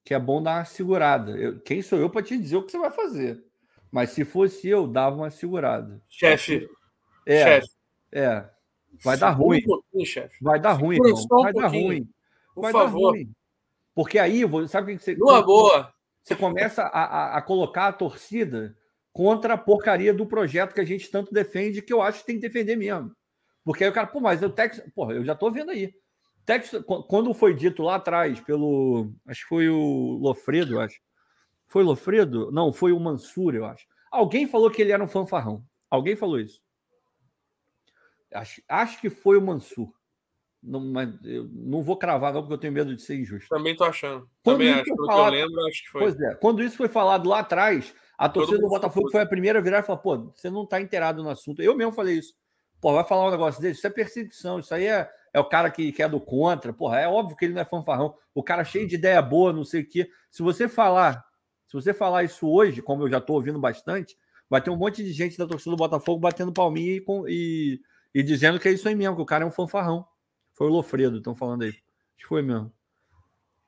que 0.03 0.13
é 0.13 0.19
bom 0.19 0.41
dar 0.41 0.59
uma 0.59 0.65
segurada. 0.65 1.31
Eu, 1.37 1.59
quem 1.61 1.81
sou 1.81 1.99
eu 1.99 2.09
para 2.09 2.23
te 2.23 2.37
dizer 2.37 2.57
o 2.57 2.63
que 2.63 2.71
você 2.71 2.77
vai 2.77 2.91
fazer? 2.91 3.43
Mas 3.91 4.11
se 4.11 4.23
fosse 4.23 4.69
eu, 4.69 4.87
dava 4.87 5.17
uma 5.17 5.29
segurada. 5.29 6.01
Chefe. 6.07 6.67
É. 7.25 7.43
Chefe. 7.43 7.69
É. 8.11 8.49
Vai 9.03 9.17
dar 9.17 9.31
ruim. 9.31 9.63
Um 9.93 10.03
vai 10.41 10.59
dar 10.59 10.73
ruim, 10.73 10.95
irmão. 10.95 11.27
Vai 11.43 11.53
dar 11.53 11.67
ruim. 11.67 12.09
Por 12.53 12.61
vai 12.61 12.71
favor. 12.71 13.11
Ruim. 13.11 13.31
Porque 13.93 14.19
aí, 14.19 14.41
sabe 14.67 14.93
o 14.93 14.97
que 14.97 15.03
você. 15.03 15.15
Numa 15.15 15.41
boa. 15.41 15.93
Você 16.23 16.35
começa 16.35 16.83
a, 16.83 17.03
a, 17.03 17.37
a, 17.37 17.41
colocar 17.41 17.87
a 17.87 17.93
torcida 17.93 18.75
contra 19.11 19.55
a 19.55 19.57
porcaria 19.57 20.13
do 20.13 20.25
projeto 20.25 20.73
que 20.73 20.81
a 20.81 20.85
gente 20.85 21.09
tanto 21.09 21.33
defende, 21.33 21.81
que 21.81 21.91
eu 21.91 22.01
acho 22.01 22.19
que 22.19 22.25
tem 22.25 22.35
que 22.35 22.47
defender 22.47 22.75
mesmo. 22.75 23.11
Porque 23.63 23.83
aí 23.83 23.89
o 23.89 23.93
cara, 23.93 24.07
pô, 24.07 24.19
mas 24.19 24.41
o 24.41 24.49
Texas. 24.49 24.87
Porra, 24.93 25.13
eu 25.13 25.25
já 25.25 25.35
tô 25.35 25.49
vendo 25.49 25.71
aí. 25.71 25.93
Texas, 26.45 26.83
quando 27.07 27.33
foi 27.33 27.53
dito 27.53 27.83
lá 27.83 27.95
atrás 27.95 28.39
pelo. 28.39 29.11
Acho 29.27 29.41
que 29.43 29.49
foi 29.49 29.69
o 29.69 30.17
Lofredo, 30.21 30.79
acho. 30.79 30.99
Foi 31.67 31.83
o 31.83 31.87
Lofredo? 31.87 32.51
Não, 32.51 32.71
foi 32.73 32.91
o 32.91 32.99
Mansur, 32.99 33.55
eu 33.55 33.65
acho. 33.65 33.85
Alguém 34.11 34.47
falou 34.47 34.69
que 34.69 34.81
ele 34.81 34.91
era 34.91 35.03
um 35.03 35.07
fanfarrão. 35.07 35.63
Alguém 35.89 36.15
falou 36.15 36.39
isso. 36.39 36.61
Acho, 38.33 38.61
acho 38.67 39.01
que 39.01 39.09
foi 39.09 39.37
o 39.37 39.41
Mansur. 39.41 39.91
Não, 40.61 40.79
mas 40.79 41.09
eu 41.23 41.49
não 41.51 41.81
vou 41.81 41.97
cravar, 41.97 42.33
não, 42.33 42.41
porque 42.41 42.53
eu 42.53 42.57
tenho 42.57 42.73
medo 42.73 42.95
de 42.95 43.01
ser 43.01 43.19
injusto. 43.19 43.49
Também 43.49 43.75
tô 43.75 43.83
achando. 43.83 44.29
Quando 44.43 44.57
Também 44.57 44.73
acho. 44.73 44.83
Pelo 44.83 45.05
falado, 45.07 45.31
que 45.31 45.37
eu 45.39 45.45
lembro, 45.45 45.67
acho 45.67 45.83
que 45.83 45.89
foi. 45.89 46.01
Pois 46.01 46.21
é. 46.21 46.35
Quando 46.35 46.63
isso 46.63 46.77
foi 46.77 46.87
falado 46.87 47.27
lá 47.27 47.39
atrás, 47.39 47.93
a 48.17 48.29
torcida 48.29 48.59
do 48.59 48.69
Botafogo 48.69 49.09
foi 49.09 49.21
a 49.21 49.25
primeira 49.25 49.59
a 49.59 49.61
virar 49.61 49.79
e 49.79 49.83
falar: 49.83 49.99
pô, 49.99 50.31
você 50.35 50.49
não 50.49 50.65
tá 50.65 50.79
inteirado 50.79 51.23
no 51.23 51.29
assunto. 51.29 51.61
Eu 51.61 51.75
mesmo 51.75 51.91
falei 51.91 52.19
isso. 52.19 52.35
Pô, 52.79 52.93
vai 52.93 53.03
falar 53.03 53.27
um 53.27 53.31
negócio 53.31 53.61
desse? 53.61 53.79
Isso 53.79 53.87
é 53.87 53.89
perseguição. 53.89 54.59
Isso 54.59 54.73
aí 54.73 54.85
é, 54.85 55.09
é 55.33 55.39
o 55.39 55.45
cara 55.45 55.69
que, 55.71 55.91
que 55.91 56.03
é 56.03 56.09
do 56.09 56.19
contra. 56.19 56.71
Porra, 56.71 56.99
é 56.99 57.07
óbvio 57.07 57.35
que 57.35 57.45
ele 57.45 57.53
não 57.53 57.61
é 57.61 57.65
fanfarrão. 57.65 58.15
O 58.33 58.43
cara 58.43 58.63
cheio 58.63 58.87
de 58.87 58.95
ideia 58.95 59.21
boa, 59.21 59.51
não 59.51 59.63
sei 59.63 59.81
o 59.81 59.87
quê. 59.87 60.09
Se 60.29 60.43
você 60.43 60.67
falar 60.67 61.23
se 61.71 61.75
você 61.75 61.93
falar 61.93 62.25
isso 62.25 62.49
hoje, 62.49 62.81
como 62.81 63.03
eu 63.03 63.09
já 63.09 63.19
estou 63.19 63.37
ouvindo 63.37 63.57
bastante, 63.57 64.17
vai 64.49 64.61
ter 64.61 64.69
um 64.69 64.75
monte 64.75 65.01
de 65.01 65.13
gente 65.13 65.37
da 65.37 65.47
torcida 65.47 65.71
do 65.71 65.77
Botafogo 65.77 66.19
batendo 66.19 66.51
palminha 66.51 66.97
e, 66.97 67.03
e, 67.29 67.79
e, 68.13 68.21
dizendo 68.23 68.59
que 68.59 68.67
é 68.67 68.71
isso 68.71 68.87
aí 68.87 68.95
mesmo, 68.95 69.15
que 69.15 69.21
o 69.21 69.25
cara 69.25 69.43
é 69.43 69.47
um 69.47 69.51
fanfarrão. 69.51 70.05
Foi 70.53 70.67
o 70.67 70.71
Lofredo, 70.71 71.17
estão 71.17 71.33
falando 71.33 71.63
aí. 71.63 71.69
Acho 71.69 71.79
que 72.17 72.27
foi 72.27 72.41
mesmo. 72.41 72.71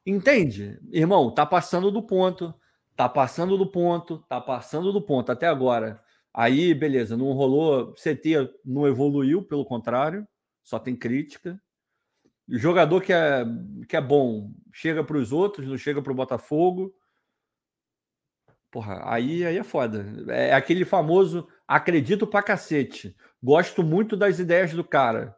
Entende? 0.06 0.80
Irmão, 0.92 1.32
tá 1.32 1.46
passando 1.46 1.90
do 1.90 2.04
ponto. 2.04 2.54
Tá 2.96 3.08
passando 3.08 3.58
do 3.58 3.66
ponto. 3.66 4.20
Tá 4.28 4.42
passando 4.42 4.92
do 4.92 5.02
ponto 5.02 5.32
até 5.32 5.48
agora. 5.48 6.04
Aí, 6.34 6.74
beleza, 6.74 7.16
não 7.16 7.32
rolou. 7.32 7.94
CT 7.94 8.54
não 8.66 8.88
evoluiu, 8.88 9.44
pelo 9.44 9.66
contrário, 9.66 10.28
só 10.64 10.80
tem 10.80 10.96
crítica. 10.96 11.62
O 12.50 12.58
jogador 12.58 13.02
que 13.02 13.14
é, 13.14 13.46
que 13.88 13.96
é 13.96 14.02
bom 14.02 14.52
chega 14.74 15.04
para 15.04 15.18
os 15.18 15.32
outros, 15.32 15.68
não 15.68 15.78
chega 15.78 16.02
para 16.02 16.12
o 16.12 16.16
Botafogo. 16.16 16.94
Porra, 18.70 19.02
aí, 19.06 19.46
aí 19.46 19.58
é 19.58 19.64
foda. 19.64 20.06
É 20.30 20.54
aquele 20.54 20.84
famoso 20.84 21.48
acredito 21.68 22.26
pra 22.26 22.42
cacete. 22.42 23.16
Gosto 23.44 23.84
muito 23.84 24.16
das 24.16 24.40
ideias 24.40 24.74
do 24.74 24.86
cara. 24.86 25.36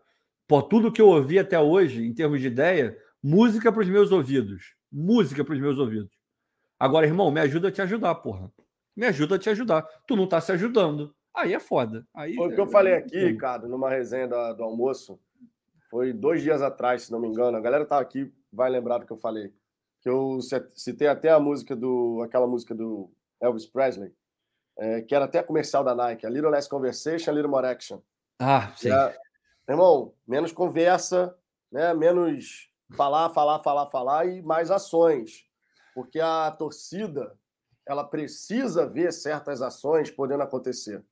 Por 0.47 0.61
tudo 0.63 0.91
que 0.91 1.01
eu 1.01 1.07
ouvi 1.07 1.39
até 1.39 1.59
hoje, 1.59 2.05
em 2.05 2.13
termos 2.13 2.39
de 2.39 2.45
ideia, 2.45 2.95
música 3.21 3.71
para 3.71 3.81
os 3.81 3.89
meus 3.89 4.11
ouvidos. 4.11 4.75
Música 4.91 5.43
para 5.43 5.55
os 5.55 5.59
meus 5.59 5.79
ouvidos. 5.79 6.11
Agora, 6.79 7.07
irmão, 7.07 7.31
me 7.31 7.39
ajuda 7.39 7.69
a 7.69 7.71
te 7.71 7.81
ajudar, 7.81 8.13
porra. 8.13 8.51
Me 8.95 9.07
ajuda 9.07 9.37
a 9.37 9.39
te 9.39 9.49
ajudar. 9.49 9.81
Tu 10.07 10.15
não 10.15 10.27
tá 10.27 10.39
se 10.39 10.51
ajudando. 10.51 11.15
Aí 11.35 11.55
é 11.55 11.59
foda. 11.59 12.05
Aí 12.13 12.35
Foi 12.35 12.49
o 12.49 12.53
que 12.53 12.61
eu 12.61 12.67
falei 12.67 12.93
aqui, 12.93 13.17
Ricardo, 13.17 13.67
numa 13.67 13.89
resenha 13.89 14.27
do, 14.27 14.53
do 14.53 14.63
almoço. 14.63 15.19
Foi 15.89 16.13
dois 16.13 16.43
dias 16.43 16.61
atrás, 16.61 17.03
se 17.03 17.11
não 17.11 17.19
me 17.19 17.27
engano. 17.27 17.57
A 17.57 17.61
galera 17.61 17.85
tá 17.85 17.99
aqui, 17.99 18.31
vai 18.53 18.69
lembrar 18.69 18.99
do 18.99 19.07
que 19.07 19.13
eu 19.13 19.17
falei. 19.17 19.51
Que 19.99 20.09
eu 20.09 20.37
citei 20.75 21.07
até 21.07 21.31
a 21.31 21.39
música 21.39 21.75
do. 21.75 22.21
aquela 22.23 22.45
música 22.45 22.75
do 22.75 23.11
Elvis 23.41 23.65
Presley, 23.65 24.13
é, 24.77 25.01
que 25.01 25.15
era 25.15 25.25
até 25.25 25.41
comercial 25.41 25.83
da 25.83 25.95
Nike, 25.95 26.25
a 26.25 26.29
Little 26.29 26.51
Less 26.51 26.69
Conversation, 26.69 27.31
a 27.31 27.33
Little 27.33 27.51
More 27.51 27.65
Action. 27.67 28.01
Ah, 28.39 28.71
sim. 28.75 28.91
É, 28.91 29.17
irmão, 29.69 30.13
menos 30.27 30.51
conversa, 30.51 31.35
né? 31.71 31.93
menos 31.93 32.69
falar, 32.95 33.29
falar, 33.29 33.63
falar, 33.63 33.89
falar 33.89 34.25
e 34.27 34.41
mais 34.41 34.69
ações. 34.69 35.45
Porque 35.93 36.19
a 36.19 36.51
torcida 36.51 37.37
ela 37.87 38.03
precisa 38.03 38.87
ver 38.87 39.13
certas 39.13 39.61
ações 39.61 40.09
podendo 40.11 40.43
acontecer. 40.43 41.03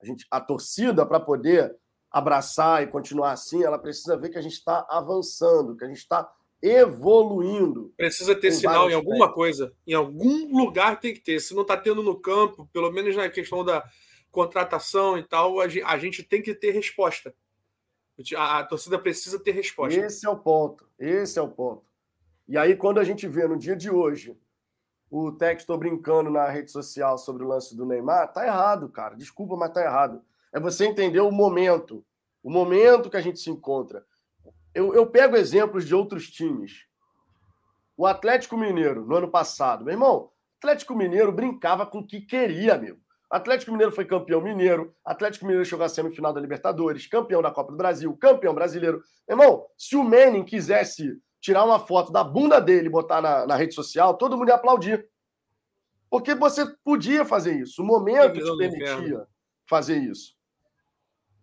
A, 0.00 0.06
gente, 0.06 0.26
a 0.30 0.40
torcida, 0.40 1.04
para 1.04 1.18
poder 1.18 1.76
abraçar 2.10 2.82
e 2.82 2.86
continuar 2.86 3.32
assim, 3.32 3.64
ela 3.64 3.78
precisa 3.78 4.16
ver 4.16 4.28
que 4.30 4.38
a 4.38 4.42
gente 4.42 4.52
está 4.52 4.86
avançando, 4.88 5.76
que 5.76 5.84
a 5.84 5.88
gente 5.88 5.98
está 5.98 6.30
evoluindo. 6.62 7.92
Precisa 7.96 8.34
ter 8.34 8.52
sinal 8.52 8.90
em 8.90 8.94
alguma 8.94 9.32
coisa. 9.32 9.72
Em 9.86 9.94
algum 9.94 10.56
lugar 10.56 11.00
tem 11.00 11.14
que 11.14 11.20
ter. 11.20 11.40
Se 11.40 11.54
não 11.54 11.62
está 11.62 11.76
tendo 11.76 12.02
no 12.02 12.18
campo, 12.18 12.68
pelo 12.72 12.90
menos 12.90 13.14
na 13.16 13.28
questão 13.28 13.64
da 13.64 13.84
contratação 14.30 15.16
e 15.18 15.22
tal, 15.22 15.60
a 15.60 15.98
gente 15.98 16.22
tem 16.22 16.42
que 16.42 16.54
ter 16.54 16.72
resposta. 16.72 17.34
A, 18.36 18.64
torcida 18.64 18.98
precisa 18.98 19.38
ter 19.38 19.52
resposta. 19.52 19.98
Esse 19.98 20.26
é 20.26 20.30
o 20.30 20.36
ponto. 20.36 20.88
Esse 20.98 21.38
é 21.38 21.42
o 21.42 21.48
ponto. 21.48 21.84
E 22.48 22.56
aí, 22.56 22.74
quando 22.74 22.98
a 22.98 23.04
gente 23.04 23.28
vê 23.28 23.46
no 23.46 23.56
dia 23.56 23.76
de 23.76 23.90
hoje 23.90 24.36
o 25.10 25.32
texto 25.32 25.76
brincando 25.78 26.30
na 26.30 26.48
rede 26.48 26.70
social 26.70 27.16
sobre 27.16 27.44
o 27.44 27.48
lance 27.48 27.76
do 27.76 27.86
Neymar, 27.86 28.32
tá 28.32 28.44
errado, 28.44 28.88
cara. 28.88 29.14
Desculpa, 29.14 29.56
mas 29.56 29.72
tá 29.72 29.82
errado. 29.82 30.22
É 30.52 30.58
você 30.58 30.86
entender 30.86 31.20
o 31.20 31.30
momento. 31.30 32.04
O 32.42 32.50
momento 32.50 33.08
que 33.08 33.16
a 33.16 33.20
gente 33.20 33.38
se 33.38 33.50
encontra. 33.50 34.04
Eu, 34.78 34.94
eu 34.94 35.04
pego 35.08 35.36
exemplos 35.36 35.84
de 35.84 35.92
outros 35.92 36.30
times. 36.30 36.86
O 37.96 38.06
Atlético 38.06 38.56
Mineiro, 38.56 39.04
no 39.04 39.16
ano 39.16 39.28
passado, 39.28 39.84
meu 39.84 39.92
irmão, 39.92 40.16
o 40.16 40.30
Atlético 40.58 40.94
Mineiro 40.94 41.32
brincava 41.32 41.84
com 41.84 41.98
o 41.98 42.06
que 42.06 42.20
queria, 42.20 42.74
amigo. 42.74 43.00
Atlético 43.28 43.72
Mineiro 43.72 43.90
foi 43.90 44.04
campeão 44.04 44.40
mineiro, 44.40 44.94
Atlético 45.04 45.46
Mineiro 45.46 45.64
chegou 45.64 45.84
à 45.84 45.88
semifinal 45.88 46.32
da 46.32 46.40
Libertadores, 46.40 47.08
campeão 47.08 47.42
da 47.42 47.50
Copa 47.50 47.72
do 47.72 47.76
Brasil, 47.76 48.16
campeão 48.18 48.54
brasileiro. 48.54 49.02
Meu 49.28 49.36
irmão, 49.36 49.66
se 49.76 49.96
o 49.96 50.04
Manning 50.04 50.44
quisesse 50.44 51.20
tirar 51.40 51.64
uma 51.64 51.80
foto 51.80 52.12
da 52.12 52.22
bunda 52.22 52.60
dele 52.60 52.86
e 52.86 52.90
botar 52.90 53.20
na, 53.20 53.48
na 53.48 53.56
rede 53.56 53.74
social, 53.74 54.16
todo 54.16 54.38
mundo 54.38 54.50
ia 54.50 54.54
aplaudir. 54.54 55.08
Porque 56.08 56.36
você 56.36 56.64
podia 56.84 57.24
fazer 57.24 57.60
isso, 57.60 57.82
o 57.82 57.84
momento 57.84 58.34
te 58.34 58.56
permitia 58.56 59.26
fazer 59.66 59.98
isso. 59.98 60.36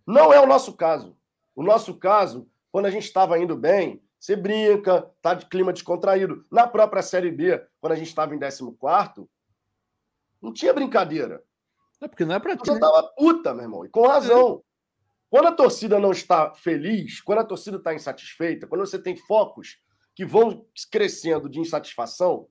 Não 0.08 0.32
é 0.32 0.40
o 0.40 0.48
nosso 0.48 0.72
caso. 0.72 1.18
O 1.54 1.62
nosso 1.62 1.96
caso 1.96 2.50
quando 2.76 2.88
a 2.88 2.92
gente 2.92 3.06
estava 3.06 3.40
indo 3.40 3.56
bem, 3.56 4.04
você 4.20 4.36
brinca, 4.36 5.10
tá 5.22 5.34
de 5.34 5.46
clima 5.46 5.72
descontraído. 5.72 6.46
Na 6.52 6.68
própria 6.68 7.02
Série 7.02 7.32
B, 7.32 7.66
quando 7.80 7.94
a 7.94 7.96
gente 7.96 8.10
estava 8.10 8.36
em 8.36 8.38
14, 8.38 9.26
não 10.42 10.52
tinha 10.52 10.74
brincadeira. 10.74 11.42
É 12.02 12.08
porque 12.10 12.26
não 12.26 12.36
é 12.36 12.40
para 12.40 12.58
ti. 12.58 12.66
Você 12.66 12.74
né? 12.74 12.80
tava 12.82 13.14
puta, 13.18 13.54
meu 13.54 13.64
irmão, 13.64 13.86
e 13.86 13.90
com 13.90 14.06
razão. 14.06 14.62
É. 14.62 14.66
Quando 15.30 15.48
a 15.48 15.52
torcida 15.54 15.98
não 16.02 16.12
está 16.12 16.54
feliz, 16.54 17.22
quando 17.22 17.40
a 17.40 17.46
torcida 17.46 17.78
está 17.78 17.94
insatisfeita, 17.94 18.68
quando 18.68 18.86
você 18.86 19.00
tem 19.00 19.16
focos 19.16 19.78
que 20.14 20.26
vão 20.26 20.66
crescendo 20.92 21.48
de 21.48 21.62
insatisfação, 21.62 22.50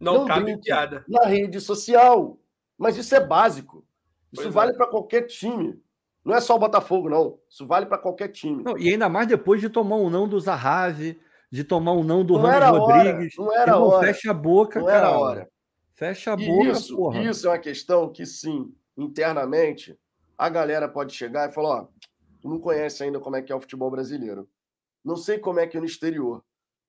não, 0.00 0.14
não 0.14 0.26
cabe 0.26 0.60
piada. 0.60 1.04
Na 1.06 1.24
rede 1.24 1.60
social. 1.60 2.36
Mas 2.76 2.96
isso 2.96 3.14
é 3.14 3.24
básico. 3.24 3.86
Isso 4.32 4.42
pois 4.42 4.52
vale 4.52 4.72
é. 4.72 4.74
para 4.74 4.88
qualquer 4.88 5.22
time. 5.28 5.80
Não 6.24 6.34
é 6.34 6.40
só 6.40 6.54
o 6.54 6.58
Botafogo, 6.58 7.08
não. 7.08 7.38
Isso 7.48 7.66
vale 7.66 7.86
para 7.86 7.98
qualquer 7.98 8.28
time. 8.28 8.62
Não, 8.62 8.76
e 8.78 8.90
ainda 8.90 9.08
mais 9.08 9.26
depois 9.26 9.60
de 9.60 9.68
tomar 9.68 9.96
um 9.96 10.10
não 10.10 10.28
do 10.28 10.38
Zahavi, 10.38 11.18
de 11.50 11.64
tomar 11.64 11.92
um 11.92 12.04
não 12.04 12.24
do 12.24 12.34
não 12.34 12.42
Ramos 12.42 12.78
Rodrigues. 12.78 13.38
Hora, 13.38 13.48
não 13.48 13.56
era 13.56 13.72
Irmão, 13.72 13.88
hora. 13.88 14.06
Fecha 14.06 14.30
a 14.30 14.34
boca, 14.34 14.80
não 14.80 14.86
cara. 14.86 14.98
Era 14.98 15.18
hora. 15.18 15.50
Fecha 15.94 16.34
a 16.34 16.40
e 16.40 16.46
boca, 16.46 16.70
isso, 16.70 16.96
porra. 16.96 17.22
Isso 17.22 17.46
é 17.46 17.50
uma 17.50 17.58
questão 17.58 18.12
que, 18.12 18.24
sim, 18.26 18.72
internamente, 18.96 19.98
a 20.36 20.48
galera 20.48 20.88
pode 20.88 21.14
chegar 21.14 21.48
e 21.48 21.52
falar: 21.52 21.82
ó, 21.82 21.88
tu 22.40 22.48
não 22.48 22.60
conhece 22.60 23.02
ainda 23.02 23.18
como 23.18 23.36
é 23.36 23.42
que 23.42 23.52
é 23.52 23.54
o 23.54 23.60
futebol 23.60 23.90
brasileiro. 23.90 24.48
Não 25.04 25.16
sei 25.16 25.38
como 25.38 25.58
é 25.58 25.66
que 25.66 25.76
é 25.76 25.80
no 25.80 25.86
exterior. 25.86 26.44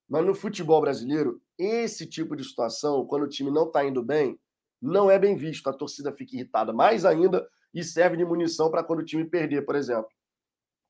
Mas 0.08 0.26
no 0.26 0.36
futebol 0.36 0.82
brasileiro, 0.82 1.42
esse 1.58 2.06
tipo 2.06 2.36
de 2.36 2.44
situação, 2.44 3.06
quando 3.06 3.24
o 3.24 3.30
time 3.30 3.50
não 3.50 3.68
está 3.68 3.86
indo 3.86 4.04
bem, 4.04 4.38
não 4.82 5.10
é 5.10 5.18
bem 5.18 5.38
visto. 5.38 5.70
A 5.70 5.74
torcida 5.74 6.12
fica 6.12 6.36
irritada 6.36 6.74
mais 6.74 7.06
ainda 7.06 7.48
e 7.74 7.84
serve 7.84 8.18
de 8.18 8.26
munição 8.26 8.70
para 8.70 8.84
quando 8.84 9.00
o 9.00 9.06
time 9.06 9.26
perder, 9.26 9.66
por 9.66 9.76
exemplo. 9.76 10.10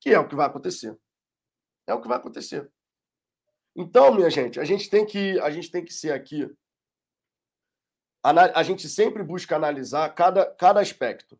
Que 0.00 0.10
é 0.10 0.18
o 0.18 0.28
que 0.28 0.34
vai 0.34 0.46
acontecer. 0.46 0.98
É 1.86 1.94
o 1.94 2.00
que 2.00 2.08
vai 2.08 2.18
acontecer. 2.18 2.70
Então, 3.74 4.14
minha 4.14 4.28
gente, 4.28 4.60
a 4.60 4.64
gente 4.64 4.90
tem 4.90 5.06
que, 5.06 5.38
a 5.40 5.50
gente 5.50 5.70
tem 5.70 5.84
que 5.84 5.92
ser 5.92 6.12
aqui. 6.12 6.50
A 8.22 8.62
gente 8.62 8.88
sempre 8.88 9.22
busca 9.22 9.56
analisar 9.56 10.08
cada, 10.14 10.46
cada 10.46 10.80
aspecto. 10.80 11.38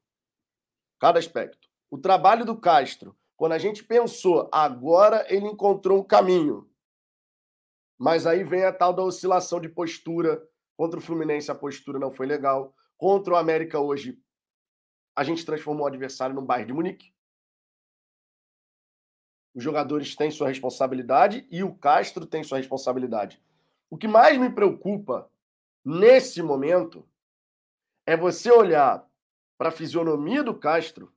Cada 0.99 1.19
aspecto. 1.19 1.69
O 1.91 1.99
trabalho 1.99 2.45
do 2.45 2.59
Castro, 2.59 3.17
quando 3.37 3.53
a 3.53 3.59
gente 3.59 3.85
pensou, 3.85 4.49
agora 4.53 5.27
ele 5.29 5.47
encontrou 5.47 6.01
um 6.01 6.05
caminho. 6.05 6.69
Mas 7.99 8.27
aí 8.27 8.43
vem 8.43 8.65
a 8.65 8.73
tal 8.73 8.93
da 8.93 9.03
oscilação 9.03 9.61
de 9.61 9.69
postura. 9.69 10.43
Contra 10.77 10.99
o 10.99 11.03
Fluminense 11.03 11.51
a 11.51 11.55
postura 11.55 11.99
não 11.99 12.11
foi 12.11 12.27
legal. 12.27 12.75
Contra 12.97 13.35
o 13.35 13.37
América 13.37 13.79
hoje, 13.79 14.19
a 15.15 15.25
gente 15.25 15.45
transformou 15.45 15.85
o 15.85 15.89
adversário 15.89 16.35
no 16.35 16.43
bairro 16.43 16.67
de 16.67 16.73
Munique. 16.73 17.13
Os 19.55 19.63
jogadores 19.63 20.17
têm 20.17 20.31
sua 20.31 20.49
responsabilidade 20.49 21.47
e 21.51 21.63
o 21.63 21.75
Castro 21.75 22.27
tem 22.27 22.43
sua 22.43 22.59
responsabilidade. 22.59 23.43
O 23.91 23.99
que 23.99 24.09
mais 24.09 24.39
me 24.39 24.51
preocupa 24.51 25.31
nesse 25.85 26.43
momento 26.43 27.07
é 28.07 28.17
você 28.17 28.51
olhar 28.51 29.07
para 29.59 29.69
a 29.69 29.73
fisionomia 29.73 30.43
do 30.43 30.55
Castro 30.59 31.13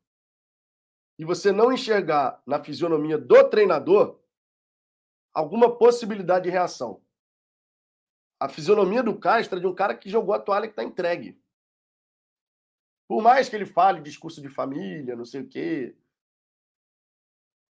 e 1.18 1.24
você 1.24 1.52
não 1.52 1.72
enxergar 1.72 2.42
na 2.46 2.62
fisionomia 2.62 3.18
do 3.18 3.50
treinador 3.50 4.20
alguma 5.34 5.78
possibilidade 5.78 6.44
de 6.44 6.50
reação. 6.50 7.02
A 8.38 8.50
fisionomia 8.50 9.02
do 9.02 9.18
Castro 9.18 9.58
é 9.58 9.62
de 9.62 9.68
um 9.68 9.74
cara 9.74 9.96
que 9.96 10.10
jogou 10.10 10.36
a 10.36 10.40
toalha 10.40 10.68
que 10.68 10.74
está 10.74 10.84
entregue. 10.84 11.42
Por 13.08 13.22
mais 13.22 13.48
que 13.48 13.56
ele 13.56 13.66
fale 13.66 14.02
discurso 14.02 14.42
de 14.42 14.50
família, 14.50 15.16
não 15.16 15.26
sei 15.26 15.42
o 15.42 15.48
quê, 15.48 15.96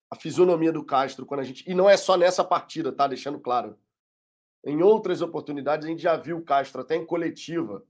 a 0.10 0.16
fisionomia 0.16 0.72
do 0.72 0.84
Castro 0.84 1.26
quando 1.26 1.42
a 1.42 1.44
gente. 1.44 1.70
E 1.70 1.74
não 1.74 1.90
é 1.90 1.98
só 1.98 2.16
nessa 2.18 2.44
partida, 2.44 2.92
tá? 2.92 3.08
Deixando 3.08 3.40
claro. 3.40 3.78
Em 4.64 4.82
outras 4.82 5.22
oportunidades, 5.22 5.86
a 5.86 5.90
gente 5.90 6.02
já 6.02 6.16
viu 6.16 6.38
o 6.38 6.44
Castro, 6.44 6.82
até 6.82 6.96
em 6.96 7.06
coletiva, 7.06 7.86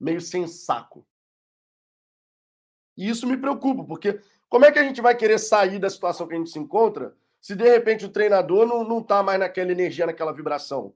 meio 0.00 0.20
sem 0.20 0.46
saco. 0.46 1.06
E 2.96 3.08
isso 3.08 3.26
me 3.26 3.36
preocupa, 3.36 3.84
porque 3.84 4.20
como 4.48 4.64
é 4.64 4.72
que 4.72 4.78
a 4.78 4.84
gente 4.84 5.00
vai 5.00 5.16
querer 5.16 5.38
sair 5.38 5.78
da 5.78 5.90
situação 5.90 6.26
que 6.26 6.34
a 6.34 6.38
gente 6.38 6.50
se 6.50 6.58
encontra 6.58 7.14
se 7.40 7.54
de 7.54 7.68
repente 7.68 8.06
o 8.06 8.08
treinador 8.08 8.64
não, 8.66 8.84
não 8.84 9.02
tá 9.02 9.22
mais 9.22 9.38
naquela 9.38 9.72
energia, 9.72 10.06
naquela 10.06 10.32
vibração? 10.32 10.94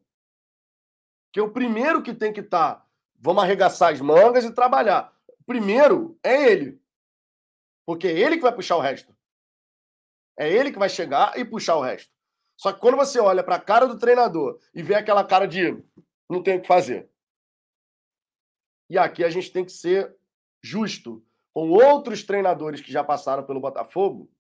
Que 1.33 1.41
o 1.41 1.51
primeiro 1.51 2.03
que 2.03 2.15
tem 2.15 2.33
que 2.33 2.41
estar, 2.41 2.77
tá, 2.77 2.87
vamos 3.19 3.43
arregaçar 3.43 3.93
as 3.93 4.01
mangas 4.01 4.45
e 4.45 4.53
trabalhar. 4.53 5.13
Primeiro 5.49 6.21
é 6.23 6.53
ele. 6.53 6.79
Porque 7.87 8.07
é 8.07 8.19
ele 8.19 8.37
que 8.37 8.43
vai 8.43 8.55
puxar 8.55 8.77
o 8.77 8.83
resto. 8.83 9.17
É 10.39 10.47
ele 10.47 10.71
que 10.71 10.79
vai 10.79 10.91
chegar 10.91 11.39
e 11.39 11.45
puxar 11.45 11.77
o 11.77 11.81
resto. 11.81 12.13
Só 12.55 12.71
que 12.71 12.79
quando 12.79 12.99
você 12.99 13.19
olha 13.19 13.43
para 13.43 13.55
a 13.55 13.61
cara 13.61 13.87
do 13.89 13.99
treinador 13.99 14.61
e 14.75 14.83
vê 14.83 14.95
aquela 14.95 15.25
cara 15.25 15.47
de 15.47 15.83
não 16.29 16.43
tem 16.43 16.59
o 16.59 16.61
que 16.61 16.69
fazer. 16.69 17.11
E 18.91 18.99
aqui 18.99 19.25
a 19.25 19.31
gente 19.31 19.51
tem 19.51 19.65
que 19.65 19.73
ser 19.73 20.15
justo 20.63 21.25
com 21.55 21.71
outros 21.71 22.23
treinadores 22.23 22.83
que 22.83 22.93
já 22.93 23.03
passaram 23.03 23.43
pelo 23.43 23.59
Botafogo 23.61 24.31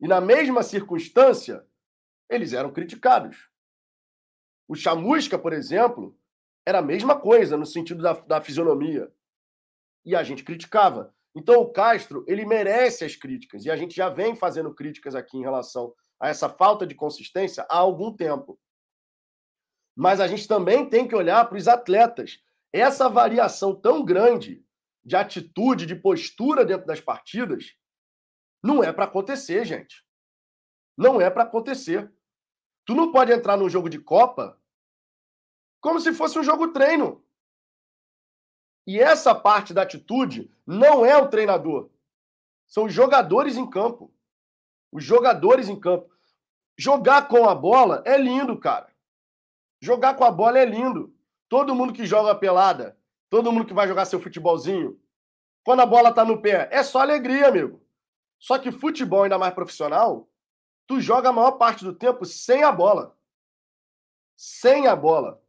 e 0.00 0.06
na 0.06 0.20
mesma 0.20 0.62
circunstância 0.62 1.66
eles 2.30 2.52
eram 2.52 2.72
criticados. 2.72 3.50
O 4.68 4.76
Chamusca, 4.76 5.36
por 5.36 5.52
exemplo, 5.52 6.16
era 6.64 6.78
a 6.78 6.82
mesma 6.82 7.18
coisa 7.18 7.56
no 7.56 7.66
sentido 7.66 8.02
da, 8.02 8.12
da 8.12 8.40
fisionomia. 8.40 9.12
E 10.08 10.16
a 10.16 10.22
gente 10.22 10.42
criticava. 10.42 11.14
Então 11.36 11.60
o 11.60 11.70
Castro, 11.70 12.24
ele 12.26 12.46
merece 12.46 13.04
as 13.04 13.14
críticas 13.14 13.66
e 13.66 13.70
a 13.70 13.76
gente 13.76 13.94
já 13.94 14.08
vem 14.08 14.34
fazendo 14.34 14.74
críticas 14.74 15.14
aqui 15.14 15.36
em 15.36 15.42
relação 15.42 15.94
a 16.18 16.30
essa 16.30 16.48
falta 16.48 16.86
de 16.86 16.94
consistência 16.94 17.66
há 17.68 17.76
algum 17.76 18.16
tempo. 18.16 18.58
Mas 19.94 20.18
a 20.18 20.26
gente 20.26 20.48
também 20.48 20.88
tem 20.88 21.06
que 21.06 21.14
olhar 21.14 21.46
para 21.46 21.58
os 21.58 21.68
atletas. 21.68 22.42
Essa 22.72 23.06
variação 23.06 23.78
tão 23.78 24.02
grande 24.02 24.64
de 25.04 25.14
atitude, 25.14 25.84
de 25.84 25.94
postura 25.94 26.64
dentro 26.64 26.86
das 26.86 27.02
partidas, 27.02 27.74
não 28.64 28.82
é 28.82 28.90
para 28.90 29.04
acontecer, 29.04 29.62
gente. 29.66 30.02
Não 30.96 31.20
é 31.20 31.28
para 31.28 31.42
acontecer. 31.42 32.10
Tu 32.86 32.94
não 32.94 33.12
pode 33.12 33.30
entrar 33.30 33.58
num 33.58 33.68
jogo 33.68 33.90
de 33.90 33.98
Copa 33.98 34.58
como 35.82 36.00
se 36.00 36.14
fosse 36.14 36.38
um 36.38 36.42
jogo 36.42 36.72
treino. 36.72 37.22
E 38.88 38.98
essa 38.98 39.34
parte 39.34 39.74
da 39.74 39.82
atitude 39.82 40.50
não 40.66 41.04
é 41.04 41.14
o 41.14 41.28
treinador. 41.28 41.90
São 42.66 42.84
os 42.84 42.92
jogadores 42.94 43.54
em 43.54 43.68
campo. 43.68 44.10
Os 44.90 45.04
jogadores 45.04 45.68
em 45.68 45.78
campo. 45.78 46.10
Jogar 46.74 47.28
com 47.28 47.46
a 47.46 47.54
bola 47.54 48.02
é 48.06 48.16
lindo, 48.16 48.58
cara. 48.58 48.90
Jogar 49.78 50.14
com 50.14 50.24
a 50.24 50.30
bola 50.30 50.58
é 50.58 50.64
lindo. 50.64 51.14
Todo 51.50 51.74
mundo 51.74 51.92
que 51.92 52.06
joga 52.06 52.34
pelada, 52.34 52.98
todo 53.28 53.52
mundo 53.52 53.66
que 53.66 53.74
vai 53.74 53.86
jogar 53.86 54.06
seu 54.06 54.18
futebolzinho, 54.18 54.98
quando 55.62 55.80
a 55.80 55.86
bola 55.86 56.10
tá 56.10 56.24
no 56.24 56.40
pé, 56.40 56.66
é 56.72 56.82
só 56.82 57.00
alegria, 57.00 57.48
amigo. 57.48 57.82
Só 58.38 58.58
que 58.58 58.72
futebol 58.72 59.24
ainda 59.24 59.36
mais 59.36 59.52
profissional, 59.52 60.30
tu 60.86 60.98
joga 60.98 61.28
a 61.28 61.32
maior 61.32 61.52
parte 61.52 61.84
do 61.84 61.92
tempo 61.92 62.24
sem 62.24 62.64
a 62.64 62.72
bola. 62.72 63.14
Sem 64.34 64.86
a 64.86 64.96
bola. 64.96 65.42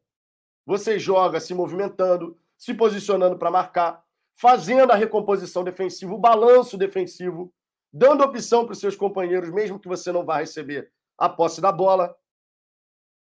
Você 0.66 1.00
joga 1.00 1.40
se 1.40 1.54
movimentando, 1.54 2.38
se 2.60 2.74
posicionando 2.74 3.38
para 3.38 3.50
marcar, 3.50 4.04
fazendo 4.36 4.92
a 4.92 4.96
recomposição 4.96 5.64
defensiva, 5.64 6.14
o 6.14 6.20
balanço 6.20 6.78
defensivo, 6.78 7.54
dando 7.92 8.24
opção 8.24 8.66
para 8.66 8.74
os 8.74 8.80
seus 8.80 8.98
companheiros, 8.98 9.50
mesmo 9.50 9.80
que 9.80 9.88
você 9.88 10.12
não 10.12 10.26
vá 10.26 10.40
receber 10.40 10.92
a 11.18 11.30
posse 11.30 11.62
da 11.62 11.72
bola. 11.72 12.14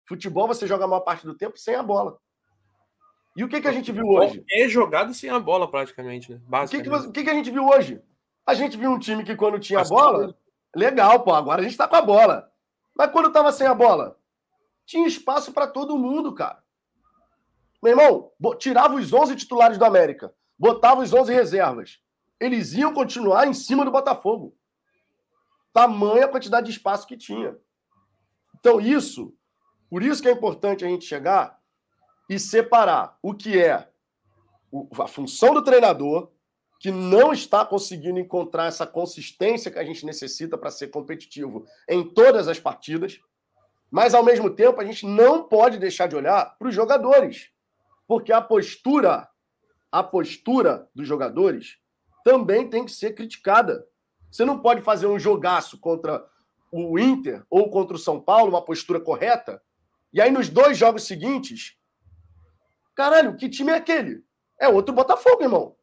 Futebol 0.07 0.47
você 0.47 0.65
joga 0.65 0.86
a 0.86 0.88
maior 0.88 1.01
parte 1.01 1.27
do 1.27 1.36
tempo 1.36 1.57
sem 1.59 1.75
a 1.75 1.84
bola. 1.84 2.19
E 3.38 3.43
o 3.43 3.47
que, 3.47 3.61
que 3.61 3.67
a 3.67 3.71
gente 3.71 3.91
viu 3.91 4.05
hoje? 4.07 4.43
É 4.51 4.67
jogado 4.67 5.13
sem 5.13 5.30
a 5.30 5.39
bola, 5.39 5.69
praticamente, 5.69 6.34
né? 6.34 6.41
O 6.51 6.67
que, 6.67 6.82
que, 6.82 6.89
o 6.89 7.11
que, 7.11 7.23
que 7.23 7.30
a 7.30 7.34
gente 7.34 7.51
viu 7.51 7.67
hoje? 7.67 8.01
A 8.45 8.55
gente 8.55 8.75
viu 8.75 8.89
um 8.89 8.99
time 8.99 9.23
que, 9.23 9.36
quando 9.36 9.59
tinha 9.59 9.80
a 9.80 9.84
bola, 9.84 10.36
legal, 10.75 11.23
pô, 11.23 11.34
agora 11.34 11.61
a 11.61 11.63
gente 11.63 11.73
está 11.73 11.88
com 11.88 11.95
a 11.95 12.01
bola. 12.01 12.51
Mas 12.97 13.11
quando 13.11 13.27
estava 13.27 13.51
sem 13.51 13.67
a 13.67 13.75
bola, 13.75 14.17
tinha 14.86 15.07
espaço 15.07 15.53
para 15.53 15.67
todo 15.67 15.97
mundo, 15.99 16.34
cara. 16.34 16.63
Meu 17.82 17.91
irmão, 17.91 18.32
tirava 18.57 18.95
os 18.95 19.13
11 19.13 19.36
titulares 19.36 19.77
do 19.77 19.86
América, 19.86 20.34
botava 20.57 21.01
os 21.01 21.13
11 21.13 21.34
reservas. 21.34 21.99
Eles 22.39 22.73
iam 22.73 22.93
continuar 22.93 23.47
em 23.47 23.53
cima 23.53 23.86
do 23.86 23.91
Botafogo. 23.91 24.55
Tamanha 25.71 26.27
quantidade 26.27 26.65
de 26.65 26.71
espaço 26.71 27.07
que 27.07 27.15
tinha. 27.15 27.57
Então, 28.59 28.82
isso, 28.82 29.34
por 29.89 30.03
isso 30.03 30.21
que 30.21 30.27
é 30.27 30.32
importante 30.32 30.84
a 30.84 30.88
gente 30.88 31.05
chegar 31.05 31.59
e 32.30 32.38
separar 32.38 33.17
o 33.21 33.34
que 33.34 33.59
é 33.59 33.88
a 34.99 35.07
função 35.07 35.53
do 35.53 35.63
treinador, 35.63 36.32
que 36.80 36.91
não 36.91 37.33
está 37.33 37.66
conseguindo 37.66 38.20
encontrar 38.20 38.67
essa 38.67 38.86
consistência 38.86 39.71
que 39.71 39.79
a 39.79 39.83
gente 39.83 40.05
necessita 40.05 40.58
para 40.58 40.71
ser 40.71 40.87
competitivo 40.87 41.66
em 41.87 42.08
todas 42.08 42.47
as 42.47 42.59
partidas, 42.59 43.20
mas 43.91 44.13
ao 44.13 44.24
mesmo 44.24 44.49
tempo 44.49 44.79
a 44.79 44.86
gente 44.86 45.05
não 45.05 45.43
pode 45.43 45.78
deixar 45.78 46.08
de 46.08 46.16
olhar 46.16 46.55
para 46.58 46.67
os 46.67 46.75
jogadores. 46.75 47.49
Porque 48.09 48.33
a 48.33 48.41
postura, 48.41 49.29
a 49.91 50.01
postura 50.01 50.89
dos 50.95 51.07
jogadores 51.07 51.77
também 52.23 52.67
tem 52.67 52.83
que 52.83 52.91
ser 52.91 53.13
criticada. 53.13 53.86
Você 54.31 54.43
não 54.43 54.59
pode 54.59 54.81
fazer 54.81 55.05
um 55.05 55.19
jogaço 55.19 55.77
contra 55.77 56.27
o 56.71 56.97
Inter 56.97 57.45
ou 57.51 57.69
contra 57.69 57.95
o 57.95 57.99
São 57.99 58.19
Paulo, 58.19 58.49
uma 58.49 58.65
postura 58.65 58.99
correta, 58.99 59.61
e 60.11 60.19
aí 60.19 60.31
nos 60.31 60.49
dois 60.49 60.75
jogos 60.75 61.03
seguintes, 61.03 61.77
caralho, 62.95 63.36
que 63.36 63.47
time 63.47 63.71
é 63.71 63.75
aquele? 63.75 64.23
É 64.59 64.67
outro 64.67 64.93
Botafogo, 64.93 65.43
irmão. 65.43 65.75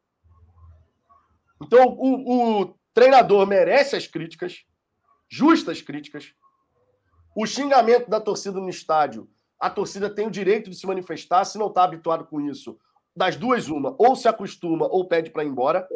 Então 1.63 1.95
o, 1.97 2.61
o 2.61 2.77
treinador 2.93 3.47
merece 3.47 3.95
as 3.95 4.05
críticas, 4.05 4.65
justas 5.29 5.81
críticas. 5.81 6.33
O 7.33 7.47
xingamento 7.47 8.09
da 8.09 8.19
torcida 8.19 8.59
no 8.59 8.69
estádio 8.69 9.29
a 9.59 9.69
torcida 9.69 10.09
tem 10.09 10.27
o 10.27 10.31
direito 10.31 10.69
de 10.69 10.75
se 10.75 10.85
manifestar, 10.85 11.43
se 11.45 11.57
não 11.57 11.67
está 11.67 11.83
habituado 11.83 12.25
com 12.25 12.39
isso. 12.41 12.77
Das 13.15 13.35
duas, 13.35 13.67
uma, 13.67 13.95
ou 13.97 14.15
se 14.15 14.27
acostuma 14.27 14.87
ou 14.87 15.07
pede 15.07 15.31
para 15.31 15.43
ir 15.43 15.47
embora. 15.47 15.87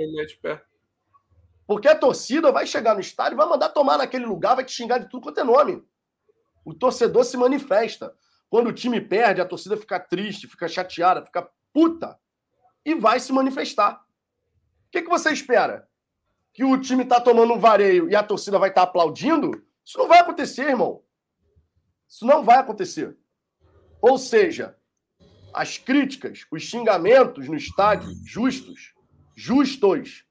Porque 1.67 1.87
a 1.87 1.95
torcida 1.95 2.51
vai 2.51 2.65
chegar 2.65 2.95
no 2.95 2.99
estádio, 2.99 3.37
vai 3.37 3.47
mandar 3.47 3.69
tomar 3.69 3.97
naquele 3.97 4.25
lugar, 4.25 4.55
vai 4.55 4.65
te 4.65 4.71
xingar 4.71 4.97
de 4.97 5.09
tudo 5.09 5.23
quanto 5.23 5.39
é 5.39 5.43
nome. 5.43 5.83
O 6.65 6.73
torcedor 6.73 7.23
se 7.23 7.37
manifesta. 7.37 8.13
Quando 8.49 8.67
o 8.67 8.73
time 8.73 8.99
perde, 8.99 9.39
a 9.39 9.45
torcida 9.45 9.77
fica 9.77 9.99
triste, 9.99 10.47
fica 10.47 10.67
chateada, 10.67 11.23
fica 11.23 11.49
puta 11.71 12.19
e 12.83 12.93
vai 12.95 13.19
se 13.19 13.31
manifestar. 13.31 14.03
O 14.87 14.91
que, 14.91 15.03
que 15.03 15.09
você 15.09 15.31
espera? 15.31 15.87
Que 16.51 16.65
o 16.65 16.77
time 16.77 17.05
tá 17.05 17.21
tomando 17.21 17.53
um 17.53 17.59
vareio 17.59 18.09
e 18.09 18.15
a 18.15 18.23
torcida 18.23 18.59
vai 18.59 18.69
estar 18.69 18.81
tá 18.81 18.87
aplaudindo? 18.89 19.63
Isso 19.85 19.97
não 19.97 20.07
vai 20.07 20.19
acontecer, 20.19 20.67
irmão. 20.67 21.01
Isso 22.09 22.25
não 22.25 22.43
vai 22.43 22.57
acontecer. 22.57 23.17
Ou 24.01 24.17
seja, 24.17 24.75
as 25.53 25.77
críticas, 25.77 26.45
os 26.49 26.63
xingamentos 26.63 27.47
no 27.47 27.55
estádio, 27.55 28.09
justos, 28.25 28.93
justos. 29.35 30.25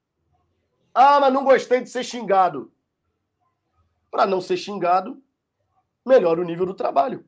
Ah, 0.95 1.21
mas 1.21 1.33
não 1.33 1.45
gostei 1.45 1.81
de 1.81 1.89
ser 1.89 2.05
xingado. 2.05 2.73
Para 4.11 4.27
não 4.27 4.41
ser 4.41 4.57
xingado, 4.57 5.23
melhora 6.05 6.41
o 6.41 6.45
nível 6.45 6.67
do 6.67 6.75
trabalho. 6.75 7.25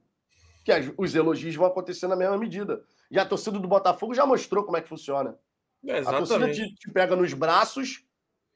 Que 0.65 0.73
os 0.97 1.15
elogios 1.15 1.55
vão 1.55 1.67
acontecer 1.67 2.09
na 2.09 2.17
mesma 2.17 2.37
medida. 2.37 2.85
E 3.11 3.19
a 3.19 3.27
torcida 3.27 3.59
do 3.59 3.69
Botafogo 3.69 4.15
já 4.15 4.27
mostrou 4.27 4.65
como 4.65 4.77
é 4.77 4.81
que 4.81 4.89
funciona. 4.89 5.39
É, 5.87 5.99
a 5.99 6.05
torcida 6.05 6.51
te, 6.51 6.75
te, 6.75 6.91
pega 6.91 7.15
nos 7.15 7.35
braços 7.35 8.05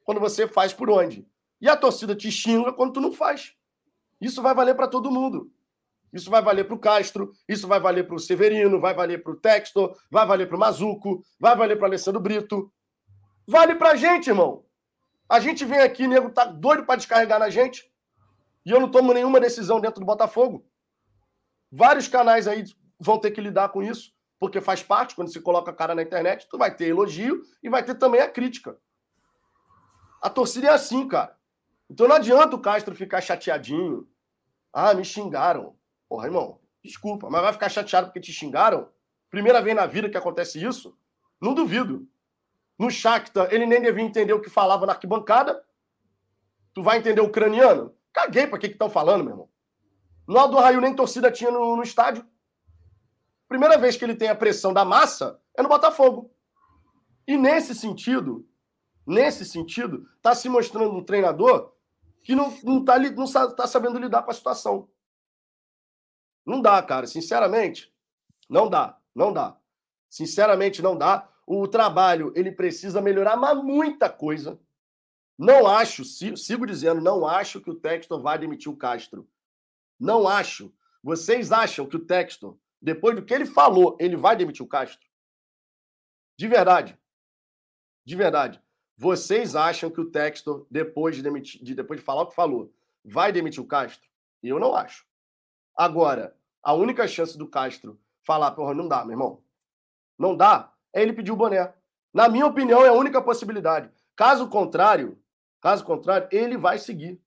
quando 0.03 0.19
você 0.19 0.47
faz 0.47 0.73
por 0.73 0.89
onde. 0.89 1.27
E 1.59 1.69
a 1.69 1.75
torcida 1.75 2.15
te 2.15 2.31
xinga 2.31 2.73
quando 2.73 2.93
tu 2.93 3.01
não 3.01 3.13
faz. 3.13 3.53
Isso 4.19 4.41
vai 4.41 4.55
valer 4.55 4.75
para 4.75 4.87
todo 4.87 5.11
mundo. 5.11 5.51
Isso 6.11 6.29
vai 6.29 6.41
valer 6.41 6.65
para 6.65 6.75
o 6.75 6.79
Castro, 6.79 7.31
isso 7.47 7.67
vai 7.67 7.79
valer 7.79 8.07
para 8.07 8.15
o 8.15 8.19
Severino, 8.19 8.79
vai 8.79 8.93
valer 8.93 9.21
para 9.21 9.33
o 9.33 9.35
Textor, 9.35 9.95
vai 10.09 10.25
valer 10.25 10.47
para 10.47 10.55
o 10.55 10.59
Mazuco, 10.59 11.21
vai 11.39 11.55
valer 11.55 11.77
para 11.77 11.87
Alessandro 11.87 12.21
Brito. 12.21 12.71
Vale 13.45 13.75
para 13.75 13.91
a 13.91 13.95
gente, 13.95 14.27
irmão. 14.27 14.65
A 15.29 15.39
gente 15.39 15.65
vem 15.65 15.79
aqui, 15.79 16.07
nego 16.07 16.29
tá 16.29 16.45
doido 16.45 16.85
para 16.85 16.95
descarregar 16.95 17.39
na 17.39 17.49
gente. 17.49 17.89
E 18.65 18.71
eu 18.71 18.79
não 18.79 18.89
tomo 18.89 19.13
nenhuma 19.13 19.39
decisão 19.39 19.79
dentro 19.79 19.99
do 19.99 20.05
Botafogo. 20.05 20.65
Vários 21.71 22.07
canais 22.07 22.47
aí 22.47 22.63
vão 22.99 23.19
ter 23.19 23.31
que 23.31 23.41
lidar 23.41 23.69
com 23.69 23.83
isso, 23.83 24.13
porque 24.39 24.61
faz 24.61 24.81
parte, 24.81 25.15
quando 25.15 25.31
você 25.31 25.39
coloca 25.39 25.71
a 25.71 25.73
cara 25.73 25.93
na 25.93 26.01
internet, 26.01 26.47
tu 26.49 26.57
vai 26.57 26.73
ter 26.73 26.87
elogio 26.87 27.41
e 27.61 27.69
vai 27.69 27.83
ter 27.83 27.95
também 27.95 28.21
a 28.21 28.29
crítica. 28.29 28.77
A 30.21 30.29
torcida 30.29 30.67
é 30.67 30.71
assim, 30.71 31.07
cara. 31.07 31.37
Então 31.89 32.07
não 32.07 32.15
adianta 32.15 32.55
o 32.55 32.61
Castro 32.61 32.95
ficar 32.95 33.21
chateadinho. 33.21 34.07
Ah, 34.73 34.93
me 34.93 35.05
xingaram. 35.05 35.76
Porra, 36.07 36.27
irmão, 36.27 36.59
desculpa, 36.83 37.29
mas 37.29 37.41
vai 37.41 37.53
ficar 37.53 37.69
chateado 37.69 38.07
porque 38.07 38.19
te 38.19 38.31
xingaram? 38.31 38.89
Primeira 39.29 39.61
vez 39.61 39.75
na 39.75 39.85
vida 39.85 40.09
que 40.09 40.17
acontece 40.17 40.63
isso? 40.63 40.97
Não 41.41 41.53
duvido. 41.53 42.07
No 42.77 42.89
Shakhtar, 42.89 43.47
ele 43.51 43.65
nem 43.65 43.81
devia 43.81 44.03
entender 44.03 44.33
o 44.33 44.41
que 44.41 44.49
falava 44.49 44.85
na 44.85 44.93
arquibancada. 44.93 45.63
Tu 46.73 46.81
vai 46.81 46.99
entender 46.99 47.21
o 47.21 47.25
ucraniano? 47.25 47.93
Caguei 48.13 48.47
pra 48.47 48.57
que 48.57 48.67
estão 48.67 48.89
falando, 48.89 49.23
meu 49.23 49.33
irmão. 49.33 49.49
No 50.27 50.37
Aldo 50.37 50.57
Raio 50.57 50.81
nem 50.81 50.95
torcida 50.95 51.31
tinha 51.31 51.49
no, 51.49 51.75
no 51.75 51.83
estádio. 51.83 52.25
Primeira 53.47 53.77
vez 53.77 53.95
que 53.95 54.03
ele 54.03 54.15
tem 54.15 54.29
a 54.29 54.35
pressão 54.35 54.73
da 54.73 54.85
massa 54.85 55.39
é 55.55 55.61
no 55.61 55.69
Botafogo. 55.69 56.31
E 57.27 57.37
nesse 57.37 57.73
sentido, 57.73 58.47
nesse 59.05 59.45
sentido, 59.45 60.07
está 60.17 60.35
se 60.35 60.47
mostrando 60.49 60.95
um 60.95 61.03
treinador 61.03 61.73
que 62.23 62.35
não 62.35 62.53
não 62.63 62.83
tá, 62.83 62.99
não 62.99 63.25
tá 63.25 63.65
sabendo 63.65 63.99
lidar 63.99 64.23
com 64.23 64.31
a 64.31 64.33
situação. 64.33 64.89
Não 66.47 66.61
dá, 66.61 66.81
cara. 66.81 67.05
Sinceramente, 67.05 67.93
não 68.49 68.69
dá. 68.69 68.97
Não 69.13 69.33
dá. 69.33 69.59
Sinceramente, 70.09 70.81
não 70.81 70.97
dá. 70.97 71.29
O 71.45 71.67
trabalho, 71.67 72.31
ele 72.35 72.51
precisa 72.51 73.01
melhorar, 73.01 73.35
mas 73.35 73.61
muita 73.61 74.09
coisa. 74.09 74.57
Não 75.37 75.67
acho, 75.67 76.03
sigo 76.05 76.65
dizendo, 76.65 77.01
não 77.01 77.27
acho 77.27 77.61
que 77.61 77.69
o 77.69 77.75
Textor 77.75 78.21
vai 78.21 78.39
demitir 78.39 78.71
o 78.71 78.77
Castro. 78.77 79.29
Não 79.99 80.27
acho. 80.27 80.73
Vocês 81.03 81.51
acham 81.51 81.85
que 81.85 81.97
o 81.97 82.05
Textor, 82.05 82.57
depois 82.81 83.15
do 83.15 83.23
que 83.23 83.33
ele 83.33 83.45
falou, 83.45 83.97
ele 83.99 84.15
vai 84.15 84.35
demitir 84.35 84.65
o 84.65 84.69
Castro? 84.69 85.05
De 86.37 86.47
verdade. 86.47 86.97
De 88.05 88.15
verdade. 88.15 88.61
Vocês 88.95 89.55
acham 89.55 89.91
que 89.91 90.01
o 90.01 90.09
Textor, 90.09 90.65
depois 90.71 91.15
de, 91.15 91.21
demitir, 91.21 91.61
de, 91.61 91.75
depois 91.75 91.99
de 91.99 92.05
falar 92.05 92.23
o 92.23 92.27
que 92.27 92.35
falou, 92.35 92.73
vai 93.03 93.31
demitir 93.31 93.61
o 93.61 93.67
Castro? 93.67 94.07
Eu 94.41 94.59
não 94.59 94.73
acho. 94.75 95.05
Agora, 95.75 96.36
a 96.67 96.73
única 96.73 97.07
chance 97.07 97.37
do 97.37 97.47
Castro 97.47 97.97
falar, 98.25 98.51
porra, 98.51 98.73
não 98.73 98.89
dá, 98.89 99.05
meu 99.05 99.13
irmão. 99.13 99.41
Não 100.19 100.35
dá, 100.35 100.73
é 100.91 101.01
ele 101.01 101.13
pedir 101.13 101.31
o 101.31 101.35
boné. 101.37 101.73
Na 102.13 102.27
minha 102.27 102.45
opinião, 102.45 102.83
é 102.83 102.89
a 102.89 102.93
única 102.93 103.21
possibilidade. 103.21 103.89
Caso 104.17 104.49
contrário, 104.49 105.17
caso 105.61 105.85
contrário, 105.85 106.27
ele 106.29 106.57
vai 106.57 106.77
seguir. 106.77 107.21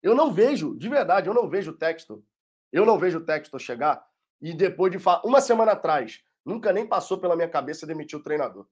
Eu 0.00 0.14
não 0.14 0.32
vejo, 0.32 0.78
de 0.78 0.88
verdade, 0.88 1.26
eu 1.26 1.34
não 1.34 1.48
vejo 1.48 1.72
o 1.72 1.76
texto. 1.76 2.24
Eu 2.70 2.86
não 2.86 3.00
vejo 3.00 3.18
o 3.18 3.24
texto 3.24 3.58
chegar 3.58 4.06
e 4.40 4.54
depois 4.54 4.92
de 4.92 4.98
falar, 5.00 5.22
uma 5.26 5.40
semana 5.40 5.72
atrás, 5.72 6.22
nunca 6.44 6.72
nem 6.72 6.86
passou 6.86 7.18
pela 7.18 7.34
minha 7.34 7.48
cabeça 7.48 7.84
demitir 7.84 8.16
o 8.16 8.22
treinador. 8.22 8.68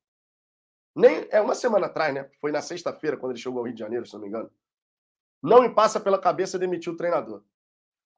Nem 0.95 1.27
é 1.33 1.41
uma 1.41 1.57
semana 1.57 1.87
atrás, 1.87 2.15
né? 2.15 2.31
Foi 2.41 2.53
na 2.53 2.63
sexta-feira 2.63 3.17
quando 3.17 3.33
ele 3.33 3.41
chegou 3.41 3.59
ao 3.59 3.65
Rio 3.65 3.75
de 3.75 3.81
Janeiro, 3.81 4.07
se 4.07 4.13
não 4.13 4.21
me 4.21 4.29
engano. 4.29 4.53
Não 5.43 5.63
me 5.63 5.75
passa 5.75 5.99
pela 5.99 6.17
cabeça 6.17 6.61
demitir 6.61 6.93
o 6.93 6.97
treinador. 6.97 7.43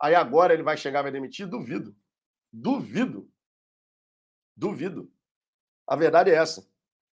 Aí 0.00 0.14
agora 0.14 0.52
ele 0.52 0.62
vai 0.62 0.76
chegar 0.76 1.00
e 1.00 1.02
vai 1.04 1.12
demitir? 1.12 1.46
Duvido. 1.46 1.94
Duvido. 2.52 3.30
Duvido. 4.56 5.10
A 5.86 5.96
verdade 5.96 6.30
é 6.30 6.34
essa. 6.34 6.66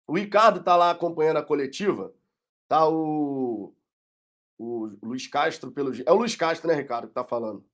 O 0.08 0.18
Ricardo 0.18 0.60
está 0.60 0.76
lá 0.76 0.92
acompanhando 0.92 1.38
a 1.38 1.46
coletiva. 1.46 2.14
Tá 2.68 2.88
o, 2.88 3.76
o 4.58 4.98
Luiz 5.02 5.28
Castro 5.28 5.72
pelo. 5.72 5.92
É 6.06 6.12
o 6.12 6.16
Luiz 6.16 6.36
Castro, 6.36 6.68
né, 6.68 6.76
Ricardo, 6.76 7.08
que 7.08 7.12
está 7.12 7.24
falando. 7.24 7.66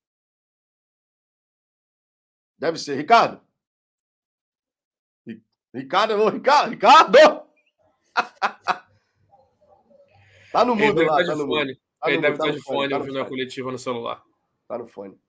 Deve 2.57 2.77
ser. 2.77 2.95
Ricardo? 2.95 3.41
Ricardo, 5.73 6.15
ô, 6.15 6.29
Ricardo, 6.29 6.71
Ricardo! 6.71 7.13
tá 10.51 10.65
no 10.65 10.75
mundo 10.75 11.01
lá, 11.03 11.25
tá 11.25 11.35
no 11.35 11.47
mundo. 11.47 11.73
Tá 11.99 12.11
Ele 12.11 12.21
deve 12.21 12.35
estar 12.35 12.47
tá 12.47 12.51
de 12.51 12.61
fone, 12.61 12.89
tá 12.89 12.97
ouvindo 12.97 13.21
a 13.21 13.25
coletiva 13.25 13.71
no 13.71 13.77
celular. 13.77 14.21
Tá 14.71 14.77
no 14.77 14.87
fone. 14.87 15.19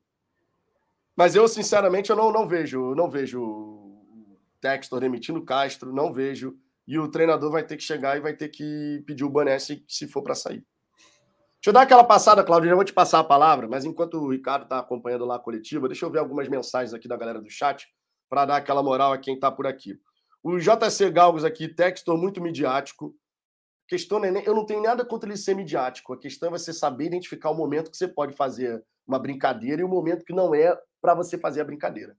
Mas 1.16 1.35
eu, 1.35 1.48
sinceramente, 1.48 2.10
eu 2.10 2.14
não, 2.14 2.31
não 2.31 2.47
vejo, 2.47 2.94
não 2.94 3.10
vejo 3.10 3.43
o 3.43 4.39
Textor 4.60 5.01
demitindo 5.01 5.44
Castro, 5.44 5.93
não 5.93 6.12
vejo. 6.12 6.56
E 6.86 6.97
o 6.97 7.09
treinador 7.09 7.51
vai 7.51 7.64
ter 7.64 7.77
que 7.77 7.82
chegar 7.82 8.16
e 8.16 8.20
vai 8.20 8.36
ter 8.36 8.51
que 8.51 9.02
pedir 9.05 9.24
o 9.24 9.28
Bané 9.28 9.59
se, 9.59 9.85
se 9.89 10.06
for 10.06 10.23
para 10.23 10.36
sair. 10.36 10.64
Deixa 11.56 11.70
eu 11.70 11.73
dar 11.73 11.82
aquela 11.82 12.05
passada, 12.05 12.44
Claudio, 12.44 12.70
já 12.70 12.77
vou 12.77 12.85
te 12.85 12.93
passar 12.93 13.19
a 13.19 13.24
palavra, 13.24 13.66
mas 13.66 13.85
enquanto 13.85 14.14
o 14.14 14.31
Ricardo 14.31 14.62
está 14.62 14.78
acompanhando 14.78 15.24
lá 15.24 15.35
a 15.35 15.40
coletiva, 15.40 15.89
deixa 15.89 16.06
eu 16.06 16.10
ver 16.10 16.20
algumas 16.20 16.48
mensagens 16.48 16.94
aqui 16.94 17.09
da 17.09 17.16
galera 17.16 17.40
do 17.40 17.51
chat 17.51 17.89
para 18.31 18.44
dar 18.44 18.59
aquela 18.59 18.81
moral 18.81 19.12
a 19.12 19.19
quem 19.19 19.35
está 19.35 19.51
por 19.51 19.66
aqui. 19.66 19.98
O 20.40 20.56
JC 20.56 21.10
Galgos 21.10 21.44
aqui, 21.44 21.66
Textor 21.66 22.16
muito 22.16 22.40
midiático. 22.40 23.12
Questão 23.89 24.24
é 24.24 24.31
eu 24.47 24.55
não 24.55 24.64
tenho 24.64 24.82
nada 24.82 25.05
contra 25.05 25.28
ele 25.28 25.36
ser 25.36 25.56
midiático. 25.56 26.12
A 26.12 26.19
questão 26.19 26.48
é 26.48 26.52
você 26.52 26.73
saber 26.73 27.06
identificar 27.06 27.51
o 27.51 27.56
momento 27.56 27.90
que 27.90 27.97
você 27.97 28.06
pode 28.06 28.35
fazer 28.35 28.85
uma 29.06 29.18
brincadeira 29.18 29.80
e 29.80 29.84
o 29.84 29.88
momento 29.88 30.24
que 30.24 30.32
não 30.32 30.54
é 30.54 30.78
para 31.00 31.14
você 31.14 31.36
fazer 31.36 31.60
a 31.60 31.64
brincadeira. 31.64 32.16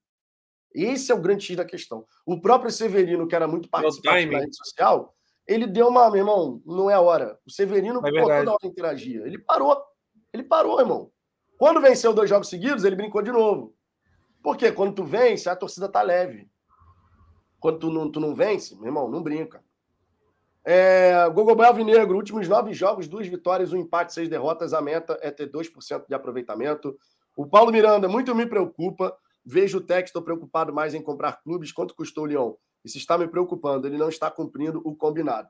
Esse 0.74 1.12
é 1.12 1.16
o 1.16 1.22
grande 1.22 1.46
X 1.46 1.56
da 1.56 1.66
questão. 1.66 2.06
O 2.26 2.42
próprio 2.42 2.72
Severino, 2.72 3.28
que 3.28 3.36
era 3.36 3.48
muito 3.48 3.70
participante 3.70 4.26
na 4.26 4.40
rede 4.40 4.56
social, 4.56 5.16
ele 5.48 5.68
deu 5.68 5.88
uma, 5.88 6.10
meu 6.10 6.20
irmão, 6.20 6.62
não 6.66 6.90
é 6.90 6.94
a 6.94 7.02
hora. 7.02 7.40
O 7.46 7.52
Severino, 7.52 8.00
é 8.06 8.12
pô, 8.12 8.22
toda 8.22 8.52
hora 8.52 8.58
interagia. 8.64 9.22
Ele 9.26 9.38
parou. 9.38 9.82
Ele 10.32 10.44
parou, 10.44 10.80
irmão. 10.80 11.12
Quando 11.58 11.82
venceu 11.82 12.14
dois 12.14 12.30
jogos 12.30 12.50
seguidos, 12.50 12.84
ele 12.84 12.96
brincou 12.96 13.22
de 13.22 13.32
novo. 13.32 13.76
Por 14.42 14.58
quê? 14.58 14.72
Quando 14.72 14.96
tu 14.96 15.04
vence, 15.04 15.48
a 15.48 15.56
torcida 15.56 15.88
tá 15.88 16.02
leve. 16.02 16.50
Quando 17.60 17.80
tu 17.80 17.90
não, 17.90 18.12
tu 18.12 18.20
não 18.20 18.34
vence, 18.34 18.76
meu 18.76 18.88
irmão, 18.88 19.10
não 19.10 19.22
brinca. 19.22 19.64
É, 20.66 21.30
Gogobel 21.30 21.68
Alvinegro, 21.68 22.16
últimos 22.16 22.48
nove 22.48 22.74
jogos, 22.74 23.08
duas 23.08 23.28
vitórias, 23.28 23.74
um 23.74 23.78
empate, 23.78 24.14
seis 24.14 24.30
derrotas. 24.30 24.74
A 24.74 24.82
meta 24.82 25.18
é 25.22 25.30
ter 25.30 25.52
2% 25.52 26.08
de 26.08 26.16
aproveitamento. 26.16 26.98
O 27.36 27.46
Paulo 27.46 27.72
Miranda, 27.72 28.08
muito 28.08 28.34
me 28.34 28.46
preocupa. 28.46 29.16
Vejo 29.46 29.80
o 29.80 29.82
texto, 29.82 30.08
estou 30.08 30.22
preocupado 30.22 30.74
mais 30.74 30.94
em 30.94 31.02
comprar 31.02 31.42
clubes. 31.44 31.72
Quanto 31.72 31.96
custou 31.96 32.24
o 32.24 32.28
Leão? 32.28 32.58
Isso 32.84 32.98
está 32.98 33.18
me 33.18 33.28
preocupando. 33.28 33.88
Ele 33.88 33.98
não 33.98 34.08
está 34.08 34.32
cumprindo 34.32 34.82
o 34.86 34.96
combinado. 34.96 35.50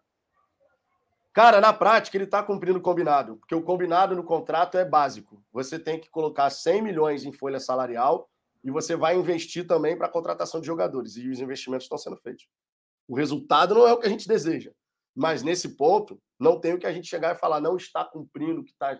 Cara, 1.31 1.59
na 1.59 1.73
prática, 1.73 2.15
ele 2.15 2.25
está 2.25 2.43
cumprindo 2.43 2.77
o 2.77 2.81
combinado, 2.81 3.37
porque 3.37 3.55
o 3.55 3.61
combinado 3.63 4.15
no 4.15 4.23
contrato 4.23 4.77
é 4.77 4.85
básico. 4.85 5.43
Você 5.51 5.79
tem 5.79 5.99
que 5.99 6.07
colocar 6.07 6.47
100 6.51 6.81
milhões 6.83 7.25
em 7.25 7.31
folha 7.31 7.59
salarial 7.59 8.29
e 8.63 8.69
você 8.69 8.95
vai 8.95 9.15
investir 9.15 9.65
também 9.65 9.97
para 9.97 10.05
a 10.05 10.11
contratação 10.11 10.61
de 10.61 10.67
jogadores. 10.67 11.17
E 11.17 11.27
os 11.27 11.39
investimentos 11.39 11.85
estão 11.85 11.97
sendo 11.97 12.17
feitos. 12.17 12.47
O 13.07 13.15
resultado 13.15 13.73
não 13.73 13.87
é 13.87 13.93
o 13.93 13.97
que 13.97 14.05
a 14.05 14.09
gente 14.09 14.27
deseja. 14.27 14.71
Mas 15.15 15.43
nesse 15.43 15.75
ponto, 15.75 16.21
não 16.39 16.59
tem 16.59 16.73
o 16.73 16.79
que 16.79 16.87
a 16.87 16.93
gente 16.93 17.07
chegar 17.07 17.35
e 17.35 17.39
falar, 17.39 17.61
não 17.61 17.77
está 17.77 18.03
cumprindo 18.03 18.61
o 18.61 18.63
que 18.63 18.71
está. 18.71 18.99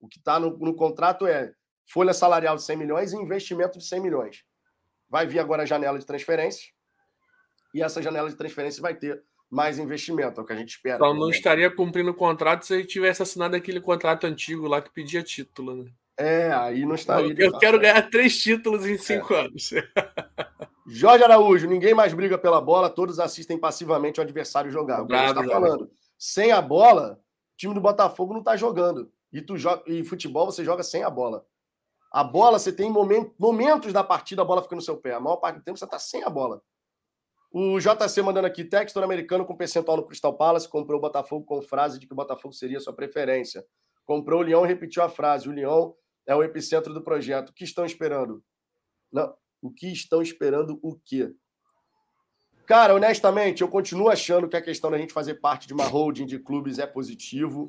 O 0.00 0.08
que 0.08 0.18
está 0.18 0.40
no, 0.40 0.56
no 0.58 0.74
contrato 0.74 1.26
é 1.26 1.52
folha 1.86 2.14
salarial 2.14 2.56
de 2.56 2.62
100 2.62 2.76
milhões 2.76 3.12
e 3.12 3.16
investimento 3.16 3.78
de 3.78 3.84
100 3.84 4.00
milhões. 4.00 4.44
Vai 5.08 5.26
vir 5.26 5.38
agora 5.38 5.62
a 5.62 5.66
janela 5.66 5.98
de 5.98 6.06
transferência 6.06 6.70
e 7.74 7.82
essa 7.82 8.00
janela 8.00 8.30
de 8.30 8.36
transferência 8.36 8.80
vai 8.80 8.94
ter 8.94 9.22
mais 9.50 9.78
investimento, 9.78 10.40
é 10.40 10.42
o 10.42 10.46
que 10.46 10.52
a 10.52 10.56
gente 10.56 10.70
espera. 10.70 10.96
Então 10.96 11.12
não 11.12 11.28
estaria 11.28 11.70
cumprindo 11.70 12.12
o 12.12 12.14
contrato 12.14 12.64
se 12.64 12.74
ele 12.74 12.84
tivesse 12.84 13.22
assinado 13.22 13.56
aquele 13.56 13.80
contrato 13.80 14.26
antigo 14.26 14.68
lá 14.68 14.80
que 14.80 14.92
pedia 14.92 15.22
título, 15.22 15.84
né? 15.84 15.90
É, 16.16 16.52
aí 16.52 16.84
não 16.84 16.94
estaria. 16.94 17.34
Eu, 17.36 17.52
eu 17.52 17.58
quero 17.58 17.80
ganhar 17.80 18.02
três 18.10 18.40
títulos 18.40 18.86
em 18.86 18.96
cinco 18.96 19.34
é. 19.34 19.46
anos. 19.46 19.70
Jorge 20.92 21.22
Araújo, 21.22 21.68
ninguém 21.68 21.94
mais 21.94 22.12
briga 22.12 22.36
pela 22.36 22.60
bola, 22.60 22.90
todos 22.90 23.20
assistem 23.20 23.56
passivamente 23.56 24.18
o 24.18 24.22
adversário 24.22 24.70
jogar. 24.70 25.02
O 25.02 25.06
que 25.06 25.14
está 25.14 25.44
falando. 25.44 25.90
Sem 26.18 26.50
a 26.50 26.60
bola, 26.60 27.20
o 27.54 27.56
time 27.56 27.74
do 27.74 27.80
Botafogo 27.80 28.32
não 28.32 28.40
está 28.40 28.56
jogando. 28.56 29.10
E, 29.32 29.40
tu 29.40 29.56
joga, 29.56 29.82
e 29.86 30.02
futebol 30.02 30.46
você 30.46 30.64
joga 30.64 30.82
sem 30.82 31.04
a 31.04 31.10
bola. 31.10 31.46
A 32.10 32.24
bola, 32.24 32.58
você 32.58 32.72
tem 32.72 32.90
moment, 32.90 33.30
momentos 33.38 33.92
da 33.92 34.02
partida, 34.02 34.42
a 34.42 34.44
bola 34.44 34.62
fica 34.62 34.74
no 34.74 34.82
seu 34.82 34.96
pé. 34.96 35.14
A 35.14 35.20
maior 35.20 35.36
parte 35.36 35.58
do 35.58 35.62
tempo 35.62 35.78
você 35.78 35.84
está 35.84 35.98
sem 35.98 36.24
a 36.24 36.28
bola. 36.28 36.60
O 37.52 37.78
JC 37.78 38.22
mandando 38.22 38.48
aqui, 38.48 38.64
texto 38.64 39.00
americano 39.00 39.44
com 39.44 39.56
percentual 39.56 39.96
no 39.96 40.04
Crystal 40.04 40.36
Palace, 40.36 40.68
comprou 40.68 40.98
o 40.98 41.00
Botafogo 41.00 41.44
com 41.44 41.62
frase 41.62 42.00
de 42.00 42.06
que 42.06 42.12
o 42.12 42.16
Botafogo 42.16 42.52
seria 42.52 42.80
sua 42.80 42.92
preferência. 42.92 43.64
Comprou 44.04 44.40
o 44.40 44.42
Leão 44.42 44.64
e 44.64 44.68
repetiu 44.68 45.04
a 45.04 45.08
frase. 45.08 45.48
O 45.48 45.52
Leão 45.52 45.94
é 46.26 46.34
o 46.34 46.42
epicentro 46.42 46.92
do 46.92 47.02
projeto. 47.02 47.50
O 47.50 47.52
que 47.52 47.62
estão 47.62 47.84
esperando? 47.84 48.42
Não, 49.12 49.34
o 49.62 49.70
que 49.70 49.92
estão 49.92 50.22
esperando 50.22 50.78
o 50.82 50.96
quê? 51.04 51.32
Cara, 52.66 52.94
honestamente, 52.94 53.62
eu 53.62 53.68
continuo 53.68 54.08
achando 54.08 54.48
que 54.48 54.56
a 54.56 54.62
questão 54.62 54.90
da 54.90 54.98
gente 54.98 55.12
fazer 55.12 55.34
parte 55.34 55.66
de 55.66 55.74
uma 55.74 55.84
holding 55.84 56.24
de 56.24 56.38
clubes 56.38 56.78
é 56.78 56.86
positivo 56.86 57.68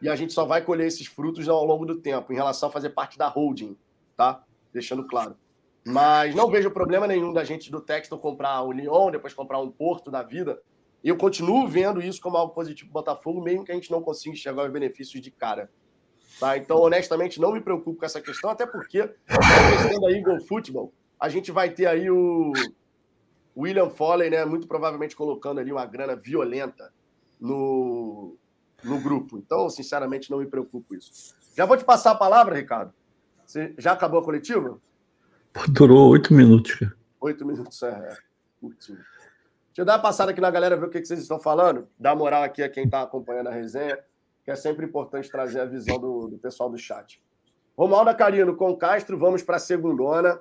e 0.00 0.08
a 0.08 0.14
gente 0.14 0.32
só 0.32 0.44
vai 0.44 0.62
colher 0.62 0.86
esses 0.86 1.06
frutos 1.06 1.48
ao 1.48 1.64
longo 1.64 1.84
do 1.84 2.00
tempo 2.00 2.32
em 2.32 2.36
relação 2.36 2.68
a 2.68 2.72
fazer 2.72 2.90
parte 2.90 3.18
da 3.18 3.26
holding, 3.26 3.76
tá? 4.16 4.44
Deixando 4.72 5.06
claro. 5.06 5.36
Mas 5.84 6.34
não 6.34 6.50
vejo 6.50 6.70
problema 6.70 7.06
nenhum 7.06 7.32
da 7.32 7.44
gente 7.44 7.70
do 7.70 7.80
Texto 7.80 8.16
comprar 8.18 8.62
o 8.62 8.72
Lyon, 8.72 9.10
depois 9.10 9.34
comprar 9.34 9.58
um 9.58 9.70
Porto 9.70 10.10
da 10.10 10.22
vida. 10.22 10.60
Eu 11.02 11.16
continuo 11.16 11.66
vendo 11.68 12.02
isso 12.02 12.20
como 12.20 12.36
algo 12.36 12.52
positivo 12.52 12.90
para 12.90 13.00
o 13.00 13.02
Botafogo, 13.02 13.42
mesmo 13.42 13.64
que 13.64 13.72
a 13.72 13.74
gente 13.74 13.90
não 13.90 14.02
consiga 14.02 14.34
enxergar 14.34 14.64
os 14.64 14.72
benefícios 14.72 15.20
de 15.20 15.30
cara. 15.30 15.70
Tá? 16.38 16.56
Então, 16.58 16.78
honestamente, 16.78 17.40
não 17.40 17.52
me 17.52 17.60
preocupo 17.60 18.00
com 18.00 18.04
essa 18.04 18.20
questão, 18.20 18.50
até 18.50 18.66
porque, 18.66 19.00
a 19.00 19.82
questão 19.82 20.00
da 20.00 20.10
Eagle 20.10 20.40
Football, 20.40 20.92
a 21.18 21.28
gente 21.28 21.50
vai 21.50 21.70
ter 21.70 21.86
aí 21.86 22.10
o 22.10 22.52
William 23.56 23.90
Foley, 23.90 24.30
né, 24.30 24.44
muito 24.44 24.66
provavelmente 24.66 25.16
colocando 25.16 25.60
ali 25.60 25.72
uma 25.72 25.86
grana 25.86 26.14
violenta 26.14 26.92
no, 27.40 28.36
no 28.84 29.00
grupo. 29.00 29.38
Então, 29.38 29.68
sinceramente, 29.70 30.30
não 30.30 30.38
me 30.38 30.46
preocupo 30.46 30.86
com 30.88 30.94
isso. 30.94 31.34
Já 31.56 31.64
vou 31.64 31.76
te 31.76 31.84
passar 31.84 32.12
a 32.12 32.16
palavra, 32.16 32.54
Ricardo. 32.54 32.92
Você 33.46 33.74
já 33.78 33.92
acabou 33.92 34.20
a 34.20 34.24
coletiva? 34.24 34.78
Durou 35.70 36.10
oito 36.10 36.34
minutos. 36.34 36.78
Oito 37.20 37.46
minutos, 37.46 37.82
é. 37.82 37.88
é. 37.88 38.16
Curtinho. 38.60 38.98
Deixa 38.98 39.82
eu 39.82 39.84
dar 39.84 39.94
uma 39.94 40.02
passada 40.02 40.32
aqui 40.32 40.40
na 40.40 40.50
galera, 40.50 40.76
ver 40.76 40.86
o 40.86 40.90
que, 40.90 41.04
vocês 41.04 41.20
estão 41.20 41.38
falando. 41.38 41.88
Dá 41.98 42.14
moral 42.14 42.42
aqui 42.42 42.62
a 42.62 42.68
quem 42.68 42.84
está 42.84 43.02
acompanhando 43.02 43.48
a 43.48 43.52
resenha, 43.52 43.98
que 44.44 44.50
é 44.50 44.56
sempre 44.56 44.86
importante 44.86 45.30
trazer 45.30 45.60
a 45.60 45.64
visão 45.64 45.98
do, 45.98 46.28
do 46.28 46.38
pessoal 46.38 46.68
do 46.68 46.78
chat. 46.78 47.22
Romualdo 47.76 48.14
Carino 48.16 48.56
com 48.56 48.74
Castro, 48.76 49.18
vamos 49.18 49.42
para 49.42 49.56
a 49.56 49.60
segundona. 49.60 50.40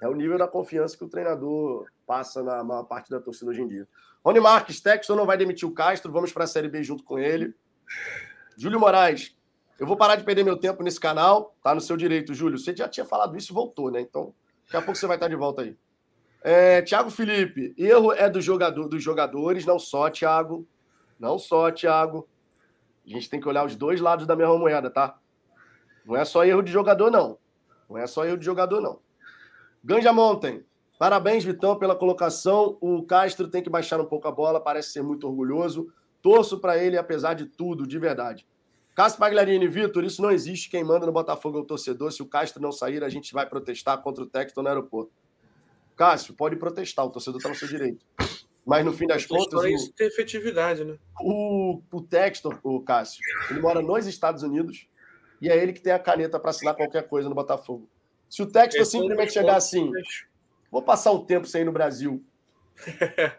É 0.00 0.08
o 0.08 0.14
nível 0.14 0.38
da 0.38 0.48
confiança 0.48 0.96
que 0.96 1.04
o 1.04 1.08
treinador 1.08 1.86
passa 2.06 2.42
na 2.42 2.64
maior 2.64 2.84
parte 2.84 3.10
da 3.10 3.20
torcida 3.20 3.50
hoje 3.50 3.60
em 3.60 3.68
dia. 3.68 3.86
Rony 4.24 4.40
Marques, 4.40 4.80
Texton 4.80 5.14
não 5.14 5.26
vai 5.26 5.36
demitir 5.36 5.68
o 5.68 5.72
Castro, 5.72 6.10
vamos 6.10 6.32
para 6.32 6.44
a 6.44 6.46
Série 6.46 6.68
B 6.68 6.82
junto 6.82 7.04
com 7.04 7.18
ele. 7.18 7.54
Júlio 8.56 8.80
Moraes, 8.80 9.36
eu 9.78 9.86
vou 9.86 9.96
parar 9.96 10.16
de 10.16 10.24
perder 10.24 10.44
meu 10.44 10.56
tempo 10.56 10.82
nesse 10.82 11.00
canal, 11.00 11.54
tá 11.62 11.74
no 11.74 11.80
seu 11.80 11.96
direito, 11.96 12.34
Júlio. 12.34 12.58
Você 12.58 12.74
já 12.74 12.88
tinha 12.88 13.04
falado 13.04 13.36
isso 13.36 13.52
e 13.52 13.54
voltou, 13.54 13.90
né? 13.90 14.00
Então, 14.00 14.34
daqui 14.64 14.76
a 14.76 14.82
pouco 14.82 14.98
você 14.98 15.06
vai 15.06 15.16
estar 15.16 15.28
de 15.28 15.36
volta 15.36 15.62
aí. 15.62 15.76
É, 16.42 16.80
Tiago 16.82 17.10
Felipe, 17.10 17.74
erro 17.76 18.12
é 18.12 18.28
do 18.28 18.40
jogador, 18.40 18.88
dos 18.88 19.02
jogadores, 19.02 19.66
não 19.66 19.78
só, 19.78 20.08
Tiago. 20.08 20.66
Não 21.18 21.38
só, 21.38 21.70
Tiago. 21.70 22.28
A 23.06 23.10
gente 23.10 23.28
tem 23.28 23.40
que 23.40 23.48
olhar 23.48 23.64
os 23.64 23.76
dois 23.76 24.00
lados 24.00 24.26
da 24.26 24.36
mesma 24.36 24.56
moeda, 24.56 24.90
tá? 24.90 25.18
Não 26.04 26.16
é 26.16 26.24
só 26.24 26.44
erro 26.44 26.62
de 26.62 26.72
jogador, 26.72 27.10
não. 27.10 27.38
Não 27.88 27.98
é 27.98 28.06
só 28.06 28.24
erro 28.24 28.38
de 28.38 28.44
jogador, 28.44 28.80
não. 28.80 29.00
Ganja 29.82 30.12
Mountain. 30.12 30.62
Parabéns, 30.98 31.42
Vitão, 31.42 31.78
pela 31.78 31.96
colocação. 31.96 32.76
O 32.80 33.02
Castro 33.02 33.48
tem 33.48 33.62
que 33.62 33.70
baixar 33.70 34.00
um 34.00 34.04
pouco 34.04 34.28
a 34.28 34.32
bola, 34.32 34.60
parece 34.60 34.92
ser 34.92 35.02
muito 35.02 35.26
orgulhoso. 35.26 35.92
Torço 36.20 36.58
para 36.58 36.76
ele, 36.76 36.98
apesar 36.98 37.34
de 37.34 37.46
tudo, 37.46 37.86
de 37.86 37.98
verdade. 37.98 38.46
Cássio 38.94 39.18
Pagliarini, 39.18 39.66
Vitor, 39.66 40.04
isso 40.04 40.20
não 40.20 40.30
existe. 40.30 40.68
Quem 40.68 40.84
manda 40.84 41.06
no 41.06 41.12
Botafogo 41.12 41.56
é 41.56 41.60
o 41.62 41.64
torcedor. 41.64 42.12
Se 42.12 42.22
o 42.22 42.26
Castro 42.26 42.60
não 42.60 42.70
sair, 42.70 43.02
a 43.02 43.08
gente 43.08 43.32
vai 43.32 43.48
protestar 43.48 44.02
contra 44.02 44.22
o 44.22 44.26
Texton 44.26 44.62
no 44.62 44.68
aeroporto. 44.68 45.12
Cássio, 45.96 46.34
pode 46.34 46.56
protestar, 46.56 47.06
o 47.06 47.10
torcedor 47.10 47.38
está 47.38 47.48
no 47.48 47.54
seu 47.54 47.68
direito. 47.68 48.04
Mas 48.66 48.84
no 48.84 48.92
fim 48.92 49.06
das 49.06 49.24
contas. 49.24 49.64
Isso 49.64 49.92
ter 49.92 50.08
efetividade, 50.08 50.84
né? 50.84 50.98
O, 51.18 51.80
o 51.90 52.02
Textor, 52.02 52.58
o 52.62 52.80
Cássio, 52.80 53.20
ele 53.50 53.60
mora 53.60 53.80
nos 53.80 54.06
Estados 54.06 54.42
Unidos 54.42 54.86
e 55.40 55.48
é 55.48 55.56
ele 55.56 55.72
que 55.72 55.80
tem 55.80 55.92
a 55.92 55.98
caneta 55.98 56.38
para 56.38 56.50
assinar 56.50 56.74
qualquer 56.74 57.08
coisa 57.08 57.28
no 57.28 57.34
Botafogo. 57.34 57.88
Se 58.30 58.42
o 58.42 58.46
Textor 58.46 58.86
simplesmente 58.86 59.32
chegar 59.32 59.56
assim, 59.56 59.90
vou 60.70 60.80
passar 60.80 61.10
um 61.10 61.24
tempo 61.24 61.48
sem 61.48 61.62
ir 61.62 61.64
no 61.64 61.72
Brasil. 61.72 62.24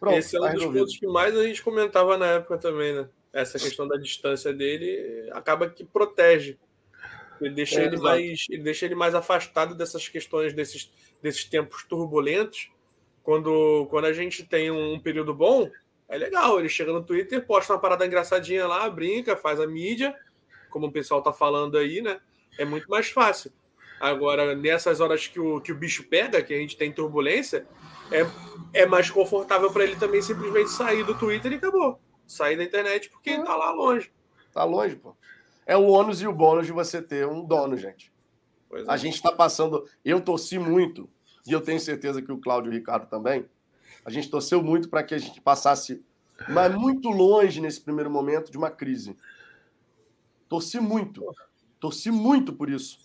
Pronto, 0.00 0.16
Esse 0.16 0.36
é 0.36 0.40
um 0.40 0.42
tá 0.42 0.52
dos 0.52 0.64
pontos 0.64 0.96
que 0.96 1.06
mais 1.06 1.36
a 1.36 1.44
gente 1.44 1.62
comentava 1.62 2.18
na 2.18 2.26
época 2.26 2.58
também, 2.58 2.94
né? 2.94 3.08
Essa 3.32 3.58
questão 3.58 3.86
da 3.86 3.96
distância 3.96 4.52
dele 4.52 5.30
acaba 5.32 5.70
que 5.70 5.84
protege. 5.84 6.58
Ele 7.40 7.54
deixa, 7.54 7.80
é, 7.80 7.84
ele, 7.84 7.96
mais, 7.98 8.46
ele 8.50 8.62
deixa 8.62 8.86
ele 8.86 8.96
mais 8.96 9.14
afastado 9.14 9.74
dessas 9.76 10.08
questões, 10.08 10.52
desses, 10.52 10.90
desses 11.22 11.44
tempos 11.44 11.84
turbulentos. 11.84 12.72
Quando, 13.22 13.86
quando 13.88 14.06
a 14.06 14.12
gente 14.12 14.44
tem 14.44 14.70
um 14.70 14.98
período 14.98 15.32
bom, 15.32 15.70
é 16.08 16.18
legal. 16.18 16.58
Ele 16.58 16.68
chega 16.68 16.92
no 16.92 17.04
Twitter, 17.04 17.46
posta 17.46 17.72
uma 17.72 17.78
parada 17.78 18.04
engraçadinha 18.04 18.66
lá, 18.66 18.88
brinca, 18.90 19.36
faz 19.36 19.60
a 19.60 19.66
mídia, 19.66 20.16
como 20.70 20.88
o 20.88 20.92
pessoal 20.92 21.22
tá 21.22 21.32
falando 21.32 21.78
aí, 21.78 22.00
né? 22.00 22.20
É 22.58 22.64
muito 22.64 22.88
mais 22.90 23.08
fácil. 23.08 23.52
Agora, 24.00 24.54
nessas 24.54 25.00
horas 25.00 25.26
que 25.26 25.40
o, 25.40 25.60
que 25.60 25.72
o 25.72 25.76
bicho 25.76 26.04
pega, 26.04 26.42
que 26.42 26.54
a 26.54 26.58
gente 26.58 26.76
tem 26.76 26.92
turbulência, 26.92 27.66
é, 28.10 28.26
é 28.72 28.86
mais 28.86 29.10
confortável 29.10 29.72
para 29.72 29.84
ele 29.84 29.96
também 29.96 30.22
simplesmente 30.22 30.70
sair 30.70 31.04
do 31.04 31.14
Twitter 31.16 31.52
e 31.52 31.56
acabou. 31.56 32.00
Sair 32.26 32.56
da 32.56 32.64
internet 32.64 33.10
porque 33.10 33.30
é. 33.30 33.42
tá 33.42 33.56
lá 33.56 33.72
longe. 33.72 34.10
Tá 34.52 34.64
longe, 34.64 34.96
pô. 34.96 35.16
É 35.66 35.76
o 35.76 35.86
ônus 35.86 36.22
e 36.22 36.26
o 36.26 36.32
bônus 36.32 36.66
de 36.66 36.72
você 36.72 37.02
ter 37.02 37.26
um 37.26 37.44
dono, 37.44 37.76
gente. 37.76 38.12
a 38.86 38.94
é. 38.94 38.98
gente 38.98 39.14
está 39.14 39.32
passando. 39.32 39.84
Eu 40.04 40.20
torci 40.20 40.58
muito, 40.58 41.10
e 41.46 41.52
eu 41.52 41.60
tenho 41.60 41.80
certeza 41.80 42.22
que 42.22 42.30
o 42.30 42.38
Cláudio 42.38 42.70
e 42.70 42.74
o 42.74 42.78
Ricardo 42.78 43.08
também. 43.08 43.46
A 44.04 44.10
gente 44.10 44.30
torceu 44.30 44.62
muito 44.62 44.88
para 44.88 45.02
que 45.02 45.14
a 45.14 45.18
gente 45.18 45.40
passasse, 45.40 46.02
mas 46.48 46.74
muito 46.74 47.08
longe 47.08 47.60
nesse 47.60 47.80
primeiro 47.80 48.10
momento 48.10 48.50
de 48.50 48.58
uma 48.58 48.70
crise. 48.70 49.16
Torci 50.48 50.80
muito. 50.80 51.24
Torci 51.80 52.10
muito 52.10 52.52
por 52.52 52.70
isso. 52.70 52.98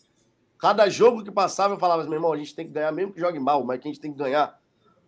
Cada 0.63 0.87
jogo 0.87 1.25
que 1.25 1.29
passava, 1.29 1.73
eu 1.73 1.77
falava, 1.77 2.05
meu 2.05 2.13
irmão, 2.13 2.31
a 2.31 2.37
gente 2.37 2.55
tem 2.55 2.65
que 2.65 2.71
ganhar, 2.71 2.89
mesmo 2.93 3.11
que 3.11 3.19
jogue 3.19 3.37
mal, 3.37 3.65
mas 3.65 3.81
que 3.81 3.89
a 3.89 3.91
gente 3.91 3.99
tem 3.99 4.13
que 4.13 4.17
ganhar. 4.17 4.57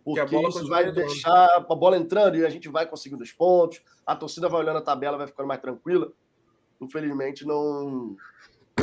Porque 0.04 0.36
isso 0.36 0.68
vai 0.68 0.92
deixar 0.92 1.46
a 1.56 1.60
bola 1.60 1.96
entrando 1.96 2.36
e 2.36 2.44
a 2.44 2.50
gente 2.50 2.68
vai 2.68 2.84
conseguindo 2.84 3.22
os 3.22 3.32
pontos, 3.32 3.80
a 4.04 4.14
torcida 4.14 4.50
vai 4.50 4.60
olhando 4.60 4.76
a 4.76 4.82
tabela, 4.82 5.16
vai 5.16 5.26
ficando 5.26 5.46
mais 5.46 5.58
tranquila. 5.58 6.12
Infelizmente, 6.78 7.46
não. 7.46 8.14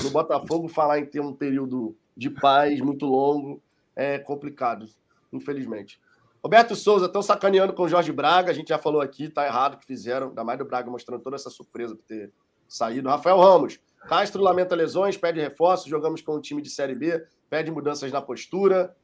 No 0.04 0.10
Botafogo, 0.10 0.68
falar 0.68 0.98
em 0.98 1.06
ter 1.06 1.20
um 1.20 1.32
período 1.32 1.95
de 2.18 2.32
paz 2.32 2.82
muito 2.82 3.06
longo 3.06 3.62
é 3.95 4.18
complicado, 4.18 4.88
infelizmente. 5.32 6.02
Roberto 6.44 6.76
Souza, 6.76 7.06
estão 7.06 7.22
sacaneando 7.22 7.74
com 7.74 7.84
o 7.84 7.88
Jorge 7.88 8.12
Braga, 8.12 8.50
a 8.50 8.56
gente 8.56 8.70
já 8.70 8.80
falou 8.80 9.00
aqui, 9.00 9.30
tá 9.30 9.45
errado 9.45 9.76
o 9.76 9.78
que 9.78 9.86
fizeram, 9.86 10.30
ainda 10.30 10.44
mais 10.44 10.58
do 10.58 10.66
Braga 10.66 10.90
mostrando 10.90 11.22
toda 11.22 11.36
essa 11.36 11.52
surpresa 11.52 11.95
por 11.95 12.04
ter 12.04 12.34
saído. 12.68 13.10
Rafael 13.10 13.38
Ramos, 13.38 13.80
Castro 14.08 14.42
lamenta 14.42 14.76
lesões, 14.76 15.18
pede 15.18 15.40
reforços, 15.40 15.90
jogamos 15.90 16.22
com 16.22 16.36
um 16.36 16.42
time 16.42 16.62
de 16.62 16.70
Série 16.70 16.96
B, 16.96 17.26
pede 17.50 17.72
mudanças 17.72 18.12
na 18.12 18.22
postura. 18.22 18.96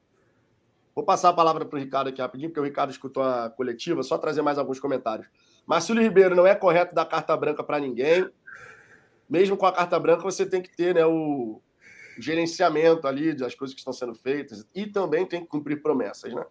Vou 0.93 1.05
passar 1.05 1.29
a 1.29 1.33
palavra 1.33 1.63
para 1.65 1.77
o 1.77 1.79
Ricardo 1.79 2.09
aqui 2.09 2.21
rapidinho, 2.21 2.49
porque 2.49 2.59
o 2.59 2.63
Ricardo 2.63 2.91
escutou 2.91 3.23
a 3.23 3.49
coletiva, 3.49 4.03
só 4.03 4.17
trazer 4.17 4.41
mais 4.41 4.57
alguns 4.57 4.79
comentários. 4.79 5.27
Marcílio 5.65 6.03
Ribeiro, 6.03 6.35
não 6.35 6.45
é 6.45 6.55
correto 6.55 6.93
dar 6.93 7.05
carta 7.05 7.35
branca 7.37 7.63
para 7.63 7.79
ninguém. 7.79 8.29
Mesmo 9.29 9.55
com 9.55 9.65
a 9.65 9.71
carta 9.71 9.99
branca, 9.99 10.23
você 10.23 10.45
tem 10.45 10.61
que 10.61 10.75
ter 10.75 10.95
né, 10.95 11.05
o 11.05 11.61
gerenciamento 12.19 13.07
ali 13.07 13.33
das 13.33 13.55
coisas 13.55 13.73
que 13.73 13.79
estão 13.79 13.93
sendo 13.93 14.13
feitas 14.15 14.67
e 14.75 14.87
também 14.87 15.25
tem 15.25 15.41
que 15.41 15.47
cumprir 15.47 15.81
promessas, 15.81 16.33
né? 16.33 16.43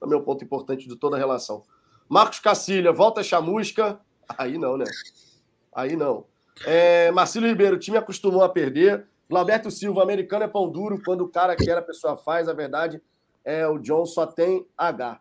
Também 0.00 0.16
é 0.16 0.20
um 0.20 0.24
ponto 0.24 0.44
importante 0.44 0.88
de 0.88 0.96
toda 0.96 1.16
a 1.16 1.18
relação. 1.18 1.62
Marcos 2.08 2.38
Cacilha, 2.38 2.92
volta 2.92 3.22
chamusca. 3.22 4.00
Aí 4.38 4.56
não, 4.56 4.76
né? 4.76 4.84
Aí 5.74 5.96
não. 5.96 6.24
É, 6.64 7.10
Marcelo 7.10 7.46
Ribeiro, 7.46 7.76
o 7.76 7.78
time 7.78 7.96
acostumou 7.96 8.42
a 8.42 8.48
perder. 8.48 9.04
Glauberto 9.28 9.70
Silva, 9.70 10.02
americano 10.02 10.44
é 10.44 10.48
pão 10.48 10.70
duro. 10.70 11.02
Quando 11.04 11.22
o 11.22 11.28
cara 11.28 11.56
quer, 11.56 11.76
a 11.76 11.82
pessoa 11.82 12.16
faz. 12.16 12.48
A 12.48 12.52
verdade 12.52 13.02
é 13.44 13.66
o 13.66 13.78
John 13.78 14.06
só 14.06 14.26
tem 14.26 14.66
H. 14.76 15.20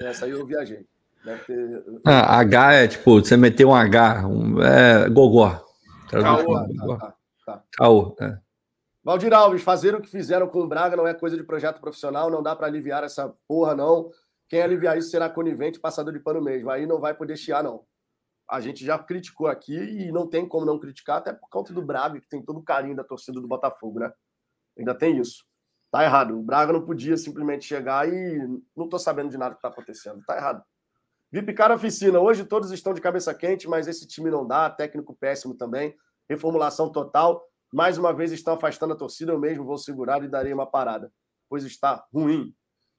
Essa 0.00 0.24
aí 0.24 0.32
eu 0.32 0.46
viajei. 0.46 0.86
Ter... 1.46 1.84
Ah, 2.04 2.38
H 2.40 2.74
é 2.74 2.88
tipo, 2.88 3.20
você 3.20 3.36
meteu 3.36 3.70
um 3.70 3.74
H, 3.74 4.26
um, 4.26 4.62
é 4.62 5.08
gogó. 5.08 5.64
Caô. 6.10 6.98
Tá, 6.98 7.14
tá. 7.46 7.62
Caô, 7.72 8.16
é. 8.20 8.38
Valdir 9.02 9.32
Alves, 9.32 9.62
fazer 9.62 9.94
o 9.94 10.00
que 10.00 10.08
fizeram 10.08 10.46
com 10.48 10.60
o 10.60 10.66
Braga 10.66 10.96
não 10.96 11.06
é 11.06 11.14
coisa 11.14 11.36
de 11.36 11.42
projeto 11.42 11.80
profissional, 11.80 12.30
não 12.30 12.42
dá 12.42 12.56
para 12.56 12.66
aliviar 12.66 13.04
essa 13.04 13.34
porra, 13.46 13.74
não. 13.74 14.10
Quem 14.48 14.62
aliviar 14.62 14.98
isso 14.98 15.10
será 15.10 15.28
conivente, 15.28 15.80
passador 15.80 16.12
de 16.12 16.18
pano 16.18 16.42
mesmo. 16.42 16.70
Aí 16.70 16.86
não 16.86 17.00
vai 17.00 17.14
poder 17.14 17.36
chiar, 17.36 17.62
não 17.62 17.82
a 18.48 18.60
gente 18.60 18.84
já 18.84 18.98
criticou 18.98 19.46
aqui 19.46 19.74
e 19.74 20.12
não 20.12 20.28
tem 20.28 20.46
como 20.46 20.66
não 20.66 20.78
criticar, 20.78 21.18
até 21.18 21.32
por 21.32 21.48
conta 21.48 21.72
do 21.72 21.82
Braga, 21.82 22.20
que 22.20 22.28
tem 22.28 22.42
todo 22.42 22.58
o 22.58 22.62
carinho 22.62 22.96
da 22.96 23.04
torcida 23.04 23.40
do 23.40 23.48
Botafogo, 23.48 24.00
né? 24.00 24.12
Ainda 24.78 24.94
tem 24.94 25.18
isso. 25.18 25.44
Tá 25.90 26.04
errado. 26.04 26.38
O 26.38 26.42
Braga 26.42 26.72
não 26.72 26.84
podia 26.84 27.16
simplesmente 27.16 27.64
chegar 27.64 28.08
e 28.08 28.38
não 28.76 28.88
tô 28.88 28.98
sabendo 28.98 29.30
de 29.30 29.38
nada 29.38 29.54
que 29.54 29.62
tá 29.62 29.68
acontecendo. 29.68 30.22
Tá 30.26 30.36
errado. 30.36 30.62
Cara 31.56 31.74
Oficina, 31.74 32.20
hoje 32.20 32.44
todos 32.44 32.70
estão 32.70 32.92
de 32.94 33.00
cabeça 33.00 33.34
quente, 33.34 33.68
mas 33.68 33.88
esse 33.88 34.06
time 34.06 34.30
não 34.30 34.46
dá, 34.46 34.70
técnico 34.70 35.16
péssimo 35.16 35.54
também, 35.54 35.96
reformulação 36.28 36.90
total. 36.90 37.44
Mais 37.72 37.98
uma 37.98 38.12
vez 38.12 38.30
estão 38.30 38.54
afastando 38.54 38.92
a 38.92 38.96
torcida, 38.96 39.32
eu 39.32 39.38
mesmo 39.38 39.64
vou 39.64 39.76
segurar 39.76 40.22
e 40.22 40.28
darei 40.28 40.52
uma 40.52 40.66
parada, 40.66 41.12
pois 41.48 41.64
está 41.64 42.06
ruim. 42.12 42.54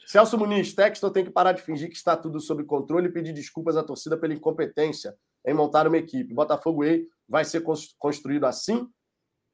Celso 0.06 0.38
Muniz, 0.38 0.74
Textor 0.74 1.12
tem 1.12 1.24
que 1.24 1.32
parar 1.32 1.54
de 1.54 1.62
fingir 1.62 1.90
que 1.90 1.96
está 1.96 2.18
tudo 2.18 2.42
sob 2.42 2.64
controle 2.66 3.08
e 3.08 3.12
pedir 3.12 3.32
desculpas 3.32 3.78
à 3.78 3.84
torcida 3.84 4.18
pela 4.18 4.34
incompetência 4.34 5.16
em 5.46 5.54
montar 5.54 5.88
uma 5.88 5.98
equipe. 5.98 6.34
Botafogo 6.34 6.84
Way 6.84 7.08
vai 7.28 7.46
ser 7.46 7.64
construído 8.00 8.46
assim? 8.46 8.90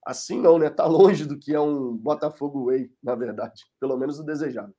assim 0.05 0.39
não, 0.39 0.57
né? 0.57 0.69
Tá 0.69 0.85
longe 0.85 1.25
do 1.25 1.37
que 1.37 1.53
é 1.53 1.59
um 1.59 1.95
Botafogo 1.95 2.65
Way, 2.65 2.91
na 3.03 3.15
verdade. 3.15 3.65
Pelo 3.79 3.97
menos 3.97 4.19
o 4.19 4.23
desejado. 4.23 4.73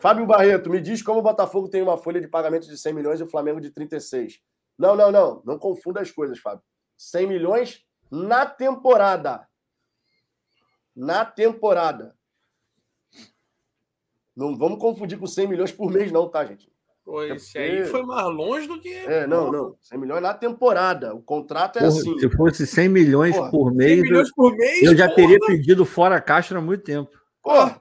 Fábio 0.00 0.26
Barreto, 0.26 0.68
me 0.68 0.80
diz 0.80 1.02
como 1.02 1.20
o 1.20 1.22
Botafogo 1.22 1.68
tem 1.68 1.82
uma 1.82 1.96
folha 1.96 2.20
de 2.20 2.26
pagamento 2.26 2.66
de 2.66 2.76
100 2.76 2.92
milhões 2.92 3.20
e 3.20 3.22
o 3.22 3.28
Flamengo 3.28 3.60
de 3.60 3.70
36. 3.70 4.40
Não, 4.76 4.96
não, 4.96 5.12
não. 5.12 5.42
Não 5.44 5.58
confunda 5.58 6.00
as 6.00 6.10
coisas, 6.10 6.38
Fábio. 6.38 6.64
100 6.96 7.26
milhões 7.28 7.84
na 8.10 8.44
temporada. 8.44 9.46
Na 10.94 11.24
temporada. 11.24 12.16
Não 14.34 14.56
vamos 14.56 14.78
confundir 14.80 15.18
com 15.18 15.26
100 15.26 15.46
milhões 15.46 15.72
por 15.72 15.90
mês, 15.90 16.10
não, 16.10 16.28
tá, 16.28 16.44
gente? 16.44 16.71
Pô, 17.04 17.22
esse 17.24 17.58
aí 17.58 17.84
foi 17.86 18.02
mais 18.04 18.26
longe 18.28 18.68
do 18.68 18.80
que. 18.80 18.88
É, 18.94 19.26
não, 19.26 19.50
não. 19.50 19.76
100 19.80 19.98
milhões 19.98 20.22
na 20.22 20.32
temporada. 20.34 21.12
O 21.14 21.20
contrato 21.22 21.78
é 21.78 21.80
Porra, 21.80 21.92
assim. 21.92 22.18
Se 22.18 22.30
fosse 22.30 22.66
100 22.66 22.88
milhões 22.88 23.36
Porra, 23.36 23.50
por 23.50 23.74
mês, 23.74 23.92
100 23.94 24.02
milhões 24.02 24.32
por 24.32 24.56
mês? 24.56 24.82
eu 24.84 24.96
já 24.96 25.06
porra. 25.06 25.16
teria 25.16 25.38
pedido 25.40 25.84
fora 25.84 26.16
a 26.16 26.20
caixa 26.20 26.56
há 26.56 26.60
muito 26.60 26.84
tempo. 26.84 27.10
Porra, 27.42 27.80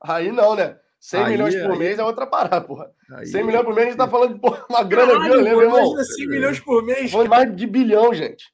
aí 0.00 0.30
não, 0.30 0.54
né? 0.54 0.78
100 1.00 1.22
Aí- 1.24 1.32
milhões 1.32 1.56
por 1.56 1.72
aí- 1.72 1.78
mês 1.78 1.98
é 1.98 2.04
outra 2.04 2.24
parada, 2.24 2.60
porra. 2.64 2.88
Aí- 3.16 3.26
100 3.26 3.42
milhões 3.44 3.64
por 3.64 3.74
mês 3.74 3.86
a 3.88 3.90
gente 3.90 3.98
tá 3.98 4.08
falando 4.08 4.34
de 4.34 4.40
porra, 4.40 4.64
uma 4.70 4.84
grana 4.84 5.18
violenta, 5.18 5.50
pô, 5.50 5.56
meu 5.56 5.62
irmão. 5.62 5.78
Imagina 5.80 6.04
100 6.04 6.28
milhões 6.28 6.60
por 6.60 6.84
mês. 6.84 7.10
Falando 7.10 7.28
mais 7.30 7.56
de 7.56 7.66
bilhão, 7.66 8.14
gente. 8.14 8.44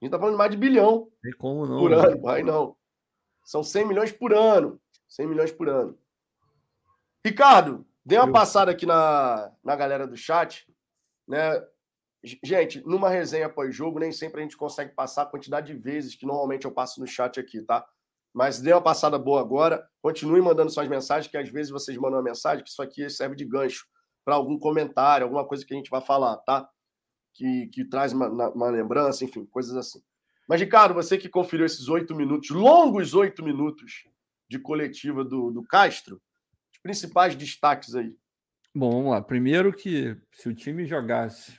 A 0.00 0.04
gente 0.04 0.12
tá 0.12 0.18
falando 0.18 0.34
de 0.34 0.38
mais 0.38 0.50
de 0.52 0.56
bilhão 0.56 1.08
Tem 1.20 1.32
como 1.32 1.66
não. 1.66 1.78
por 1.80 1.90
né? 1.90 1.96
ano. 1.96 2.28
Aí 2.28 2.44
não. 2.44 2.76
São 3.44 3.64
100 3.64 3.84
milhões 3.84 4.12
por 4.12 4.32
ano. 4.32 4.78
100 5.08 5.26
milhões 5.26 5.50
por 5.50 5.68
ano. 5.68 5.98
Ricardo, 7.24 7.84
dê 8.06 8.16
uma 8.16 8.30
passada 8.30 8.70
aqui 8.70 8.86
na, 8.86 9.52
na 9.64 9.74
galera 9.74 10.06
do 10.06 10.16
chat. 10.16 10.64
Né? 11.26 11.60
Gente, 12.42 12.80
numa 12.86 13.10
resenha 13.10 13.48
pós-jogo, 13.48 13.98
nem 13.98 14.12
sempre 14.12 14.40
a 14.40 14.42
gente 14.44 14.56
consegue 14.56 14.94
passar 14.94 15.22
a 15.22 15.26
quantidade 15.26 15.74
de 15.74 15.78
vezes 15.78 16.14
que 16.14 16.24
normalmente 16.24 16.64
eu 16.64 16.70
passo 16.70 17.00
no 17.00 17.06
chat 17.06 17.40
aqui, 17.40 17.60
tá? 17.62 17.84
Mas 18.32 18.60
dê 18.60 18.72
uma 18.72 18.82
passada 18.82 19.18
boa 19.18 19.40
agora. 19.40 19.84
Continue 20.00 20.40
mandando 20.40 20.70
suas 20.70 20.86
mensagens, 20.86 21.28
que 21.28 21.36
às 21.36 21.48
vezes 21.48 21.72
vocês 21.72 21.98
mandam 21.98 22.18
uma 22.18 22.22
mensagem, 22.22 22.62
que 22.62 22.70
isso 22.70 22.80
aqui 22.80 23.10
serve 23.10 23.34
de 23.34 23.44
gancho 23.44 23.84
para 24.24 24.36
algum 24.36 24.56
comentário, 24.56 25.24
alguma 25.24 25.44
coisa 25.44 25.64
que 25.64 25.74
a 25.74 25.76
gente 25.76 25.90
vai 25.90 26.00
falar, 26.00 26.36
tá? 26.38 26.68
Que, 27.34 27.66
que 27.68 27.84
traz 27.84 28.12
uma, 28.12 28.28
uma 28.28 28.70
lembrança, 28.70 29.24
enfim, 29.24 29.44
coisas 29.46 29.76
assim. 29.76 30.00
Mas, 30.48 30.60
Ricardo, 30.60 30.94
você 30.94 31.18
que 31.18 31.28
conferiu 31.28 31.66
esses 31.66 31.88
oito 31.88 32.14
minutos, 32.14 32.50
longos 32.50 33.14
oito 33.14 33.42
minutos 33.42 34.04
de 34.48 34.60
coletiva 34.60 35.24
do, 35.24 35.50
do 35.50 35.64
Castro, 35.64 36.20
principais 36.86 37.34
destaques 37.34 37.96
aí. 37.96 38.14
Bom, 38.72 38.90
vamos 38.90 39.10
lá. 39.10 39.20
Primeiro 39.20 39.72
que 39.72 40.16
se 40.30 40.48
o 40.48 40.54
time 40.54 40.86
jogasse 40.86 41.58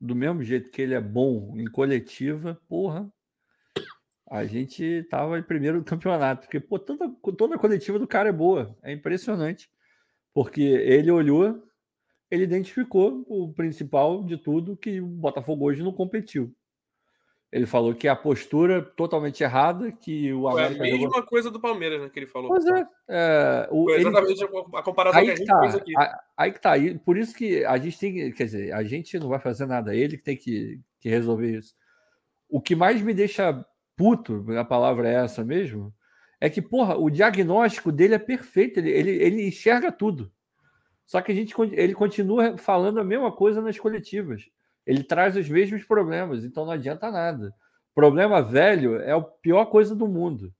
do 0.00 0.16
mesmo 0.16 0.42
jeito 0.42 0.70
que 0.70 0.82
ele 0.82 0.94
é 0.94 1.00
bom 1.00 1.54
em 1.56 1.66
coletiva, 1.66 2.60
porra, 2.68 3.08
a 4.28 4.44
gente 4.44 5.06
tava 5.08 5.38
em 5.38 5.44
primeiro 5.44 5.78
do 5.78 5.84
campeonato. 5.84 6.42
Porque, 6.42 6.58
pô, 6.58 6.76
toda, 6.76 7.08
toda 7.36 7.54
a 7.54 7.58
coletiva 7.58 8.00
do 8.00 8.08
cara 8.08 8.30
é 8.30 8.32
boa. 8.32 8.76
É 8.82 8.92
impressionante. 8.92 9.70
Porque 10.32 10.62
ele 10.62 11.10
olhou, 11.10 11.62
ele 12.28 12.42
identificou 12.42 13.24
o 13.28 13.52
principal 13.52 14.24
de 14.24 14.36
tudo, 14.36 14.76
que 14.76 15.00
o 15.00 15.06
Botafogo 15.06 15.66
hoje 15.66 15.84
não 15.84 15.92
competiu. 15.92 16.52
Ele 17.54 17.66
falou 17.66 17.94
que 17.94 18.08
a 18.08 18.16
postura 18.16 18.82
totalmente 18.82 19.44
errada, 19.44 19.92
que 19.92 20.32
o 20.32 20.50
Foi 20.50 20.60
a 20.60 20.66
América 20.66 20.86
jogou- 20.88 21.06
mesma 21.08 21.22
coisa 21.24 21.50
do 21.52 21.60
Palmeiras, 21.60 22.00
né? 22.02 22.10
Que 22.12 22.18
ele 22.18 22.26
falou. 22.26 22.48
Pois 22.48 22.66
é. 22.66 22.84
é, 23.08 23.68
o, 23.70 23.84
Foi 23.84 23.92
ele- 23.92 24.08
exatamente 24.08 24.44
a 24.74 24.82
comparação 24.82 25.20
Aí 25.20 25.26
que 25.26 25.32
a 25.32 25.36
gente 25.36 25.46
tá, 25.46 25.60
fez 25.60 25.74
aqui. 25.76 25.96
a- 25.96 26.20
aí 26.36 26.52
que 26.52 26.60
tá. 26.60 26.72
aí- 26.72 26.98
Por 26.98 27.16
isso 27.16 27.32
que 27.32 27.64
a 27.64 27.78
gente 27.78 27.96
tem 27.96 28.12
que. 28.12 28.32
Quer 28.32 28.44
dizer, 28.46 28.72
a 28.74 28.82
gente 28.82 29.16
não 29.20 29.28
vai 29.28 29.38
fazer 29.38 29.66
nada, 29.66 29.94
ele 29.94 30.16
que 30.16 30.24
tem 30.24 30.36
que, 30.36 30.80
que 30.98 31.08
resolver 31.08 31.56
isso. 31.56 31.76
O 32.48 32.60
que 32.60 32.74
mais 32.74 33.00
me 33.00 33.14
deixa 33.14 33.64
puto, 33.96 34.44
a 34.58 34.64
palavra 34.64 35.08
é 35.08 35.14
essa 35.14 35.44
mesmo, 35.44 35.94
é 36.40 36.50
que, 36.50 36.60
porra, 36.60 36.96
o 36.98 37.08
diagnóstico 37.08 37.92
dele 37.92 38.16
é 38.16 38.18
perfeito, 38.18 38.80
ele, 38.80 38.90
ele, 38.90 39.10
ele 39.10 39.46
enxerga 39.46 39.92
tudo. 39.92 40.28
Só 41.06 41.20
que 41.20 41.30
a 41.30 41.34
gente, 41.36 41.54
ele 41.74 41.94
continua 41.94 42.58
falando 42.58 42.98
a 42.98 43.04
mesma 43.04 43.30
coisa 43.30 43.62
nas 43.62 43.78
coletivas. 43.78 44.42
Ele 44.86 45.02
traz 45.02 45.36
os 45.36 45.48
mesmos 45.48 45.84
problemas, 45.84 46.44
então 46.44 46.64
não 46.64 46.72
adianta 46.72 47.10
nada. 47.10 47.54
Problema 47.94 48.42
velho 48.42 49.00
é 49.00 49.12
a 49.12 49.20
pior 49.20 49.66
coisa 49.66 49.94
do 49.94 50.08
mundo. 50.08 50.52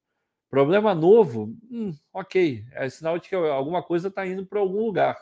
Problema 0.48 0.94
novo, 0.94 1.54
hum, 1.70 1.92
ok, 2.12 2.64
é 2.72 2.88
sinal 2.88 3.18
de 3.18 3.28
que 3.28 3.34
alguma 3.34 3.82
coisa 3.82 4.08
está 4.08 4.24
indo 4.24 4.46
para 4.46 4.60
algum 4.60 4.84
lugar. 4.84 5.18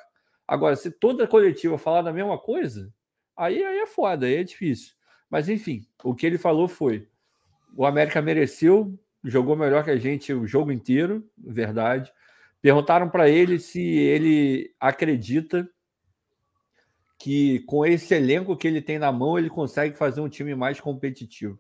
Agora, 0.47 0.77
se 0.77 0.91
toda 0.91 1.27
coletiva 1.27 1.79
falar 1.79 2.03
da 2.03 2.13
mesma 2.13 2.37
coisa, 2.37 2.93
aí, 3.35 3.65
aí 3.65 3.79
é 3.79 3.87
foda, 3.87 4.27
aí 4.27 4.35
é 4.37 4.45
difícil. 4.45 4.93
Mas 5.31 5.49
enfim, 5.49 5.87
o 6.05 6.15
que 6.15 6.27
ele 6.27 6.37
falou 6.37 6.69
foi: 6.69 7.09
o 7.75 7.87
América 7.87 8.21
mereceu, 8.21 8.99
jogou 9.25 9.57
melhor 9.57 9.83
que 9.83 9.91
a 9.91 9.97
gente 9.97 10.33
o 10.35 10.47
jogo 10.47 10.71
inteiro, 10.71 11.27
verdade. 11.39 12.13
Perguntaram 12.61 13.09
para 13.09 13.29
ele 13.29 13.59
se 13.59 13.81
ele 13.83 14.75
acredita 14.79 15.67
que 17.23 17.61
com 17.61 17.87
esse 17.87 18.13
elenco 18.13 18.57
que 18.57 18.67
ele 18.67 18.83
tem 18.83 18.99
na 18.99 19.13
mão 19.13 19.39
ele 19.39 19.49
consegue 19.49 19.97
fazer 19.97 20.21
um 20.21 20.29
time 20.29 20.57
mais 20.57 20.81
competitivo. 20.81 21.57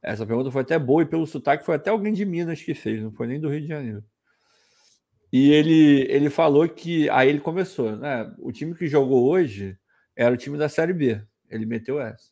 Essa 0.00 0.24
pergunta 0.24 0.48
foi 0.48 0.62
até 0.62 0.78
boa 0.78 1.02
e 1.02 1.06
pelo 1.06 1.26
sotaque 1.26 1.66
foi 1.66 1.74
até 1.74 1.90
alguém 1.90 2.12
de 2.12 2.24
Minas 2.24 2.62
que 2.62 2.72
fez, 2.72 3.02
não 3.02 3.10
foi 3.10 3.26
nem 3.26 3.40
do 3.40 3.48
Rio 3.48 3.62
de 3.62 3.66
Janeiro. 3.66 4.04
E 5.32 5.50
ele, 5.50 6.06
ele 6.08 6.30
falou 6.30 6.68
que. 6.68 7.10
Aí 7.10 7.28
ele 7.28 7.40
começou, 7.40 7.96
né? 7.96 8.32
O 8.38 8.52
time 8.52 8.76
que 8.76 8.86
jogou 8.86 9.28
hoje 9.28 9.76
era 10.14 10.32
o 10.32 10.36
time 10.38 10.56
da 10.56 10.68
Série 10.68 10.92
B. 10.92 11.20
Ele 11.50 11.66
meteu 11.66 12.00
essa. 12.00 12.30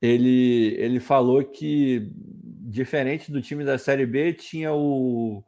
Ele, 0.00 0.74
ele 0.78 0.98
falou 0.98 1.44
que, 1.44 2.10
diferente 2.14 3.30
do 3.30 3.42
time 3.42 3.64
da 3.64 3.76
Série 3.76 4.06
B, 4.06 4.32
tinha 4.32 4.72
o, 4.72 5.44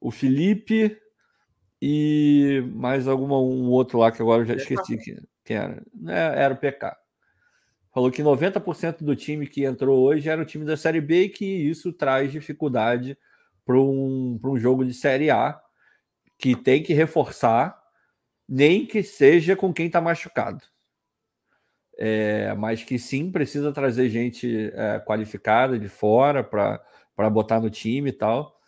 o 0.00 0.12
Felipe 0.12 0.96
e 1.80 2.62
mais 2.74 3.08
alguma 3.08 3.40
um 3.40 3.68
outro 3.70 3.98
lá 3.98 4.12
que 4.12 4.20
agora 4.20 4.42
eu 4.42 4.46
já 4.46 4.54
esqueci 4.54 4.98
quem, 5.44 5.56
era. 5.56 5.82
É, 6.06 6.42
Era 6.42 6.54
o 6.54 6.56
PK. 6.56 6.96
Falou 7.92 8.10
que 8.10 8.22
90% 8.22 9.02
do 9.02 9.16
time 9.16 9.46
que 9.46 9.64
entrou 9.64 9.98
hoje 10.00 10.28
era 10.28 10.40
o 10.40 10.44
time 10.44 10.64
da 10.64 10.76
Série 10.76 11.00
B 11.00 11.24
e 11.24 11.28
que 11.28 11.44
isso 11.44 11.92
traz 11.92 12.30
dificuldade 12.30 13.18
para 13.64 13.80
um, 13.80 14.38
pra 14.40 14.50
um 14.50 14.58
jogo 14.58 14.84
de 14.84 14.94
Série 14.94 15.30
A 15.30 15.60
que 16.38 16.54
tem 16.54 16.82
que 16.82 16.94
reforçar, 16.94 17.78
nem 18.48 18.86
que 18.86 19.02
seja 19.02 19.56
com 19.56 19.72
quem 19.72 19.86
está 19.86 20.00
machucado. 20.00 20.64
É, 21.98 22.54
mas 22.54 22.82
que 22.82 22.98
sim 22.98 23.30
precisa 23.30 23.72
trazer 23.72 24.08
gente 24.08 24.70
é, 24.74 25.00
qualificada 25.00 25.78
de 25.78 25.88
fora 25.88 26.42
para 26.42 27.30
botar 27.30 27.60
no 27.60 27.68
time 27.68 28.10
e 28.10 28.12
tal. 28.12 28.59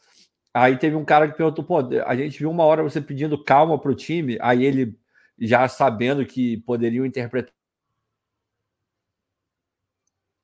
Aí 0.54 0.76
teve 0.78 0.94
um 0.96 1.04
cara 1.04 1.28
que 1.30 1.36
perguntou: 1.36 1.64
pô, 1.64 1.78
a 1.78 2.14
gente 2.16 2.38
viu 2.38 2.50
uma 2.50 2.64
hora 2.64 2.82
você 2.82 3.00
pedindo 3.00 3.42
calma 3.42 3.78
para 3.78 3.90
o 3.90 3.94
time, 3.94 4.36
aí 4.40 4.64
ele 4.64 4.98
já 5.38 5.66
sabendo 5.68 6.24
que 6.26 6.58
poderiam 6.58 7.06
interpretar. 7.06 7.54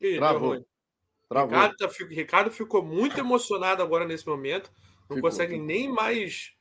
Ih, 0.00 0.10
deu 0.12 0.18
Travou. 0.20 0.64
Travou. 1.28 1.50
Ricardo, 1.58 1.76
tá- 1.76 1.88
Ricardo 2.10 2.50
ficou 2.50 2.82
muito 2.82 3.18
emocionado 3.18 3.82
agora 3.82 4.06
nesse 4.06 4.26
momento. 4.26 4.70
Não 5.08 5.16
Ficou. 5.16 5.30
consegue 5.30 5.58
nem 5.58 5.88
mais. 5.92 6.52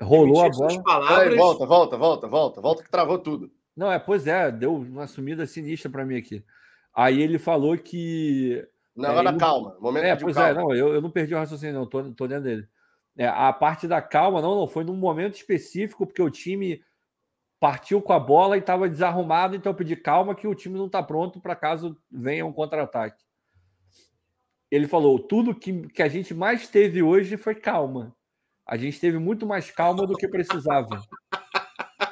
Rolou 0.00 0.42
a 0.44 0.48
bola. 0.48 0.82
palavras. 0.82 1.18
Peraí, 1.24 1.36
volta, 1.36 1.66
volta, 1.66 1.96
volta, 1.96 2.26
volta. 2.28 2.60
Volta 2.60 2.82
que 2.82 2.90
travou 2.90 3.18
tudo. 3.18 3.50
Não, 3.76 3.92
é, 3.92 3.98
pois 3.98 4.26
é, 4.26 4.50
deu 4.50 4.74
uma 4.74 5.06
sumida 5.06 5.46
sinistra 5.46 5.90
para 5.90 6.04
mim 6.04 6.16
aqui. 6.16 6.42
Aí 6.94 7.20
ele 7.22 7.38
falou 7.38 7.76
que. 7.76 8.66
Não, 8.96 9.08
É, 9.10 9.12
agora 9.12 9.28
ele- 9.30 9.38
calma. 9.38 9.76
Momento 9.78 10.04
É, 10.04 10.16
de 10.16 10.24
pois 10.24 10.34
calma. 10.36 10.50
é, 10.50 10.54
não, 10.54 10.74
eu, 10.74 10.94
eu 10.94 11.00
não 11.00 11.10
perdi 11.10 11.34
o 11.34 11.38
raciocínio, 11.38 11.74
não, 11.74 11.86
tô, 11.86 12.02
tô 12.12 12.26
dentro 12.26 12.44
dele. 12.44 12.66
É, 13.16 13.26
a 13.26 13.52
parte 13.52 13.86
da 13.86 14.00
calma, 14.00 14.40
não, 14.40 14.54
não, 14.54 14.66
foi 14.66 14.84
num 14.84 14.96
momento 14.96 15.34
específico, 15.34 16.06
porque 16.06 16.22
o 16.22 16.30
time 16.30 16.82
partiu 17.58 18.00
com 18.00 18.12
a 18.12 18.18
bola 18.18 18.56
e 18.56 18.60
estava 18.60 18.88
desarrumado, 18.88 19.54
então 19.54 19.70
eu 19.72 19.76
pedi 19.76 19.94
calma 19.94 20.34
que 20.34 20.46
o 20.46 20.54
time 20.54 20.78
não 20.78 20.86
está 20.86 21.02
pronto 21.02 21.40
para 21.40 21.54
caso 21.54 21.96
venha 22.10 22.46
um 22.46 22.52
contra-ataque. 22.52 23.22
Ele 24.70 24.86
falou: 24.86 25.18
tudo 25.18 25.54
que, 25.54 25.88
que 25.88 26.02
a 26.02 26.08
gente 26.08 26.32
mais 26.32 26.68
teve 26.68 27.02
hoje 27.02 27.36
foi 27.36 27.54
calma. 27.54 28.16
A 28.64 28.76
gente 28.76 29.00
teve 29.00 29.18
muito 29.18 29.46
mais 29.46 29.70
calma 29.70 30.06
do 30.06 30.16
que 30.16 30.28
precisava. 30.28 31.02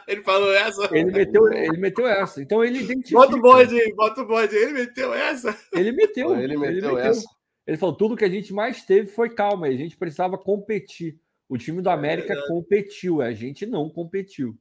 Ele 0.09 0.23
falou 0.23 0.53
essa. 0.55 0.89
Ele 0.91 1.11
meteu, 1.11 1.53
ele 1.53 1.77
meteu 1.77 2.07
essa. 2.07 2.41
Então 2.41 2.65
ele 2.65 2.79
identifica. 2.79 3.21
Bota 3.21 3.37
o 3.37 3.41
bode 3.43 3.79
aí, 3.79 3.95
bota 3.95 4.23
o 4.23 4.27
bode. 4.27 4.57
aí. 4.57 4.63
Ele 4.63 4.73
meteu 4.73 5.13
essa. 5.13 5.55
Ele 5.71 5.93
meteu. 5.93 6.35
Ele 6.35 6.57
meteu 6.57 6.99
essa. 6.99 7.29
Ele 7.69 7.77
falou: 7.77 7.95
tudo 7.95 8.17
que 8.17 8.25
a 8.25 8.31
gente 8.31 8.53
mais 8.55 8.83
teve 8.83 9.09
foi 9.09 9.29
calma. 9.29 9.67
A 9.67 9.77
gente 9.77 9.95
precisava 9.95 10.39
competir. 10.39 11.21
O 11.47 11.59
time 11.59 11.83
do 11.83 11.91
América 11.91 12.35
competiu, 12.49 13.21
a 13.21 13.33
gente 13.33 13.67
não 13.67 13.91
competiu. 13.91 14.59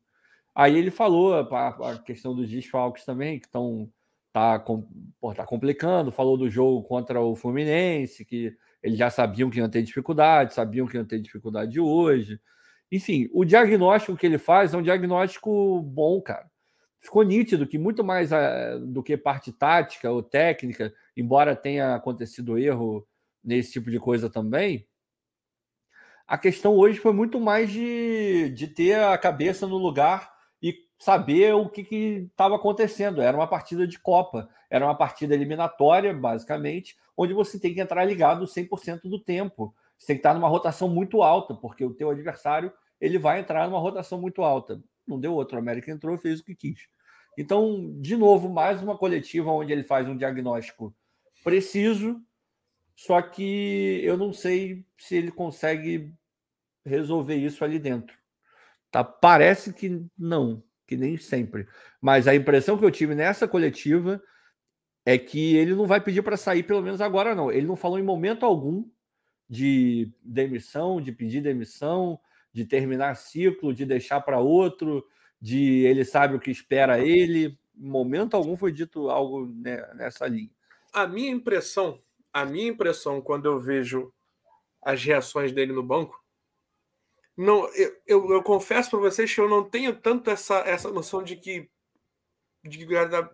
Aí 0.53 0.77
ele 0.77 0.91
falou 0.91 1.33
a, 1.35 1.91
a 1.91 1.99
questão 1.99 2.35
dos 2.35 2.49
desfalques 2.49 3.05
também, 3.05 3.39
que 3.39 3.45
estão 3.45 3.89
tá, 4.33 4.59
pô, 4.59 5.33
tá 5.33 5.45
complicando. 5.45 6.11
Falou 6.11 6.37
do 6.37 6.49
jogo 6.49 6.83
contra 6.83 7.21
o 7.21 7.35
Fluminense, 7.35 8.25
que 8.25 8.53
eles 8.83 8.97
já 8.97 9.09
sabiam 9.09 9.49
que 9.49 9.59
iam 9.59 9.69
ter 9.69 9.83
dificuldade, 9.83 10.53
sabiam 10.53 10.85
que 10.85 10.97
iam 10.97 11.05
ter 11.05 11.19
dificuldade 11.19 11.79
hoje. 11.79 12.39
Enfim, 12.91 13.29
o 13.33 13.45
diagnóstico 13.45 14.17
que 14.17 14.25
ele 14.25 14.37
faz 14.37 14.73
é 14.73 14.77
um 14.77 14.83
diagnóstico 14.83 15.81
bom, 15.81 16.21
cara. 16.21 16.49
Ficou 16.99 17.23
nítido 17.23 17.67
que 17.67 17.77
muito 17.77 18.03
mais 18.03 18.33
a, 18.33 18.77
do 18.79 19.01
que 19.01 19.15
parte 19.15 19.53
tática 19.53 20.11
ou 20.11 20.21
técnica, 20.21 20.93
embora 21.17 21.55
tenha 21.55 21.95
acontecido 21.95 22.59
erro 22.59 23.05
nesse 23.43 23.73
tipo 23.73 23.89
de 23.89 23.99
coisa 23.99 24.29
também. 24.29 24.87
A 26.27 26.37
questão 26.37 26.75
hoje 26.75 26.99
foi 26.99 27.11
muito 27.11 27.39
mais 27.39 27.71
de, 27.71 28.49
de 28.49 28.67
ter 28.67 28.99
a 28.99 29.17
cabeça 29.17 29.65
no 29.65 29.77
lugar 29.77 30.31
e 30.61 30.75
saber 30.99 31.55
o 31.55 31.69
que 31.69 32.27
estava 32.29 32.55
acontecendo. 32.55 33.21
Era 33.21 33.35
uma 33.35 33.47
partida 33.47 33.87
de 33.87 33.97
Copa, 33.97 34.47
era 34.69 34.85
uma 34.85 34.95
partida 34.95 35.33
eliminatória, 35.33 36.13
basicamente, 36.13 36.95
onde 37.15 37.33
você 37.33 37.59
tem 37.59 37.73
que 37.73 37.81
entrar 37.81 38.05
ligado 38.05 38.45
100% 38.45 39.03
do 39.03 39.19
tempo. 39.19 39.73
Você 39.97 40.07
tem 40.07 40.15
que 40.17 40.19
estar 40.19 40.35
numa 40.35 40.49
rotação 40.49 40.87
muito 40.87 41.23
alta, 41.23 41.55
porque 41.55 41.83
o 41.83 41.93
teu 41.93 42.11
adversário 42.11 42.71
ele 43.01 43.17
vai 43.17 43.39
entrar 43.39 43.67
numa 43.67 43.79
rotação 43.79 44.19
muito 44.19 44.43
alta. 44.43 44.83
Não 45.07 45.19
deu 45.19 45.33
outro, 45.33 45.55
o 45.55 45.59
América 45.59 45.91
entrou 45.91 46.17
fez 46.17 46.41
o 46.41 46.43
que 46.43 46.53
quis. 46.53 46.87
Então, 47.37 47.95
de 48.01 48.17
novo, 48.17 48.49
mais 48.49 48.81
uma 48.83 48.97
coletiva 48.97 49.51
onde 49.51 49.71
ele 49.71 49.83
faz 49.83 50.07
um 50.07 50.17
diagnóstico 50.17 50.93
preciso, 51.47 52.21
só 52.93 53.21
que 53.21 54.01
eu 54.03 54.17
não 54.17 54.33
sei 54.33 54.85
se 54.97 55.15
ele 55.15 55.31
consegue 55.31 56.13
resolver 56.85 57.35
isso 57.35 57.63
ali 57.63 57.79
dentro. 57.79 58.17
Tá? 58.91 59.01
Parece 59.01 59.71
que 59.71 60.05
não, 60.17 60.61
que 60.85 60.97
nem 60.97 61.15
sempre. 61.15 61.65
Mas 62.01 62.27
a 62.27 62.35
impressão 62.35 62.77
que 62.77 62.83
eu 62.83 62.91
tive 62.91 63.15
nessa 63.15 63.47
coletiva 63.47 64.21
é 65.05 65.17
que 65.17 65.55
ele 65.55 65.73
não 65.73 65.87
vai 65.87 66.01
pedir 66.01 66.21
para 66.21 66.35
sair, 66.35 66.63
pelo 66.63 66.81
menos 66.81 66.99
agora 66.99 67.33
não. 67.33 67.49
Ele 67.49 67.65
não 67.65 67.77
falou 67.77 67.97
em 67.97 68.03
momento 68.03 68.45
algum 68.45 68.83
de 69.49 70.11
demissão, 70.21 70.99
de 70.99 71.13
pedir 71.13 71.39
demissão, 71.39 72.19
de 72.51 72.65
terminar 72.65 73.15
ciclo, 73.15 73.73
de 73.73 73.85
deixar 73.85 74.19
para 74.19 74.41
outro, 74.41 75.07
de 75.39 75.85
ele 75.85 76.03
sabe 76.03 76.35
o 76.35 76.41
que 76.41 76.51
espera 76.51 76.99
ele. 76.99 77.57
Em 77.77 77.87
momento 77.87 78.35
algum 78.35 78.57
foi 78.57 78.73
dito 78.73 79.09
algo 79.09 79.45
nessa 79.95 80.27
linha. 80.27 80.56
A 81.01 81.07
minha 81.07 81.29
impressão 81.31 82.01
a 82.37 82.45
minha 82.45 82.67
impressão 82.67 83.19
quando 83.19 83.45
eu 83.45 83.59
vejo 83.59 84.13
as 84.81 85.03
reações 85.03 85.51
dele 85.51 85.73
no 85.73 85.81
banco, 85.81 86.23
não, 87.35 87.67
eu, 87.73 87.95
eu, 88.05 88.31
eu 88.31 88.43
confesso 88.43 88.89
para 88.89 88.99
vocês 88.99 89.33
que 89.33 89.41
eu 89.41 89.49
não 89.49 89.63
tenho 89.63 89.95
tanto 89.95 90.29
essa, 90.29 90.59
essa 90.59 90.89
noção 90.91 91.23
de 91.23 91.35
que 91.35 91.69
de 92.63 92.79
que 92.79 92.85
tá 92.85 93.31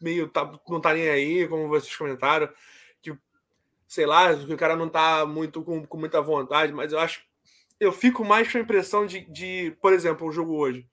meio 0.00 0.28
tá, 0.28 0.52
não 0.68 0.80
tá 0.80 0.92
nem 0.92 1.08
aí, 1.08 1.48
como 1.48 1.68
vocês 1.68 1.94
comentaram, 1.96 2.48
que 3.00 3.16
sei 3.86 4.06
lá, 4.06 4.34
que 4.36 4.52
o 4.52 4.56
cara 4.56 4.76
não 4.76 4.88
tá 4.88 5.24
muito 5.24 5.62
com, 5.62 5.84
com 5.86 5.96
muita 5.96 6.20
vontade, 6.20 6.72
mas 6.72 6.92
eu 6.92 6.98
acho 6.98 7.24
eu 7.78 7.92
fico 7.92 8.24
mais 8.24 8.50
com 8.50 8.58
a 8.58 8.60
impressão 8.60 9.06
de, 9.06 9.20
de 9.30 9.76
por 9.80 9.92
exemplo, 9.92 10.26
o 10.26 10.32
jogo 10.32 10.54
hoje. 10.56 10.86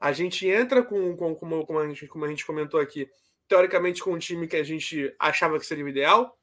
A 0.00 0.12
gente 0.12 0.46
entra 0.46 0.82
com, 0.82 1.16
com 1.16 1.34
como, 1.34 1.66
como, 1.66 1.78
a 1.78 1.88
gente, 1.88 2.06
como 2.06 2.24
a 2.24 2.28
gente 2.28 2.46
comentou 2.46 2.78
aqui, 2.80 3.10
teoricamente 3.48 4.02
com 4.02 4.12
um 4.12 4.18
time 4.18 4.46
que 4.46 4.56
a 4.56 4.64
gente 4.64 5.14
achava 5.18 5.58
que 5.58 5.66
seria 5.66 5.84
o 5.84 5.88
ideal, 5.88 6.38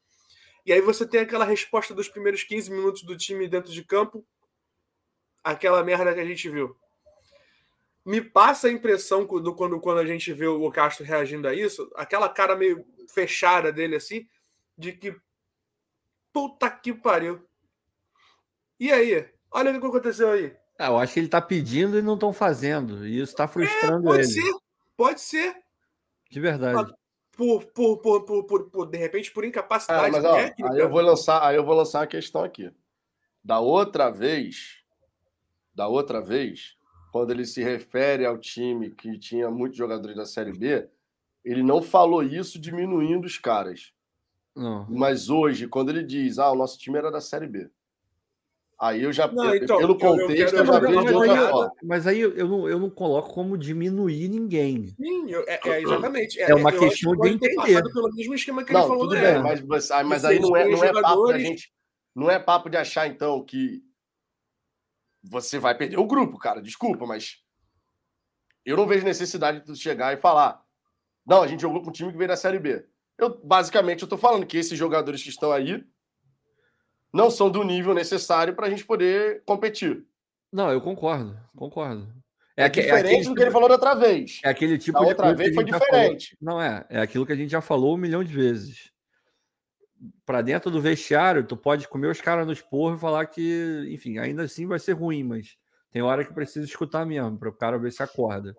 e 0.64 0.72
aí 0.72 0.80
você 0.80 1.06
tem 1.06 1.20
aquela 1.20 1.44
resposta 1.44 1.92
dos 1.92 2.08
primeiros 2.08 2.44
15 2.44 2.70
minutos 2.70 3.02
do 3.02 3.16
time 3.16 3.48
dentro 3.48 3.72
de 3.72 3.84
campo, 3.84 4.24
aquela 5.42 5.82
merda 5.82 6.14
que 6.14 6.20
a 6.20 6.24
gente 6.24 6.48
viu. 6.48 6.76
Me 8.04 8.20
passa 8.20 8.68
a 8.68 8.72
impressão 8.72 9.26
do, 9.26 9.54
quando, 9.54 9.80
quando 9.80 9.98
a 9.98 10.06
gente 10.06 10.32
vê 10.32 10.46
o 10.46 10.70
Castro 10.70 11.04
reagindo 11.04 11.46
a 11.48 11.54
isso, 11.54 11.90
aquela 11.94 12.28
cara 12.28 12.56
meio 12.56 12.84
fechada 13.08 13.72
dele 13.72 13.96
assim, 13.96 14.26
de 14.76 14.92
que 14.92 15.16
puta 16.32 16.70
que 16.70 16.92
pariu. 16.92 17.46
E 18.78 18.90
aí? 18.90 19.28
Olha 19.50 19.70
o 19.70 19.80
que 19.80 19.86
aconteceu 19.86 20.30
aí. 20.30 20.56
Ah, 20.78 20.86
eu 20.86 20.98
acho 20.98 21.14
que 21.14 21.20
ele 21.20 21.28
tá 21.28 21.40
pedindo 21.40 21.98
e 21.98 22.02
não 22.02 22.14
estão 22.14 22.32
fazendo. 22.32 23.06
E 23.06 23.20
isso 23.20 23.32
está 23.32 23.46
frustrando 23.46 24.08
é, 24.08 24.10
pode 24.10 24.22
ele. 24.22 24.28
Ser, 24.28 24.52
pode 24.96 25.20
ser. 25.20 25.61
De 26.32 26.40
verdade 26.40 26.92
por, 27.36 27.64
por, 27.66 27.98
por, 27.98 28.24
por, 28.24 28.44
por, 28.44 28.70
por 28.70 28.86
de 28.86 28.98
repente, 28.98 29.32
por 29.32 29.44
incapacidade 29.44 30.08
ah, 30.08 30.10
mas, 30.10 30.24
ó, 30.24 30.34
técnica. 30.34 30.72
Aí 30.72 30.78
eu 30.78 30.88
vou 30.88 31.00
lançar, 31.00 31.42
aí 31.42 31.56
eu 31.56 31.64
vou 31.64 31.74
lançar 31.74 32.00
uma 32.00 32.06
questão 32.06 32.44
aqui. 32.44 32.70
Da 33.42 33.58
outra 33.58 34.10
vez, 34.10 34.82
da 35.74 35.88
outra 35.88 36.20
vez, 36.20 36.76
quando 37.10 37.30
ele 37.30 37.44
se 37.44 37.62
refere 37.62 38.24
ao 38.24 38.38
time 38.38 38.90
que 38.90 39.18
tinha 39.18 39.50
muitos 39.50 39.78
jogadores 39.78 40.16
da 40.16 40.26
Série 40.26 40.52
B, 40.52 40.88
ele 41.44 41.62
não 41.62 41.82
falou 41.82 42.22
isso 42.22 42.60
diminuindo 42.60 43.24
os 43.24 43.38
caras. 43.38 43.92
Não. 44.54 44.86
Mas 44.88 45.30
hoje, 45.30 45.66
quando 45.66 45.88
ele 45.88 46.04
diz, 46.04 46.38
ah, 46.38 46.52
o 46.52 46.56
nosso 46.56 46.78
time 46.78 46.98
era 46.98 47.10
da 47.10 47.20
Série 47.20 47.48
B. 47.48 47.70
Aí 48.82 49.00
eu 49.00 49.12
já, 49.12 49.28
não, 49.28 49.54
então, 49.54 49.78
pelo 49.78 49.96
contexto, 49.96 50.56
eu, 50.56 50.64
eu, 50.64 50.64
eu 50.64 50.66
já 50.66 50.80
vejo 50.80 51.04
de 51.04 51.12
outra 51.12 51.50
forma. 51.50 51.72
Mas 51.84 52.04
aí 52.04 52.18
eu 52.18 52.48
não, 52.48 52.68
eu 52.68 52.80
não 52.80 52.90
coloco 52.90 53.32
como 53.32 53.56
diminuir 53.56 54.28
ninguém. 54.28 54.88
Sim, 54.88 55.32
é, 55.46 55.60
é, 55.68 55.82
exatamente. 55.82 56.40
É, 56.40 56.50
é 56.50 56.54
uma 56.56 56.72
questão 56.72 57.14
de 57.14 57.28
entender. 57.28 57.80
Pelo 57.92 58.12
mesmo 58.12 58.34
esquema 58.34 58.64
que 58.64 58.72
não, 58.72 58.80
ele 58.80 58.88
falou. 58.88 59.08
Tudo 59.08 59.20
bem, 59.20 59.40
mas, 59.40 59.60
mas, 59.62 59.88
mas 60.04 60.24
aí 60.24 60.40
não 60.40 60.56
é, 60.56 60.68
não 60.68 60.82
é 60.82 61.00
papo 61.00 61.32
de 61.32 61.38
gente. 61.38 61.72
Não 62.12 62.28
é 62.28 62.40
papo 62.40 62.68
de 62.68 62.76
achar, 62.76 63.06
então, 63.06 63.44
que 63.44 63.84
você 65.22 65.60
vai 65.60 65.78
perder 65.78 66.00
o 66.00 66.06
grupo, 66.06 66.36
cara. 66.36 66.60
Desculpa, 66.60 67.06
mas 67.06 67.36
eu 68.66 68.76
não 68.76 68.88
vejo 68.88 69.04
necessidade 69.04 69.64
de 69.64 69.76
chegar 69.76 70.12
e 70.12 70.20
falar. 70.20 70.60
Não, 71.24 71.40
a 71.40 71.46
gente 71.46 71.62
jogou 71.62 71.82
com 71.82 71.90
um 71.90 71.92
time 71.92 72.10
que 72.10 72.18
veio 72.18 72.26
da 72.26 72.36
Série 72.36 72.58
B. 72.58 72.84
Eu, 73.16 73.40
basicamente, 73.44 74.02
eu 74.02 74.08
tô 74.08 74.18
falando 74.18 74.44
que 74.44 74.58
esses 74.58 74.76
jogadores 74.76 75.22
que 75.22 75.28
estão 75.28 75.52
aí 75.52 75.84
não 77.12 77.30
são 77.30 77.50
do 77.50 77.62
nível 77.62 77.94
necessário 77.94 78.54
para 78.54 78.66
a 78.66 78.70
gente 78.70 78.84
poder 78.84 79.42
competir. 79.44 80.04
Não, 80.50 80.70
eu 80.70 80.80
concordo, 80.80 81.36
concordo. 81.56 82.08
É, 82.56 82.64
é 82.64 82.68
diferente 82.68 83.26
é 83.26 83.28
do 83.28 83.34
que 83.34 83.42
ele 83.42 83.50
falou 83.50 83.68
da 83.68 83.74
outra 83.74 83.94
vez. 83.94 84.40
É 84.44 84.48
aquele 84.48 84.78
tipo 84.78 84.98
da 84.98 85.04
de 85.04 85.10
outra 85.10 85.34
vez 85.34 85.54
foi 85.54 85.64
diferente. 85.64 86.36
Não 86.40 86.60
é, 86.60 86.84
é 86.88 87.00
aquilo 87.00 87.26
que 87.26 87.32
a 87.32 87.36
gente 87.36 87.50
já 87.50 87.60
falou 87.60 87.94
um 87.94 87.98
milhão 87.98 88.22
de 88.22 88.32
vezes. 88.32 88.90
Para 90.26 90.42
dentro 90.42 90.70
do 90.70 90.80
vestiário, 90.80 91.44
tu 91.44 91.56
pode 91.56 91.88
comer 91.88 92.08
os 92.08 92.20
caras 92.20 92.46
no 92.46 92.52
esporro 92.52 92.96
e 92.96 93.00
falar 93.00 93.26
que, 93.26 93.88
enfim, 93.90 94.18
ainda 94.18 94.42
assim 94.42 94.66
vai 94.66 94.78
ser 94.78 94.92
ruim, 94.92 95.22
mas 95.22 95.56
tem 95.90 96.02
hora 96.02 96.24
que 96.24 96.32
precisa 96.32 96.66
escutar 96.66 97.06
mesmo, 97.06 97.38
para 97.38 97.48
o 97.48 97.52
cara 97.52 97.78
ver 97.78 97.92
se 97.92 98.02
acorda. 98.02 98.56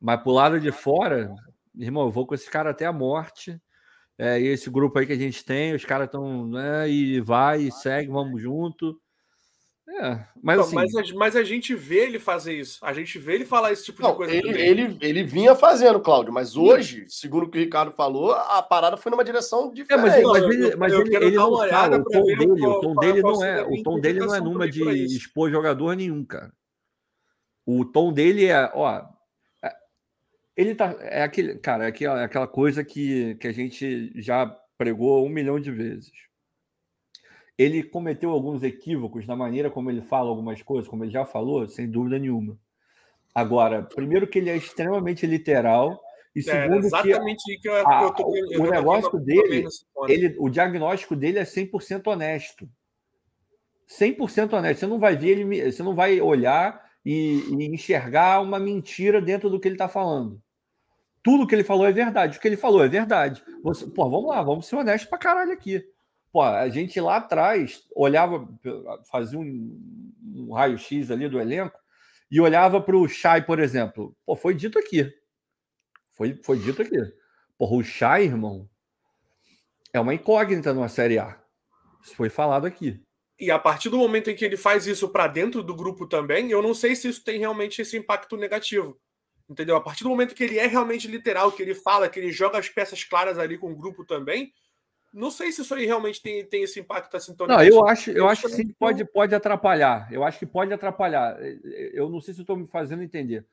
Mas 0.00 0.22
pro 0.22 0.32
lado 0.32 0.60
de 0.60 0.70
fora, 0.70 1.34
irmão, 1.74 2.04
eu 2.04 2.10
vou 2.10 2.26
com 2.26 2.34
esse 2.34 2.48
cara 2.50 2.70
até 2.70 2.86
a 2.86 2.92
morte 2.92 3.60
é, 4.18 4.40
e 4.40 4.46
esse 4.46 4.70
grupo 4.70 4.98
aí 4.98 5.06
que 5.06 5.12
a 5.12 5.18
gente 5.18 5.44
tem, 5.44 5.74
os 5.74 5.84
caras 5.84 6.06
estão, 6.06 6.46
né, 6.46 6.88
e 6.88 7.20
vai, 7.20 7.62
e 7.62 7.72
segue, 7.72 8.10
vamos 8.10 8.40
junto. 8.40 8.98
É, 9.86 10.24
mas, 10.42 10.60
assim, 10.60 10.74
mas, 10.74 10.94
a, 10.94 11.02
mas, 11.14 11.36
a, 11.36 11.44
gente 11.44 11.74
vê 11.74 12.06
ele 12.06 12.18
fazer 12.18 12.54
isso. 12.54 12.84
A 12.84 12.92
gente 12.94 13.18
vê 13.18 13.34
ele 13.34 13.44
falar 13.44 13.70
esse 13.70 13.84
tipo 13.84 14.02
não, 14.02 14.12
de 14.12 14.16
coisa. 14.16 14.34
Ele, 14.34 14.48
ele, 14.60 14.98
ele, 15.00 15.22
vinha 15.22 15.54
fazendo, 15.54 16.00
Cláudio, 16.00 16.32
mas 16.32 16.56
hoje, 16.56 17.04
segundo 17.06 17.44
o 17.44 17.50
que 17.50 17.58
o 17.58 17.60
Ricardo 17.60 17.92
falou, 17.92 18.32
a 18.32 18.62
parada 18.62 18.96
foi 18.96 19.10
numa 19.12 19.24
direção 19.24 19.72
diferente. 19.72 20.08
É, 20.08 20.22
mas, 20.22 20.22
mas 20.22 20.42
ele, 20.42 20.76
mas 20.76 20.92
ele, 20.92 21.16
ele 21.16 21.30
não 21.32 21.68
fala, 21.68 21.98
o 21.98 22.04
tom 22.04 22.24
dele, 22.24 22.66
o 22.66 22.80
tom 22.80 22.94
dele 22.94 23.22
não 23.22 23.44
é, 23.44 23.62
o 23.62 23.82
tom 23.82 24.00
dele 24.00 24.20
não 24.20 24.34
é 24.34 24.40
numa 24.40 24.68
de 24.68 25.04
expor 25.04 25.50
jogador 25.50 25.94
nenhum, 25.94 26.24
cara. 26.24 26.50
O 27.66 27.84
tom 27.84 28.10
dele 28.10 28.46
é, 28.46 28.70
ó, 28.74 29.04
ele 30.56 30.74
tá. 30.74 30.96
É 31.00 31.22
aquele, 31.22 31.56
cara, 31.56 31.84
é 31.84 31.88
aquela, 31.88 32.20
é 32.20 32.24
aquela 32.24 32.46
coisa 32.46 32.84
que, 32.84 33.34
que 33.36 33.48
a 33.48 33.52
gente 33.52 34.12
já 34.20 34.46
pregou 34.78 35.24
um 35.24 35.28
milhão 35.28 35.58
de 35.58 35.70
vezes. 35.70 36.12
Ele 37.56 37.82
cometeu 37.82 38.30
alguns 38.30 38.62
equívocos 38.62 39.26
na 39.26 39.36
maneira 39.36 39.70
como 39.70 39.90
ele 39.90 40.02
fala 40.02 40.28
algumas 40.28 40.60
coisas, 40.62 40.88
como 40.88 41.04
ele 41.04 41.12
já 41.12 41.24
falou, 41.24 41.68
sem 41.68 41.88
dúvida 41.88 42.18
nenhuma. 42.18 42.58
Agora, 43.34 43.82
primeiro 43.82 44.26
que 44.26 44.38
ele 44.38 44.50
é 44.50 44.56
extremamente 44.56 45.26
literal, 45.26 46.00
e 46.34 46.40
é, 46.40 46.42
segundo 46.42 46.86
é, 46.86 47.02
que, 47.02 47.68
a, 47.68 48.02
eu 48.02 48.12
tô, 48.12 48.36
eu 48.50 48.62
o 48.62 48.70
negócio 48.70 49.18
dele, 49.20 49.66
ele, 50.08 50.36
o 50.38 50.48
diagnóstico 50.48 51.14
dele 51.14 51.38
é 51.38 51.44
100% 51.44 52.06
honesto. 52.08 52.68
100% 53.88 54.52
honesto. 54.52 54.80
Você 54.80 54.86
não 54.86 54.98
vai 54.98 55.16
ver 55.16 55.28
ele, 55.30 55.70
você 55.70 55.82
não 55.82 55.94
vai 55.94 56.20
olhar 56.20 56.83
e, 57.04 57.44
e 57.50 57.66
enxergar 57.66 58.40
uma 58.40 58.58
mentira 58.58 59.20
dentro 59.20 59.50
do 59.50 59.60
que 59.60 59.68
ele 59.68 59.74
está 59.74 59.88
falando 59.88 60.42
tudo 61.24 61.46
que 61.46 61.54
ele 61.54 61.64
falou 61.64 61.86
é 61.86 61.90
verdade. 61.90 62.36
O 62.36 62.40
que 62.40 62.46
ele 62.46 62.56
falou 62.56 62.84
é 62.84 62.88
verdade. 62.88 63.42
Você, 63.62 63.86
pô, 63.86 64.10
vamos 64.10 64.28
lá, 64.28 64.42
vamos 64.42 64.66
ser 64.66 64.76
honestos 64.76 65.08
pra 65.08 65.18
caralho 65.18 65.52
aqui. 65.52 65.82
Pô, 66.30 66.42
a 66.42 66.68
gente 66.68 67.00
lá 67.00 67.16
atrás 67.16 67.82
olhava, 67.96 68.46
fazia 69.10 69.38
um, 69.38 70.12
um 70.22 70.52
raio-x 70.52 71.10
ali 71.10 71.26
do 71.26 71.40
elenco 71.40 71.78
e 72.30 72.38
olhava 72.40 72.78
para 72.78 72.96
o 72.96 73.08
Chay, 73.08 73.40
por 73.40 73.58
exemplo. 73.58 74.14
Pô, 74.26 74.36
foi 74.36 74.54
dito 74.54 74.78
aqui. 74.78 75.10
Foi, 76.12 76.38
foi 76.44 76.58
dito 76.58 76.82
aqui. 76.82 76.98
Porra, 77.56 77.76
o 77.76 77.82
Chay, 77.82 78.24
irmão, 78.24 78.68
é 79.94 80.00
uma 80.00 80.12
incógnita 80.12 80.74
numa 80.74 80.88
Série 80.88 81.18
A. 81.18 81.40
Isso 82.02 82.14
foi 82.14 82.28
falado 82.28 82.66
aqui. 82.66 83.02
E 83.38 83.50
a 83.50 83.58
partir 83.58 83.88
do 83.88 83.98
momento 83.98 84.30
em 84.30 84.36
que 84.36 84.44
ele 84.44 84.56
faz 84.56 84.86
isso 84.86 85.08
para 85.08 85.26
dentro 85.26 85.62
do 85.62 85.74
grupo 85.74 86.06
também, 86.06 86.50
eu 86.50 86.62
não 86.62 86.72
sei 86.72 86.94
se 86.94 87.08
isso 87.08 87.24
tem 87.24 87.38
realmente 87.38 87.82
esse 87.82 87.96
impacto 87.96 88.36
negativo. 88.36 88.98
Entendeu? 89.48 89.76
A 89.76 89.80
partir 89.80 90.04
do 90.04 90.08
momento 90.08 90.34
que 90.34 90.44
ele 90.44 90.58
é 90.58 90.66
realmente 90.66 91.06
literal, 91.06 91.52
que 91.52 91.62
ele 91.62 91.74
fala, 91.74 92.08
que 92.08 92.18
ele 92.18 92.32
joga 92.32 92.58
as 92.58 92.68
peças 92.68 93.04
claras 93.04 93.38
ali 93.38 93.58
com 93.58 93.72
o 93.72 93.76
grupo 93.76 94.04
também, 94.04 94.52
não 95.12 95.30
sei 95.30 95.52
se 95.52 95.62
isso 95.62 95.74
aí 95.74 95.86
realmente 95.86 96.20
tem, 96.20 96.44
tem 96.44 96.64
esse 96.64 96.80
impacto 96.80 97.16
assim 97.16 97.36
tão 97.36 97.46
Não, 97.46 97.62
eu 97.62 97.86
acho, 97.86 98.10
eu 98.10 98.28
acho 98.28 98.48
que 98.48 98.54
sim, 98.54 98.68
pode, 98.72 99.04
pode 99.04 99.34
atrapalhar. 99.34 100.12
Eu 100.12 100.24
acho 100.24 100.38
que 100.38 100.46
pode 100.46 100.72
atrapalhar. 100.72 101.38
Eu 101.92 102.08
não 102.08 102.20
sei 102.20 102.34
se 102.34 102.40
estou 102.40 102.56
me 102.56 102.66
fazendo 102.66 103.02
entender. 103.02 103.46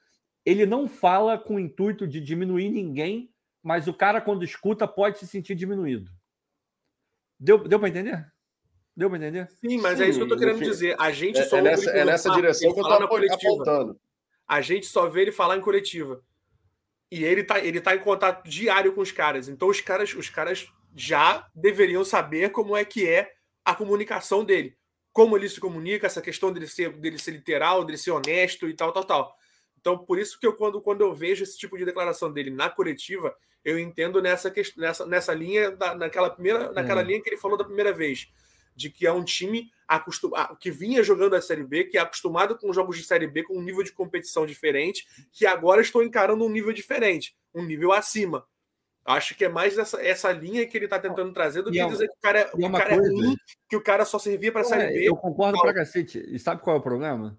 Ele 0.43 0.65
não 0.65 0.87
fala 0.87 1.37
com 1.37 1.55
o 1.55 1.59
intuito 1.59 2.07
de 2.07 2.19
diminuir 2.19 2.69
ninguém, 2.69 3.31
mas 3.61 3.87
o 3.87 3.93
cara, 3.93 4.19
quando 4.19 4.43
escuta, 4.43 4.87
pode 4.87 5.19
se 5.19 5.27
sentir 5.27 5.53
diminuído. 5.53 6.09
Deu, 7.39 7.59
deu 7.67 7.79
para 7.79 7.89
entender? 7.89 8.31
Deu 9.01 9.09
para 9.09 9.17
entender? 9.17 9.49
Sim, 9.59 9.79
mas 9.79 9.97
Sim, 9.97 10.03
é 10.03 10.09
isso 10.09 10.19
que 10.19 10.25
eu 10.25 10.29
tô 10.29 10.37
querendo 10.37 10.59
dizer. 10.59 10.95
A 10.99 11.11
gente 11.11 11.39
é, 11.39 11.43
só 11.43 11.57
é 11.57 11.61
nessa, 11.63 11.89
é 11.89 12.05
nessa 12.05 12.29
direção 12.35 12.71
que 12.71 12.79
eu 12.79 12.83
tô 12.83 12.93
apontando. 12.93 13.99
A 14.47 14.61
gente 14.61 14.85
só 14.85 15.09
vê 15.09 15.23
ele 15.23 15.31
falar 15.31 15.57
em 15.57 15.61
coletiva. 15.61 16.23
E 17.11 17.23
ele 17.23 17.43
tá, 17.43 17.59
ele 17.59 17.81
tá 17.81 17.95
em 17.95 17.99
contato 17.99 18.47
diário 18.47 18.93
com 18.93 19.01
os 19.01 19.11
caras. 19.11 19.49
Então 19.49 19.69
os 19.69 19.81
caras, 19.81 20.13
os 20.13 20.29
caras 20.29 20.67
já 20.95 21.47
deveriam 21.55 22.05
saber 22.05 22.51
como 22.51 22.77
é 22.77 22.85
que 22.85 23.09
é 23.09 23.31
a 23.65 23.73
comunicação 23.73 24.45
dele. 24.45 24.77
Como 25.11 25.35
ele 25.35 25.49
se 25.49 25.59
comunica, 25.59 26.05
essa 26.05 26.21
questão 26.21 26.53
dele 26.53 26.67
ser, 26.67 26.91
dele 26.91 27.17
ser 27.17 27.31
literal, 27.31 27.83
dele 27.83 27.97
ser 27.97 28.11
honesto 28.11 28.69
e 28.69 28.75
tal, 28.75 28.91
tal, 28.91 29.03
tal. 29.03 29.35
Então, 29.79 29.97
por 29.97 30.19
isso 30.19 30.39
que 30.39 30.45
eu, 30.45 30.53
quando, 30.53 30.79
quando 30.79 31.01
eu 31.01 31.11
vejo 31.11 31.41
esse 31.41 31.57
tipo 31.57 31.75
de 31.75 31.85
declaração 31.85 32.31
dele 32.31 32.51
na 32.51 32.69
coletiva, 32.69 33.35
eu 33.65 33.79
entendo 33.79 34.21
nessa, 34.21 34.53
nessa, 34.77 35.07
nessa 35.07 35.33
linha, 35.33 35.71
da, 35.71 35.95
naquela, 35.95 36.29
primeira, 36.29 36.71
naquela 36.71 37.01
é. 37.01 37.03
linha 37.03 37.19
que 37.19 37.29
ele 37.29 37.37
falou 37.37 37.57
da 37.57 37.63
primeira 37.63 37.91
vez, 37.91 38.29
de 38.75 38.89
que 38.89 39.05
é 39.05 39.11
um 39.11 39.23
time 39.23 39.71
acostumado, 39.87 40.55
que 40.57 40.71
vinha 40.71 41.03
jogando 41.03 41.35
a 41.35 41.41
Série 41.41 41.63
B, 41.63 41.83
que 41.83 41.97
é 41.97 42.01
acostumado 42.01 42.57
com 42.57 42.71
jogos 42.71 42.97
de 42.97 43.03
Série 43.03 43.27
B, 43.27 43.43
com 43.43 43.57
um 43.57 43.61
nível 43.61 43.83
de 43.83 43.91
competição 43.91 44.45
diferente, 44.45 45.05
que 45.31 45.45
agora 45.45 45.81
estou 45.81 46.01
encarando 46.01 46.45
um 46.45 46.49
nível 46.49 46.71
diferente, 46.71 47.35
um 47.53 47.65
nível 47.65 47.91
acima. 47.91 48.45
Acho 49.03 49.35
que 49.35 49.45
é 49.45 49.49
mais 49.49 49.77
essa, 49.77 50.01
essa 50.01 50.31
linha 50.31 50.65
que 50.65 50.77
ele 50.77 50.85
está 50.85 50.99
tentando 50.99 51.33
trazer 51.33 51.63
do 51.63 51.71
que 51.71 51.79
é, 51.79 51.87
dizer 51.87 52.07
que 52.07 52.13
o 52.13 52.21
cara, 52.21 52.39
é, 52.39 52.43
que 52.45 52.65
o 52.65 52.71
cara 52.71 52.93
é 52.93 52.97
ruim, 52.97 53.35
que 53.67 53.75
o 53.75 53.81
cara 53.81 54.05
só 54.05 54.19
servia 54.19 54.51
para 54.51 54.61
a 54.61 54.63
Série 54.63 54.93
B. 54.93 55.09
Eu 55.09 55.15
concordo 55.15 55.59
para 55.59 55.73
cacete. 55.73 56.23
E 56.27 56.37
sabe 56.37 56.61
qual 56.61 56.75
é 56.75 56.79
o 56.79 56.83
problema? 56.83 57.37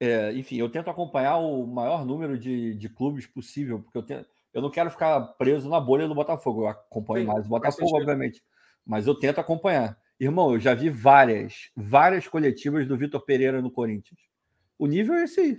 É, 0.00 0.32
enfim, 0.32 0.56
eu 0.56 0.68
tento 0.68 0.90
acompanhar 0.90 1.36
o 1.36 1.66
maior 1.66 2.04
número 2.04 2.38
de, 2.38 2.74
de 2.74 2.88
clubes 2.88 3.26
possível, 3.26 3.80
porque 3.80 3.98
eu, 3.98 4.02
tento, 4.02 4.26
eu 4.52 4.62
não 4.62 4.70
quero 4.70 4.90
ficar 4.90 5.20
preso 5.38 5.68
na 5.68 5.78
bolha 5.78 6.08
do 6.08 6.14
Botafogo. 6.14 6.62
Eu 6.62 6.68
acompanho 6.68 7.26
Sim, 7.26 7.32
mais 7.32 7.46
o 7.46 7.48
Botafogo, 7.50 7.96
obviamente, 7.96 8.42
mas 8.84 9.06
eu 9.06 9.14
tento 9.14 9.38
acompanhar. 9.38 9.98
Irmão, 10.24 10.54
eu 10.54 10.60
já 10.60 10.74
vi 10.74 10.88
várias, 10.90 11.70
várias 11.76 12.26
coletivas 12.26 12.86
do 12.86 12.96
Vitor 12.96 13.24
Pereira 13.24 13.60
no 13.60 13.70
Corinthians. 13.70 14.20
O 14.78 14.86
nível 14.86 15.14
é 15.14 15.24
esse 15.24 15.40
aí. 15.40 15.58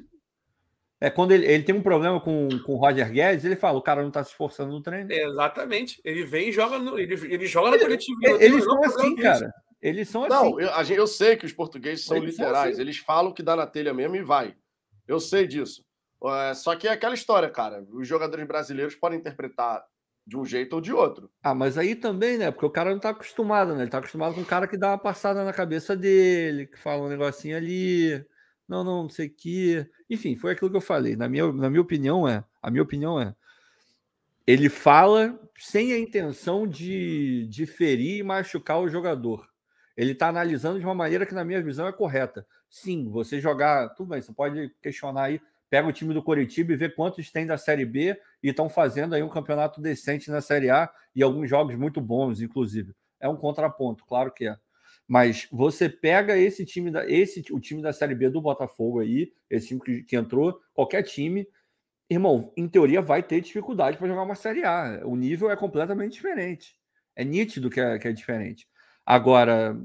É 0.99 1.09
quando 1.09 1.31
ele, 1.31 1.45
ele 1.45 1.63
tem 1.63 1.75
um 1.75 1.81
problema 1.81 2.19
com, 2.21 2.47
com 2.65 2.73
o 2.73 2.77
Roger 2.77 3.11
Guedes, 3.11 3.43
ele 3.45 3.55
fala: 3.55 3.77
o 3.77 3.81
cara 3.81 4.01
não 4.01 4.07
está 4.07 4.23
se 4.23 4.31
esforçando 4.31 4.71
no 4.71 4.81
treino. 4.81 5.11
É, 5.11 5.23
exatamente. 5.23 6.01
Ele 6.03 6.23
vem 6.23 6.49
e 6.49 6.51
joga 6.51 6.79
no, 6.79 6.97
ele, 6.97 7.13
ele 7.13 7.45
joga 7.45 7.71
na 7.71 7.79
coletiva. 7.79 8.19
Eles 8.39 8.63
são 8.63 8.83
assim, 8.83 9.15
cara. 9.17 9.53
Eles 9.81 10.09
são 10.09 10.23
assim. 10.23 10.33
Não, 10.33 10.59
eu, 10.59 10.69
eu 10.95 11.07
sei 11.07 11.35
que 11.35 11.45
os 11.45 11.53
portugueses 11.53 12.05
são 12.05 12.17
eles 12.17 12.31
literais. 12.31 12.55
São 12.55 12.71
assim. 12.71 12.81
Eles 12.81 12.97
falam 12.97 13.33
que 13.33 13.43
dá 13.43 13.55
na 13.55 13.67
telha 13.67 13.93
mesmo 13.93 14.15
e 14.15 14.23
vai. 14.23 14.55
Eu 15.07 15.19
sei 15.19 15.45
disso. 15.45 15.85
É, 16.23 16.53
só 16.53 16.75
que 16.75 16.87
é 16.87 16.91
aquela 16.91 17.13
história, 17.13 17.49
cara. 17.49 17.85
Os 17.91 18.07
jogadores 18.07 18.47
brasileiros 18.47 18.95
podem 18.95 19.19
interpretar 19.19 19.85
de 20.25 20.37
um 20.37 20.45
jeito 20.45 20.73
ou 20.73 20.81
de 20.81 20.91
outro. 20.91 21.29
Ah, 21.43 21.53
mas 21.53 21.77
aí 21.77 21.95
também, 21.95 22.37
né? 22.37 22.49
Porque 22.49 22.65
o 22.65 22.69
cara 22.69 22.91
não 22.91 22.99
tá 22.99 23.09
acostumado, 23.09 23.75
né? 23.75 23.83
Ele 23.83 23.91
tá 23.91 23.99
acostumado 23.99 24.33
com 24.33 24.41
um 24.41 24.45
cara 24.45 24.67
que 24.67 24.77
dá 24.77 24.89
uma 24.89 24.97
passada 24.97 25.43
na 25.43 25.53
cabeça 25.53 25.95
dele, 25.95 26.65
que 26.65 26.79
fala 26.79 27.03
um 27.03 27.09
negocinho 27.09 27.55
ali. 27.55 28.25
Não, 28.67 28.83
não, 28.83 29.03
não 29.03 29.09
sei 29.09 29.27
o 29.27 29.33
que. 29.33 29.87
Enfim, 30.09 30.35
foi 30.35 30.53
aquilo 30.53 30.71
que 30.71 30.77
eu 30.77 30.81
falei. 30.81 31.15
Na 31.15 31.29
minha, 31.29 31.51
na 31.53 31.69
minha 31.69 31.81
opinião, 31.81 32.27
é. 32.27 32.43
A 32.61 32.71
minha 32.71 32.81
opinião 32.81 33.21
é. 33.21 33.35
Ele 34.47 34.69
fala 34.69 35.39
sem 35.57 35.93
a 35.93 35.99
intenção 35.99 36.67
de, 36.67 37.47
de 37.47 37.65
ferir 37.65 38.19
e 38.19 38.23
machucar 38.23 38.79
o 38.79 38.89
jogador. 38.89 39.47
Ele 39.95 40.11
está 40.11 40.27
analisando 40.27 40.79
de 40.79 40.85
uma 40.85 40.95
maneira 40.95 41.25
que, 41.25 41.33
na 41.33 41.45
minha 41.45 41.61
visão, 41.61 41.87
é 41.87 41.91
correta. 41.91 42.45
Sim, 42.69 43.09
você 43.09 43.39
jogar. 43.39 43.89
Tudo 43.89 44.09
bem, 44.09 44.21
você 44.21 44.33
pode 44.33 44.73
questionar 44.81 45.25
aí. 45.25 45.41
Pega 45.75 45.89
o 45.89 45.91
time 45.91 46.13
do 46.13 46.23
Coritiba 46.23 46.71
e 46.71 46.77
vê 46.77 46.87
quantos 46.87 47.29
tem 47.29 47.45
da 47.45 47.57
Série 47.57 47.83
B 47.83 48.17
e 48.41 48.47
estão 48.47 48.69
fazendo 48.69 49.13
aí 49.13 49.21
um 49.21 49.27
campeonato 49.27 49.81
decente 49.81 50.31
na 50.31 50.39
Série 50.39 50.69
A 50.69 50.89
e 51.13 51.21
alguns 51.21 51.49
jogos 51.49 51.75
muito 51.75 51.99
bons, 51.99 52.39
inclusive. 52.39 52.95
É 53.19 53.27
um 53.27 53.35
contraponto, 53.35 54.05
claro 54.05 54.31
que 54.31 54.47
é. 54.47 54.55
Mas 55.05 55.49
você 55.51 55.89
pega 55.89 56.37
esse 56.37 56.65
time 56.65 56.89
da 56.89 57.05
esse 57.05 57.43
o 57.51 57.59
time 57.59 57.81
da 57.81 57.91
Série 57.91 58.15
B 58.15 58.29
do 58.29 58.39
Botafogo 58.39 59.01
aí, 59.01 59.33
esse 59.49 59.67
time 59.67 59.81
que, 59.81 60.03
que 60.03 60.15
entrou, 60.15 60.57
qualquer 60.73 61.03
time, 61.03 61.45
irmão, 62.09 62.53
em 62.55 62.69
teoria 62.69 63.01
vai 63.01 63.21
ter 63.21 63.41
dificuldade 63.41 63.97
para 63.97 64.07
jogar 64.07 64.23
uma 64.23 64.35
Série 64.35 64.63
A. 64.63 65.01
O 65.03 65.17
nível 65.17 65.51
é 65.51 65.57
completamente 65.57 66.13
diferente. 66.13 66.73
É 67.17 67.25
nítido 67.25 67.69
que 67.69 67.81
é, 67.81 67.99
que 67.99 68.07
é 68.07 68.13
diferente. 68.13 68.65
Agora, 69.05 69.77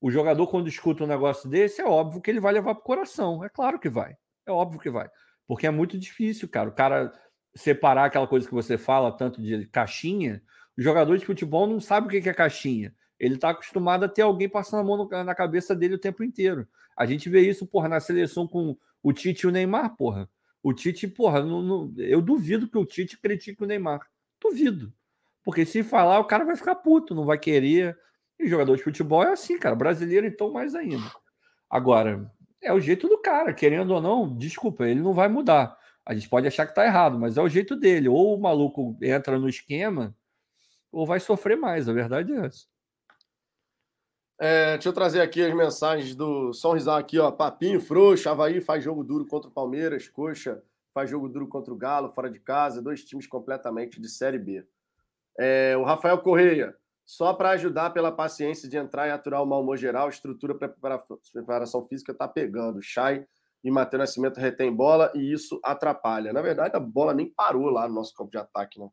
o 0.00 0.10
jogador, 0.10 0.48
quando 0.48 0.66
escuta 0.66 1.04
um 1.04 1.06
negócio 1.06 1.48
desse, 1.48 1.80
é 1.80 1.84
óbvio 1.84 2.20
que 2.20 2.28
ele 2.28 2.40
vai 2.40 2.52
levar 2.52 2.74
para 2.74 2.82
o 2.82 2.84
coração. 2.84 3.44
É 3.44 3.48
claro 3.48 3.78
que 3.78 3.88
vai. 3.88 4.16
É 4.46 4.50
óbvio 4.50 4.80
que 4.80 4.90
vai. 4.90 5.08
Porque 5.46 5.66
é 5.66 5.70
muito 5.70 5.98
difícil, 5.98 6.48
cara. 6.48 6.68
O 6.68 6.72
cara 6.72 7.12
separar 7.54 8.06
aquela 8.06 8.26
coisa 8.26 8.46
que 8.46 8.54
você 8.54 8.78
fala, 8.78 9.16
tanto 9.16 9.42
de 9.42 9.66
caixinha. 9.66 10.42
O 10.76 10.82
jogador 10.82 11.16
de 11.18 11.26
futebol 11.26 11.66
não 11.66 11.80
sabe 11.80 12.06
o 12.06 12.10
que 12.10 12.28
é 12.28 12.34
caixinha. 12.34 12.94
Ele 13.18 13.34
está 13.34 13.50
acostumado 13.50 14.04
a 14.04 14.08
ter 14.08 14.22
alguém 14.22 14.48
passando 14.48 14.80
a 14.80 14.84
mão 14.84 15.08
na 15.24 15.34
cabeça 15.34 15.76
dele 15.76 15.94
o 15.94 15.98
tempo 15.98 16.24
inteiro. 16.24 16.66
A 16.96 17.06
gente 17.06 17.28
vê 17.28 17.40
isso, 17.40 17.66
porra, 17.66 17.88
na 17.88 18.00
seleção 18.00 18.48
com 18.48 18.76
o 19.02 19.12
Tite 19.12 19.42
e 19.44 19.48
o 19.48 19.52
Neymar, 19.52 19.96
porra. 19.96 20.28
O 20.62 20.72
Tite, 20.72 21.06
porra, 21.06 21.42
não, 21.42 21.62
não, 21.62 21.94
eu 21.98 22.20
duvido 22.20 22.68
que 22.68 22.78
o 22.78 22.84
Tite 22.84 23.18
critique 23.20 23.62
o 23.62 23.66
Neymar. 23.66 24.00
Duvido. 24.40 24.92
Porque 25.44 25.64
se 25.64 25.82
falar, 25.82 26.18
o 26.20 26.24
cara 26.24 26.44
vai 26.44 26.56
ficar 26.56 26.76
puto, 26.76 27.14
não 27.14 27.24
vai 27.24 27.38
querer. 27.38 27.96
E 28.38 28.48
jogador 28.48 28.76
de 28.76 28.82
futebol 28.82 29.22
é 29.22 29.32
assim, 29.32 29.58
cara. 29.58 29.74
Brasileiro, 29.74 30.26
então, 30.26 30.52
mais 30.52 30.74
ainda. 30.74 31.10
Agora, 31.68 32.30
é 32.62 32.72
o 32.72 32.80
jeito 32.80 33.08
do 33.08 33.18
cara, 33.18 33.52
querendo 33.52 33.92
ou 33.92 34.00
não, 34.00 34.36
desculpa, 34.36 34.86
ele 34.86 35.00
não 35.00 35.12
vai 35.12 35.28
mudar. 35.28 35.76
A 36.04 36.14
gente 36.14 36.28
pode 36.28 36.46
achar 36.46 36.66
que 36.66 36.74
tá 36.74 36.84
errado, 36.84 37.18
mas 37.18 37.36
é 37.36 37.42
o 37.42 37.48
jeito 37.48 37.76
dele. 37.76 38.08
Ou 38.08 38.36
o 38.36 38.40
maluco 38.40 38.96
entra 39.00 39.38
no 39.38 39.48
esquema, 39.48 40.16
ou 40.90 41.06
vai 41.06 41.20
sofrer 41.20 41.56
mais. 41.56 41.88
A 41.88 41.92
verdade 41.92 42.32
é 42.32 42.46
essa. 42.46 42.66
É, 44.38 44.72
deixa 44.72 44.88
eu 44.88 44.92
trazer 44.92 45.20
aqui 45.20 45.42
as 45.42 45.54
mensagens 45.54 46.16
do 46.16 46.52
São 46.52 46.72
aqui, 46.96 47.18
ó. 47.18 47.30
Papinho 47.30 47.80
frouxo, 47.80 48.28
Havaí 48.28 48.60
faz 48.60 48.82
jogo 48.82 49.04
duro 49.04 49.26
contra 49.26 49.48
o 49.48 49.52
Palmeiras, 49.52 50.08
Coxa 50.08 50.62
faz 50.92 51.10
jogo 51.10 51.28
duro 51.28 51.48
contra 51.48 51.72
o 51.72 51.76
Galo, 51.76 52.10
fora 52.10 52.30
de 52.30 52.38
casa, 52.38 52.82
dois 52.82 53.04
times 53.04 53.26
completamente 53.26 54.00
de 54.00 54.08
Série 54.08 54.38
B. 54.38 54.66
É, 55.38 55.74
o 55.76 55.82
Rafael 55.82 56.18
Correia, 56.18 56.76
só 57.04 57.34
para 57.34 57.50
ajudar 57.50 57.90
pela 57.90 58.12
paciência 58.12 58.68
de 58.68 58.76
entrar 58.76 59.08
e 59.08 59.10
aturar 59.10 59.42
o 59.42 59.46
mau 59.46 59.62
humor 59.62 59.76
geral, 59.76 60.08
estrutura 60.08 60.54
para 60.54 60.98
preparação 61.32 61.86
física 61.86 62.12
está 62.12 62.28
pegando. 62.28 62.82
Chay 62.82 63.26
e 63.62 63.70
Matheus 63.70 64.00
Nascimento 64.00 64.38
retém 64.38 64.74
bola 64.74 65.12
e 65.14 65.32
isso 65.32 65.60
atrapalha. 65.62 66.32
Na 66.32 66.42
verdade, 66.42 66.76
a 66.76 66.80
bola 66.80 67.14
nem 67.14 67.28
parou 67.28 67.70
lá 67.70 67.88
no 67.88 67.94
nosso 67.94 68.14
campo 68.14 68.30
de 68.30 68.38
ataque, 68.38 68.78
né? 68.78 68.88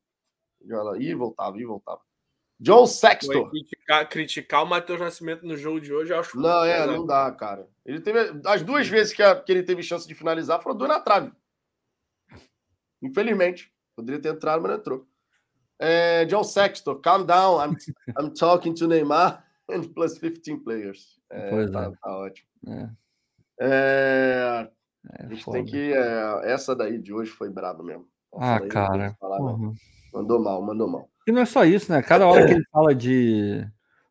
E 1.00 1.14
voltava, 1.14 1.58
e 1.58 1.66
voltava. 1.66 2.02
John 2.60 2.86
Sexton. 2.86 3.50
Criticar, 3.50 4.10
criticar, 4.10 4.64
o 4.64 4.68
Matheus 4.68 5.00
Nascimento 5.00 5.46
no 5.46 5.56
jogo 5.56 5.80
de 5.80 5.94
hoje, 5.94 6.12
eu 6.12 6.20
acho. 6.20 6.38
Não, 6.38 6.66
é, 6.66 6.86
não 6.86 7.06
dá, 7.06 7.32
cara. 7.32 7.68
Ele 7.86 8.02
teve. 8.02 8.42
As 8.46 8.62
duas 8.62 8.88
vezes 8.88 9.14
que, 9.14 9.24
a, 9.24 9.40
que 9.40 9.52
ele 9.52 9.64
teve 9.64 9.82
chance 9.82 10.06
de 10.06 10.14
finalizar 10.14 10.62
foram 10.62 10.76
duas 10.76 10.90
na 10.90 11.00
trave. 11.00 11.32
Infelizmente. 13.02 13.74
Poderia 13.96 14.22
ter 14.22 14.30
entrado, 14.30 14.62
mas 14.62 14.72
não 14.72 14.78
entrou. 14.78 15.09
É, 15.80 16.26
John 16.26 16.44
Sexton, 16.44 16.96
calm 16.96 17.26
down. 17.26 17.60
I'm, 17.62 17.78
I'm 18.20 18.34
talking 18.34 18.74
to 18.76 18.88
Neymar 18.88 19.44
and 19.70 19.84
plus 19.94 20.18
15 20.18 20.58
players. 20.58 21.20
É, 21.32 21.50
pois 21.50 21.72
tá, 21.72 21.84
é. 21.84 21.92
tá 21.92 22.18
ótimo. 22.18 22.48
É. 22.68 22.90
É, 23.62 24.70
é 25.20 25.26
a 25.26 25.30
gente 25.30 25.44
foda. 25.44 25.58
tem 25.58 25.66
que. 25.66 25.94
É, 25.94 26.52
essa 26.52 26.76
daí 26.76 26.98
de 26.98 27.14
hoje 27.14 27.32
foi 27.32 27.50
brabo 27.50 27.84
mesmo. 27.84 28.06
Essa 28.34 28.56
ah, 28.56 28.68
cara. 28.68 29.16
Falar, 29.20 29.40
uhum. 29.40 29.74
Mandou 30.14 30.42
mal, 30.42 30.62
mandou 30.62 30.88
mal. 30.88 31.10
E 31.28 31.32
não 31.32 31.42
é 31.42 31.46
só 31.46 31.64
isso, 31.64 31.92
né? 31.92 32.02
Cada 32.02 32.28
hora 32.28 32.46
que 32.46 32.54
ele 32.54 32.66
fala 32.72 32.94
de. 32.94 33.66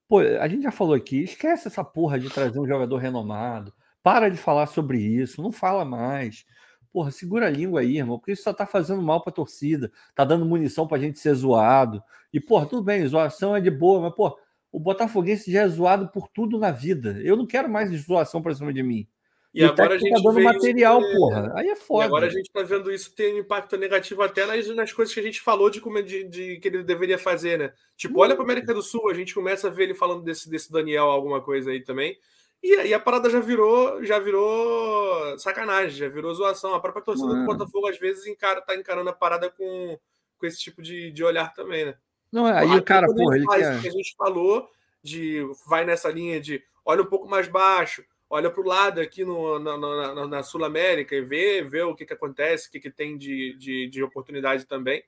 Pô, 0.08 0.20
a 0.20 0.48
gente 0.48 0.62
já 0.62 0.70
falou 0.70 0.94
aqui, 0.94 1.24
esquece 1.24 1.68
essa 1.68 1.84
porra 1.84 2.18
de 2.18 2.30
trazer 2.30 2.58
um 2.58 2.66
jogador 2.66 2.96
renomado. 2.96 3.72
Para 4.02 4.30
de 4.30 4.38
falar 4.38 4.66
sobre 4.66 4.98
isso, 4.98 5.42
não 5.42 5.52
fala 5.52 5.84
mais. 5.84 6.46
Porra, 6.92 7.10
segura 7.10 7.46
a 7.46 7.50
língua 7.50 7.80
aí, 7.80 7.98
irmão, 7.98 8.18
porque 8.18 8.32
isso 8.32 8.42
só 8.42 8.52
tá 8.52 8.66
fazendo 8.66 9.02
mal 9.02 9.22
pra 9.22 9.32
torcida, 9.32 9.92
tá 10.14 10.24
dando 10.24 10.44
munição 10.44 10.86
pra 10.86 10.98
gente 10.98 11.18
ser 11.18 11.34
zoado. 11.34 12.02
E, 12.32 12.40
porra, 12.40 12.66
tudo 12.66 12.82
bem, 12.82 13.06
zoação 13.06 13.54
é 13.54 13.60
de 13.60 13.70
boa, 13.70 14.00
mas, 14.00 14.14
pô, 14.14 14.38
o 14.72 14.78
Botafoguense 14.80 15.50
já 15.50 15.62
é 15.62 15.68
zoado 15.68 16.08
por 16.08 16.28
tudo 16.28 16.58
na 16.58 16.70
vida. 16.70 17.20
Eu 17.22 17.36
não 17.36 17.46
quero 17.46 17.68
mais 17.68 17.90
zoação 18.02 18.42
pra 18.42 18.54
cima 18.54 18.72
de 18.72 18.82
mim. 18.82 19.06
E, 19.54 19.62
e 19.62 19.64
agora 19.64 19.94
a 19.94 19.98
gente 19.98 20.12
tá 20.12 20.20
dando 20.22 20.42
material, 20.42 21.00
ter... 21.00 21.16
porra. 21.16 21.52
Aí 21.56 21.68
é 21.68 21.76
foda. 21.76 22.04
E 22.04 22.06
agora 22.06 22.26
a 22.26 22.30
gente 22.30 22.50
tá 22.50 22.62
vendo 22.62 22.92
isso 22.92 23.14
ter 23.14 23.34
um 23.34 23.38
impacto 23.38 23.76
negativo 23.76 24.22
até 24.22 24.44
nas, 24.44 24.68
nas 24.68 24.92
coisas 24.92 25.14
que 25.14 25.20
a 25.20 25.22
gente 25.22 25.40
falou 25.40 25.70
de, 25.70 25.80
como, 25.80 26.02
de, 26.02 26.24
de 26.24 26.58
que 26.58 26.68
ele 26.68 26.82
deveria 26.82 27.18
fazer, 27.18 27.58
né? 27.58 27.72
Tipo, 27.96 28.20
olha 28.20 28.34
para 28.34 28.44
América 28.44 28.74
do 28.74 28.82
Sul, 28.82 29.08
a 29.08 29.14
gente 29.14 29.34
começa 29.34 29.68
a 29.68 29.70
ver 29.70 29.84
ele 29.84 29.94
falando 29.94 30.22
desse, 30.22 30.50
desse 30.50 30.70
Daniel 30.70 31.06
alguma 31.06 31.40
coisa 31.40 31.70
aí 31.70 31.80
também. 31.80 32.18
E 32.62 32.74
aí 32.74 32.92
a 32.92 32.98
parada 32.98 33.30
já 33.30 33.40
virou, 33.40 34.04
já 34.04 34.18
virou 34.18 35.38
sacanagem, 35.38 35.96
já 35.96 36.08
virou 36.08 36.34
zoação. 36.34 36.74
A 36.74 36.80
própria 36.80 37.04
torcida 37.04 37.28
Mano. 37.28 37.46
do 37.46 37.46
Botafogo 37.46 37.88
às 37.88 37.98
vezes 37.98 38.26
encara, 38.26 38.60
tá 38.60 38.74
encarando 38.74 39.10
a 39.10 39.12
parada 39.12 39.48
com, 39.48 39.98
com 40.36 40.46
esse 40.46 40.58
tipo 40.58 40.82
de, 40.82 41.10
de 41.10 41.24
olhar 41.24 41.54
também, 41.54 41.86
né? 41.86 41.94
Não, 42.30 42.46
é, 42.46 42.58
aí 42.58 42.76
o 42.76 42.82
cara, 42.82 43.06
porra, 43.06 43.36
ele 43.36 43.46
quer... 43.46 43.80
que 43.80 43.88
a 43.88 43.92
gente 43.92 44.14
falou 44.16 44.68
de 45.02 45.46
vai 45.66 45.84
nessa 45.84 46.10
linha 46.10 46.40
de 46.40 46.62
olha 46.84 47.02
um 47.02 47.06
pouco 47.06 47.28
mais 47.28 47.48
baixo, 47.48 48.04
olha 48.28 48.50
para 48.50 48.60
o 48.60 48.66
lado 48.66 49.00
aqui 49.00 49.24
no, 49.24 49.58
na, 49.58 49.78
na, 49.78 50.26
na 50.26 50.42
Sul 50.42 50.64
América 50.64 51.14
e 51.14 51.22
vê, 51.22 51.62
vê 51.62 51.82
o 51.82 51.94
que, 51.94 52.04
que 52.04 52.12
acontece, 52.12 52.68
o 52.68 52.70
que, 52.70 52.80
que 52.80 52.90
tem 52.90 53.16
de, 53.16 53.56
de, 53.56 53.88
de 53.88 54.02
oportunidade 54.02 54.66
também. 54.66 55.02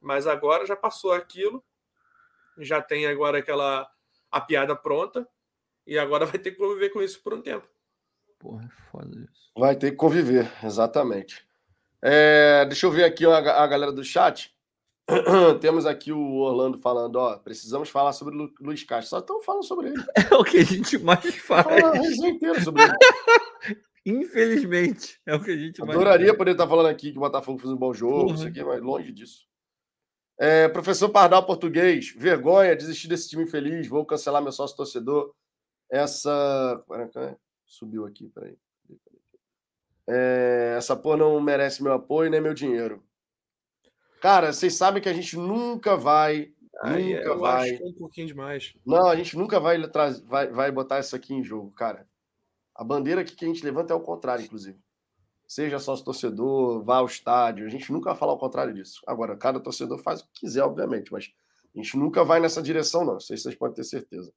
Mas 0.00 0.26
agora 0.26 0.66
já 0.66 0.76
passou 0.76 1.12
aquilo, 1.12 1.62
já 2.56 2.80
tem 2.80 3.06
agora 3.06 3.38
aquela 3.38 3.88
a 4.30 4.40
piada 4.40 4.74
pronta. 4.74 5.28
E 5.88 5.98
agora 5.98 6.26
vai 6.26 6.38
ter 6.38 6.50
que 6.50 6.58
conviver 6.58 6.90
com 6.90 7.00
isso 7.00 7.20
por 7.22 7.32
um 7.32 7.40
tempo. 7.40 7.66
Porra, 8.38 8.64
é 8.64 8.90
foda 8.90 9.18
isso. 9.18 9.50
Vai 9.56 9.74
ter 9.74 9.90
que 9.90 9.96
conviver, 9.96 10.48
exatamente. 10.62 11.44
É, 12.02 12.64
deixa 12.66 12.86
eu 12.86 12.90
ver 12.90 13.04
aqui 13.04 13.24
a, 13.26 13.38
a 13.38 13.66
galera 13.66 13.90
do 13.90 14.04
chat. 14.04 14.54
Temos 15.62 15.86
aqui 15.86 16.12
o 16.12 16.36
Orlando 16.36 16.76
falando, 16.78 17.16
ó, 17.16 17.38
precisamos 17.38 17.88
falar 17.88 18.12
sobre 18.12 18.34
o 18.34 18.38
Lu- 18.38 18.54
Luiz 18.60 18.84
Castro. 18.84 19.08
Só 19.08 19.18
estão 19.20 19.40
falando 19.40 19.64
sobre 19.64 19.88
ele. 19.88 20.04
É 20.30 20.34
o 20.36 20.44
que 20.44 20.58
a 20.58 20.64
gente 20.64 20.98
mais 20.98 21.34
faz. 21.36 21.64
Fala 21.66 21.92
a 21.92 22.28
inteira 22.28 22.60
sobre 22.62 22.82
ele. 22.82 22.92
Infelizmente, 24.06 25.18
é 25.26 25.34
o 25.34 25.42
que 25.42 25.50
a 25.50 25.56
gente 25.56 25.80
mais 25.80 25.90
Adoraria 25.90 26.34
poder 26.36 26.52
estar 26.52 26.68
falando 26.68 26.86
aqui 26.86 27.10
que 27.12 27.18
o 27.18 27.20
Botafogo 27.20 27.58
fez 27.58 27.72
um 27.72 27.76
bom 27.76 27.92
jogo, 27.92 28.34
isso 28.34 28.46
aqui, 28.46 28.62
mas 28.62 28.80
longe 28.80 29.12
disso. 29.12 29.46
É, 30.38 30.68
professor 30.68 31.08
Pardal 31.08 31.44
Português, 31.44 32.14
vergonha, 32.16 32.76
desistir 32.76 33.08
desse 33.08 33.28
time 33.28 33.42
infeliz, 33.42 33.88
vou 33.88 34.06
cancelar 34.06 34.40
meu 34.42 34.52
sócio 34.52 34.76
torcedor. 34.76 35.34
Essa. 35.90 36.82
Subiu 37.66 38.06
aqui, 38.06 38.28
peraí. 38.28 38.56
É, 40.06 40.74
essa 40.78 40.96
porra 40.96 41.18
não 41.18 41.40
merece 41.40 41.82
meu 41.82 41.92
apoio 41.92 42.30
nem 42.30 42.40
meu 42.40 42.54
dinheiro. 42.54 43.04
Cara, 44.20 44.52
vocês 44.52 44.74
sabem 44.74 45.02
que 45.02 45.08
a 45.08 45.12
gente 45.12 45.36
nunca 45.36 45.96
vai. 45.96 46.52
Aí 46.82 47.14
nunca 47.14 47.36
vai. 47.36 47.76
é 47.76 47.84
um 47.84 47.92
pouquinho 47.92 48.26
demais. 48.26 48.74
Não, 48.86 49.06
a 49.06 49.16
gente 49.16 49.36
nunca 49.36 49.60
vai, 49.60 49.78
vai, 50.24 50.46
vai 50.48 50.72
botar 50.72 51.00
isso 51.00 51.14
aqui 51.14 51.34
em 51.34 51.44
jogo, 51.44 51.70
cara. 51.72 52.08
A 52.74 52.82
bandeira 52.82 53.24
que 53.24 53.44
a 53.44 53.48
gente 53.48 53.64
levanta 53.64 53.92
é 53.92 53.96
o 53.96 54.00
contrário, 54.00 54.44
inclusive. 54.44 54.78
Seja 55.46 55.78
sócio 55.78 56.04
torcedor, 56.04 56.82
vá 56.84 56.98
ao 56.98 57.06
estádio. 57.06 57.66
A 57.66 57.70
gente 57.70 57.90
nunca 57.92 58.10
vai 58.10 58.18
falar 58.18 58.32
o 58.32 58.38
contrário 58.38 58.72
disso. 58.72 59.02
Agora, 59.06 59.36
cada 59.36 59.58
torcedor 59.58 59.98
faz 59.98 60.20
o 60.20 60.24
que 60.26 60.40
quiser, 60.40 60.62
obviamente, 60.62 61.12
mas 61.12 61.32
a 61.74 61.78
gente 61.78 61.96
nunca 61.96 62.24
vai 62.24 62.40
nessa 62.40 62.62
direção, 62.62 63.04
não. 63.04 63.18
Isso 63.18 63.32
aí 63.32 63.38
vocês 63.38 63.54
podem 63.54 63.74
ter 63.74 63.84
certeza. 63.84 64.32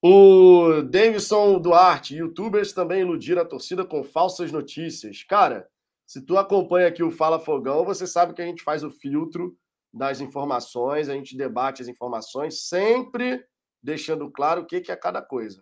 O 0.00 0.82
Davidson 0.82 1.58
Duarte, 1.60 2.14
youtubers 2.14 2.72
também 2.72 3.00
iludiram 3.00 3.42
a 3.42 3.44
torcida 3.44 3.84
com 3.84 4.04
falsas 4.04 4.52
notícias. 4.52 5.24
Cara, 5.24 5.68
se 6.06 6.24
tu 6.24 6.38
acompanha 6.38 6.86
aqui 6.86 7.02
o 7.02 7.10
Fala 7.10 7.40
Fogão, 7.40 7.84
você 7.84 8.06
sabe 8.06 8.32
que 8.32 8.40
a 8.40 8.46
gente 8.46 8.62
faz 8.62 8.84
o 8.84 8.90
filtro 8.90 9.56
das 9.92 10.20
informações, 10.20 11.08
a 11.08 11.14
gente 11.14 11.36
debate 11.36 11.82
as 11.82 11.88
informações, 11.88 12.68
sempre 12.68 13.44
deixando 13.82 14.30
claro 14.30 14.62
o 14.62 14.66
que 14.66 14.80
que 14.80 14.92
é 14.92 14.96
cada 14.96 15.20
coisa. 15.20 15.60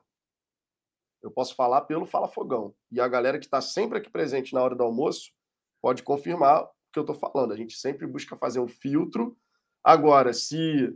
Eu 1.23 1.31
posso 1.31 1.55
falar 1.55 1.83
pelo 1.83 2.05
Fala 2.05 2.29
Fogão. 2.29 2.75
E 2.93 3.01
a 3.01 3.09
galera 3.09 3.39
que 3.39 3.47
está 3.47 3.63
sempre 3.63 3.99
aqui 3.99 4.11
presente 4.11 4.53
na 4.53 4.63
hora 4.63 4.77
do 4.77 4.85
almoço 4.85 5.33
pode 5.81 6.03
confirmar 6.03 6.63
o 6.65 6.69
que 6.93 6.99
eu 6.99 7.05
estou 7.05 7.17
falando. 7.17 7.53
A 7.53 7.57
gente 7.57 7.77
sempre 7.77 8.07
busca 8.07 8.37
fazer 8.37 8.61
um 8.61 8.69
filtro. 8.69 9.35
Agora, 9.83 10.33
se 10.33 10.95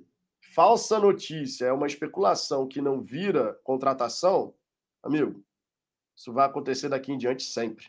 falsa 0.53 0.99
notícia 0.99 1.67
é 1.67 1.73
uma 1.73 1.87
especulação 1.87 2.67
que 2.67 2.81
não 2.81 3.01
vira 3.01 3.59
contratação, 3.65 4.55
amigo, 5.03 5.43
isso 6.17 6.33
vai 6.33 6.47
acontecer 6.47 6.89
daqui 6.89 7.13
em 7.13 7.19
diante 7.19 7.43
sempre. 7.43 7.87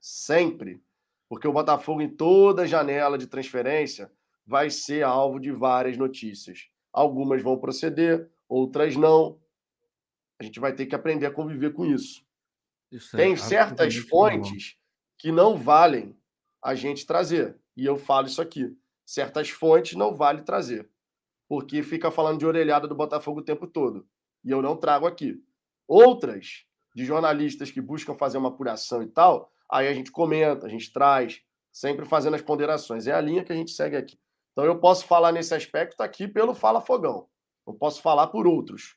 Sempre. 0.00 0.82
Porque 1.28 1.46
o 1.46 1.52
Botafogo, 1.52 2.00
em 2.00 2.08
toda 2.08 2.66
janela 2.66 3.18
de 3.18 3.26
transferência, 3.26 4.10
vai 4.46 4.70
ser 4.70 5.04
alvo 5.04 5.38
de 5.38 5.52
várias 5.52 5.96
notícias. 5.96 6.68
Algumas 6.92 7.42
vão 7.42 7.58
proceder, 7.58 8.30
outras 8.48 8.96
não. 8.96 9.38
A 10.38 10.42
gente 10.42 10.58
vai 10.58 10.72
ter 10.72 10.86
que 10.86 10.94
aprender 10.94 11.26
a 11.26 11.30
conviver 11.30 11.72
com 11.72 11.84
isso. 11.84 12.24
Isso 12.90 13.14
é 13.16 13.20
Tem 13.20 13.36
certas 13.36 13.94
absolutamente 13.94 14.10
normal. 14.10 14.44
fontes 14.44 14.76
que 15.18 15.30
não 15.30 15.56
valem 15.56 16.16
a 16.62 16.74
gente 16.74 17.06
trazer. 17.06 17.56
E 17.76 17.84
eu 17.84 17.96
falo 17.96 18.26
isso 18.26 18.40
aqui. 18.40 18.76
Certas 19.04 19.50
fontes 19.50 19.96
não 19.96 20.14
vale 20.14 20.42
trazer. 20.42 20.88
Porque 21.50 21.82
fica 21.82 22.12
falando 22.12 22.38
de 22.38 22.46
orelhada 22.46 22.86
do 22.86 22.94
Botafogo 22.94 23.40
o 23.40 23.44
tempo 23.44 23.66
todo. 23.66 24.06
E 24.44 24.52
eu 24.52 24.62
não 24.62 24.76
trago 24.76 25.04
aqui. 25.04 25.42
Outras, 25.84 26.64
de 26.94 27.04
jornalistas 27.04 27.72
que 27.72 27.80
buscam 27.80 28.14
fazer 28.14 28.38
uma 28.38 28.50
apuração 28.50 29.02
e 29.02 29.08
tal, 29.08 29.50
aí 29.68 29.88
a 29.88 29.92
gente 29.92 30.12
comenta, 30.12 30.66
a 30.66 30.68
gente 30.68 30.92
traz, 30.92 31.42
sempre 31.72 32.06
fazendo 32.06 32.34
as 32.34 32.40
ponderações. 32.40 33.08
É 33.08 33.12
a 33.12 33.20
linha 33.20 33.42
que 33.42 33.50
a 33.50 33.56
gente 33.56 33.72
segue 33.72 33.96
aqui. 33.96 34.16
Então 34.52 34.64
eu 34.64 34.78
posso 34.78 35.04
falar 35.06 35.32
nesse 35.32 35.52
aspecto 35.52 36.00
aqui 36.02 36.28
pelo 36.28 36.54
Fala 36.54 36.80
Fogão. 36.80 37.28
Não 37.66 37.74
posso 37.74 38.00
falar 38.00 38.28
por 38.28 38.46
outros. 38.46 38.96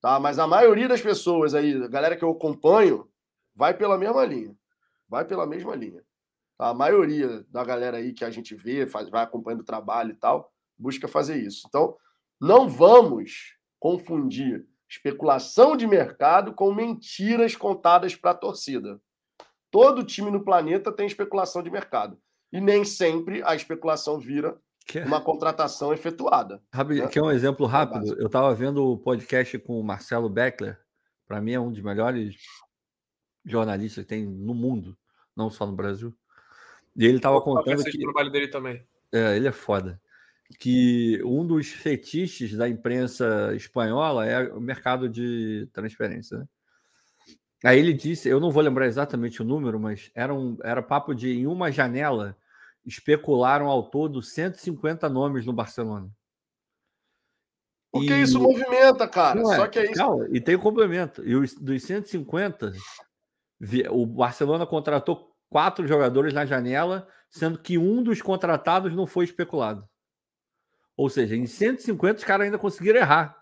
Tá? 0.00 0.18
Mas 0.18 0.40
a 0.40 0.48
maioria 0.48 0.88
das 0.88 1.00
pessoas 1.00 1.54
aí, 1.54 1.80
a 1.80 1.86
galera 1.86 2.16
que 2.16 2.24
eu 2.24 2.30
acompanho, 2.32 3.08
vai 3.54 3.72
pela 3.72 3.96
mesma 3.96 4.24
linha. 4.24 4.52
Vai 5.08 5.24
pela 5.24 5.46
mesma 5.46 5.76
linha. 5.76 6.02
Tá? 6.56 6.70
A 6.70 6.74
maioria 6.74 7.46
da 7.48 7.62
galera 7.62 7.98
aí 7.98 8.12
que 8.12 8.24
a 8.24 8.30
gente 8.30 8.56
vê, 8.56 8.84
faz, 8.84 9.08
vai 9.08 9.22
acompanhando 9.22 9.60
o 9.60 9.64
trabalho 9.64 10.10
e 10.10 10.16
tal, 10.16 10.52
busca 10.78 11.08
fazer 11.08 11.36
isso. 11.36 11.66
Então, 11.68 11.96
não 12.40 12.68
vamos 12.68 13.54
confundir 13.78 14.66
especulação 14.88 15.76
de 15.76 15.86
mercado 15.86 16.54
com 16.54 16.72
mentiras 16.72 17.54
contadas 17.56 18.14
para 18.14 18.30
a 18.30 18.34
torcida. 18.34 19.00
Todo 19.70 20.04
time 20.04 20.30
no 20.30 20.42
planeta 20.44 20.90
tem 20.92 21.06
especulação 21.06 21.62
de 21.62 21.70
mercado. 21.70 22.18
E 22.52 22.60
nem 22.60 22.84
sempre 22.84 23.42
a 23.44 23.54
especulação 23.54 24.18
vira 24.18 24.58
Quer, 24.86 25.06
uma 25.06 25.20
contratação 25.20 25.92
efetuada. 25.92 26.62
rapi- 26.72 27.00
né? 27.02 27.08
quer 27.08 27.22
um 27.22 27.30
exemplo 27.30 27.66
rápido? 27.66 28.00
básico. 28.00 28.20
Eu 28.20 28.26
estava 28.28 28.54
vendo 28.54 28.82
o 28.86 28.96
podcast 28.96 29.58
com 29.58 29.78
o 29.78 29.84
Marcelo 29.84 30.30
Beckler. 30.30 30.78
Para 31.26 31.42
mim 31.42 31.52
é 31.52 31.60
um 31.60 31.70
dos 31.70 31.82
melhores 31.82 32.36
jornalistas 33.44 34.04
que 34.04 34.08
tem 34.08 34.24
no 34.24 34.54
mundo, 34.54 34.96
não 35.36 35.50
só 35.50 35.66
no 35.66 35.76
Brasil. 35.76 36.14
E 36.96 37.04
ele 37.04 37.18
estava 37.18 37.40
contando 37.42 37.84
que 37.84 37.98
o 37.98 38.00
trabalho 38.00 38.30
dele 38.30 38.48
também. 38.48 38.82
É, 39.12 39.36
ele 39.36 39.46
é 39.46 39.52
foda. 39.52 40.00
Que 40.58 41.20
um 41.24 41.46
dos 41.46 41.68
fetiches 41.68 42.56
da 42.56 42.68
imprensa 42.68 43.52
espanhola 43.54 44.24
é 44.24 44.52
o 44.52 44.60
mercado 44.60 45.08
de 45.08 45.68
transferência. 45.72 46.38
Né? 46.38 46.46
Aí 47.64 47.78
ele 47.78 47.92
disse, 47.92 48.28
eu 48.28 48.40
não 48.40 48.50
vou 48.50 48.62
lembrar 48.62 48.86
exatamente 48.86 49.42
o 49.42 49.44
número, 49.44 49.78
mas 49.80 50.10
era, 50.14 50.32
um, 50.32 50.56
era 50.62 50.80
papo 50.82 51.12
de 51.14 51.30
em 51.30 51.46
uma 51.46 51.70
janela 51.70 52.36
especularam 52.86 53.66
ao 53.66 53.90
todo 53.90 54.22
150 54.22 55.08
nomes 55.08 55.44
no 55.44 55.52
Barcelona. 55.52 56.08
Porque 57.92 58.12
E- 58.12 58.22
isso 58.22 58.40
movimenta, 58.40 59.06
cara. 59.08 59.40
Não 59.40 59.52
é, 59.52 59.56
Só 59.56 59.66
que 59.66 59.78
é 59.78 59.84
isso. 59.84 59.94
calma, 59.94 60.26
e 60.30 60.40
tem 60.40 60.54
o 60.54 60.60
complemento. 60.60 61.22
E 61.26 61.34
os, 61.34 61.54
dos 61.54 61.82
150, 61.82 62.72
vi- 63.60 63.88
o 63.88 64.06
Barcelona 64.06 64.66
contratou 64.66 65.34
quatro 65.50 65.86
jogadores 65.86 66.32
na 66.32 66.46
janela, 66.46 67.08
sendo 67.30 67.58
que 67.58 67.76
um 67.76 68.02
dos 68.02 68.22
contratados 68.22 68.94
não 68.94 69.06
foi 69.06 69.24
especulado. 69.24 69.86
Ou 70.98 71.08
seja, 71.08 71.36
em 71.36 71.46
150 71.46 72.18
os 72.18 72.24
caras 72.24 72.46
ainda 72.46 72.58
conseguiram 72.58 72.98
errar. 72.98 73.36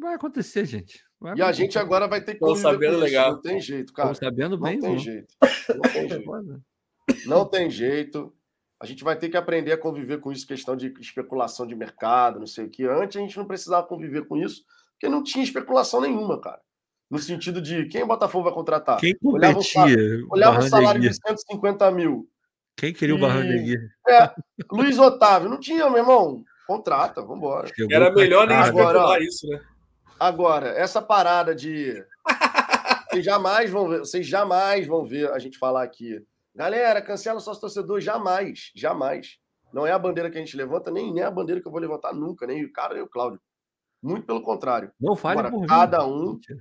Vai 0.00 0.14
acontecer, 0.14 0.64
gente. 0.64 1.04
Vai 1.20 1.36
E 1.36 1.42
a 1.42 1.52
gente 1.52 1.78
agora 1.78 2.08
vai 2.08 2.22
ter 2.22 2.32
que 2.34 2.40
Tô 2.40 2.56
sabendo 2.56 2.96
legal. 2.96 3.32
Não 3.34 3.40
tem 3.42 3.60
jeito, 3.60 3.92
cara. 3.92 4.14
Sabendo 4.14 4.56
Não 4.56 4.62
bem. 4.66 4.80
tem 4.80 4.90
não. 4.92 4.98
jeito. 4.98 5.34
Não 5.76 5.82
tem 5.82 6.08
jeito. 6.08 6.62
Não 7.26 7.44
tem 7.46 7.70
jeito. 7.70 8.34
A 8.80 8.86
gente 8.86 9.04
vai 9.04 9.16
ter 9.18 9.28
que 9.28 9.36
aprender 9.36 9.72
a 9.72 9.78
conviver 9.78 10.18
com 10.18 10.32
isso, 10.32 10.46
questão 10.46 10.74
de 10.74 10.92
especulação 10.98 11.66
de 11.66 11.74
mercado, 11.74 12.40
não 12.40 12.46
sei 12.46 12.64
o 12.66 12.70
que. 12.70 12.84
Antes 12.84 13.16
a 13.16 13.20
gente 13.20 13.36
não 13.36 13.46
precisava 13.46 13.86
conviver 13.86 14.26
com 14.26 14.36
isso, 14.36 14.62
porque 14.92 15.08
não 15.08 15.22
tinha 15.22 15.44
especulação 15.44 16.00
nenhuma, 16.00 16.40
cara. 16.40 16.60
No 17.10 17.18
sentido 17.18 17.62
de 17.62 17.86
quem 17.86 18.02
o 18.02 18.06
Botafogo 18.06 18.44
vai 18.44 18.52
contratar? 18.52 18.98
Quem 18.98 19.14
Olhava 19.22 19.58
o 19.58 19.62
sa- 19.62 19.82
competia? 19.82 20.26
Olhava 20.30 20.58
o 20.58 20.62
salário 20.62 21.00
de 21.00 21.08
Barrandeguir. 21.08 21.14
150 21.28 21.90
mil. 21.92 22.28
Quem 22.76 22.92
queria 22.92 23.14
o 23.14 23.18
e- 23.18 23.20
Barrandeguir? 23.20 23.80
Luiz 24.70 24.98
Otávio, 24.98 25.48
não 25.48 25.58
tinha, 25.60 25.88
meu 25.88 25.98
irmão. 25.98 26.44
Contrata, 26.66 27.22
vambora. 27.22 27.68
Chegou 27.74 27.94
Era 27.94 28.10
melhor 28.12 28.46
nem. 28.46 28.56
Agora, 28.56 29.22
isso, 29.22 29.46
né? 29.48 29.60
Agora, 30.18 30.68
essa 30.68 31.00
parada 31.02 31.54
de. 31.54 32.04
Vocês 33.10 33.24
jamais 33.24 33.70
vão 33.70 33.88
ver, 33.88 33.98
vocês 34.00 34.26
jamais 34.26 34.86
vão 34.86 35.04
ver 35.04 35.30
a 35.30 35.38
gente 35.38 35.58
falar 35.58 35.82
aqui. 35.82 36.20
Galera, 36.54 37.02
cancela 37.02 37.38
o 37.38 37.40
sócio 37.40 37.60
torcedor. 37.60 38.00
Jamais, 38.00 38.70
jamais. 38.74 39.38
Não 39.72 39.86
é 39.86 39.92
a 39.92 39.98
bandeira 39.98 40.30
que 40.30 40.38
a 40.38 40.40
gente 40.40 40.56
levanta, 40.56 40.90
nem, 40.90 41.12
nem 41.12 41.22
a 41.22 41.30
bandeira 41.30 41.60
que 41.60 41.66
eu 41.66 41.72
vou 41.72 41.80
levantar 41.80 42.12
nunca, 42.14 42.46
nem 42.46 42.64
o 42.64 42.72
cara 42.72 42.94
nem 42.94 43.02
o 43.02 43.08
Cláudio. 43.08 43.40
Muito 44.02 44.24
pelo 44.26 44.40
contrário. 44.42 44.90
Não 45.00 45.16
fale 45.16 45.40
Agora, 45.40 45.50
por 45.52 45.60
mim. 45.62 45.66
cada 45.66 46.06
um- 46.06 46.32
Mentira. 46.34 46.58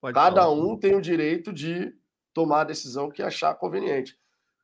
Pode 0.00 0.14
Cada 0.14 0.42
falar. 0.42 0.52
um 0.54 0.76
tem 0.78 0.94
o 0.94 1.00
direito 1.00 1.52
de 1.52 1.92
tomar 2.34 2.60
a 2.62 2.64
decisão 2.64 3.10
que 3.10 3.22
achar 3.22 3.54
conveniente. 3.54 4.16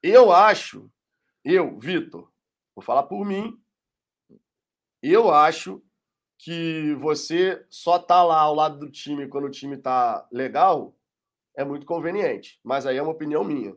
Eu 0.02 0.32
acho, 0.32 0.90
eu, 1.44 1.78
Vitor, 1.78 2.30
vou 2.74 2.82
falar 2.82 3.04
por 3.04 3.24
mim, 3.24 3.60
eu 5.02 5.30
acho 5.30 5.82
que 6.38 6.94
você 6.94 7.66
só 7.68 7.98
tá 7.98 8.22
lá 8.22 8.40
ao 8.40 8.54
lado 8.54 8.78
do 8.78 8.90
time 8.90 9.28
quando 9.28 9.46
o 9.46 9.50
time 9.50 9.76
tá 9.76 10.26
legal 10.30 10.94
é 11.58 11.64
muito 11.64 11.84
conveniente. 11.84 12.60
Mas 12.62 12.86
aí 12.86 12.96
é 12.96 13.02
uma 13.02 13.10
opinião 13.10 13.42
minha. 13.42 13.76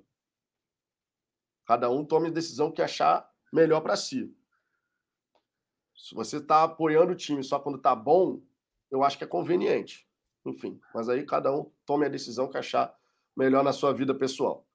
Cada 1.65 1.89
um 1.89 2.05
tome 2.05 2.27
a 2.27 2.31
decisão 2.31 2.71
que 2.71 2.81
achar 2.81 3.27
melhor 3.51 3.81
para 3.81 3.95
si. 3.95 4.31
Se 5.95 6.13
você 6.13 6.37
está 6.37 6.63
apoiando 6.63 7.13
o 7.13 7.15
time 7.15 7.43
só 7.43 7.59
quando 7.59 7.79
tá 7.79 7.95
bom, 7.95 8.39
eu 8.91 9.03
acho 9.03 9.17
que 9.17 9.23
é 9.23 9.27
conveniente. 9.27 10.07
Enfim, 10.45 10.79
mas 10.93 11.09
aí 11.09 11.25
cada 11.25 11.51
um 11.51 11.71
tome 11.85 12.05
a 12.05 12.09
decisão 12.09 12.47
que 12.47 12.57
achar 12.57 12.95
melhor 13.35 13.63
na 13.63 13.73
sua 13.73 13.93
vida 13.93 14.13
pessoal. 14.13 14.67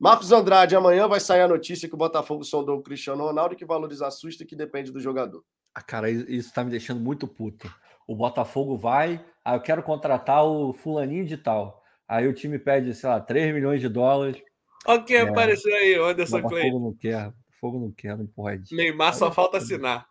Marcos 0.00 0.32
Andrade, 0.32 0.74
amanhã 0.74 1.06
vai 1.06 1.20
sair 1.20 1.42
a 1.42 1.48
notícia 1.48 1.86
que 1.86 1.94
o 1.94 1.98
Botafogo 1.98 2.42
sondou 2.42 2.78
o 2.78 2.82
Cristiano 2.82 3.22
Ronaldo 3.22 3.52
e 3.52 3.56
que 3.56 3.66
valoriza 3.66 4.08
e 4.40 4.46
que 4.46 4.56
depende 4.56 4.90
do 4.90 4.98
jogador. 4.98 5.44
Ah, 5.74 5.82
cara, 5.82 6.10
isso 6.10 6.54
tá 6.54 6.64
me 6.64 6.70
deixando 6.70 6.98
muito 6.98 7.28
puto. 7.28 7.70
O 8.08 8.16
Botafogo 8.16 8.78
vai, 8.78 9.22
Ah, 9.44 9.56
eu 9.56 9.60
quero 9.60 9.82
contratar 9.82 10.42
o 10.42 10.72
fulaninho 10.72 11.26
de 11.26 11.36
tal. 11.36 11.82
Aí 12.08 12.26
o 12.26 12.32
time 12.32 12.58
pede, 12.58 12.94
sei 12.94 13.10
lá, 13.10 13.20
3 13.20 13.52
milhões 13.52 13.82
de 13.82 13.90
dólares. 13.90 14.42
Olha 14.86 15.02
quem 15.02 15.16
é, 15.16 15.20
apareceu 15.20 15.74
aí, 15.74 15.94
Anderson 15.94 16.42
Clay. 16.48 16.70
Fogo 16.70 16.84
não 16.86 16.94
quer, 16.94 17.32
fogo 17.60 17.78
não 17.78 17.92
quer, 17.92 18.16
não 18.16 18.26
pode. 18.26 18.74
Neymar 18.74 19.14
só 19.14 19.30
falta 19.30 19.58
assinar. 19.58 20.06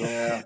É. 0.00 0.44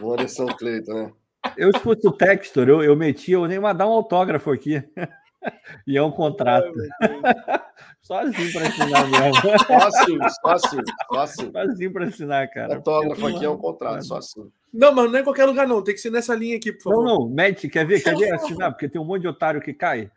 O 0.00 0.12
Anderson 0.12 0.46
Cleiton, 0.46 0.94
né? 0.94 1.12
Eu, 1.56 1.72
se 1.72 1.80
fosse 1.80 2.06
o 2.06 2.12
Textor, 2.12 2.68
eu, 2.68 2.80
eu 2.84 2.94
metia 2.94 3.40
o 3.40 3.46
Neymar, 3.46 3.76
dá 3.76 3.88
um 3.88 3.92
autógrafo 3.92 4.52
aqui. 4.52 4.80
e 5.86 5.96
é 5.96 6.02
um 6.02 6.10
contrato. 6.10 6.72
só 8.02 8.20
assim 8.20 8.52
para 8.52 8.68
assinar 8.68 9.08
mesmo. 9.08 9.58
Só 9.66 9.76
assim, 9.76 10.18
só 10.18 10.50
assim, 10.50 10.80
só 11.10 11.20
assim. 11.20 11.52
Só 11.52 11.58
assim 11.58 11.92
para 11.92 12.04
assinar, 12.06 12.50
cara. 12.50 12.76
Autógrafo 12.76 13.26
aqui 13.26 13.44
é 13.44 13.50
um 13.50 13.58
contrato, 13.58 14.04
só 14.04 14.16
assim. 14.18 14.50
Não, 14.72 14.92
mas 14.92 15.10
não 15.10 15.18
é 15.18 15.20
em 15.20 15.24
qualquer 15.24 15.44
lugar, 15.44 15.66
não. 15.66 15.82
Tem 15.82 15.94
que 15.94 16.00
ser 16.00 16.10
nessa 16.10 16.34
linha 16.34 16.56
aqui, 16.56 16.72
por 16.72 16.84
favor. 16.84 17.04
Não, 17.04 17.20
não, 17.20 17.28
mete, 17.28 17.68
quer 17.68 17.86
ver? 17.86 18.02
Quer 18.02 18.16
ver 18.16 18.32
assinar? 18.34 18.72
Porque 18.72 18.88
tem 18.88 19.00
um 19.00 19.04
monte 19.04 19.22
de 19.22 19.28
otário 19.28 19.60
que 19.60 19.74
cai. 19.74 20.10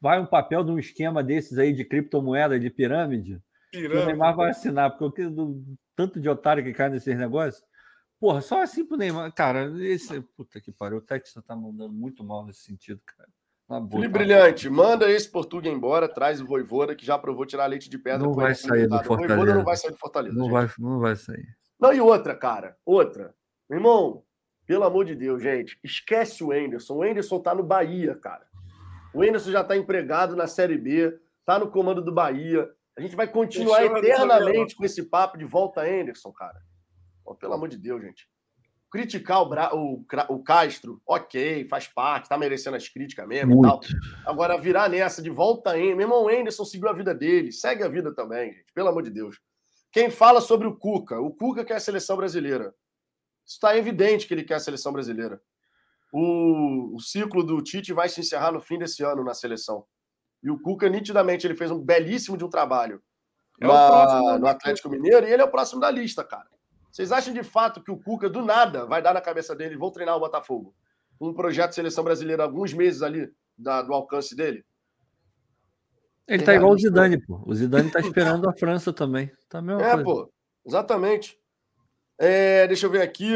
Vai 0.00 0.20
um 0.20 0.26
papel 0.26 0.62
de 0.62 0.70
um 0.70 0.78
esquema 0.78 1.22
desses 1.22 1.58
aí 1.58 1.72
de 1.72 1.84
criptomoeda, 1.84 2.60
de 2.60 2.68
pirâmide. 2.68 3.40
pirâmide. 3.70 4.02
O 4.02 4.06
Neymar 4.06 4.36
vai 4.36 4.50
assinar, 4.50 4.98
porque 4.98 5.26
do 5.26 5.62
tanto 5.94 6.20
de 6.20 6.28
otário 6.28 6.62
que 6.62 6.74
cai 6.74 6.90
nesses 6.90 7.16
negócios. 7.16 7.64
Porra, 8.20 8.40
só 8.40 8.62
assim 8.62 8.84
pro 8.84 8.96
Neymar. 8.96 9.32
Cara, 9.32 9.72
esse. 9.82 10.20
Puta 10.36 10.60
que 10.60 10.72
pariu. 10.72 10.98
O 10.98 11.02
Texas 11.02 11.42
tá 11.44 11.56
mandando 11.56 11.92
muito 11.92 12.22
mal 12.22 12.44
nesse 12.44 12.60
sentido, 12.60 13.00
cara. 13.04 13.28
Felipe 13.90 14.08
Brilhante, 14.08 14.70
manda 14.70 15.10
esse 15.10 15.28
Portuga 15.28 15.68
embora, 15.68 16.08
traz 16.08 16.40
o 16.40 16.46
Voivoda, 16.46 16.94
que 16.94 17.04
já 17.04 17.18
provou 17.18 17.44
tirar 17.44 17.66
leite 17.66 17.90
de 17.90 17.98
pedra. 17.98 18.24
Não 18.24 18.32
vai 18.32 18.54
sair 18.54 18.86
do 18.86 19.02
Fortaleza. 19.02 19.24
O 19.24 19.26
Voivoda 19.26 19.54
não 19.54 19.64
vai 19.64 19.76
sair 19.76 19.90
do 19.90 19.98
Fortaleza. 19.98 20.38
Não 20.38 20.48
vai, 20.48 20.70
não 20.78 21.00
vai 21.00 21.16
sair. 21.16 21.46
Não, 21.80 21.92
e 21.92 22.00
outra, 22.00 22.34
cara, 22.36 22.76
outra. 22.84 23.34
Meu 23.68 23.80
irmão, 23.80 24.22
pelo 24.66 24.84
amor 24.84 25.04
de 25.04 25.16
Deus, 25.16 25.42
gente, 25.42 25.78
esquece 25.82 26.44
o 26.44 26.52
Enderson. 26.52 26.94
O 26.94 27.04
Enderson 27.04 27.40
tá 27.40 27.54
no 27.54 27.64
Bahia, 27.64 28.14
cara. 28.14 28.46
O 29.12 29.24
Enderson 29.24 29.50
já 29.50 29.64
tá 29.64 29.76
empregado 29.76 30.36
na 30.36 30.46
Série 30.46 30.78
B, 30.78 31.18
tá 31.44 31.58
no 31.58 31.68
comando 31.68 32.00
do 32.00 32.12
Bahia. 32.12 32.70
A 32.96 33.00
gente 33.00 33.16
vai 33.16 33.26
continuar 33.26 33.84
eternamente 33.84 34.76
com 34.76 34.84
esse 34.84 35.02
papo 35.02 35.36
de 35.36 35.44
volta 35.44 35.80
a 35.80 35.90
Enderson, 35.90 36.32
cara. 36.32 36.60
Oh, 37.24 37.34
pelo 37.34 37.54
amor 37.54 37.68
de 37.68 37.76
Deus, 37.76 38.00
gente. 38.00 38.28
Criticar 38.90 39.42
o, 39.42 39.48
Bra... 39.48 39.74
o, 39.74 40.04
o 40.28 40.42
Castro, 40.42 41.00
ok, 41.06 41.66
faz 41.68 41.88
parte, 41.88 42.28
tá 42.28 42.38
merecendo 42.38 42.76
as 42.76 42.88
críticas 42.88 43.26
mesmo 43.26 43.56
Muito. 43.56 43.66
e 43.66 43.68
tal. 43.68 43.80
Agora, 44.24 44.56
virar 44.56 44.88
nessa 44.88 45.20
de 45.20 45.30
volta 45.30 45.76
em. 45.76 45.94
Meu 45.94 46.06
irmão 46.06 46.28
Anderson 46.28 46.64
seguiu 46.64 46.88
a 46.88 46.92
vida 46.92 47.14
dele, 47.14 47.52
segue 47.52 47.82
a 47.82 47.88
vida 47.88 48.14
também, 48.14 48.52
gente, 48.52 48.72
pelo 48.72 48.88
amor 48.88 49.02
de 49.02 49.10
Deus. 49.10 49.40
Quem 49.90 50.10
fala 50.10 50.40
sobre 50.40 50.66
o 50.66 50.76
Cuca? 50.76 51.20
O 51.20 51.32
Cuca 51.32 51.64
quer 51.64 51.76
a 51.76 51.80
seleção 51.80 52.16
brasileira. 52.16 52.74
Está 53.46 53.76
evidente 53.76 54.26
que 54.26 54.34
ele 54.34 54.44
quer 54.44 54.54
a 54.54 54.60
seleção 54.60 54.92
brasileira. 54.92 55.40
O, 56.12 56.94
o 56.94 57.00
ciclo 57.00 57.42
do 57.42 57.60
Tite 57.62 57.92
vai 57.92 58.08
se 58.08 58.20
encerrar 58.20 58.52
no 58.52 58.60
fim 58.60 58.78
desse 58.78 59.02
ano 59.02 59.24
na 59.24 59.34
seleção. 59.34 59.84
E 60.42 60.50
o 60.50 60.60
Cuca, 60.60 60.88
nitidamente, 60.88 61.46
ele 61.46 61.56
fez 61.56 61.70
um 61.70 61.78
belíssimo 61.78 62.36
de 62.36 62.44
um 62.44 62.50
trabalho 62.50 63.02
é 63.60 63.66
na, 63.66 64.38
no 64.38 64.46
Atlético 64.46 64.88
Mineiro 64.88 65.26
e 65.26 65.32
ele 65.32 65.42
é 65.42 65.44
o 65.44 65.50
próximo 65.50 65.80
da 65.80 65.90
lista, 65.90 66.22
cara. 66.22 66.48
Vocês 66.96 67.12
acham 67.12 67.34
de 67.34 67.42
fato 67.42 67.82
que 67.82 67.90
o 67.90 67.98
Cuca, 67.98 68.26
do 68.26 68.40
nada, 68.40 68.86
vai 68.86 69.02
dar 69.02 69.12
na 69.12 69.20
cabeça 69.20 69.54
dele, 69.54 69.76
vou 69.76 69.90
treinar 69.90 70.16
o 70.16 70.20
Botafogo? 70.20 70.74
Um 71.20 71.34
projeto 71.34 71.68
de 71.68 71.74
seleção 71.74 72.02
brasileira, 72.02 72.42
alguns 72.42 72.72
meses 72.72 73.02
ali 73.02 73.30
da, 73.54 73.82
do 73.82 73.92
alcance 73.92 74.34
dele? 74.34 74.64
Ele 76.26 76.42
tá 76.42 76.54
igual 76.54 76.72
o 76.72 76.78
Zidane, 76.78 77.20
pô. 77.20 77.42
O 77.44 77.54
Zidane 77.54 77.90
tá 77.90 78.00
esperando 78.00 78.48
a 78.48 78.54
França 78.54 78.94
também. 78.94 79.30
Tá 79.46 79.58
é, 79.58 79.90
coisa. 79.90 80.04
pô, 80.04 80.32
exatamente. 80.64 81.38
É, 82.16 82.66
deixa 82.66 82.86
eu 82.86 82.90
ver 82.90 83.02
aqui. 83.02 83.30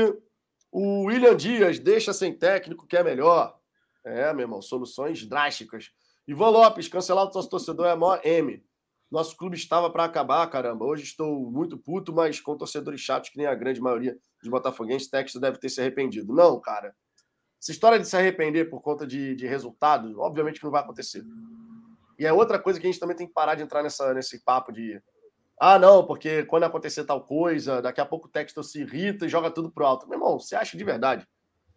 O 0.72 1.02
William 1.08 1.36
Dias 1.36 1.78
deixa 1.78 2.14
sem 2.14 2.32
técnico, 2.32 2.86
que 2.86 2.96
é 2.96 3.04
melhor. 3.04 3.58
É, 4.02 4.32
meu 4.32 4.44
irmão, 4.44 4.62
soluções 4.62 5.26
drásticas. 5.26 5.92
Ivan 6.26 6.48
Lopes, 6.48 6.88
cancelar 6.88 7.24
o 7.24 7.34
nosso 7.34 7.50
torcedor 7.50 7.88
é 7.88 7.90
a 7.90 7.96
maior 7.96 8.22
M. 8.24 8.64
Nosso 9.10 9.36
clube 9.36 9.56
estava 9.56 9.90
para 9.90 10.04
acabar, 10.04 10.46
caramba. 10.48 10.84
Hoje 10.84 11.02
estou 11.02 11.50
muito 11.50 11.76
puto, 11.76 12.12
mas 12.12 12.40
com 12.40 12.56
torcedores 12.56 13.00
chatos, 13.00 13.30
que 13.30 13.38
nem 13.38 13.46
a 13.46 13.54
grande 13.54 13.80
maioria 13.80 14.16
dos 14.40 14.48
botafoguenses, 14.48 15.08
Texas 15.08 15.40
deve 15.40 15.58
ter 15.58 15.68
se 15.68 15.80
arrependido. 15.80 16.32
Não, 16.32 16.60
cara. 16.60 16.94
Essa 17.60 17.72
história 17.72 17.98
de 17.98 18.06
se 18.06 18.16
arrepender 18.16 18.70
por 18.70 18.80
conta 18.80 19.06
de, 19.06 19.34
de 19.34 19.46
resultados, 19.46 20.16
obviamente 20.16 20.60
que 20.60 20.64
não 20.64 20.70
vai 20.70 20.82
acontecer. 20.82 21.24
E 22.18 22.24
é 22.24 22.32
outra 22.32 22.58
coisa 22.58 22.78
que 22.78 22.86
a 22.86 22.90
gente 22.90 23.00
também 23.00 23.16
tem 23.16 23.26
que 23.26 23.34
parar 23.34 23.54
de 23.54 23.62
entrar 23.62 23.82
nessa, 23.82 24.14
nesse 24.14 24.42
papo 24.44 24.72
de 24.72 25.02
ah, 25.62 25.78
não, 25.78 26.06
porque 26.06 26.42
quando 26.44 26.64
acontecer 26.64 27.04
tal 27.04 27.22
coisa, 27.22 27.82
daqui 27.82 28.00
a 28.00 28.06
pouco 28.06 28.26
o 28.26 28.30
Texas 28.30 28.72
se 28.72 28.80
irrita 28.80 29.26
e 29.26 29.28
joga 29.28 29.50
tudo 29.50 29.70
pro 29.70 29.84
alto. 29.84 30.08
Meu 30.08 30.18
irmão, 30.18 30.40
você 30.40 30.56
acha 30.56 30.74
de 30.74 30.82
verdade 30.82 31.28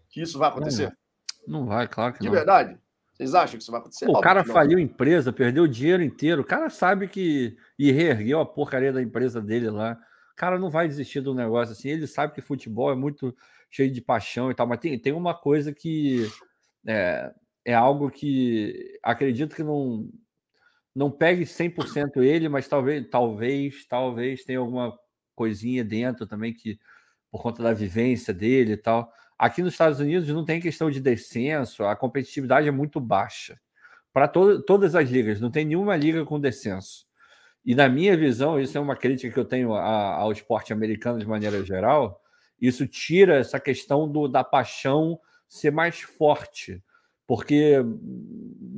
que 0.10 0.22
isso 0.22 0.40
vai 0.40 0.48
acontecer? 0.48 0.98
Não, 1.46 1.60
não 1.60 1.66
vai, 1.66 1.86
claro 1.86 2.14
que 2.14 2.20
de 2.20 2.26
não. 2.26 2.32
De 2.32 2.38
verdade? 2.38 2.80
Vocês 3.24 3.36
acham 3.36 3.58
que 3.58 3.64
isso 3.64 3.72
vai 3.72 3.80
acontecer? 3.80 4.06
Pô, 4.06 4.18
o 4.18 4.22
cara 4.22 4.44
faliu 4.44 4.78
a 4.78 4.82
empresa, 4.82 5.32
perdeu 5.32 5.64
o 5.64 5.68
dinheiro 5.68 6.04
inteiro. 6.04 6.42
O 6.42 6.46
cara 6.46 6.70
sabe 6.70 7.08
que. 7.08 7.58
E 7.78 7.92
reergueu 7.92 8.40
a 8.40 8.46
porcaria 8.46 8.92
da 8.92 9.02
empresa 9.02 9.42
dele 9.42 9.70
lá. 9.70 9.98
O 10.32 10.36
cara 10.36 10.60
não 10.60 10.70
vai 10.70 10.88
desistir 10.88 11.22
do 11.22 11.34
negócio 11.34 11.74
assim. 11.74 11.90
Ele 11.90 12.08
sabe 12.08 12.34
que 12.34 12.42
futebol 12.42 12.92
é 12.92 12.96
muito 12.96 13.36
cheio 13.70 13.92
de 13.92 14.02
paixão 14.02 14.52
e 14.52 14.56
tal, 14.56 14.68
mas 14.68 14.80
tem, 14.80 15.00
tem 15.00 15.14
uma 15.14 15.34
coisa 15.34 15.74
que 15.74 16.28
é, 16.88 17.34
é 17.66 17.74
algo 17.74 18.12
que 18.12 19.00
acredito 19.02 19.56
que 19.56 19.64
não, 19.64 20.08
não 20.96 21.10
pegue 21.10 21.44
100% 21.44 22.18
ele, 22.18 22.48
mas 22.48 22.68
talvez, 22.68 23.08
talvez, 23.10 23.86
talvez 23.88 24.44
tenha 24.44 24.60
alguma 24.60 24.96
coisinha 25.36 25.84
dentro 25.84 26.28
também 26.28 26.54
que 26.54 26.80
por 27.32 27.42
conta 27.42 27.64
da 27.64 27.74
vivência 27.74 28.32
dele 28.32 28.74
e 28.74 28.78
tal. 28.78 29.12
Aqui 29.44 29.62
nos 29.62 29.74
Estados 29.74 30.00
Unidos 30.00 30.30
não 30.30 30.46
tem 30.46 30.62
questão 30.62 30.90
de 30.90 31.02
descenso, 31.02 31.84
a 31.84 31.98
competitividade 31.98 32.66
é 32.66 32.72
muito 32.72 32.98
baixa. 33.02 33.60
Para 34.14 34.26
to 34.26 34.64
todas 34.64 34.96
as 34.96 35.10
ligas, 35.10 35.42
não 35.42 35.52
tem 35.52 35.66
nenhuma 35.66 35.98
liga 35.98 36.24
com 36.24 36.40
descenso. 36.40 37.06
E 37.66 37.76
na 37.76 37.90
minha 37.90 38.16
visão, 38.16 38.58
isso 38.58 38.78
é 38.78 38.80
uma 38.80 38.96
crítica 38.96 39.34
que 39.34 39.38
eu 39.38 39.44
tenho 39.44 39.74
a, 39.74 40.14
ao 40.14 40.32
esporte 40.32 40.72
americano 40.72 41.20
de 41.20 41.28
maneira 41.28 41.62
geral, 41.62 42.22
isso 42.58 42.88
tira 42.88 43.36
essa 43.36 43.60
questão 43.60 44.10
do, 44.10 44.30
da 44.30 44.46
paixão 44.46 45.20
ser 45.46 45.72
mais 45.72 46.00
forte. 46.00 46.82
Porque 47.28 47.84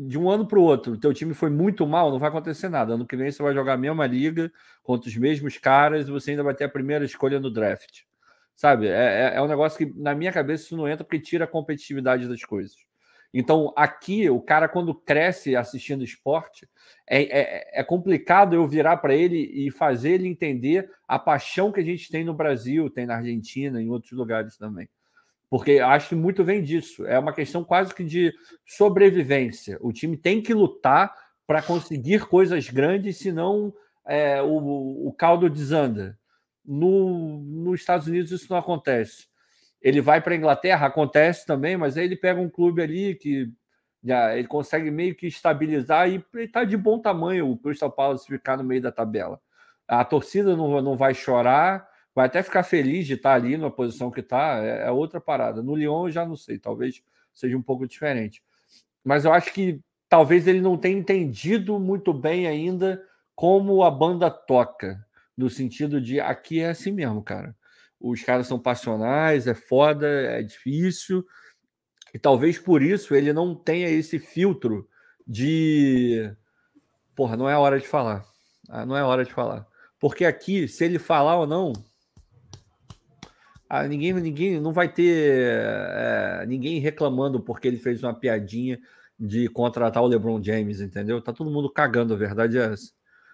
de 0.08 0.18
um 0.18 0.32
ano 0.32 0.48
para 0.48 0.58
o 0.58 0.64
outro, 0.64 0.94
o 0.94 0.98
teu 0.98 1.14
time 1.14 1.36
foi 1.36 1.52
muito 1.52 1.86
mal, 1.86 2.10
não 2.10 2.18
vai 2.18 2.30
acontecer 2.30 2.70
nada. 2.70 2.96
Ano 2.96 3.06
que 3.06 3.16
vem 3.16 3.32
você 3.32 3.44
vai 3.44 3.54
jogar 3.54 3.74
a 3.74 3.78
mesma 3.78 4.08
liga 4.08 4.52
contra 4.82 5.08
os 5.08 5.16
mesmos 5.16 5.60
caras 5.60 6.08
e 6.08 6.12
você 6.12 6.32
ainda 6.32 6.42
vai 6.42 6.56
ter 6.56 6.64
a 6.64 6.70
primeira 6.70 7.06
escolha 7.06 7.40
no 7.40 7.52
draft. 7.52 8.02
Sabe? 8.56 8.88
É, 8.88 9.34
é, 9.34 9.36
é 9.36 9.42
um 9.42 9.48
negócio 9.48 9.78
que, 9.78 10.00
na 10.00 10.16
minha 10.16 10.32
cabeça, 10.32 10.64
isso 10.64 10.78
não 10.78 10.88
entra 10.88 11.04
porque 11.04 11.20
tira 11.20 11.46
a 11.46 11.48
competitividade 11.48 12.28
das 12.28 12.44
coisas. 12.44 12.76
Então, 13.38 13.74
aqui, 13.76 14.30
o 14.30 14.40
cara, 14.40 14.70
quando 14.70 14.96
cresce 14.96 15.58
assistindo 15.58 16.06
esporte, 16.06 16.70
é, 17.06 17.24
é, 17.24 17.82
é 17.82 17.84
complicado 17.84 18.56
eu 18.56 18.66
virar 18.66 18.96
para 18.98 19.14
ele 19.14 19.38
e 19.38 19.70
fazer 19.70 20.12
ele 20.12 20.28
entender 20.30 20.90
a 21.06 21.20
paixão 21.20 21.70
que 21.70 21.82
a 21.82 21.84
gente 21.84 22.10
tem 22.10 22.24
no 22.24 22.34
Brasil, 22.34 22.90
tem 22.90 23.06
na 23.06 23.18
Argentina, 23.18 23.82
em 23.82 23.90
outros 23.90 24.14
lugares 24.14 24.56
também. 24.56 24.88
Porque 25.50 25.80
acho 25.80 26.10
que 26.10 26.16
muito 26.16 26.46
vem 26.46 26.64
disso. 26.64 27.06
É 27.06 27.20
uma 27.20 27.34
questão 27.34 27.62
quase 27.62 27.94
que 27.94 28.06
de 28.06 28.34
sobrevivência. 28.66 29.78
O 29.82 29.92
time 29.92 30.16
tem 30.16 30.42
que 30.42 30.54
lutar 30.54 31.14
para 31.46 31.62
conseguir 31.62 32.26
coisas 32.28 32.70
grandes, 32.70 33.18
senão 33.18 33.74
é, 34.08 34.42
o, 34.42 35.08
o 35.08 35.14
caldo 35.14 35.50
desanda. 35.50 36.18
No, 36.66 37.40
nos 37.40 37.82
Estados 37.82 38.08
Unidos 38.08 38.32
isso 38.32 38.48
não 38.50 38.58
acontece. 38.58 39.28
Ele 39.82 40.02
vai 40.02 40.20
para 40.20 40.34
a 40.34 40.38
Inglaterra, 40.38 40.88
acontece 40.88 41.46
também, 41.46 41.78
mas 41.78 41.98
aí 41.98 42.06
ele 42.06 42.16
pega 42.16 42.42
um 42.42 42.50
clube 42.50 42.82
ali 42.82 43.16
que 43.16 43.52
já, 44.04 44.36
ele 44.38 44.48
consegue 44.48 44.90
meio 44.92 45.16
que 45.16 45.28
estabilizar 45.28 46.10
e 46.10 46.24
está 46.36 46.64
de 46.64 46.78
bom 46.78 47.00
tamanho 47.00 47.50
o 47.50 47.58
Crystal 47.58 47.92
Palace 47.92 48.28
ficar 48.28 48.58
no 48.58 48.64
meio 48.64 48.82
da 48.82 48.92
tabela. 48.92 49.40
A 49.88 50.04
torcida 50.04 50.56
não, 50.56 50.82
não 50.82 50.96
vai 50.96 51.14
chorar, 51.14 51.88
vai 52.14 52.28
até 52.28 52.42
ficar 52.42 52.64
feliz 52.64 53.06
de 53.06 53.14
estar 53.14 53.32
tá 53.32 53.36
ali 53.36 53.58
na 53.58 53.70
posição 53.70 54.10
que 54.10 54.22
está, 54.22 54.60
é, 54.64 54.88
é 54.88 54.92
outra 54.92 55.22
parada. 55.22 55.62
No 55.62 55.76
Lyon 55.76 56.08
eu 56.08 56.12
já 56.12 56.26
não 56.26 56.36
sei, 56.36 56.58
talvez 56.58 57.04
seja 57.34 57.58
um 57.58 57.62
pouco 57.62 57.88
diferente. 57.88 58.44
Mas 59.04 59.26
eu 59.26 59.34
acho 59.34 59.54
que 59.54 59.80
talvez 60.10 60.48
ele 60.48 60.62
não 60.62 60.78
tenha 60.78 60.98
entendido 60.98 61.80
muito 61.80 62.14
bem 62.14 62.48
ainda 62.48 63.04
como 63.36 63.84
a 63.84 63.92
banda 63.92 64.32
toca 64.32 65.05
no 65.38 65.50
sentido 65.50 66.00
de 66.00 66.20
aqui 66.20 66.60
é 66.60 66.70
assim 66.70 66.92
mesmo, 66.92 67.24
cara. 67.24 67.56
Os 68.00 68.22
caras 68.24 68.48
são 68.48 68.60
passionais, 68.60 69.48
é 69.48 69.54
foda, 69.54 70.08
é 70.08 70.42
difícil. 70.42 71.26
E 72.14 72.20
talvez 72.20 72.58
por 72.58 72.82
isso 72.82 73.16
ele 73.16 73.34
não 73.34 73.56
tenha 73.56 73.90
esse 73.90 74.20
filtro 74.20 74.88
de. 75.28 76.32
Porra, 77.16 77.36
não 77.36 77.50
é 77.50 77.58
hora 77.58 77.80
de 77.80 77.88
falar. 77.88 78.26
Ah, 78.70 78.86
não 78.86 78.96
é 78.96 79.04
hora 79.04 79.24
de 79.24 79.34
falar. 79.34 79.68
Porque 80.00 80.26
aqui, 80.26 80.68
se 80.68 80.84
ele 80.84 81.00
falar 81.00 81.38
ou 81.38 81.48
não, 81.48 81.74
ah, 83.70 83.88
ninguém, 83.88 84.14
ninguém 84.14 84.60
não 84.60 84.72
vai 84.72 84.92
ter 84.92 85.50
é, 85.52 86.46
ninguém 86.48 86.80
reclamando 86.80 87.40
porque 87.40 87.68
ele 87.68 87.78
fez 87.78 88.04
uma 88.04 88.14
piadinha 88.14 88.80
de 89.20 89.48
contratar 89.48 90.04
o 90.04 90.08
LeBron 90.08 90.42
James, 90.44 90.82
entendeu? 90.82 91.22
Tá 91.22 91.34
todo 91.34 91.50
mundo 91.50 91.70
cagando, 91.70 92.14
a 92.14 92.18
verdade 92.18 92.58
é 92.58 92.74
essa. 92.74 92.92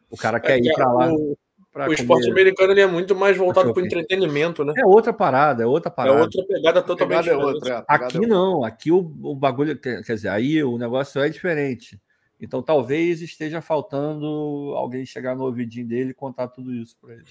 O 0.09 0.17
cara 0.17 0.39
quer 0.39 0.57
é 0.57 0.59
ir 0.59 0.73
para 0.73 0.91
lá. 0.91 1.13
O, 1.13 1.37
o 1.73 1.93
esporte 1.93 2.27
comer. 2.27 2.41
americano 2.41 2.73
ele 2.73 2.81
é 2.81 2.87
muito 2.87 3.15
mais 3.15 3.37
voltado 3.37 3.73
para 3.73 3.81
o 3.81 3.85
entretenimento, 3.85 4.65
né? 4.65 4.73
É 4.75 4.85
outra 4.85 5.13
parada, 5.13 5.63
é 5.63 5.65
outra 5.65 5.89
é 5.89 5.93
parada. 5.93 6.17
É 6.17 6.21
outra 6.21 6.45
pegada 6.45 6.81
totalmente 6.81 7.23
pegada 7.23 7.41
é 7.41 7.45
outra, 7.45 7.75
é, 7.77 7.83
Aqui 7.87 8.17
é 8.17 8.27
não, 8.27 8.63
aqui 8.65 8.91
o, 8.91 8.99
o 9.23 9.33
bagulho, 9.33 9.77
quer 9.79 10.01
dizer, 10.01 10.27
aí 10.27 10.61
o 10.63 10.77
negócio 10.77 11.21
é 11.21 11.29
diferente. 11.29 11.99
Então 12.39 12.61
talvez 12.61 13.21
esteja 13.21 13.61
faltando 13.61 14.73
alguém 14.75 15.05
chegar 15.05 15.35
no 15.35 15.45
ouvidinho 15.45 15.87
dele 15.87 16.09
e 16.11 16.13
contar 16.13 16.49
tudo 16.49 16.73
isso 16.73 16.97
para 16.99 17.13
ele. 17.13 17.25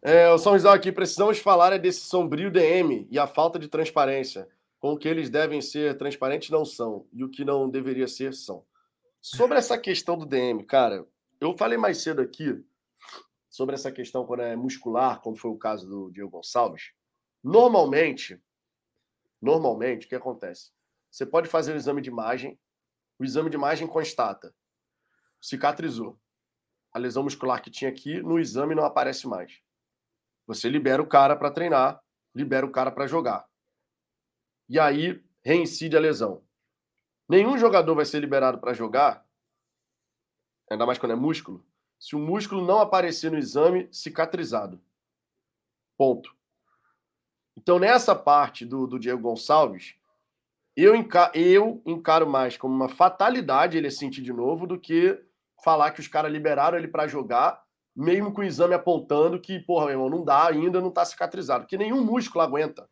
É, 0.00 0.28
o 0.30 0.38
São 0.38 0.54
Rizal 0.54 0.72
aqui, 0.72 0.90
precisamos 0.90 1.38
falar 1.38 1.72
é 1.72 1.78
desse 1.78 2.00
sombrio 2.00 2.50
DM 2.50 3.06
e 3.08 3.18
a 3.18 3.28
falta 3.28 3.58
de 3.58 3.68
transparência. 3.68 4.48
Com 4.80 4.94
o 4.94 4.98
que 4.98 5.06
eles 5.06 5.30
devem 5.30 5.60
ser 5.60 5.96
transparentes 5.96 6.50
não 6.50 6.64
são, 6.64 7.06
e 7.12 7.22
o 7.22 7.28
que 7.28 7.44
não 7.44 7.70
deveria 7.70 8.08
ser 8.08 8.34
são. 8.34 8.64
Sobre 9.20 9.56
essa 9.56 9.78
questão 9.78 10.18
do 10.18 10.26
DM, 10.26 10.64
cara, 10.64 11.06
eu 11.40 11.56
falei 11.56 11.78
mais 11.78 11.98
cedo 11.98 12.20
aqui 12.20 12.60
sobre 13.52 13.74
essa 13.74 13.92
questão 13.92 14.24
quando 14.24 14.40
é 14.40 14.56
muscular, 14.56 15.20
como 15.20 15.36
foi 15.36 15.50
o 15.50 15.58
caso 15.58 15.86
do 15.86 16.10
Diego 16.10 16.30
Gonçalves. 16.30 16.94
Normalmente, 17.44 18.42
normalmente, 19.40 20.06
o 20.06 20.08
que 20.08 20.14
acontece? 20.14 20.72
Você 21.10 21.26
pode 21.26 21.50
fazer 21.50 21.74
o 21.74 21.76
exame 21.76 22.00
de 22.00 22.08
imagem, 22.08 22.58
o 23.18 23.24
exame 23.24 23.50
de 23.50 23.56
imagem 23.56 23.86
constata, 23.86 24.54
cicatrizou. 25.38 26.18
A 26.94 26.98
lesão 26.98 27.22
muscular 27.22 27.60
que 27.62 27.70
tinha 27.70 27.90
aqui, 27.90 28.22
no 28.22 28.40
exame 28.40 28.74
não 28.74 28.84
aparece 28.84 29.28
mais. 29.28 29.60
Você 30.46 30.70
libera 30.70 31.02
o 31.02 31.06
cara 31.06 31.36
para 31.36 31.50
treinar, 31.50 32.02
libera 32.34 32.64
o 32.64 32.72
cara 32.72 32.90
para 32.90 33.06
jogar. 33.06 33.46
E 34.66 34.78
aí 34.78 35.22
reincide 35.44 35.94
a 35.94 36.00
lesão. 36.00 36.42
Nenhum 37.28 37.58
jogador 37.58 37.94
vai 37.94 38.06
ser 38.06 38.20
liberado 38.20 38.58
para 38.58 38.72
jogar, 38.72 39.26
ainda 40.70 40.86
mais 40.86 40.98
quando 40.98 41.12
é 41.12 41.16
músculo, 41.16 41.62
se 42.02 42.16
o 42.16 42.18
músculo 42.18 42.66
não 42.66 42.80
aparecer 42.80 43.30
no 43.30 43.38
exame 43.38 43.88
cicatrizado. 43.92 44.80
Ponto. 45.96 46.34
Então, 47.56 47.78
nessa 47.78 48.12
parte 48.12 48.66
do, 48.66 48.88
do 48.88 48.98
Diego 48.98 49.22
Gonçalves, 49.22 49.94
eu, 50.76 50.96
enca 50.96 51.30
eu 51.32 51.80
encaro 51.86 52.28
mais 52.28 52.56
como 52.56 52.74
uma 52.74 52.88
fatalidade 52.88 53.78
ele 53.78 53.88
sentir 53.88 54.20
de 54.20 54.32
novo 54.32 54.66
do 54.66 54.80
que 54.80 55.16
falar 55.62 55.92
que 55.92 56.00
os 56.00 56.08
caras 56.08 56.32
liberaram 56.32 56.76
ele 56.76 56.88
para 56.88 57.06
jogar, 57.06 57.62
mesmo 57.94 58.32
com 58.32 58.40
o 58.40 58.44
exame 58.44 58.74
apontando 58.74 59.38
que, 59.38 59.60
porra, 59.60 59.84
meu 59.84 59.94
irmão, 59.94 60.10
não 60.10 60.24
dá 60.24 60.48
ainda, 60.48 60.80
não 60.80 60.88
está 60.88 61.04
cicatrizado, 61.04 61.62
porque 61.62 61.78
nenhum 61.78 62.04
músculo 62.04 62.42
aguenta. 62.42 62.90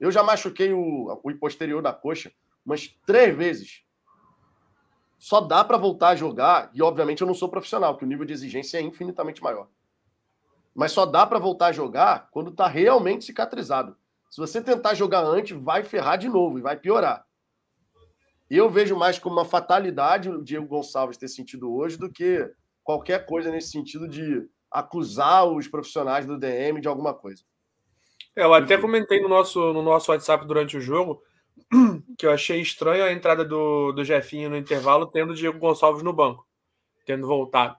Eu 0.00 0.10
já 0.10 0.24
machuquei 0.24 0.72
o, 0.72 1.20
o 1.22 1.34
posterior 1.36 1.80
da 1.80 1.92
coxa 1.92 2.32
umas 2.66 2.88
três 3.06 3.36
vezes. 3.36 3.84
Só 5.20 5.38
dá 5.42 5.62
para 5.62 5.76
voltar 5.76 6.08
a 6.08 6.16
jogar, 6.16 6.70
e 6.72 6.80
obviamente 6.80 7.20
eu 7.20 7.26
não 7.26 7.34
sou 7.34 7.46
profissional, 7.46 7.94
que 7.94 8.04
o 8.04 8.08
nível 8.08 8.24
de 8.24 8.32
exigência 8.32 8.78
é 8.78 8.80
infinitamente 8.80 9.42
maior. 9.42 9.68
Mas 10.74 10.92
só 10.92 11.04
dá 11.04 11.26
para 11.26 11.38
voltar 11.38 11.66
a 11.66 11.72
jogar 11.72 12.30
quando 12.30 12.50
está 12.50 12.66
realmente 12.66 13.26
cicatrizado. 13.26 13.94
Se 14.30 14.40
você 14.40 14.62
tentar 14.62 14.94
jogar 14.94 15.22
antes, 15.22 15.54
vai 15.54 15.84
ferrar 15.84 16.16
de 16.16 16.26
novo 16.26 16.58
e 16.58 16.62
vai 16.62 16.74
piorar. 16.74 17.26
Eu 18.48 18.70
vejo 18.70 18.96
mais 18.96 19.18
como 19.18 19.36
uma 19.36 19.44
fatalidade 19.44 20.30
o 20.30 20.42
Diego 20.42 20.66
Gonçalves 20.66 21.18
ter 21.18 21.28
sentido 21.28 21.70
hoje 21.70 21.98
do 21.98 22.10
que 22.10 22.50
qualquer 22.82 23.26
coisa 23.26 23.50
nesse 23.50 23.72
sentido 23.72 24.08
de 24.08 24.48
acusar 24.70 25.44
os 25.44 25.68
profissionais 25.68 26.24
do 26.24 26.38
DM 26.38 26.80
de 26.80 26.88
alguma 26.88 27.12
coisa. 27.12 27.42
É, 28.34 28.42
eu 28.42 28.54
até 28.54 28.78
comentei 28.78 29.20
no 29.20 29.28
nosso, 29.28 29.74
no 29.74 29.82
nosso 29.82 30.10
WhatsApp 30.10 30.46
durante 30.46 30.78
o 30.78 30.80
jogo 30.80 31.22
que 32.16 32.26
eu 32.26 32.32
achei 32.32 32.60
estranho 32.60 33.04
a 33.04 33.12
entrada 33.12 33.44
do, 33.44 33.92
do 33.92 34.04
Jefinho 34.04 34.50
no 34.50 34.56
intervalo, 34.56 35.06
tendo 35.06 35.32
o 35.32 35.34
Diego 35.34 35.58
Gonçalves 35.58 36.02
no 36.02 36.12
banco, 36.12 36.46
tendo 37.04 37.26
voltado. 37.26 37.76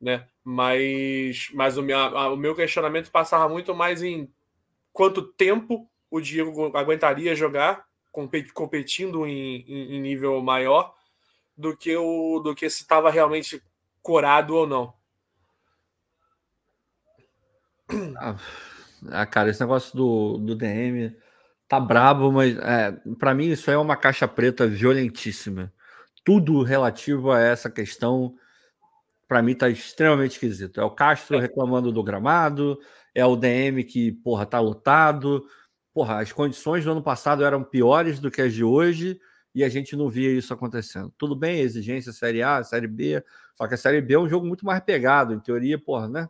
Né? 0.00 0.26
Mas, 0.42 1.50
mas 1.52 1.76
o, 1.76 1.82
meu, 1.82 1.98
o 1.98 2.36
meu 2.36 2.54
questionamento 2.54 3.10
passava 3.10 3.48
muito 3.48 3.74
mais 3.74 4.02
em 4.02 4.32
quanto 4.92 5.22
tempo 5.22 5.88
o 6.10 6.20
Diego 6.20 6.76
aguentaria 6.76 7.34
jogar, 7.34 7.84
competindo 8.54 9.26
em, 9.26 9.64
em, 9.68 9.96
em 9.96 10.00
nível 10.00 10.42
maior, 10.42 10.94
do 11.56 11.76
que, 11.76 11.94
o, 11.96 12.40
do 12.40 12.54
que 12.54 12.68
se 12.68 12.82
estava 12.82 13.10
realmente 13.10 13.62
corado 14.02 14.56
ou 14.56 14.66
não. 14.66 14.94
Ah, 19.10 19.26
cara, 19.26 19.50
esse 19.50 19.60
negócio 19.60 19.96
do, 19.96 20.38
do 20.38 20.54
DM 20.54 21.16
tá 21.70 21.78
brabo, 21.78 22.32
mas 22.32 22.58
é, 22.58 22.90
para 23.16 23.32
mim 23.32 23.46
isso 23.46 23.70
é 23.70 23.78
uma 23.78 23.96
caixa 23.96 24.26
preta 24.26 24.66
violentíssima. 24.66 25.72
Tudo 26.24 26.64
relativo 26.64 27.30
a 27.30 27.38
essa 27.38 27.70
questão, 27.70 28.34
para 29.28 29.40
mim 29.40 29.54
tá 29.54 29.68
extremamente 29.68 30.32
esquisito. 30.32 30.80
É 30.80 30.84
o 30.84 30.90
Castro 30.90 31.38
é. 31.38 31.40
reclamando 31.40 31.92
do 31.92 32.02
gramado, 32.02 32.76
é 33.14 33.24
o 33.24 33.36
DM 33.36 33.84
que, 33.84 34.10
porra, 34.10 34.44
tá 34.46 34.58
lotado. 34.58 35.46
Porra, 35.94 36.20
as 36.20 36.32
condições 36.32 36.84
do 36.84 36.90
ano 36.90 37.04
passado 37.04 37.44
eram 37.44 37.62
piores 37.62 38.18
do 38.18 38.32
que 38.32 38.42
as 38.42 38.52
de 38.52 38.64
hoje 38.64 39.20
e 39.54 39.62
a 39.62 39.68
gente 39.68 39.94
não 39.94 40.08
via 40.08 40.32
isso 40.32 40.52
acontecendo. 40.52 41.14
Tudo 41.16 41.36
bem, 41.36 41.60
exigência 41.60 42.12
Série 42.12 42.42
A, 42.42 42.64
Série 42.64 42.88
B, 42.88 43.24
só 43.54 43.68
que 43.68 43.74
a 43.74 43.78
Série 43.78 44.00
B 44.00 44.14
é 44.14 44.18
um 44.18 44.28
jogo 44.28 44.44
muito 44.44 44.66
mais 44.66 44.82
pegado, 44.82 45.34
em 45.34 45.38
teoria, 45.38 45.78
porra, 45.78 46.08
né? 46.08 46.28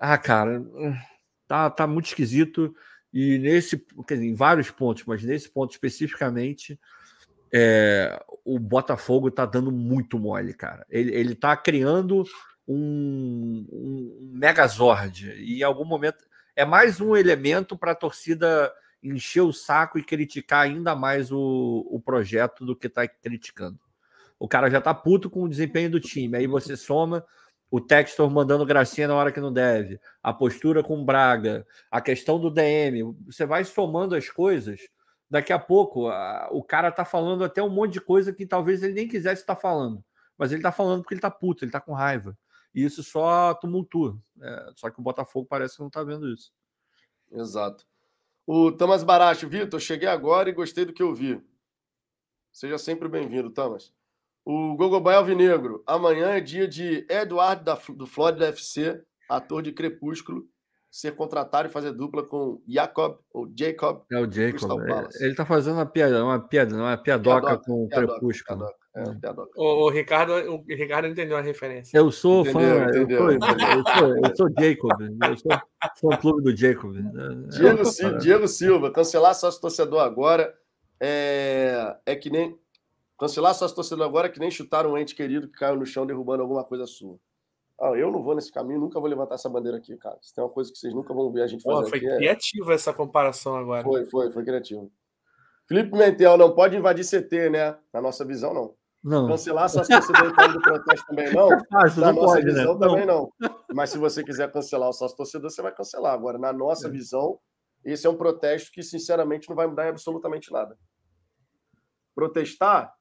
Ah, 0.00 0.16
cara, 0.16 0.64
tá, 1.48 1.68
tá 1.70 1.88
muito 1.88 2.06
esquisito. 2.06 2.72
E 3.14 3.38
nesse, 3.38 3.78
quer 4.08 4.14
dizer, 4.14 4.26
em 4.26 4.34
vários 4.34 4.72
pontos, 4.72 5.04
mas 5.06 5.22
nesse 5.22 5.48
ponto 5.48 5.70
especificamente, 5.70 6.78
é, 7.52 8.20
o 8.44 8.58
Botafogo 8.58 9.28
está 9.28 9.46
dando 9.46 9.70
muito 9.70 10.18
mole, 10.18 10.52
cara. 10.52 10.84
Ele, 10.90 11.14
ele 11.14 11.36
tá 11.36 11.56
criando 11.56 12.24
um, 12.66 13.64
um 13.70 14.30
megazord. 14.32 15.30
E 15.36 15.60
em 15.60 15.62
algum 15.62 15.84
momento 15.84 16.24
é 16.56 16.64
mais 16.64 17.00
um 17.00 17.14
elemento 17.14 17.78
para 17.78 17.92
a 17.92 17.96
torcida 17.96 18.72
encher 19.00 19.42
o 19.42 19.52
saco 19.52 19.96
e 19.96 20.02
criticar 20.02 20.64
ainda 20.64 20.96
mais 20.96 21.30
o, 21.30 21.86
o 21.88 22.00
projeto 22.00 22.66
do 22.66 22.74
que 22.74 22.88
está 22.88 23.06
criticando. 23.06 23.78
O 24.40 24.48
cara 24.48 24.68
já 24.68 24.80
tá 24.80 24.92
puto 24.92 25.30
com 25.30 25.44
o 25.44 25.48
desempenho 25.48 25.90
do 25.90 26.00
time. 26.00 26.36
Aí 26.36 26.48
você 26.48 26.76
soma 26.76 27.24
o 27.70 27.80
Textor 27.80 28.30
mandando 28.30 28.64
gracinha 28.64 29.08
na 29.08 29.14
hora 29.14 29.32
que 29.32 29.40
não 29.40 29.52
deve, 29.52 30.00
a 30.22 30.32
postura 30.32 30.82
com 30.82 31.04
Braga, 31.04 31.66
a 31.90 32.00
questão 32.00 32.38
do 32.38 32.50
DM, 32.50 33.14
você 33.26 33.44
vai 33.44 33.64
somando 33.64 34.14
as 34.14 34.28
coisas, 34.28 34.80
daqui 35.28 35.52
a 35.52 35.58
pouco 35.58 36.08
a, 36.08 36.48
o 36.52 36.62
cara 36.62 36.92
tá 36.92 37.04
falando 37.04 37.42
até 37.44 37.62
um 37.62 37.70
monte 37.70 37.94
de 37.94 38.00
coisa 38.00 38.32
que 38.32 38.46
talvez 38.46 38.82
ele 38.82 38.94
nem 38.94 39.08
quisesse 39.08 39.42
estar 39.42 39.56
tá 39.56 39.60
falando, 39.60 40.04
mas 40.38 40.52
ele 40.52 40.62
tá 40.62 40.70
falando 40.70 41.02
porque 41.02 41.14
ele 41.14 41.20
tá 41.20 41.30
puto, 41.30 41.64
ele 41.64 41.72
tá 41.72 41.80
com 41.80 41.92
raiva. 41.92 42.36
E 42.74 42.84
isso 42.84 43.04
só 43.04 43.54
tumultua. 43.54 44.18
É, 44.40 44.72
só 44.74 44.90
que 44.90 44.98
o 44.98 45.02
Botafogo 45.02 45.46
parece 45.48 45.76
que 45.76 45.82
não 45.82 45.90
tá 45.90 46.02
vendo 46.02 46.28
isso. 46.28 46.52
Exato. 47.30 47.86
O 48.46 48.72
Thomas 48.72 49.04
Baracho, 49.04 49.48
Vitor, 49.48 49.80
cheguei 49.80 50.08
agora 50.08 50.50
e 50.50 50.52
gostei 50.52 50.84
do 50.84 50.92
que 50.92 51.02
eu 51.02 51.14
vi. 51.14 51.40
Seja 52.52 52.76
sempre 52.76 53.08
bem-vindo, 53.08 53.50
Thomas. 53.50 53.92
O 54.44 54.76
Gogobai 54.76 55.16
Alvinegro. 55.16 55.82
Amanhã 55.86 56.30
é 56.30 56.40
dia 56.40 56.68
de 56.68 57.06
Eduardo 57.08 57.64
da, 57.64 57.78
do 57.96 58.06
Florida 58.06 58.48
FC, 58.48 59.00
ator 59.28 59.62
de 59.62 59.72
Crepúsculo, 59.72 60.44
ser 60.90 61.12
contratado 61.12 61.68
e 61.68 61.72
fazer 61.72 61.92
dupla 61.92 62.22
com 62.22 62.62
Jacob 62.68 63.16
ou 63.32 63.50
Jacob. 63.58 64.02
É 64.12 64.18
o 64.18 64.30
Jacob. 64.30 64.80
É, 64.82 65.24
ele 65.24 65.34
tá 65.34 65.46
fazendo 65.46 65.74
uma 65.74 65.86
piada, 65.86 66.22
uma 66.22 66.38
piada, 66.38 66.74
uma 66.74 66.96
piadoca, 66.96 67.40
piadoca 67.46 67.64
com 67.64 67.84
o 67.84 67.88
Crepúsculo. 67.88 68.58
Piadoca, 68.58 68.76
é, 68.94 69.14
piadoca. 69.18 69.50
O, 69.56 69.86
o, 69.86 69.90
Ricardo, 69.90 70.32
o 70.32 70.64
Ricardo 70.68 71.08
entendeu 71.08 71.38
a 71.38 71.40
referência. 71.40 71.96
Eu 71.96 72.12
sou 72.12 72.42
entendeu, 72.42 72.76
fã, 72.76 72.84
entendeu. 72.84 73.30
Eu, 73.30 73.40
sou, 73.40 73.48
eu, 73.48 73.84
sou, 73.84 74.16
eu 74.16 74.36
sou 74.36 74.48
Jacob, 74.60 75.00
eu 75.00 75.36
sou 75.38 76.12
fã 76.12 76.16
clube 76.18 76.42
do 76.42 76.56
Jacob. 76.56 76.94
Diego, 77.48 77.80
é 77.80 77.84
Silva, 77.86 78.18
Diego 78.18 78.46
Silva, 78.48 78.90
cancelar 78.92 79.34
sócio 79.34 79.60
torcedor 79.60 80.00
agora 80.00 80.54
é, 81.00 81.96
é 82.06 82.14
que 82.14 82.30
nem 82.30 82.58
Cancelar 83.18 83.54
sócio 83.54 83.76
torcedor 83.76 84.06
agora 84.06 84.28
que 84.28 84.40
nem 84.40 84.50
chutar 84.50 84.86
um 84.86 84.98
ente 84.98 85.14
querido 85.14 85.48
que 85.48 85.58
caiu 85.58 85.76
no 85.76 85.86
chão 85.86 86.04
derrubando 86.04 86.42
alguma 86.42 86.64
coisa 86.64 86.86
sua. 86.86 87.18
Ah, 87.80 87.90
eu 87.90 88.10
não 88.10 88.22
vou 88.22 88.34
nesse 88.34 88.52
caminho, 88.52 88.80
nunca 88.80 89.00
vou 89.00 89.08
levantar 89.08 89.34
essa 89.34 89.48
bandeira 89.48 89.78
aqui, 89.78 89.96
cara. 89.96 90.16
Se 90.22 90.34
tem 90.34 90.42
uma 90.42 90.50
coisa 90.50 90.70
que 90.70 90.78
vocês 90.78 90.94
nunca 90.94 91.12
vão 91.12 91.32
ver 91.32 91.42
a 91.42 91.46
gente 91.46 91.62
fazer 91.62 91.88
foi 91.88 91.98
aqui. 91.98 92.16
Criativa 92.16 92.72
é... 92.72 92.74
essa 92.74 92.92
comparação 92.92 93.56
agora. 93.56 93.82
Foi, 93.82 94.04
foi, 94.06 94.30
foi 94.30 94.44
criativo. 94.44 94.90
Felipe 95.66 95.96
Mentel, 95.96 96.36
não 96.36 96.54
pode 96.54 96.76
invadir 96.76 97.04
CT, 97.04 97.50
né? 97.50 97.76
Na 97.92 98.00
nossa 98.00 98.24
visão, 98.24 98.52
não. 98.52 98.74
Não. 99.02 99.28
Cancelar 99.28 99.68
sócio 99.68 99.94
torcedor 99.94 100.30
então 100.30 100.52
do 100.52 100.60
protesto 100.62 101.06
também 101.06 101.32
não. 101.32 101.52
É 101.52 101.58
fácil, 101.70 102.00
na 102.00 102.12
nossa 102.12 102.34
pode, 102.36 102.46
né? 102.46 102.52
visão 102.52 102.78
né? 102.78 102.86
também 102.86 103.06
não. 103.06 103.32
não. 103.38 103.64
Mas 103.74 103.90
se 103.90 103.98
você 103.98 104.24
quiser 104.24 104.50
cancelar 104.50 104.88
o 104.88 104.92
sócio 104.92 105.16
torcedor, 105.16 105.50
você 105.50 105.60
vai 105.60 105.74
cancelar. 105.74 106.14
Agora, 106.14 106.38
na 106.38 106.52
nossa 106.52 106.88
é. 106.88 106.90
visão, 106.90 107.38
esse 107.84 108.06
é 108.06 108.10
um 108.10 108.16
protesto 108.16 108.70
que, 108.72 108.82
sinceramente, 108.82 109.48
não 109.48 109.56
vai 109.56 109.66
mudar 109.66 109.88
absolutamente 109.88 110.50
nada. 110.50 110.78
Protestar 112.14 112.94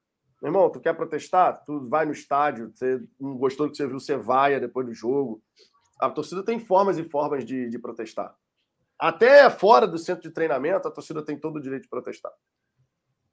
meu 0.43 0.49
irmão, 0.49 0.69
tu 0.69 0.81
quer 0.81 0.93
protestar? 0.93 1.63
Tu 1.63 1.87
vai 1.87 2.05
no 2.05 2.11
estádio, 2.11 2.69
você 2.75 3.01
não 3.17 3.37
gostou 3.37 3.65
do 3.65 3.71
que 3.71 3.77
você 3.77 3.87
viu, 3.87 3.97
você 3.97 4.17
vai 4.17 4.59
depois 4.59 4.85
do 4.85 4.93
jogo. 4.93 5.41
A 5.97 6.09
torcida 6.09 6.43
tem 6.43 6.59
formas 6.59 6.97
e 6.97 7.03
formas 7.05 7.45
de, 7.45 7.69
de 7.69 7.79
protestar. 7.79 8.35
Até 8.99 9.49
fora 9.49 9.87
do 9.87 9.97
centro 9.97 10.21
de 10.21 10.31
treinamento, 10.31 10.85
a 10.85 10.91
torcida 10.91 11.23
tem 11.23 11.39
todo 11.39 11.55
o 11.55 11.61
direito 11.61 11.83
de 11.83 11.89
protestar. 11.89 12.33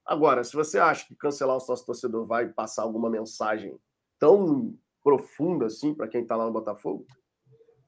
Agora, 0.07 0.45
se 0.45 0.55
você 0.55 0.78
acha 0.78 1.05
que 1.05 1.16
cancelar 1.16 1.57
o 1.57 1.61
sócio 1.61 1.85
torcedor 1.85 2.24
vai 2.27 2.49
passar 2.49 2.82
alguma 2.82 3.11
mensagem 3.11 3.77
tão 4.16 4.73
profunda 5.03 5.66
assim 5.66 5.93
para 5.93 6.07
quem 6.07 6.23
está 6.23 6.37
lá 6.37 6.47
no 6.47 6.53
Botafogo, 6.53 7.05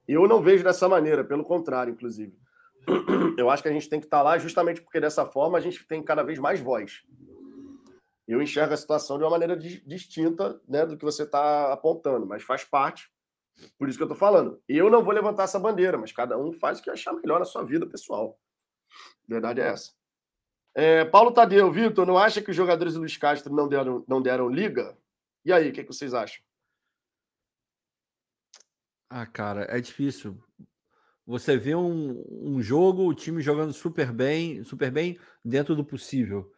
Eu 0.08 0.26
não 0.26 0.42
vejo 0.42 0.64
dessa 0.64 0.88
maneira, 0.88 1.22
pelo 1.22 1.44
contrário, 1.44 1.92
inclusive. 1.92 2.36
Eu 3.38 3.48
acho 3.48 3.62
que 3.62 3.68
a 3.68 3.72
gente 3.72 3.88
tem 3.88 4.00
que 4.00 4.06
estar 4.06 4.20
lá 4.20 4.36
justamente 4.36 4.82
porque 4.82 4.98
dessa 4.98 5.24
forma 5.24 5.56
a 5.56 5.60
gente 5.60 5.86
tem 5.86 6.02
cada 6.02 6.24
vez 6.24 6.40
mais 6.40 6.60
voz. 6.60 7.04
Eu 8.26 8.40
enxergo 8.40 8.72
a 8.72 8.76
situação 8.76 9.18
de 9.18 9.24
uma 9.24 9.30
maneira 9.30 9.56
distinta 9.56 10.60
né, 10.68 10.86
do 10.86 10.96
que 10.96 11.04
você 11.04 11.24
está 11.24 11.72
apontando, 11.72 12.26
mas 12.26 12.42
faz 12.42 12.64
parte. 12.64 13.10
Por 13.78 13.88
isso 13.88 13.98
que 13.98 14.02
eu 14.02 14.06
estou 14.06 14.18
falando. 14.18 14.62
Eu 14.68 14.90
não 14.90 15.02
vou 15.02 15.12
levantar 15.12 15.44
essa 15.44 15.58
bandeira, 15.58 15.98
mas 15.98 16.12
cada 16.12 16.38
um 16.38 16.52
faz 16.52 16.78
o 16.78 16.82
que 16.82 16.90
achar 16.90 17.12
melhor 17.12 17.38
na 17.38 17.44
sua 17.44 17.64
vida 17.64 17.86
pessoal. 17.86 18.38
A 19.28 19.32
verdade 19.32 19.60
é 19.60 19.68
essa. 19.68 19.92
É, 20.74 21.04
Paulo 21.04 21.32
Tadeu, 21.32 21.70
Vitor, 21.70 22.06
não 22.06 22.16
acha 22.16 22.40
que 22.40 22.50
os 22.50 22.56
jogadores 22.56 22.94
do 22.94 23.00
Luiz 23.00 23.16
Castro 23.16 23.54
não 23.54 23.68
deram, 23.68 24.04
não 24.08 24.22
deram 24.22 24.48
liga? 24.48 24.96
E 25.44 25.52
aí, 25.52 25.68
o 25.68 25.72
que, 25.72 25.82
que 25.82 25.92
vocês 25.92 26.14
acham? 26.14 26.42
Ah, 29.10 29.26
cara, 29.26 29.66
é 29.68 29.80
difícil. 29.80 30.42
Você 31.26 31.56
vê 31.56 31.74
um, 31.74 32.24
um 32.28 32.62
jogo, 32.62 33.06
o 33.06 33.14
time 33.14 33.42
jogando 33.42 33.72
super 33.72 34.10
bem, 34.10 34.64
super 34.64 34.90
bem 34.90 35.18
dentro 35.44 35.76
do 35.76 35.84
possível. 35.84 36.50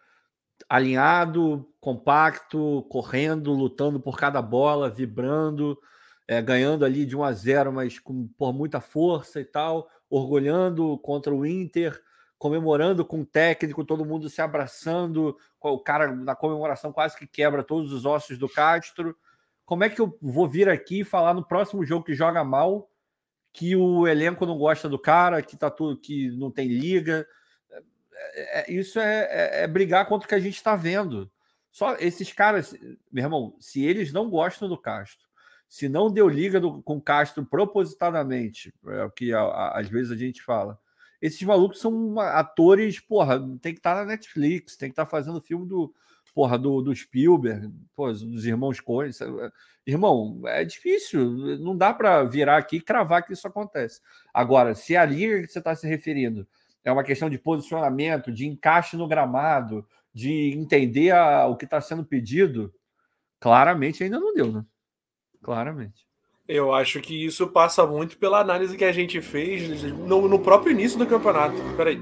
Alinhado, 0.69 1.69
compacto, 1.81 2.87
correndo, 2.89 3.53
lutando 3.53 4.01
por 4.01 4.19
cada 4.19 4.41
bola, 4.41 4.91
vibrando, 4.91 5.79
é, 6.27 6.41
ganhando 6.41 6.85
ali 6.85 7.05
de 7.05 7.17
1 7.17 7.25
a 7.25 7.33
0, 7.33 7.73
mas 7.73 7.99
com 7.99 8.29
por 8.39 8.53
muita 8.53 8.81
força 8.81 9.41
e 9.41 9.45
tal, 9.45 9.89
orgulhando 10.09 10.99
contra 10.99 11.35
o 11.35 11.45
Inter 11.45 12.01
comemorando 12.45 13.07
com 13.07 13.21
o 13.21 13.25
técnico, 13.25 13.87
todo 13.87 14.05
mundo 14.05 14.29
se 14.29 14.43
abraçando, 14.43 15.35
o 15.59 15.79
cara 15.79 16.15
na 16.15 16.37
comemoração 16.37 16.93
quase 16.93 17.17
que 17.17 17.27
quebra 17.27 17.63
todos 17.63 17.91
os 17.91 18.05
ossos 18.05 18.37
do 18.37 18.51
Castro. 18.51 19.17
Como 19.65 19.83
é 19.83 19.89
que 19.89 19.99
eu 19.99 20.19
vou 20.21 20.47
vir 20.47 20.69
aqui 20.69 21.01
e 21.01 21.05
falar 21.05 21.33
no 21.33 21.43
próximo 21.43 21.87
jogo 21.87 22.05
que 22.05 22.13
joga 22.13 22.45
mal 22.45 22.91
que 23.51 23.75
o 23.75 24.07
elenco 24.07 24.45
não 24.45 24.59
gosta 24.59 24.91
do 24.91 24.99
cara, 24.99 25.41
que 25.41 25.57
tá 25.57 25.71
tudo 25.71 25.99
que 25.99 26.31
não 26.33 26.51
tem 26.51 26.69
liga? 26.69 27.27
É, 28.15 28.61
é, 28.61 28.73
isso 28.73 28.99
é, 28.99 29.29
é, 29.31 29.63
é 29.65 29.67
brigar 29.67 30.07
contra 30.07 30.27
o 30.27 30.29
que 30.29 30.35
a 30.35 30.41
gente 30.41 30.57
está 30.57 30.77
vendo. 30.77 31.31
Só 31.71 31.97
esses 31.97 32.33
caras, 32.33 32.75
meu 33.11 33.25
irmão, 33.25 33.57
se 33.59 33.85
eles 33.85 34.13
não 34.13 34.31
gostam 34.31 34.69
do 34.69 34.79
Castro, 34.79 35.27
se 35.69 35.89
não 35.89 36.11
deu 36.11 36.29
liga 36.29 36.61
do, 36.61 36.83
com 36.83 36.97
o 36.99 37.03
Castro 37.03 37.45
propositadamente, 37.45 38.73
é 38.87 39.05
o 39.05 39.11
que 39.11 39.33
a, 39.33 39.41
a, 39.41 39.81
às 39.81 39.89
vezes 39.89 40.13
a 40.13 40.17
gente 40.17 40.43
fala, 40.43 40.79
esses 41.21 41.43
malucos 41.43 41.81
são 41.81 42.21
atores, 42.21 43.01
porra, 43.01 43.41
tem 43.61 43.73
que 43.73 43.81
estar 43.81 43.97
na 43.97 44.05
Netflix, 44.05 44.77
tem 44.77 44.89
que 44.89 44.93
estar 44.93 45.07
fazendo 45.07 45.41
filme 45.41 45.67
do, 45.67 45.93
porra, 46.35 46.59
do, 46.59 46.83
do 46.83 46.95
Spielberg, 46.95 47.73
porra, 47.97 48.13
dos 48.13 48.45
irmãos 48.45 48.79
Coen. 48.81 49.11
Irmão, 49.87 50.43
é 50.47 50.65
difícil, 50.65 51.59
não 51.59 51.77
dá 51.77 51.93
para 51.93 52.23
virar 52.25 52.59
aqui 52.59 52.77
e 52.77 52.81
cravar 52.81 53.25
que 53.25 53.33
isso 53.33 53.49
acontece. 53.49 54.01
Agora, 54.33 54.75
se 54.75 54.97
a 54.97 55.05
liga 55.05 55.43
que 55.43 55.49
você 55.49 55.59
está 55.59 55.75
se 55.75 55.87
referindo 55.87 56.47
é 56.85 56.93
uma 56.93 57.03
questão 57.03 57.31
de 57.31 57.39
posicionamento, 57.39 58.31
de 58.31 58.47
encaixe 58.47 58.97
no 58.97 59.09
gramado, 59.09 59.87
de 60.13 60.53
entender 60.55 61.11
a, 61.11 61.47
o 61.47 61.57
que 61.57 61.65
está 61.65 61.81
sendo 61.81 62.05
pedido, 62.05 62.73
claramente 63.41 64.05
ainda 64.05 64.21
não 64.21 64.35
deu, 64.35 64.53
né? 64.53 64.65
Claramente. 65.43 66.07
Eu 66.47 66.75
acho 66.75 67.01
que 67.01 67.25
isso 67.25 67.49
passa 67.49 67.87
muito 67.87 68.19
pela 68.19 68.39
análise 68.39 68.77
que 68.77 68.85
a 68.85 68.93
gente 68.93 69.21
fez 69.23 69.83
no, 69.83 70.29
no 70.29 70.39
próprio 70.39 70.73
início 70.73 70.99
do 70.99 71.07
campeonato. 71.07 71.57
Peraí. 71.75 71.99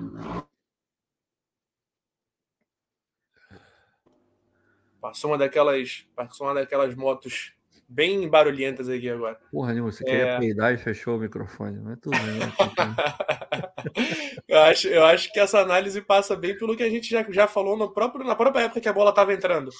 Passou 5.00 5.30
uma 5.30 5.38
daquelas, 5.38 6.06
passou 6.14 6.48
uma 6.48 6.54
daquelas 6.54 6.94
motos 6.94 7.52
bem 7.92 8.28
barulhentas 8.28 8.88
aqui 8.88 9.08
agora. 9.08 9.38
Porra 9.50 9.72
nenhuma, 9.72 9.92
você 9.92 10.04
é... 10.04 10.06
queria 10.06 10.38
peidar 10.38 10.74
e 10.74 10.78
fechou 10.78 11.16
o 11.16 11.20
microfone, 11.20 11.78
mas 11.80 11.98
tudo 12.00 12.16
bem. 12.18 12.38
Né? 12.38 12.52
eu, 14.48 14.58
acho, 14.60 14.88
eu 14.88 15.04
acho 15.04 15.32
que 15.32 15.40
essa 15.40 15.60
análise 15.60 16.00
passa 16.00 16.36
bem 16.36 16.56
pelo 16.56 16.76
que 16.76 16.82
a 16.82 16.90
gente 16.90 17.08
já, 17.08 17.24
já 17.30 17.46
falou 17.46 17.76
no 17.76 17.92
próprio, 17.92 18.24
na 18.24 18.34
própria 18.34 18.64
época 18.64 18.80
que 18.80 18.88
a 18.88 18.92
bola 18.92 19.10
estava 19.10 19.32
entrando. 19.32 19.70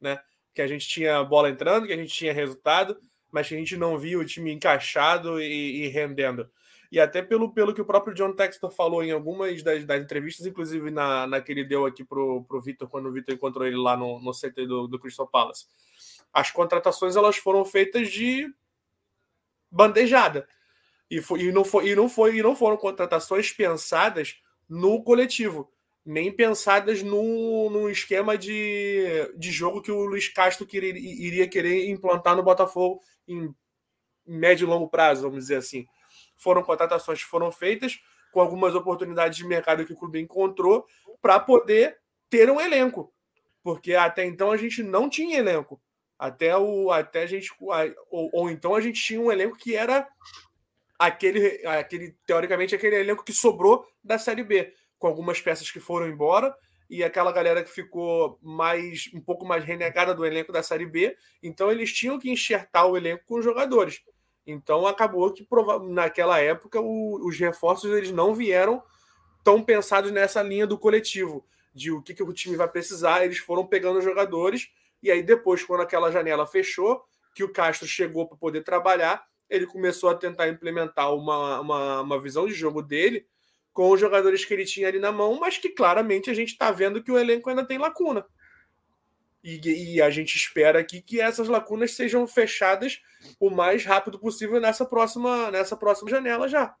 Né? 0.00 0.18
Que 0.54 0.62
a 0.62 0.66
gente 0.66 0.88
tinha 0.88 1.22
bola 1.24 1.48
entrando, 1.48 1.86
que 1.86 1.92
a 1.92 1.96
gente 1.96 2.12
tinha 2.12 2.32
resultado 2.32 2.96
mas 3.32 3.48
que 3.48 3.54
a 3.54 3.58
gente 3.58 3.76
não 3.76 3.98
via 3.98 4.18
o 4.18 4.24
time 4.24 4.52
encaixado 4.52 5.40
e, 5.40 5.84
e, 5.84 5.88
rendendo. 5.88 6.48
E 6.90 6.98
até 6.98 7.22
pelo, 7.22 7.52
pelo 7.52 7.72
que 7.72 7.80
o 7.80 7.84
próprio 7.84 8.14
John 8.14 8.32
Textor 8.32 8.70
falou 8.70 9.02
em 9.04 9.12
algumas 9.12 9.62
das, 9.62 9.84
das 9.84 10.02
entrevistas, 10.02 10.46
inclusive 10.46 10.90
na, 10.90 11.26
na 11.26 11.40
que 11.40 11.52
ele 11.52 11.64
deu 11.64 11.86
aqui 11.86 12.04
pro, 12.04 12.44
pro 12.44 12.60
Vitor, 12.60 12.88
quando 12.88 13.08
o 13.08 13.12
Vitor 13.12 13.34
encontrou 13.34 13.66
ele 13.66 13.76
lá 13.76 13.96
no, 13.96 14.20
no 14.20 14.32
CT 14.32 14.66
do, 14.66 14.88
do 14.88 14.98
Crystal 14.98 15.28
Palace. 15.28 15.66
As 16.32 16.50
contratações 16.50 17.16
elas 17.16 17.36
foram 17.36 17.64
feitas 17.64 18.10
de 18.10 18.52
bandejada. 19.70 20.48
E, 21.10 21.20
foi, 21.20 21.42
e, 21.42 21.52
não, 21.52 21.64
foi, 21.64 21.88
e, 21.88 21.96
não, 21.96 22.08
foi, 22.08 22.36
e 22.36 22.42
não 22.42 22.54
foram 22.54 22.76
contratações 22.76 23.52
pensadas 23.52 24.40
no 24.68 25.02
coletivo 25.02 25.70
nem 26.04 26.32
pensadas 26.32 27.02
num, 27.02 27.88
esquema 27.88 28.36
de, 28.36 29.32
de 29.36 29.50
jogo 29.50 29.82
que 29.82 29.92
o 29.92 30.04
Luiz 30.04 30.28
Castro 30.28 30.66
iria 30.72 31.48
querer 31.48 31.88
implantar 31.88 32.34
no 32.36 32.42
Botafogo 32.42 33.00
em 33.28 33.54
médio 34.26 34.64
e 34.64 34.68
longo 34.68 34.88
prazo, 34.88 35.22
vamos 35.22 35.38
dizer 35.38 35.56
assim. 35.56 35.86
Foram 36.36 36.62
contratações 36.62 37.22
que 37.22 37.28
foram 37.28 37.52
feitas 37.52 38.00
com 38.32 38.40
algumas 38.40 38.74
oportunidades 38.74 39.36
de 39.36 39.46
mercado 39.46 39.84
que 39.84 39.92
o 39.92 39.96
clube 39.96 40.20
encontrou 40.20 40.86
para 41.20 41.38
poder 41.38 41.98
ter 42.28 42.50
um 42.50 42.60
elenco. 42.60 43.12
Porque 43.62 43.94
até 43.94 44.24
então 44.24 44.50
a 44.50 44.56
gente 44.56 44.82
não 44.82 45.08
tinha 45.10 45.38
elenco. 45.38 45.80
Até 46.20 46.54
o 46.54 46.92
até 46.92 47.22
a 47.22 47.26
gente 47.26 47.50
ou, 48.10 48.30
ou 48.30 48.50
então 48.50 48.74
a 48.74 48.80
gente 48.82 49.02
tinha 49.02 49.18
um 49.18 49.32
elenco 49.32 49.56
que 49.56 49.74
era 49.74 50.06
aquele 50.98 51.66
aquele 51.66 52.14
teoricamente 52.26 52.74
aquele 52.74 52.96
elenco 52.96 53.24
que 53.24 53.32
sobrou 53.32 53.86
da 54.04 54.18
série 54.18 54.44
B 54.44 54.70
com 54.98 55.06
algumas 55.06 55.40
peças 55.40 55.70
que 55.70 55.80
foram 55.80 56.06
embora 56.06 56.54
e 56.90 57.02
aquela 57.02 57.32
galera 57.32 57.64
que 57.64 57.70
ficou 57.70 58.38
mais 58.42 59.08
um 59.14 59.20
pouco 59.20 59.46
mais 59.46 59.64
renegada 59.64 60.12
do 60.12 60.26
elenco 60.26 60.52
da 60.52 60.62
Série 60.62 60.84
B. 60.84 61.16
Então 61.42 61.70
eles 61.70 61.92
tinham 61.92 62.18
que 62.18 62.28
enxertar 62.28 62.84
o 62.86 62.96
elenco 62.96 63.24
com 63.24 63.38
os 63.38 63.44
jogadores. 63.44 64.02
Então 64.44 64.86
acabou 64.86 65.32
que 65.32 65.46
naquela 65.88 66.38
época 66.40 66.80
o, 66.80 67.26
os 67.26 67.38
reforços 67.38 67.90
eles 67.96 68.10
não 68.10 68.34
vieram 68.34 68.82
tão 69.42 69.62
pensados 69.62 70.10
nessa 70.10 70.42
linha 70.42 70.66
do 70.66 70.76
coletivo, 70.76 71.46
de 71.72 71.92
o 71.92 72.02
que, 72.02 72.12
que 72.12 72.22
o 72.22 72.32
time 72.32 72.56
vai 72.56 72.68
precisar. 72.68 73.24
Eles 73.24 73.38
foram 73.38 73.64
pegando 73.64 74.00
os 74.00 74.04
jogadores 74.04 74.68
e 75.02 75.10
aí 75.10 75.22
depois, 75.22 75.62
quando 75.64 75.82
aquela 75.82 76.10
janela 76.10 76.46
fechou, 76.46 77.02
que 77.34 77.44
o 77.44 77.52
Castro 77.52 77.86
chegou 77.86 78.28
para 78.28 78.36
poder 78.36 78.62
trabalhar, 78.62 79.24
ele 79.48 79.66
começou 79.66 80.10
a 80.10 80.14
tentar 80.14 80.48
implementar 80.48 81.14
uma, 81.14 81.60
uma, 81.60 82.00
uma 82.02 82.20
visão 82.20 82.46
de 82.46 82.54
jogo 82.54 82.82
dele 82.82 83.26
com 83.72 83.90
os 83.90 84.00
jogadores 84.00 84.44
que 84.44 84.52
ele 84.52 84.64
tinha 84.64 84.88
ali 84.88 84.98
na 84.98 85.12
mão, 85.12 85.38
mas 85.38 85.58
que 85.58 85.68
claramente 85.68 86.30
a 86.30 86.34
gente 86.34 86.50
está 86.50 86.70
vendo 86.70 87.02
que 87.02 87.10
o 87.10 87.18
elenco 87.18 87.48
ainda 87.48 87.64
tem 87.64 87.78
lacuna. 87.78 88.24
E, 89.42 89.94
e, 89.94 90.02
a 90.02 90.10
gente 90.10 90.36
espera 90.36 90.80
aqui 90.80 91.00
que 91.00 91.18
essas 91.20 91.48
lacunas 91.48 91.92
sejam 91.92 92.26
fechadas 92.26 93.00
o 93.38 93.48
mais 93.48 93.84
rápido 93.84 94.18
possível 94.18 94.60
nessa 94.60 94.84
próxima, 94.84 95.50
nessa 95.50 95.76
próxima 95.76 96.10
janela 96.10 96.46
já. 96.46 96.74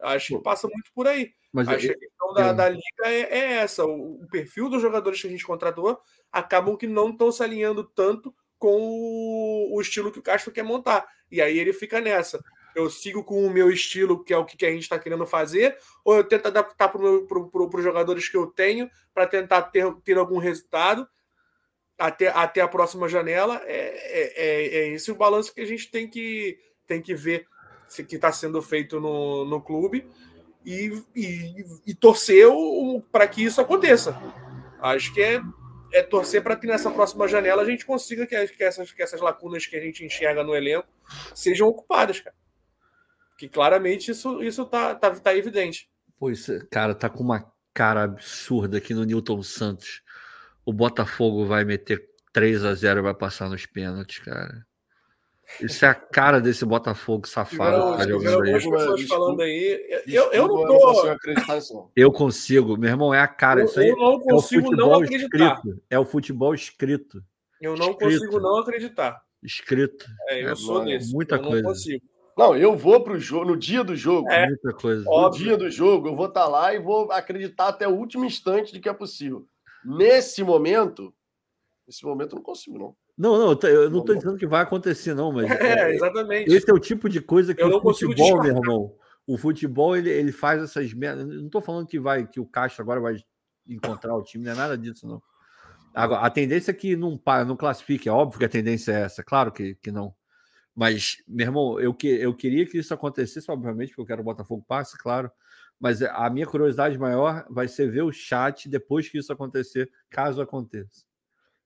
Acho 0.00 0.36
que 0.36 0.42
passa 0.42 0.68
muito 0.68 0.92
por 0.92 1.06
aí. 1.06 1.32
Mas 1.52 1.68
Acho 1.68 1.86
que 1.86 1.92
a 1.92 1.98
questão 1.98 2.32
da, 2.32 2.52
da 2.52 2.68
liga 2.68 2.82
é, 3.04 3.20
é 3.20 3.52
essa. 3.54 3.84
O, 3.84 4.22
o, 4.22 4.28
perfil 4.28 4.68
dos 4.68 4.82
jogadores 4.82 5.20
que 5.20 5.26
a 5.26 5.30
gente 5.30 5.46
contratou 5.46 5.98
acabam 6.30 6.76
que 6.76 6.86
não 6.86 7.10
estão 7.10 7.32
se 7.32 7.42
alinhando 7.42 7.82
tanto 7.82 8.34
com 8.58 8.76
o, 8.80 9.76
o 9.76 9.80
estilo 9.80 10.12
que 10.12 10.18
o 10.18 10.22
Castro 10.22 10.52
quer 10.52 10.62
montar. 10.62 11.06
E 11.30 11.40
aí 11.40 11.58
ele 11.58 11.72
fica 11.72 12.00
nessa 12.00 12.40
eu 12.78 12.88
sigo 12.88 13.24
com 13.24 13.44
o 13.44 13.50
meu 13.50 13.70
estilo, 13.70 14.22
que 14.22 14.32
é 14.32 14.38
o 14.38 14.44
que 14.44 14.64
a 14.64 14.70
gente 14.70 14.82
está 14.82 14.98
querendo 14.98 15.26
fazer, 15.26 15.76
ou 16.04 16.16
eu 16.16 16.24
tento 16.24 16.46
adaptar 16.46 16.88
para 16.88 17.00
os 17.00 17.82
jogadores 17.82 18.28
que 18.28 18.36
eu 18.36 18.46
tenho 18.46 18.88
para 19.12 19.26
tentar 19.26 19.62
ter, 19.62 19.92
ter 20.04 20.16
algum 20.16 20.38
resultado 20.38 21.08
até, 21.98 22.28
até 22.28 22.60
a 22.60 22.68
próxima 22.68 23.08
janela. 23.08 23.60
É, 23.64 23.72
é, 23.72 24.32
é, 24.36 24.66
é 24.66 24.88
esse 24.90 25.10
o 25.10 25.16
balanço 25.16 25.52
que 25.52 25.60
a 25.60 25.66
gente 25.66 25.90
tem 25.90 26.08
que, 26.08 26.58
tem 26.86 27.02
que 27.02 27.14
ver 27.14 27.46
que 28.06 28.16
está 28.16 28.32
sendo 28.32 28.60
feito 28.60 29.00
no, 29.00 29.44
no 29.44 29.60
clube 29.60 30.06
e, 30.64 31.02
e, 31.14 31.64
e 31.86 31.94
torcer 31.94 32.46
para 33.10 33.26
que 33.26 33.42
isso 33.42 33.60
aconteça. 33.60 34.20
Acho 34.80 35.12
que 35.12 35.20
é, 35.20 35.40
é 35.92 36.02
torcer 36.02 36.42
para 36.42 36.56
que 36.56 36.66
nessa 36.66 36.90
próxima 36.90 37.26
janela 37.26 37.62
a 37.62 37.64
gente 37.64 37.86
consiga 37.86 38.26
que, 38.26 38.46
que, 38.48 38.62
essas, 38.62 38.92
que 38.92 39.02
essas 39.02 39.20
lacunas 39.20 39.66
que 39.66 39.76
a 39.76 39.80
gente 39.80 40.04
enxerga 40.04 40.44
no 40.44 40.54
elenco 40.54 40.88
sejam 41.34 41.68
ocupadas, 41.68 42.20
cara 42.20 42.36
que 43.38 43.48
claramente 43.48 44.10
isso, 44.10 44.42
isso 44.42 44.66
tá, 44.66 44.96
tá, 44.96 45.14
tá 45.14 45.34
evidente. 45.34 45.88
Pois, 46.18 46.46
cara, 46.70 46.92
tá 46.92 47.08
com 47.08 47.22
uma 47.22 47.50
cara 47.72 48.02
absurda 48.02 48.78
aqui 48.78 48.92
no 48.92 49.04
Newton 49.04 49.40
Santos. 49.44 50.02
O 50.66 50.72
Botafogo 50.72 51.46
vai 51.46 51.64
meter 51.64 52.04
3 52.32 52.64
a 52.64 52.74
0 52.74 52.98
e 52.98 53.02
vai 53.02 53.14
passar 53.14 53.48
nos 53.48 53.64
pênaltis, 53.64 54.18
cara. 54.18 54.66
Isso 55.60 55.84
é 55.84 55.88
a 55.88 55.94
cara 55.94 56.40
desse 56.40 56.64
Botafogo 56.64 57.26
safado. 57.26 57.78
Não, 57.78 57.96
tá 57.96 58.06
jogando 58.06 58.42
aí. 58.42 58.52
pessoas 58.52 59.02
falando 59.04 59.40
aí. 59.40 60.02
Eu, 60.06 60.30
eu 60.32 60.46
não 60.46 60.66
tô. 60.66 61.90
Eu 61.96 62.12
consigo, 62.12 62.76
meu 62.76 62.90
irmão, 62.90 63.14
é 63.14 63.20
a 63.20 63.26
cara. 63.26 63.64
Isso 63.64 63.80
aí 63.80 63.88
eu 63.88 63.96
não 63.96 64.20
consigo 64.20 64.72
é 64.72 64.76
não 64.76 64.94
acreditar. 64.94 65.54
Escrito. 65.54 65.82
É 65.88 65.98
o 65.98 66.04
futebol 66.04 66.54
escrito. 66.54 67.22
Eu 67.60 67.76
não 67.76 67.90
escrito. 67.90 68.20
consigo 68.20 68.40
não 68.40 68.58
acreditar. 68.58 69.22
Escrito. 69.42 70.06
É, 70.28 70.44
eu 70.44 70.50
é, 70.50 70.54
sou 70.54 70.84
desse. 70.84 71.12
Muita 71.12 71.36
eu 71.36 71.42
coisa. 71.42 71.62
Não 71.62 71.70
consigo. 71.70 72.04
Não, 72.36 72.56
eu 72.56 72.76
vou 72.76 73.02
pro 73.02 73.18
jogo, 73.18 73.46
no 73.46 73.56
dia 73.56 73.82
do 73.82 73.96
jogo. 73.96 74.30
É, 74.30 74.46
muita 74.46 74.72
coisa. 74.72 75.02
No 75.04 75.30
dia 75.30 75.56
do 75.56 75.68
jogo, 75.68 76.06
eu 76.06 76.14
vou 76.14 76.26
estar 76.26 76.44
tá 76.44 76.48
lá 76.48 76.72
e 76.72 76.78
vou 76.78 77.10
acreditar 77.10 77.66
até 77.66 77.88
o 77.88 77.96
último 77.96 78.24
instante 78.24 78.72
de 78.72 78.78
que 78.78 78.88
é 78.88 78.92
possível. 78.92 79.44
Nesse 79.84 80.44
momento, 80.44 81.12
nesse 81.84 82.04
momento 82.04 82.32
eu 82.32 82.36
não 82.36 82.42
consigo, 82.44 82.78
não. 82.78 82.96
Não, 83.18 83.36
não, 83.36 83.58
eu 83.68 83.90
não 83.90 83.98
estou 83.98 84.14
dizendo 84.14 84.36
que 84.36 84.46
vai 84.46 84.62
acontecer, 84.62 85.12
não, 85.12 85.32
mas. 85.32 85.46
É, 85.50 85.92
exatamente. 85.92 86.54
Esse 86.54 86.70
é 86.70 86.72
o 86.72 86.78
tipo 86.78 87.08
de 87.08 87.20
coisa 87.20 87.52
que 87.52 87.60
eu 87.60 87.76
o 87.76 87.80
futebol, 87.80 88.40
meu 88.40 88.56
irmão. 88.56 88.94
O 89.26 89.36
futebol, 89.36 89.96
ele, 89.96 90.08
ele 90.08 90.30
faz 90.30 90.62
essas 90.62 90.94
merdas. 90.94 91.26
Não 91.26 91.46
estou 91.46 91.60
falando 91.60 91.88
que 91.88 91.98
vai 91.98 92.26
que 92.26 92.38
o 92.38 92.46
Castro 92.46 92.82
agora 92.82 93.00
vai 93.00 93.16
encontrar 93.66 94.14
o 94.14 94.22
time, 94.22 94.44
não 94.44 94.52
é 94.52 94.54
nada 94.54 94.78
disso, 94.78 95.06
não. 95.06 95.20
Agora, 95.92 96.20
a 96.20 96.30
tendência 96.30 96.70
é 96.70 96.74
que 96.74 96.94
não, 96.94 97.20
não 97.46 97.56
classifique, 97.56 98.08
é 98.08 98.12
óbvio 98.12 98.38
que 98.38 98.44
a 98.44 98.48
tendência 98.48 98.92
é 98.92 99.00
essa, 99.02 99.24
claro 99.24 99.50
que, 99.50 99.74
que 99.74 99.90
não. 99.90 100.14
Mas, 100.74 101.16
meu 101.26 101.46
irmão, 101.46 101.80
eu, 101.80 101.92
que, 101.92 102.06
eu 102.06 102.32
queria 102.32 102.64
que 102.64 102.78
isso 102.78 102.94
acontecesse, 102.94 103.50
obviamente, 103.50 103.88
porque 103.88 104.02
eu 104.02 104.06
quero 104.06 104.20
o 104.20 104.24
Botafogo 104.24 104.64
passe, 104.66 104.96
claro. 104.96 105.28
Mas 105.78 106.00
a 106.02 106.30
minha 106.30 106.46
curiosidade 106.46 106.96
maior 106.96 107.44
vai 107.50 107.66
ser 107.66 107.90
ver 107.90 108.02
o 108.02 108.12
chat 108.12 108.68
depois 108.68 109.08
que 109.08 109.18
isso 109.18 109.32
acontecer, 109.32 109.90
caso 110.08 110.40
aconteça. 110.40 111.07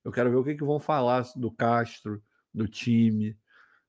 Eu 0.04 0.10
quero 0.10 0.30
ver 0.30 0.36
o 0.36 0.44
que, 0.44 0.54
que 0.54 0.64
vão 0.64 0.80
falar 0.80 1.24
do 1.36 1.50
Castro, 1.50 2.22
do 2.52 2.66
time. 2.66 3.36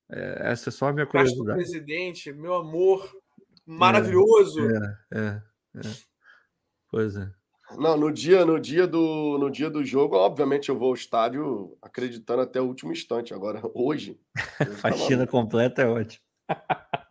É, 0.10 0.52
essa 0.52 0.69
é 0.69 0.72
só 0.72 0.88
a 0.88 0.94
minha 0.94 1.06
curiosidade. 1.06 1.45
Castro, 1.45 1.56
presidente, 1.56 2.31
meu 2.31 2.56
amor, 2.56 3.10
maravilhoso. 3.65 4.60
É, 4.61 4.98
é, 5.14 5.41
é. 5.77 5.91
Pois 6.90 7.15
é. 7.15 7.30
Não, 7.77 7.98
no 7.98 8.11
dia, 8.11 8.45
no 8.45 8.60
dia 8.60 8.85
do, 8.85 9.38
no 9.40 9.49
dia 9.49 9.69
do 9.69 9.84
jogo, 9.84 10.15
obviamente 10.15 10.69
eu 10.69 10.77
vou 10.77 10.90
ao 10.90 10.94
estádio 10.94 11.76
acreditando 11.81 12.41
até 12.41 12.61
o 12.61 12.65
último 12.65 12.91
instante. 12.91 13.34
Agora, 13.34 13.61
hoje. 13.73 14.19
hoje 14.61 14.69
tá 14.72 14.77
Faxina 14.77 15.26
tá 15.26 15.31
completa 15.31 15.81
é 15.81 15.88
ótimo. 15.88 16.23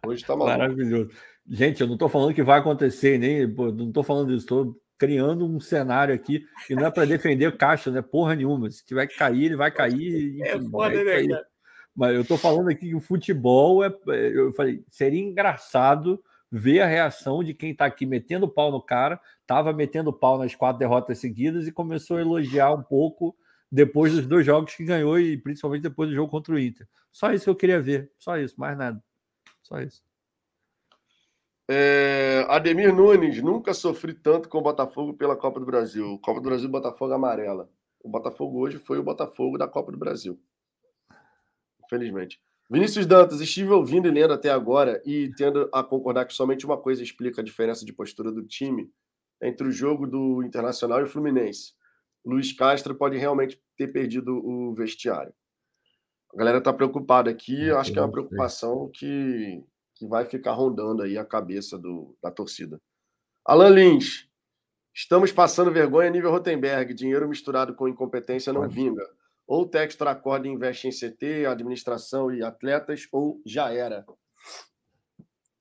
Hoje 0.07 0.25
tá 0.25 0.37
maluco. 0.37 0.59
Maravilhoso. 0.59 1.11
Gente, 1.49 1.81
eu 1.81 1.87
não 1.87 1.95
estou 1.95 2.09
falando 2.09 2.35
que 2.35 2.43
vai 2.43 2.61
acontecer, 2.61 3.19
nem 3.19 3.47
não 3.47 3.89
estou 3.89 4.05
falando 4.05 4.29
disso, 4.29 4.45
estou 4.45 4.77
criando 5.03 5.45
um 5.45 5.59
cenário 5.59 6.15
aqui 6.15 6.47
e 6.71 6.77
não 6.77 6.87
é 6.87 6.91
para 6.93 7.05
defender 7.05 7.49
o 7.49 7.57
Caixa, 7.57 7.91
né? 7.91 8.01
Porra 8.01 8.37
nenhuma. 8.37 8.71
Se 8.71 8.87
tiver 8.87 9.09
que 9.09 9.17
cair, 9.17 9.47
ele 9.47 9.57
vai 9.57 9.69
cair. 9.69 10.41
É 10.41 10.55
enfim, 10.55 10.67
é 10.67 10.71
foda, 10.71 11.03
né, 11.03 11.27
cara? 11.27 11.47
Mas 11.95 12.15
eu 12.15 12.21
estou 12.23 12.39
falando 12.39 12.69
aqui 12.69 12.91
que 12.91 12.95
o 12.95 13.01
futebol 13.01 13.85
é. 13.85 13.93
Eu 14.07 14.53
falei, 14.53 14.85
seria 14.89 15.21
engraçado 15.21 16.23
ver 16.49 16.83
a 16.83 16.87
reação 16.87 17.43
de 17.43 17.53
quem 17.53 17.73
está 17.73 17.85
aqui 17.85 18.07
metendo 18.07 18.47
pau 18.47 18.71
no 18.71 18.81
cara, 18.81 19.21
estava 19.41 19.73
metendo 19.73 20.13
pau 20.13 20.39
nas 20.39 20.55
quatro 20.55 20.79
derrotas 20.79 21.19
seguidas 21.19 21.67
e 21.67 21.73
começou 21.73 22.19
a 22.19 22.21
elogiar 22.21 22.73
um 22.73 22.83
pouco 22.83 23.37
depois 23.71 24.13
dos 24.13 24.25
dois 24.25 24.47
jogos 24.47 24.73
que 24.73 24.85
ganhou 24.85 25.19
e 25.19 25.37
principalmente 25.37 25.83
depois 25.83 26.11
do 26.11 26.15
jogo 26.15 26.31
contra 26.31 26.55
o 26.55 26.59
Inter. 26.61 26.87
Só 27.11 27.33
isso 27.33 27.45
que 27.45 27.51
eu 27.51 27.57
queria 27.57 27.83
ver, 27.83 28.13
só 28.17 28.39
isso, 28.39 28.55
mais 28.57 28.79
nada. 28.79 29.03
Só 29.65 29.81
isso. 29.81 30.01
É, 31.75 32.45
Ademir 32.51 32.95
Nunes, 32.95 33.43
nunca 33.43 33.73
sofri 33.73 34.13
tanto 34.13 34.47
com 34.47 34.59
o 34.59 34.63
Botafogo 34.63 35.15
pela 35.15 35.35
Copa 35.35 35.59
do 35.59 35.65
Brasil. 35.65 36.19
Copa 36.19 36.39
do 36.39 36.45
Brasil, 36.45 36.69
Botafogo 36.69 37.15
amarela. 37.15 37.71
O 38.05 38.11
Botafogo 38.11 38.59
hoje 38.59 38.77
foi 38.77 38.99
o 38.99 39.03
Botafogo 39.03 39.57
da 39.57 39.67
Copa 39.67 39.91
do 39.91 39.97
Brasil. 39.97 40.39
Infelizmente. 41.87 42.39
Vinícius 42.71 43.07
Dantas, 43.07 43.41
estive 43.41 43.71
ouvindo 43.71 44.07
e 44.07 44.11
lendo 44.11 44.35
até 44.35 44.51
agora 44.51 45.01
e 45.07 45.33
tendo 45.35 45.71
a 45.73 45.83
concordar 45.83 46.27
que 46.27 46.35
somente 46.35 46.67
uma 46.67 46.77
coisa 46.77 47.03
explica 47.03 47.41
a 47.41 47.45
diferença 47.45 47.87
de 47.87 47.93
postura 47.95 48.31
do 48.31 48.43
time 48.43 48.91
entre 49.41 49.67
o 49.67 49.73
jogo 49.73 50.07
do 50.07 50.43
Internacional 50.43 51.01
e 51.01 51.05
o 51.05 51.09
Fluminense. 51.09 51.73
Luiz 52.23 52.53
Castro 52.53 52.95
pode 52.95 53.17
realmente 53.17 53.59
ter 53.79 53.91
perdido 53.91 54.37
o 54.47 54.75
vestiário. 54.75 55.33
A 56.35 56.37
galera 56.37 56.59
está 56.59 56.71
preocupada 56.71 57.31
aqui, 57.31 57.71
acho 57.71 57.91
que 57.91 57.99
é 57.99 58.03
uma 58.03 58.13
preocupação 58.13 58.91
que 58.93 59.65
que 60.03 60.09
vai 60.09 60.25
ficar 60.25 60.53
rondando 60.53 61.03
aí 61.03 61.17
a 61.17 61.25
cabeça 61.25 61.79
do, 61.79 62.17
da 62.21 62.29
torcida. 62.29 62.81
Alan 63.45 63.69
Lins, 63.69 64.29
estamos 64.93 65.31
passando 65.31 65.71
vergonha 65.71 66.11
nível 66.11 66.33
Rotenberg, 66.33 66.93
dinheiro 66.93 67.29
misturado 67.29 67.73
com 67.75 67.87
incompetência 67.87 68.53
não 68.53 68.69
vinga. 68.69 69.09
Ou 69.47 69.63
o 69.63 69.69
Textor 69.69 70.09
acorda 70.09 70.49
e 70.49 70.51
investe 70.51 70.89
em 70.89 70.91
CT, 70.91 71.47
administração 71.47 72.33
e 72.35 72.43
atletas, 72.43 73.07
ou 73.13 73.41
já 73.47 73.73
era. 73.73 74.05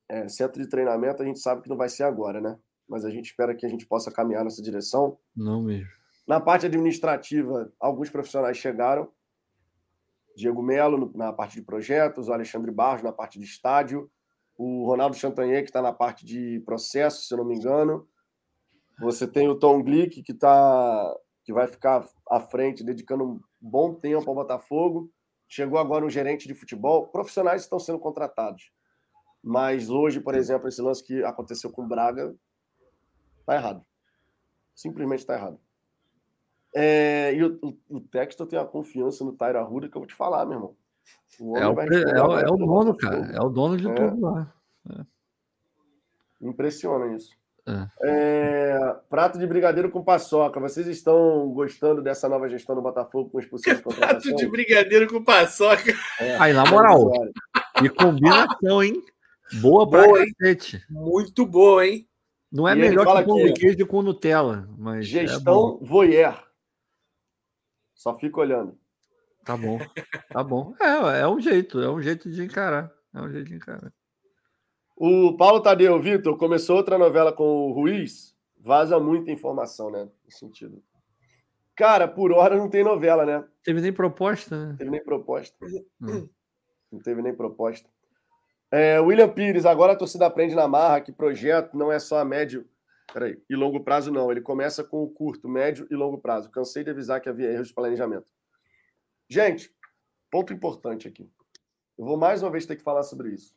É, 0.10 0.28
centro 0.28 0.60
de 0.60 0.68
treinamento 0.68 1.22
a 1.22 1.26
gente 1.26 1.40
sabe 1.40 1.62
que 1.62 1.70
não 1.70 1.78
vai 1.78 1.88
ser 1.88 2.04
agora, 2.04 2.42
né? 2.42 2.58
Mas 2.90 3.06
a 3.06 3.12
gente 3.12 3.26
espera 3.26 3.56
que 3.56 3.66
a 3.66 3.70
gente 3.70 3.86
possa 3.86 4.12
caminhar 4.12 4.44
nessa 4.44 4.62
direção. 4.62 5.20
Não 5.36 5.62
mesmo. 5.62 5.88
Na 6.28 6.40
parte 6.40 6.66
administrativa, 6.66 7.72
alguns 7.80 8.10
profissionais 8.10 8.58
chegaram. 8.58 9.08
Diego 10.36 10.64
Melo 10.64 11.12
na 11.14 11.32
parte 11.32 11.56
de 11.56 11.62
projetos, 11.62 12.28
o 12.28 12.34
Alexandre 12.34 12.72
Barros 12.72 13.04
na 13.04 13.12
parte 13.12 13.38
de 13.38 13.46
estádio, 13.46 14.10
o 14.58 14.86
Ronaldo 14.86 15.16
Chantanhé, 15.16 15.62
que 15.62 15.70
está 15.70 15.82
na 15.82 15.94
parte 15.94 16.26
de 16.26 16.62
processo, 16.66 17.24
se 17.24 17.34
eu 17.34 17.38
não 17.38 17.46
me 17.46 17.56
engano. 17.56 18.08
Você 19.00 19.28
tem 19.28 19.50
o 19.50 19.58
Tom 19.58 19.82
Glick, 19.82 20.22
que, 20.22 20.34
tá, 20.34 21.18
que 21.44 21.52
vai 21.52 21.68
ficar 21.68 22.08
à 22.30 22.40
frente, 22.40 22.84
dedicando 22.84 23.24
um 23.24 23.42
bom 23.60 23.94
tempo 23.94 24.30
ao 24.30 24.36
Botafogo. 24.36 25.12
Chegou 25.48 25.80
agora 25.80 26.06
um 26.06 26.10
gerente 26.10 26.48
de 26.48 26.54
futebol. 26.54 27.08
Profissionais 27.08 27.64
estão 27.64 27.80
sendo 27.80 28.00
contratados. 28.00 28.72
Mas 29.44 29.90
hoje, 29.90 30.20
por 30.20 30.36
exemplo, 30.36 30.68
esse 30.68 30.82
lance 30.82 31.04
que 31.04 31.24
aconteceu 31.24 31.72
com 31.72 31.84
o 31.84 31.88
Braga 31.88 32.36
está 33.40 33.56
errado. 33.56 33.86
Simplesmente 34.76 35.20
está 35.20 35.34
errado. 35.34 35.60
É, 36.74 37.34
e 37.34 37.44
o, 37.44 37.60
o, 37.62 37.98
o 37.98 38.00
Texto 38.00 38.46
tem 38.46 38.58
a 38.58 38.66
confiança 38.66 39.26
no 39.26 39.34
Tyra 39.34 39.62
Ruda 39.62 39.90
que 39.90 39.98
eu 39.98 40.02
vou 40.02 40.08
te 40.08 40.16
falar, 40.16 40.46
meu 40.46 40.56
irmão. 40.56 40.78
O 41.40 41.58
é, 41.58 41.68
o, 41.68 41.80
é, 41.80 42.24
o, 42.24 42.40
é 42.40 42.52
o 42.52 42.58
dono, 42.58 42.96
cara. 42.96 43.32
É 43.34 43.42
o 43.42 43.50
dono 43.50 43.78
de 43.78 43.90
é. 43.90 43.94
tudo 43.94 44.22
lá. 44.22 44.54
É. 44.90 45.06
Impressiona 46.42 47.16
isso. 47.16 47.32
É. 47.68 47.88
é. 48.04 48.96
prato 49.10 49.38
de 49.38 49.46
brigadeiro 49.46 49.90
com 49.90 50.04
paçoca. 50.04 50.60
Vocês 50.60 50.88
estão 50.88 51.50
gostando 51.50 52.02
dessa 52.02 52.28
nova 52.28 52.50
gestão 52.50 52.76
do 52.76 52.82
Botafogo 52.82 53.30
com 53.30 53.38
os 53.38 53.46
possíveis 53.48 53.82
Prato 53.82 54.36
de 54.36 54.48
brigadeiro 54.48 55.08
com 55.08 55.24
paçoca. 55.24 55.94
É. 56.20 56.38
Aí, 56.38 56.54
na 56.54 56.66
moral. 56.66 57.12
e 57.84 57.90
combinação, 57.90 58.84
hein? 58.84 59.02
Boa 59.62 59.90
pra 59.90 60.06
boa, 60.06 60.26
cacete. 60.26 60.84
Muito 60.90 61.46
boa, 61.46 61.86
hein? 61.86 62.08
Não 62.52 62.68
é 62.68 62.74
e 62.74 62.76
melhor 62.76 63.06
que 63.06 63.24
pão 63.24 63.38
de 63.38 63.54
queijo 63.54 63.88
com 63.88 64.02
Nutella, 64.02 64.68
mas. 64.78 65.08
Gestão 65.08 65.80
é 65.82 65.86
voyeur. 65.86 66.44
Só 67.94 68.18
fica 68.18 68.40
olhando. 68.40 68.78
Tá 69.44 69.58
bom, 69.58 69.80
tá 70.30 70.44
bom. 70.44 70.74
É, 70.80 71.22
é 71.22 71.28
um 71.28 71.40
jeito, 71.40 71.80
é 71.82 71.90
um 71.90 72.02
jeito 72.02 72.30
de 72.30 72.44
encarar. 72.44 72.92
É 73.14 73.22
um 73.22 73.30
jeito 73.30 73.48
de 73.48 73.56
encarar. 73.56 73.92
O 74.96 75.36
Paulo 75.36 75.62
Tadeu, 75.62 76.00
Vitor, 76.00 76.38
começou 76.38 76.78
outra 76.78 76.98
novela 76.98 77.34
com 77.34 77.44
o 77.44 77.72
Ruiz. 77.72 78.36
Vaza 78.60 79.00
muita 79.00 79.32
informação, 79.32 79.90
né? 79.90 80.08
No 80.24 80.32
sentido. 80.32 80.84
Cara, 81.76 82.08
por 82.08 82.32
hora 82.32 82.56
não 82.56 82.70
tem 82.70 82.84
novela, 82.84 83.26
né? 83.26 83.44
Teve 83.64 83.82
nem 83.82 83.92
proposta, 83.92 84.68
né? 84.68 84.76
Teve 84.78 84.92
nem 84.92 85.04
proposta. 85.04 85.66
Hum. 86.00 86.30
Não 86.92 87.00
teve 87.00 87.22
nem 87.22 87.34
proposta. 87.34 87.90
É, 88.70 89.00
William 89.00 89.30
Pires, 89.30 89.66
agora 89.66 89.94
a 89.94 89.98
torcida 89.98 90.28
aprende 90.28 90.54
na 90.54 90.68
marra 90.68 91.02
que 91.02 91.12
projeto 91.12 91.76
não 91.76 91.92
é 91.92 91.98
só 91.98 92.20
a 92.20 92.26
médio 92.26 92.66
peraí, 93.12 93.42
e 93.50 93.56
longo 93.56 93.84
prazo, 93.84 94.12
não. 94.12 94.32
Ele 94.32 94.42
começa 94.42 94.84
com 94.84 95.04
o 95.04 95.10
curto, 95.10 95.50
médio 95.50 95.88
e 95.90 95.96
longo 95.96 96.18
prazo. 96.18 96.50
Cansei 96.50 96.84
de 96.84 96.90
avisar 96.90 97.20
que 97.20 97.30
havia 97.30 97.52
erros 97.52 97.68
de 97.68 97.74
planejamento. 97.74 98.28
Gente, 99.32 99.74
ponto 100.30 100.52
importante 100.52 101.08
aqui. 101.08 101.32
Eu 101.98 102.04
vou 102.04 102.18
mais 102.18 102.44
uma 102.44 102.52
vez 102.52 102.66
ter 102.66 102.76
que 102.76 102.84
falar 102.84 103.02
sobre 103.04 103.30
isso. 103.30 103.56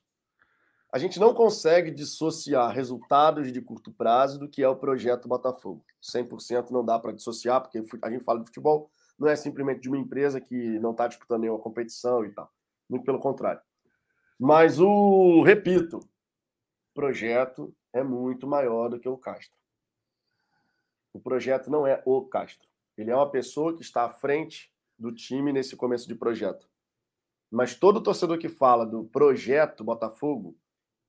A 0.93 1.01
gente 1.01 1.19
não 1.19 1.35
consegue 1.35 1.91
dissociar 1.91 2.73
resultados 2.73 3.51
de 3.51 3.61
curto 3.61 3.93
prazo 3.93 4.39
do 4.39 4.49
que 4.49 4.63
é 4.63 4.69
o 4.69 4.77
projeto 4.77 5.27
Botafogo. 5.27 5.85
100% 6.01 6.71
não 6.71 6.85
dá 6.85 6.97
para 6.97 7.11
dissociar, 7.11 7.61
porque 7.61 7.83
a 8.03 8.09
gente 8.09 8.23
fala 8.23 8.39
de 8.39 8.47
futebol, 8.47 8.89
não 9.19 9.27
é 9.27 9.35
simplesmente 9.35 9.81
de 9.81 9.89
uma 9.89 9.99
empresa 9.99 10.41
que 10.41 10.79
não 10.79 10.93
está 10.93 11.09
disputando 11.09 11.41
nenhuma 11.41 11.59
competição 11.59 12.25
e 12.25 12.31
tal. 12.31 12.49
Muito 12.89 13.05
pelo 13.05 13.19
contrário. 13.19 13.61
Mas 14.39 14.79
o, 14.79 15.43
repito, 15.43 15.99
projeto 16.95 17.75
é 17.93 18.05
muito 18.05 18.47
maior 18.47 18.91
do 18.91 19.01
que 19.01 19.09
o 19.09 19.19
Castro. 19.19 19.59
O 21.13 21.19
projeto 21.19 21.69
não 21.69 21.85
é 21.85 22.01
o 22.07 22.25
Castro. 22.25 22.69
Ele 22.97 23.11
é 23.11 23.17
uma 23.17 23.29
pessoa 23.29 23.75
que 23.75 23.83
está 23.83 24.05
à 24.05 24.09
frente 24.09 24.73
do 24.99 25.13
time 25.13 25.53
nesse 25.53 25.77
começo 25.77 26.07
de 26.07 26.15
projeto. 26.15 26.69
Mas 27.51 27.75
todo 27.75 28.03
torcedor 28.03 28.39
que 28.39 28.49
fala 28.49 28.85
do 28.85 29.05
projeto 29.05 29.85
Botafogo 29.85 30.57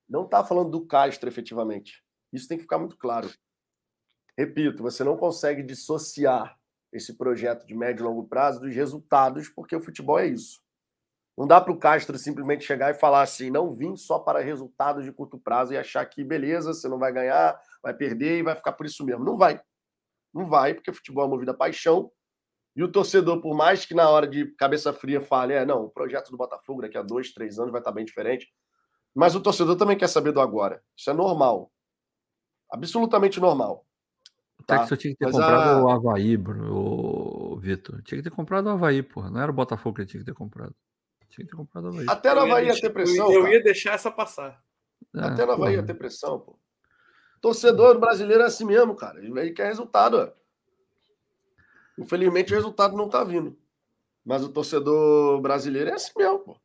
não 0.07 0.25
está 0.25 0.43
falando 0.43 0.69
do 0.69 0.85
Castro 0.85 1.27
efetivamente. 1.27 2.03
Isso 2.31 2.47
tem 2.47 2.57
que 2.57 2.63
ficar 2.63 2.77
muito 2.77 2.97
claro. 2.97 3.29
Repito, 4.37 4.83
você 4.83 5.03
não 5.03 5.17
consegue 5.17 5.63
dissociar 5.63 6.59
esse 6.91 7.17
projeto 7.17 7.65
de 7.65 7.75
médio 7.75 8.03
e 8.03 8.07
longo 8.07 8.27
prazo 8.27 8.59
dos 8.59 8.73
resultados, 8.73 9.49
porque 9.49 9.75
o 9.75 9.81
futebol 9.81 10.19
é 10.19 10.27
isso. 10.27 10.61
Não 11.37 11.45
dá 11.45 11.59
para 11.59 11.73
o 11.73 11.77
Castro 11.79 12.17
simplesmente 12.17 12.63
chegar 12.63 12.91
e 12.91 12.99
falar 12.99 13.21
assim: 13.21 13.49
não 13.49 13.71
vim 13.71 13.95
só 13.95 14.19
para 14.19 14.39
resultados 14.39 15.03
de 15.03 15.11
curto 15.11 15.37
prazo 15.37 15.73
e 15.73 15.77
achar 15.77 16.05
que 16.05 16.23
beleza, 16.23 16.73
você 16.73 16.87
não 16.87 16.97
vai 16.97 17.11
ganhar, 17.11 17.59
vai 17.81 17.93
perder 17.93 18.39
e 18.39 18.43
vai 18.43 18.55
ficar 18.55 18.73
por 18.73 18.85
isso 18.85 19.03
mesmo. 19.05 19.23
Não 19.23 19.37
vai. 19.37 19.61
Não 20.33 20.45
vai, 20.45 20.73
porque 20.73 20.91
o 20.91 20.93
futebol 20.93 21.25
é 21.25 21.27
movido 21.27 21.51
a 21.51 21.55
paixão 21.55 22.11
e 22.75 22.83
o 22.83 22.91
torcedor, 22.91 23.41
por 23.41 23.55
mais 23.55 23.85
que 23.85 23.93
na 23.93 24.09
hora 24.09 24.27
de 24.27 24.47
cabeça 24.55 24.91
fria 24.91 25.21
fale, 25.21 25.53
é, 25.53 25.65
não, 25.65 25.85
o 25.85 25.89
projeto 25.89 26.29
do 26.29 26.37
Botafogo 26.37 26.81
daqui 26.81 26.97
a 26.97 27.01
dois, 27.01 27.31
três 27.31 27.57
anos 27.57 27.71
vai 27.71 27.79
estar 27.79 27.91
bem 27.91 28.03
diferente. 28.03 28.51
Mas 29.13 29.33
o 29.33 29.39
torcedor 29.39 29.77
também 29.77 29.97
quer 29.97 30.09
saber 30.09 30.33
do 30.33 30.41
agora. 30.41 30.83
Isso 30.95 31.09
é 31.09 31.13
normal. 31.13 31.71
Absolutamente 32.69 33.39
normal. 33.39 33.85
Tá? 34.65 34.75
Até 34.75 34.83
que 34.83 34.89
você 34.89 34.97
tinha 34.97 35.13
que 35.13 35.19
ter 35.19 35.25
Mas 35.25 35.35
comprado 35.35 35.69
a... 35.69 35.83
o 35.83 35.89
Havaí, 35.89 36.37
o 36.37 37.57
Vitor. 37.57 38.01
Tinha 38.01 38.17
que 38.17 38.29
ter 38.29 38.35
comprado 38.35 38.65
o 38.65 38.69
Havaí, 38.71 39.01
porra. 39.01 39.29
Não 39.29 39.39
era 39.39 39.51
o 39.51 39.55
Botafogo 39.55 39.95
que 39.95 40.05
tinha 40.05 40.19
que 40.19 40.25
ter 40.25 40.33
comprado. 40.35 40.75
Tinha 41.29 41.45
que 41.45 41.51
ter 41.51 41.57
comprado 41.57 41.85
o 41.85 41.87
Havaí. 41.89 42.05
Até 42.09 42.33
no 42.33 42.41
Havaí 42.41 42.67
ia 42.67 42.81
ter 42.81 42.89
pressão. 42.89 43.31
Eu, 43.31 43.43
eu 43.43 43.53
ia 43.53 43.63
deixar 43.63 43.93
essa 43.93 44.11
passar. 44.11 44.61
É, 45.15 45.21
Até 45.21 45.45
no 45.45 45.53
Havaí 45.53 45.75
ia 45.75 45.85
ter 45.85 45.93
pressão, 45.93 46.39
pô. 46.41 46.59
Torcedor 47.39 47.97
brasileiro 47.99 48.43
é 48.43 48.47
assim 48.47 48.65
mesmo, 48.65 48.95
cara. 48.95 49.23
Ele 49.23 49.51
quer 49.51 49.67
resultado. 49.67 50.17
Ó. 50.17 50.44
Infelizmente 51.97 52.51
o 52.51 52.55
resultado 52.55 52.95
não 52.95 53.09
tá 53.09 53.23
vindo. 53.23 53.57
Mas 54.25 54.43
o 54.43 54.49
torcedor 54.49 55.39
brasileiro 55.41 55.89
é 55.89 55.93
assim 55.93 56.11
mesmo, 56.17 56.39
pô. 56.39 56.57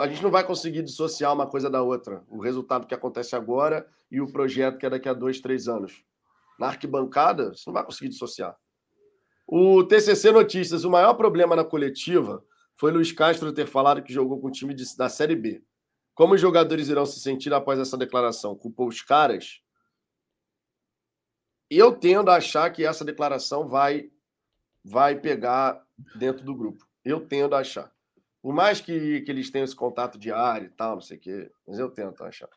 a 0.00 0.06
gente 0.06 0.22
não 0.22 0.30
vai 0.30 0.44
conseguir 0.44 0.82
dissociar 0.82 1.32
uma 1.32 1.46
coisa 1.46 1.70
da 1.70 1.82
outra. 1.82 2.22
O 2.28 2.40
resultado 2.40 2.86
que 2.86 2.94
acontece 2.94 3.34
agora 3.34 3.86
e 4.10 4.20
o 4.20 4.30
projeto 4.30 4.78
que 4.78 4.86
é 4.86 4.90
daqui 4.90 5.08
a 5.08 5.14
dois, 5.14 5.40
três 5.40 5.66
anos. 5.66 6.04
Na 6.58 6.68
arquibancada, 6.68 7.54
você 7.54 7.64
não 7.66 7.74
vai 7.74 7.84
conseguir 7.84 8.10
dissociar. 8.10 8.56
O 9.46 9.82
TCC 9.82 10.30
Notícias, 10.30 10.84
o 10.84 10.90
maior 10.90 11.14
problema 11.14 11.56
na 11.56 11.64
coletiva 11.64 12.44
foi 12.76 12.92
Luiz 12.92 13.12
Castro 13.12 13.52
ter 13.52 13.66
falado 13.66 14.02
que 14.02 14.12
jogou 14.12 14.40
com 14.40 14.48
o 14.48 14.50
time 14.50 14.74
de, 14.74 14.84
da 14.96 15.08
Série 15.08 15.36
B. 15.36 15.62
Como 16.14 16.34
os 16.34 16.40
jogadores 16.40 16.88
irão 16.88 17.06
se 17.06 17.20
sentir 17.20 17.52
após 17.54 17.78
essa 17.78 17.96
declaração? 17.96 18.54
Culpou 18.54 18.88
os 18.88 19.00
caras? 19.00 19.61
Eu 21.74 21.96
tendo 21.96 22.30
a 22.30 22.36
achar 22.36 22.70
que 22.70 22.84
essa 22.84 23.04
declaração 23.04 23.66
vai, 23.66 24.10
vai 24.84 25.18
pegar 25.18 25.82
dentro 26.14 26.44
do 26.44 26.54
grupo. 26.54 26.86
Eu 27.04 27.26
tendo 27.26 27.54
a 27.54 27.60
achar. 27.60 27.90
Por 28.42 28.52
mais 28.52 28.80
que, 28.80 29.22
que 29.22 29.30
eles 29.30 29.50
tenham 29.50 29.64
esse 29.64 29.74
contato 29.74 30.18
diário 30.18 30.66
e 30.66 30.70
tal, 30.70 30.96
não 30.96 31.00
sei 31.00 31.16
o 31.16 31.20
quê, 31.20 31.50
mas 31.66 31.78
eu 31.78 31.90
tento 31.90 32.22
achar. 32.24 32.50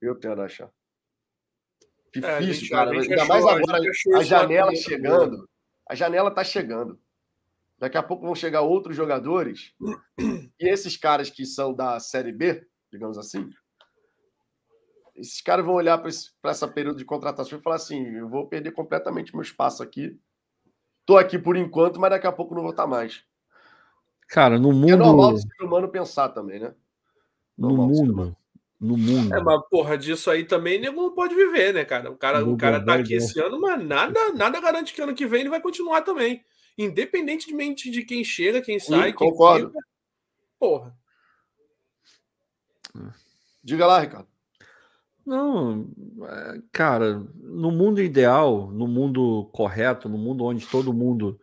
Eu 0.00 0.14
tento 0.14 0.40
achar. 0.40 0.70
É, 2.22 2.38
Difícil, 2.38 2.66
é, 2.66 2.70
cara. 2.70 2.90
Ainda 2.92 3.24
mais 3.24 3.44
agora 3.44 3.90
a 4.16 4.22
janela 4.22 4.74
chegando. 4.76 5.48
A 5.88 5.94
janela 5.94 6.30
tá 6.30 6.44
chegando. 6.44 7.00
Daqui 7.78 7.98
a 7.98 8.02
pouco 8.02 8.24
vão 8.24 8.34
chegar 8.34 8.60
outros 8.60 8.94
jogadores. 8.94 9.74
E 10.60 10.68
esses 10.68 10.96
caras 10.96 11.28
que 11.28 11.44
são 11.44 11.74
da 11.74 11.98
Série 11.98 12.32
B, 12.32 12.64
digamos 12.92 13.18
assim, 13.18 13.50
esses 15.16 15.40
caras 15.40 15.64
vão 15.64 15.74
olhar 15.74 15.98
para 15.98 16.50
essa 16.50 16.66
período 16.66 16.98
de 16.98 17.04
contratação 17.04 17.58
e 17.58 17.62
falar 17.62 17.76
assim: 17.76 18.04
eu 18.16 18.28
vou 18.28 18.46
perder 18.46 18.72
completamente 18.72 19.32
meu 19.32 19.42
espaço 19.42 19.82
aqui. 19.82 20.18
Tô 21.06 21.16
aqui 21.16 21.38
por 21.38 21.56
enquanto, 21.56 22.00
mas 22.00 22.10
daqui 22.10 22.26
a 22.26 22.32
pouco 22.32 22.54
não 22.54 22.62
vou 22.62 22.70
estar 22.70 22.84
tá 22.84 22.88
mais. 22.88 23.22
Cara, 24.28 24.58
no 24.58 24.72
mundo. 24.72 24.92
É 24.92 24.96
normal 24.96 25.32
do 25.32 25.38
ser 25.38 25.62
humano 25.62 25.88
pensar 25.88 26.30
também, 26.30 26.58
né? 26.58 26.74
Normal 27.56 27.88
no 27.88 27.94
mundo. 27.94 28.36
No 28.80 28.96
mundo. 28.96 29.34
É, 29.34 29.40
mas 29.40 29.60
porra, 29.70 29.96
disso 29.96 30.30
aí 30.30 30.44
também 30.44 30.80
nego 30.80 31.00
não 31.00 31.14
pode 31.14 31.34
viver, 31.34 31.72
né, 31.72 31.84
cara? 31.84 32.10
O 32.10 32.16
cara, 32.16 32.44
o 32.44 32.56
cara 32.56 32.84
tá 32.84 32.94
aqui 32.94 33.14
esse 33.14 33.38
ano, 33.40 33.60
mas 33.60 33.82
nada, 33.82 34.32
nada 34.32 34.60
garante 34.60 34.92
que 34.92 35.00
ano 35.00 35.14
que 35.14 35.26
vem 35.26 35.40
ele 35.40 35.50
vai 35.50 35.60
continuar 35.60 36.02
também. 36.02 36.44
Independentemente 36.76 37.90
de 37.90 38.02
quem 38.02 38.24
chega, 38.24 38.60
quem 38.60 38.80
sai, 38.80 39.10
Sim, 39.10 39.16
quem 39.16 39.30
concordo. 39.30 39.68
Fica. 39.68 39.80
Porra. 40.58 40.96
Diga 43.62 43.86
lá, 43.86 44.00
Ricardo. 44.00 44.33
Não, 45.26 45.86
é, 46.22 46.62
cara, 46.70 47.22
no 47.36 47.70
mundo 47.70 48.00
ideal, 48.00 48.70
no 48.70 48.86
mundo 48.86 49.48
correto, 49.52 50.08
no 50.08 50.18
mundo 50.18 50.44
onde 50.44 50.66
todo 50.66 50.92
mundo 50.92 51.40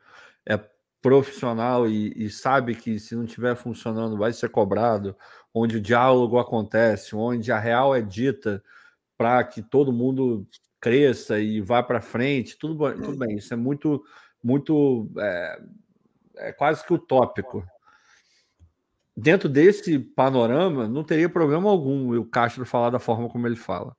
é 0.48 0.60
profissional 1.02 1.88
e, 1.88 2.14
e, 2.16 2.30
sabe 2.30 2.76
que 2.76 2.99
se 2.99 3.16
não 3.16 3.24
estiver 3.24 3.56
funcionando 3.56 4.18
vai 4.18 4.32
ser 4.34 4.49
cobrado, 4.49 5.16
onde 5.53 5.78
o 5.78 5.82
diálogo 5.82 6.38
acontece, 6.38 7.16
onde 7.16 7.52
a 7.52 7.58
real 7.58 7.95
é 7.95 8.02
dita 8.02 8.64
para 9.18 9.44
que 9.44 9.64
todo 9.64 9.91
mundo 9.91 10.48
cresça 10.80 11.40
e 11.40 11.62
vá 11.62 11.82
para 11.82 12.02
frente, 12.02 12.58
tudo, 12.58 12.91
tudo 12.94 13.18
bem, 13.18 13.38
isso 13.38 13.53
é 13.53 13.58
muito, 13.58 14.03
muito, 14.44 15.10
é, 15.18 15.62
é 16.38 16.52
quase 16.53 16.86
que 16.86 16.94
utópico 16.94 17.66
dentro 19.15 19.49
desse 19.49 19.99
panorama, 19.99 20.88
não 20.88 21.03
teria 21.03 21.29
problema 21.29 21.69
algum 21.69 22.17
o 22.17 22.25
Castro 22.25 22.65
falar 22.65 22.89
da 22.89 22.99
forma 22.99 23.29
como 23.29 23.47
ele 23.47 23.55
fala. 23.55 23.95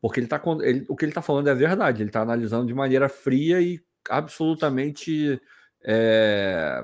Porque 0.00 0.20
ele 0.20 0.28
tá, 0.28 0.40
ele, 0.62 0.84
o 0.88 0.96
que 0.96 1.04
ele 1.04 1.10
está 1.10 1.22
falando 1.22 1.48
é 1.48 1.54
verdade, 1.54 2.02
ele 2.02 2.10
está 2.10 2.22
analisando 2.22 2.66
de 2.66 2.74
maneira 2.74 3.08
fria 3.08 3.60
e 3.60 3.80
absolutamente 4.08 5.40
é, 5.84 6.82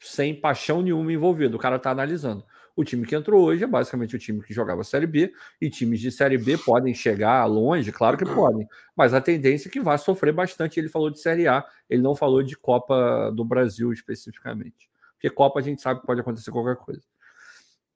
sem 0.00 0.38
paixão 0.38 0.82
nenhuma 0.82 1.12
envolvida. 1.12 1.56
O 1.56 1.58
cara 1.58 1.76
está 1.76 1.90
analisando. 1.90 2.44
O 2.76 2.84
time 2.84 3.06
que 3.06 3.16
entrou 3.16 3.42
hoje 3.42 3.64
é 3.64 3.66
basicamente 3.66 4.14
o 4.14 4.18
time 4.18 4.42
que 4.42 4.52
jogava 4.52 4.84
Série 4.84 5.06
B, 5.06 5.32
e 5.58 5.70
times 5.70 5.98
de 5.98 6.12
Série 6.12 6.36
B 6.36 6.58
podem 6.58 6.92
chegar 6.92 7.42
longe, 7.46 7.90
claro 7.90 8.18
que 8.18 8.26
podem, 8.26 8.68
mas 8.94 9.14
a 9.14 9.20
tendência 9.20 9.68
é 9.68 9.72
que 9.72 9.80
vai 9.80 9.96
sofrer 9.96 10.34
bastante. 10.34 10.78
Ele 10.78 10.90
falou 10.90 11.08
de 11.08 11.18
Série 11.18 11.48
A, 11.48 11.64
ele 11.88 12.02
não 12.02 12.14
falou 12.14 12.42
de 12.42 12.54
Copa 12.54 13.32
do 13.34 13.46
Brasil 13.46 13.94
especificamente. 13.94 14.90
Porque 15.16 15.30
Copa 15.30 15.60
a 15.60 15.62
gente 15.62 15.82
sabe 15.82 16.00
que 16.00 16.06
pode 16.06 16.20
acontecer 16.20 16.50
qualquer 16.50 16.76
coisa. 16.76 17.02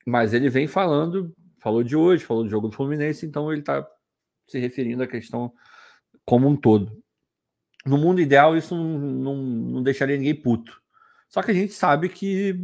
Mas 0.07 0.33
ele 0.33 0.49
vem 0.49 0.67
falando, 0.67 1.33
falou 1.59 1.83
de 1.83 1.95
hoje, 1.95 2.25
falou 2.25 2.45
do 2.45 2.51
jogo 2.51 2.69
do 2.69 2.75
Fluminense, 2.75 3.27
então 3.27 3.53
ele 3.53 3.61
está 3.61 3.87
se 4.47 4.59
referindo 4.59 5.03
à 5.03 5.07
questão 5.07 5.53
como 6.25 6.49
um 6.49 6.57
todo. 6.57 7.03
No 7.87 7.97
mundo 7.97 8.21
ideal, 8.21 8.57
isso 8.57 8.75
não, 8.75 8.99
não, 8.99 9.37
não 9.37 9.83
deixaria 9.83 10.17
ninguém 10.17 10.35
puto. 10.35 10.81
Só 11.29 11.43
que 11.43 11.51
a 11.53 11.55
gente 11.55 11.73
sabe 11.73 12.09
que 12.09 12.57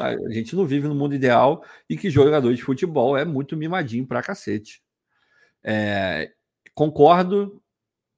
a 0.00 0.32
gente 0.32 0.56
não 0.56 0.64
vive 0.64 0.88
no 0.88 0.94
mundo 0.94 1.14
ideal 1.14 1.62
e 1.88 1.96
que 1.96 2.08
jogador 2.08 2.54
de 2.54 2.62
futebol 2.62 3.16
é 3.16 3.24
muito 3.24 3.56
mimadinho 3.56 4.06
pra 4.06 4.22
cacete. 4.22 4.82
É, 5.62 6.32
concordo 6.74 7.62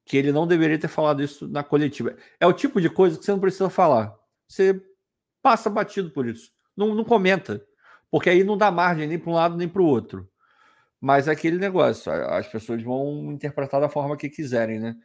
que 0.05 0.16
ele 0.16 0.31
não 0.31 0.47
deveria 0.47 0.78
ter 0.78 0.86
falado 0.86 1.23
isso 1.23 1.48
na 1.48 1.64
coletiva. 1.64 2.16
É 2.39 2.47
o 2.47 2.52
tipo 2.52 2.81
de 2.81 2.89
coisa 2.89 3.18
que 3.18 3.24
você 3.24 3.32
não 3.32 3.40
precisa 3.40 3.68
falar. 3.68 4.16
Você 4.47 4.81
passa 5.47 5.70
batido 5.70 6.10
por 6.10 6.27
isso. 6.27 6.51
Não, 6.77 6.93
não 6.93 7.05
comenta. 7.05 7.64
Porque 8.10 8.28
aí 8.28 8.43
não 8.43 8.59
dá 8.59 8.68
margem 8.68 9.06
nem 9.06 9.16
para 9.16 9.31
um 9.31 9.35
lado 9.35 9.56
nem 9.56 9.68
para 9.68 9.81
o 9.81 9.86
outro. 9.86 10.28
Mas 11.01 11.28
é 11.28 11.31
aquele 11.31 11.56
negócio, 11.56 12.10
as 12.10 12.48
pessoas 12.48 12.82
vão 12.82 13.31
interpretar 13.31 13.81
da 13.81 13.89
forma 13.89 14.16
que 14.16 14.28
quiserem, 14.28 14.81
né? 14.81 14.97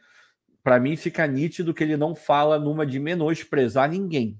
Para 0.60 0.80
mim 0.80 0.96
fica 0.96 1.24
nítido 1.28 1.72
que 1.72 1.84
ele 1.84 1.96
não 1.96 2.12
fala 2.12 2.58
numa 2.58 2.84
de 2.84 2.98
menosprezar 2.98 3.88
ninguém. 3.88 4.36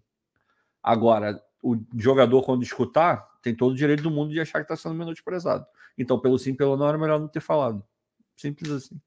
Agora, 0.82 1.40
o 1.62 1.76
jogador, 1.96 2.42
quando 2.42 2.64
escutar, 2.64 3.24
tem 3.40 3.54
todo 3.54 3.70
o 3.70 3.76
direito 3.76 4.02
do 4.02 4.10
mundo 4.10 4.32
de 4.32 4.40
achar 4.40 4.58
que 4.58 4.72
está 4.72 4.74
sendo 4.74 4.96
menosprezado. 4.96 5.64
Então, 5.96 6.18
pelo 6.18 6.36
sim, 6.36 6.52
pelo 6.52 6.76
não, 6.76 6.88
era 6.88 6.98
melhor 6.98 7.20
não 7.20 7.28
ter 7.28 7.40
falado. 7.40 7.80
Simples 8.34 8.72
assim. 8.72 9.00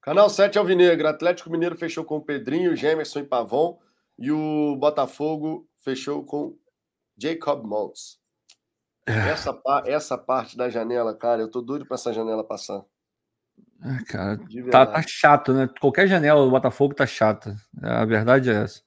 Canal 0.00 0.30
7 0.30 0.56
Alvinegro. 0.56 1.06
Atlético 1.06 1.50
Mineiro 1.50 1.76
fechou 1.76 2.02
com 2.02 2.16
o 2.16 2.24
Pedrinho, 2.24 2.74
Gemerson 2.74 3.18
e 3.18 3.24
Pavon. 3.24 3.78
E 4.18 4.32
o 4.32 4.74
Botafogo 4.76 5.69
fechou 5.80 6.24
com 6.24 6.56
Jacob 7.16 7.64
Maltz. 7.64 8.18
É. 9.06 9.30
Essa, 9.30 9.60
essa 9.86 10.18
parte 10.18 10.56
da 10.56 10.68
janela, 10.68 11.16
cara, 11.16 11.42
eu 11.42 11.50
tô 11.50 11.60
doido 11.60 11.86
para 11.86 11.96
essa 11.96 12.12
janela 12.12 12.44
passar. 12.44 12.84
Ah, 13.82 13.98
cara, 14.06 14.38
tá, 14.70 14.86
tá, 14.86 15.02
chato, 15.06 15.52
né? 15.54 15.68
Qualquer 15.80 16.06
janela 16.06 16.44
do 16.44 16.50
Botafogo 16.50 16.94
tá 16.94 17.06
chata. 17.06 17.56
A 17.82 18.04
verdade 18.04 18.50
é 18.50 18.62
essa. 18.62 18.82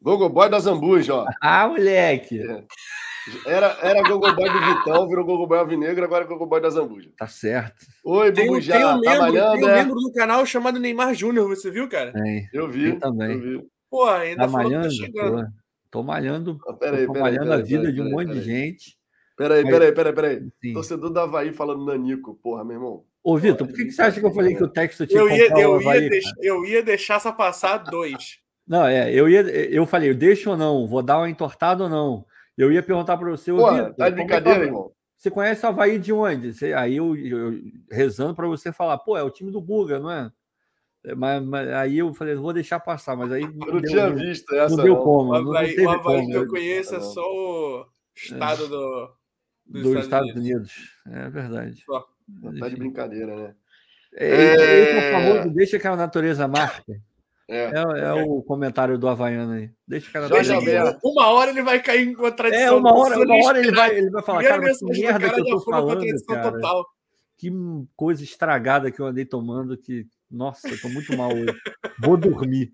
Gogo 0.00 0.28
Boy 0.28 0.48
da 0.48 0.60
Zambuja, 0.60 1.14
ó. 1.14 1.26
Ah, 1.42 1.66
moleque! 1.66 2.40
É. 2.40 2.64
Era, 3.44 3.76
era 3.82 4.02
Gogo 4.08 4.32
Boy 4.32 4.48
do 4.48 4.60
Vitão, 4.60 5.08
virou 5.08 5.24
Gogo 5.24 5.46
Boy 5.48 5.58
Alvinegro, 5.58 6.04
agora 6.04 6.24
é 6.24 6.26
Gogo 6.28 6.46
Boy 6.46 6.60
da 6.60 6.70
Zambuja. 6.70 7.10
Tá 7.18 7.26
certo. 7.26 7.84
Oi, 8.04 8.30
Bubujá, 8.30 8.76
tem, 8.76 8.86
um, 8.86 9.00
tem 9.00 9.10
um 9.10 9.24
membro, 9.24 9.32
tem 9.32 9.64
um 9.64 9.68
é? 9.68 9.74
membro 9.74 10.00
do 10.00 10.12
canal 10.12 10.46
chamado 10.46 10.78
Neymar 10.78 11.14
Júnior, 11.14 11.48
você 11.48 11.68
viu, 11.68 11.88
cara? 11.88 12.12
Tem. 12.12 12.48
Eu 12.52 12.70
vi. 12.70 12.90
Eu 12.90 13.00
também. 13.00 13.32
Eu 13.32 13.40
vi. 13.40 13.68
Pô, 13.96 14.04
ainda 14.04 14.44
tá 14.44 14.48
malhando, 14.48 15.12
tá 15.14 15.52
Tô 15.90 16.02
malhando, 16.02 16.58
ah, 16.68 16.74
peraí, 16.74 17.06
tô 17.06 17.14
peraí, 17.14 17.22
malhando 17.22 17.48
peraí, 17.48 17.60
a 17.62 17.64
vida 17.64 17.90
de 17.90 18.02
um 18.02 18.10
monte 18.10 18.30
de 18.30 18.42
gente. 18.42 18.98
Peraí, 19.38 19.64
peraí, 19.64 19.90
peraí, 19.90 20.12
peraí. 20.12 20.74
Torcedor 20.74 21.08
do 21.08 21.18
Havaí 21.18 21.50
falando 21.50 21.86
Nanico, 21.86 22.34
porra, 22.42 22.62
meu 22.62 22.74
irmão. 22.74 23.04
Ô, 23.24 23.38
Vitor, 23.38 23.66
por 23.66 23.74
que, 23.74 23.86
que 23.86 23.92
você 23.92 24.02
acha 24.02 24.20
que 24.20 24.26
eu 24.26 24.34
falei 24.34 24.54
que 24.54 24.62
o 24.62 24.68
texto 24.68 25.06
tinha 25.06 25.18
eu 25.18 25.30
ia, 25.30 25.48
eu, 25.58 25.80
ia 25.80 26.10
deix, 26.10 26.24
eu 26.42 26.64
ia 26.66 26.82
deixar 26.82 27.14
essa 27.14 27.32
passar 27.32 27.78
dois. 27.78 28.38
Não, 28.68 28.84
é, 28.84 29.10
eu 29.10 29.30
ia, 29.30 29.40
eu 29.40 29.86
falei, 29.86 30.12
deixa 30.12 30.50
ou 30.50 30.58
não, 30.58 30.86
vou 30.86 31.02
dar 31.02 31.16
uma 31.16 31.30
entortada 31.30 31.84
ou 31.84 31.88
não. 31.88 32.26
Eu 32.54 32.70
ia 32.70 32.82
perguntar 32.82 33.16
para 33.16 33.30
você, 33.30 33.50
Pô, 33.50 33.72
Vitor, 33.72 33.94
tá 33.94 34.10
de 34.10 34.14
brincadeira, 34.16 34.64
é 34.64 34.66
irmão. 34.66 34.92
Você 35.16 35.30
conhece 35.30 35.64
o 35.64 35.70
Havaí 35.70 35.98
de 35.98 36.12
onde? 36.12 36.52
Você, 36.52 36.74
aí 36.74 36.96
eu, 36.96 37.16
eu, 37.16 37.54
eu 37.54 37.60
rezando 37.90 38.34
para 38.34 38.46
você 38.46 38.70
falar, 38.70 38.98
pô, 38.98 39.16
é 39.16 39.22
o 39.22 39.30
time 39.30 39.50
do 39.50 39.62
Guga, 39.62 39.98
não 39.98 40.10
é? 40.10 40.30
Mas, 41.14 41.44
mas, 41.44 41.68
aí 41.68 41.98
eu 41.98 42.12
falei, 42.12 42.34
vou 42.34 42.52
deixar 42.52 42.80
passar, 42.80 43.16
mas 43.16 43.30
aí. 43.30 43.42
Não, 43.42 43.66
não 43.66 43.80
deu, 43.80 43.82
tinha 43.82 44.10
visto 44.10 44.54
essa. 44.54 44.76
Não 44.76 44.84
deu 44.84 44.96
como. 44.96 45.30
O 45.30 45.34
Havaí, 45.34 45.78
o 45.78 45.90
Havaí 45.90 46.20
como, 46.20 46.30
que 46.30 46.36
eu 46.36 46.48
conheço 46.48 46.96
é 46.96 47.00
só 47.00 47.22
o 47.22 47.86
estado 48.14 48.64
é. 48.64 48.68
do, 48.68 49.10
dos 49.66 49.82
do 49.82 49.98
Estados, 49.98 50.34
Unidos. 50.34 50.72
Unidos. 51.06 51.26
É 51.26 51.30
verdade. 51.30 51.82
Só. 51.84 52.06
Tá 52.58 52.68
de 52.68 52.76
brincadeira, 52.76 53.36
né? 53.36 53.54
É, 54.16 54.28
é... 54.28 54.98
é 54.98 55.12
famoso, 55.12 55.54
deixa 55.54 55.78
que 55.78 55.86
a 55.86 55.94
natureza 55.94 56.48
marque. 56.48 57.00
É, 57.48 57.66
é, 57.66 58.00
é 58.00 58.12
o 58.24 58.42
comentário 58.42 58.98
do 58.98 59.06
Havaiano 59.06 59.52
aí. 59.52 59.70
Deixa 59.86 60.10
o 60.10 60.12
cara 60.12 60.26
Jorge 60.26 60.52
Alberto. 60.52 60.98
Uma 61.04 61.28
hora 61.28 61.50
ele 61.50 61.62
vai 61.62 61.80
cair 61.80 62.08
em 62.08 62.14
contradição. 62.14 62.66
É, 62.66 62.72
uma 62.72 62.92
hora, 62.92 63.16
uma 63.16 63.46
hora 63.46 63.58
ele, 63.60 63.70
vai, 63.70 63.96
ele 63.96 64.10
vai 64.10 64.22
falar, 64.22 64.42
cara, 64.42 64.72
que 64.72 64.84
merda 64.84 65.32
que 65.32 65.40
eu 65.40 65.44
tô 65.44 65.60
falando, 65.60 66.04
cara. 66.26 66.52
Total. 66.52 66.84
Que 67.38 67.52
coisa 67.94 68.24
estragada 68.24 68.90
que 68.90 68.98
eu 68.98 69.06
andei 69.06 69.24
tomando 69.24 69.76
que, 69.76 70.06
nossa, 70.30 70.68
eu 70.68 70.80
tô 70.80 70.88
muito 70.88 71.16
mal 71.16 71.32
hoje. 71.32 71.46
Vou 72.02 72.16
dormir. 72.16 72.72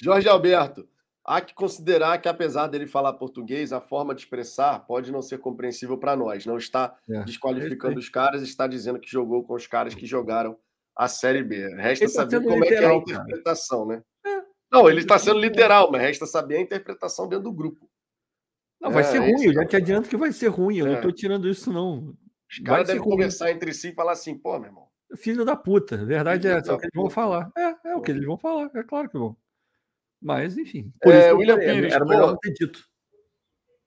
Jorge 0.00 0.28
Alberto, 0.28 0.88
há 1.24 1.40
que 1.40 1.54
considerar 1.54 2.18
que, 2.20 2.28
apesar 2.28 2.66
dele 2.66 2.86
falar 2.86 3.12
português, 3.14 3.72
a 3.72 3.80
forma 3.80 4.14
de 4.14 4.22
expressar 4.22 4.80
pode 4.80 5.10
não 5.12 5.22
ser 5.22 5.38
compreensível 5.38 5.98
para 5.98 6.16
nós. 6.16 6.46
Não 6.46 6.56
está 6.56 6.96
é. 7.08 7.24
desqualificando 7.24 7.98
os 7.98 8.08
caras, 8.08 8.42
está 8.42 8.66
dizendo 8.66 9.00
que 9.00 9.10
jogou 9.10 9.44
com 9.44 9.54
os 9.54 9.66
caras 9.66 9.94
que 9.94 10.06
jogaram 10.06 10.56
a 10.96 11.08
Série 11.08 11.42
B. 11.42 11.74
Resta 11.76 12.06
tá 12.06 12.10
saber 12.10 12.42
como 12.42 12.62
literal, 12.62 13.00
é 13.00 13.04
que 13.04 13.12
é 13.12 13.16
a 13.16 13.20
interpretação, 13.20 13.86
cara. 13.86 13.98
né? 13.98 14.04
É. 14.26 14.42
Não, 14.70 14.88
ele 14.88 15.00
está 15.00 15.18
sendo 15.18 15.38
literal, 15.38 15.90
mas 15.90 16.02
resta 16.02 16.26
saber 16.26 16.56
a 16.56 16.60
interpretação 16.60 17.28
dentro 17.28 17.44
do 17.44 17.52
grupo. 17.52 17.88
Não, 18.80 18.90
vai 18.90 19.02
é, 19.02 19.06
ser 19.06 19.18
ruim, 19.18 19.44
eu 19.44 19.52
já 19.52 19.64
te 19.64 19.76
adianto 19.76 20.08
que 20.08 20.16
vai 20.16 20.32
ser 20.32 20.48
ruim, 20.48 20.78
eu 20.78 20.86
não 20.86 20.94
estou 20.94 21.10
é. 21.10 21.14
tirando 21.14 21.48
isso, 21.48 21.72
não. 21.72 22.16
Os 22.50 22.58
caras 22.58 22.88
devem 22.88 23.02
conversar 23.02 23.50
entre 23.52 23.72
si 23.72 23.90
e 23.90 23.94
falar 23.94 24.12
assim, 24.12 24.36
pô, 24.36 24.58
meu 24.58 24.68
irmão. 24.68 24.91
Filho 25.16 25.44
da 25.44 25.56
puta, 25.56 25.96
verdade 26.04 26.48
é, 26.48 26.52
é 26.52 26.72
o 26.72 26.78
que 26.78 26.86
eles 26.86 26.94
vão 26.94 27.10
falar. 27.10 27.50
É, 27.56 27.90
é 27.90 27.96
o 27.96 28.00
que 28.00 28.10
eles 28.10 28.24
vão 28.24 28.38
falar, 28.38 28.70
é 28.74 28.82
claro 28.82 29.08
que 29.08 29.18
vão. 29.18 29.36
Mas, 30.20 30.56
enfim. 30.56 30.92
É, 31.02 31.32
William 31.32 31.58
Pires, 31.58 31.92
era 31.92 32.04
melhor 32.04 32.28
não 32.28 32.36
ter 32.36 32.52
dito. 32.52 32.84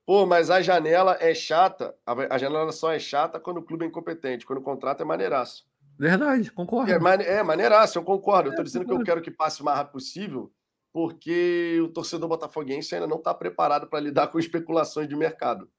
Pô, 0.06 0.26
mas 0.26 0.52
a 0.52 0.62
janela 0.62 1.18
é 1.20 1.34
chata. 1.34 1.96
A 2.06 2.38
janela 2.38 2.72
só 2.72 2.92
é 2.92 3.00
chata 3.00 3.40
quando 3.40 3.58
o 3.58 3.64
clube 3.64 3.86
é 3.86 3.88
incompetente. 3.88 4.46
Quando 4.46 4.60
o 4.60 4.64
contrato 4.64 5.02
é 5.02 5.06
maneiraço. 5.06 5.66
Verdade, 5.98 6.52
concordo. 6.52 6.92
É, 6.92 7.00
mane 7.00 7.24
é 7.24 7.42
maneiraço, 7.42 7.98
eu 7.98 8.04
concordo. 8.04 8.50
eu 8.50 8.56
tô 8.56 8.62
dizendo 8.62 8.84
concordo. 8.84 9.04
que 9.04 9.10
eu 9.10 9.16
quero 9.16 9.24
que 9.24 9.32
passe 9.32 9.62
o 9.62 9.66
mais 9.66 9.78
rápido 9.78 9.94
possível, 9.94 10.52
porque 10.92 11.80
o 11.82 11.88
torcedor 11.88 12.28
botafoguense 12.28 12.94
ainda 12.94 13.08
não 13.08 13.18
está 13.18 13.34
preparado 13.34 13.88
para 13.88 14.02
lidar 14.02 14.28
com 14.28 14.38
especulações 14.38 15.08
de 15.08 15.16
mercado. 15.16 15.70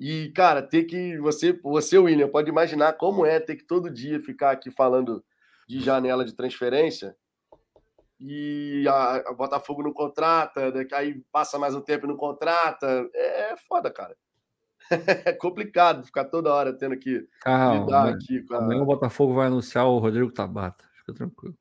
E, 0.00 0.30
cara, 0.30 0.62
ter 0.62 0.84
que. 0.84 1.18
Você, 1.18 1.52
você, 1.52 1.98
William, 1.98 2.28
pode 2.28 2.48
imaginar 2.48 2.94
como 2.94 3.26
é 3.26 3.38
ter 3.38 3.54
que 3.54 3.64
todo 3.64 3.90
dia 3.90 4.18
ficar 4.18 4.50
aqui 4.50 4.70
falando 4.70 5.22
de 5.68 5.78
janela 5.78 6.24
de 6.24 6.32
transferência 6.32 7.14
e 8.20 8.86
a, 8.86 9.16
a 9.30 9.32
Botafogo 9.32 9.82
não 9.82 9.92
contrata, 9.92 10.70
daqui 10.70 10.94
aí 10.94 11.22
passa 11.32 11.58
mais 11.58 11.74
um 11.74 11.80
tempo 11.80 12.04
e 12.04 12.08
não 12.08 12.16
contrata. 12.16 13.08
É, 13.14 13.52
é 13.52 13.56
foda, 13.56 13.90
cara. 13.90 14.16
é 15.24 15.32
complicado 15.32 16.04
ficar 16.04 16.26
toda 16.26 16.52
hora 16.52 16.72
tendo 16.72 16.98
que 16.98 17.26
Calma, 17.40 17.80
lidar 17.80 18.08
aqui 18.08 18.42
com 18.42 18.54
a... 18.54 18.58
Amanhã 18.58 18.82
o 18.82 18.86
Botafogo 18.86 19.34
vai 19.34 19.46
anunciar 19.46 19.86
o 19.86 19.98
Rodrigo 19.98 20.30
Tabata. 20.32 20.84
Fica 20.94 21.14
tranquilo. 21.14 21.56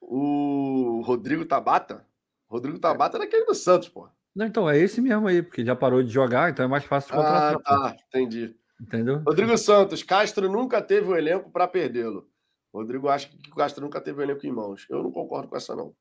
O 0.00 1.02
Rodrigo 1.04 1.44
Tabata? 1.44 2.04
Rodrigo 2.48 2.78
Tabata 2.78 3.16
é 3.16 3.20
daquele 3.20 3.44
do 3.44 3.54
Santos, 3.54 3.88
pô. 3.88 4.08
Não, 4.36 4.44
então, 4.44 4.68
é 4.68 4.78
esse 4.78 5.00
mesmo 5.00 5.26
aí, 5.26 5.42
porque 5.42 5.64
já 5.64 5.74
parou 5.74 6.02
de 6.02 6.10
jogar, 6.10 6.50
então 6.50 6.62
é 6.62 6.68
mais 6.68 6.84
fácil 6.84 7.10
de 7.10 7.16
contratar. 7.16 7.56
Ah, 7.64 7.90
tá, 7.90 7.96
entendi. 8.08 8.54
Entendeu? 8.78 9.22
Rodrigo 9.26 9.56
Santos, 9.56 10.02
Castro 10.02 10.50
nunca 10.50 10.82
teve 10.82 11.08
o 11.08 11.12
um 11.12 11.16
elenco 11.16 11.50
para 11.50 11.66
perdê-lo. 11.66 12.28
Rodrigo 12.70 13.08
acha 13.08 13.30
que 13.30 13.50
o 13.50 13.54
Castro 13.54 13.82
nunca 13.82 13.98
teve 13.98 14.20
o 14.20 14.22
elenco 14.22 14.46
em 14.46 14.52
mãos. 14.52 14.86
Eu 14.90 15.02
não 15.02 15.10
concordo 15.10 15.48
com 15.48 15.56
essa, 15.56 15.74
não. 15.74 15.96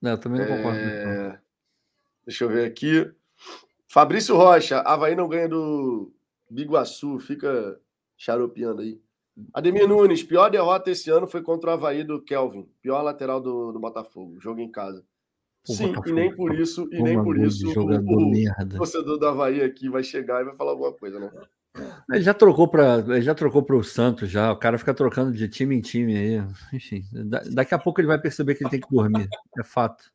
Não, 0.00 0.12
eu 0.12 0.18
também 0.18 0.40
não 0.40 0.56
concordo. 0.56 0.78
É... 0.78 1.38
Deixa 2.24 2.44
eu 2.44 2.48
ver 2.48 2.64
aqui. 2.64 3.12
Fabrício 3.86 4.34
Rocha, 4.34 4.80
Havaí 4.80 5.14
não 5.14 5.28
ganha 5.28 5.50
do 5.50 6.10
Biguaçu, 6.48 7.18
fica 7.18 7.78
xaropeando 8.16 8.80
aí. 8.80 8.98
Ademir 9.52 9.86
Nunes, 9.86 10.22
pior 10.22 10.48
derrota 10.48 10.90
esse 10.90 11.10
ano 11.10 11.26
foi 11.26 11.42
contra 11.42 11.68
o 11.68 11.72
Havaí 11.74 12.02
do 12.02 12.22
Kelvin, 12.22 12.66
pior 12.80 13.02
lateral 13.02 13.42
do, 13.42 13.72
do 13.72 13.78
Botafogo, 13.78 14.40
jogo 14.40 14.60
em 14.60 14.70
casa. 14.70 15.04
Pô, 15.66 15.72
Sim, 15.72 15.88
Botafogo, 15.88 16.08
e 16.08 16.12
nem 16.12 16.34
por 16.36 16.54
isso, 16.54 16.88
e 16.92 17.02
nem 17.02 17.22
por 17.22 17.36
isso 17.38 17.66
o, 17.66 17.82
o 17.82 18.68
torcedor 18.76 19.18
do 19.18 19.26
Havaí 19.26 19.62
aqui 19.62 19.88
vai 19.88 20.04
chegar 20.04 20.40
e 20.40 20.44
vai 20.44 20.54
falar 20.54 20.70
alguma 20.70 20.92
coisa, 20.92 21.18
né? 21.18 21.30
Ele 22.10 22.22
já 22.22 22.32
trocou 22.32 22.68
para, 22.68 22.98
ele 23.00 23.22
já 23.22 23.34
trocou 23.34 23.62
para 23.62 23.76
o 23.76 23.82
Santos 23.82 24.30
já. 24.30 24.52
O 24.52 24.56
cara 24.56 24.78
fica 24.78 24.94
trocando 24.94 25.32
de 25.32 25.48
time 25.48 25.74
em 25.74 25.80
time 25.80 26.16
aí. 26.16 26.42
Enfim, 26.72 27.04
daqui 27.52 27.74
a 27.74 27.78
pouco 27.78 28.00
ele 28.00 28.08
vai 28.08 28.18
perceber 28.18 28.54
que 28.54 28.62
ele 28.62 28.70
tem 28.70 28.80
que 28.80 28.88
dormir. 28.88 29.28
É 29.58 29.64
fato. 29.64 30.10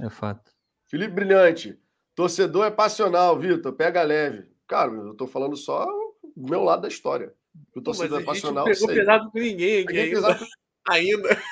É 0.00 0.10
fato. 0.10 0.50
Felipe 0.86 1.14
Brilhante, 1.14 1.78
torcedor 2.14 2.66
é 2.66 2.70
passional, 2.70 3.38
Vitor. 3.38 3.72
Pega 3.72 4.02
leve. 4.02 4.50
Cara, 4.66 4.90
eu 4.92 5.14
tô 5.14 5.26
falando 5.26 5.56
só 5.56 5.86
do 6.36 6.50
meu 6.50 6.64
lado 6.64 6.82
da 6.82 6.88
história. 6.88 7.32
O 7.74 7.80
torcedor 7.80 8.20
é 8.20 8.24
passional. 8.24 8.66
Não 8.66 8.72
pegou 8.72 8.88
sei. 8.88 8.98
pesado 8.98 9.30
com 9.30 9.38
ninguém 9.38 9.84
aqui 9.84 9.98
ainda. 9.98 10.16
Pesado... 10.16 10.46
ainda. 10.90 11.42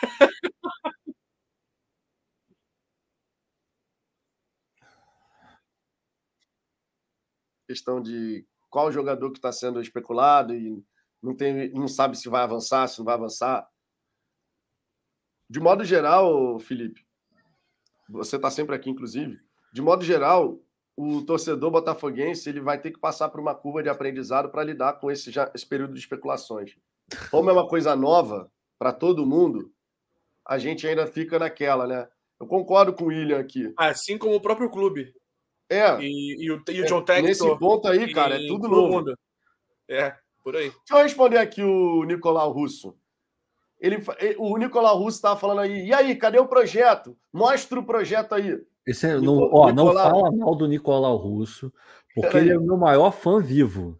Questão 7.71 8.03
de 8.03 8.45
qual 8.69 8.91
jogador 8.91 9.31
que 9.31 9.39
está 9.39 9.53
sendo 9.53 9.81
especulado 9.81 10.53
e 10.53 10.85
não, 11.23 11.37
tem, 11.37 11.71
não 11.73 11.87
sabe 11.87 12.19
se 12.19 12.29
vai 12.29 12.43
avançar, 12.43 12.89
se 12.89 12.99
não 12.99 13.05
vai 13.05 13.15
avançar. 13.15 13.69
De 15.49 15.61
modo 15.61 15.85
geral, 15.85 16.59
Felipe, 16.59 17.07
você 18.09 18.35
está 18.35 18.51
sempre 18.51 18.75
aqui, 18.75 18.91
inclusive. 18.91 19.41
De 19.73 19.81
modo 19.81 20.05
geral, 20.05 20.61
o 20.97 21.23
torcedor 21.23 21.71
botafoguense 21.71 22.49
ele 22.49 22.61
vai 22.61 22.81
ter 22.81 22.91
que 22.91 22.99
passar 22.99 23.29
por 23.29 23.41
uma 23.41 23.55
curva 23.55 23.85
de 23.85 23.89
aprendizado 23.89 24.51
para 24.51 24.65
lidar 24.65 24.95
com 24.95 25.09
esse, 25.11 25.31
já, 25.31 25.49
esse 25.55 25.67
período 25.67 25.95
de 25.95 26.01
especulações. 26.01 26.77
Como 27.31 27.51
é 27.51 27.53
uma 27.53 27.69
coisa 27.69 27.95
nova 27.95 28.51
para 28.79 28.93
todo 28.93 29.27
mundo, 29.27 29.73
a 30.45 30.59
gente 30.59 30.89
ainda 30.89 31.07
fica 31.07 31.39
naquela, 31.39 31.87
né? 31.87 32.09
Eu 32.41 32.47
concordo 32.49 32.93
com 32.93 33.05
o 33.05 33.09
William 33.09 33.39
aqui. 33.39 33.73
Assim 33.77 34.19
como 34.19 34.35
o 34.35 34.41
próprio 34.41 34.71
clube. 34.71 35.15
É. 35.71 36.01
E, 36.01 36.45
e, 36.45 36.51
o, 36.51 36.61
e 36.69 36.83
o 36.83 36.87
John 36.87 37.03
Textor. 37.03 37.23
Nesse 37.23 37.59
ponto 37.59 37.87
aí, 37.87 38.13
cara, 38.13 38.35
é 38.35 38.47
tudo 38.49 38.69
novo. 38.69 38.93
Mundo. 38.93 39.19
É, 39.89 40.15
por 40.43 40.57
aí. 40.57 40.71
Deixa 40.71 40.83
eu 40.91 41.03
responder 41.03 41.39
aqui 41.39 41.63
o 41.63 42.03
Nicolau 42.03 42.51
Russo. 42.51 42.97
Ele, 43.79 43.99
o 44.37 44.59
Nicolau 44.59 44.99
Russo 44.99 45.17
estava 45.17 45.39
falando 45.39 45.61
aí, 45.61 45.87
e 45.87 45.95
aí, 45.95 46.15
cadê 46.17 46.39
o 46.39 46.49
projeto? 46.49 47.17
Mostra 47.33 47.79
o 47.79 47.85
projeto 47.85 48.35
aí. 48.35 48.61
Esse 48.87 49.07
é, 49.07 49.19
não, 49.19 49.39
ó, 49.53 49.73
não 49.73 49.93
fala 49.95 50.31
mal 50.33 50.55
do 50.55 50.67
Nicolau 50.67 51.17
Russo, 51.17 51.73
porque 52.15 52.37
ele 52.37 52.53
é 52.53 52.59
o 52.59 52.63
meu 52.63 52.77
maior 52.77 53.13
fã 53.13 53.41
vivo. 53.41 53.99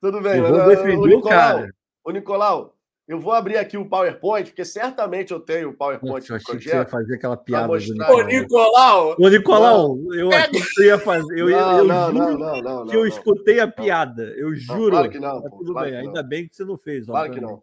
Tudo 0.00 0.20
bem, 0.20 0.38
eu 0.38 0.48
vou 0.48 0.66
defender 0.66 0.96
o, 0.96 1.06
Nicolau, 1.06 1.18
o 1.18 1.22
cara. 1.22 1.74
Ô, 2.02 2.10
Nicolau, 2.10 2.76
eu 3.10 3.18
vou 3.18 3.32
abrir 3.32 3.56
aqui 3.56 3.76
o 3.76 3.84
PowerPoint, 3.84 4.50
porque 4.50 4.64
certamente 4.64 5.32
eu 5.32 5.40
tenho 5.40 5.70
o 5.70 5.74
PowerPoint 5.74 6.30
Nossa, 6.30 6.32
eu 6.32 6.36
achei 6.36 6.54
projeto. 6.54 6.62
Que 6.62 6.70
você 6.70 6.76
ia 6.76 6.86
fazer 6.86 7.14
aquela 7.16 7.36
piada 7.36 7.66
do 7.66 7.76
Nicolau. 7.76 8.14
Ô, 8.14 8.22
Nicolau! 8.22 9.16
Ô, 9.18 9.28
Nicolau, 9.28 9.98
eu 10.14 10.28
achei 10.28 10.50
que 10.52 10.60
você 10.60 10.86
ia 10.86 10.98
fazer. 11.00 11.40
Eu, 11.40 11.50
não, 11.50 11.78
eu, 11.78 11.84
não, 11.84 12.12
juro 12.12 12.38
não, 12.38 12.62
não, 12.62 12.86
que 12.86 12.96
eu 12.96 13.04
escutei 13.08 13.58
a 13.58 13.66
piada. 13.66 14.22
Eu 14.36 14.54
juro. 14.54 14.92
claro 14.92 15.10
que 15.10 15.18
não. 15.18 15.42
Pô, 15.42 15.50
tudo 15.58 15.72
claro 15.72 15.90
bem, 15.90 15.98
ainda 15.98 16.22
bem 16.22 16.46
que 16.46 16.54
você 16.54 16.64
não 16.64 16.78
fez. 16.78 17.06
Claro 17.06 17.32
que 17.32 17.40
não. 17.40 17.60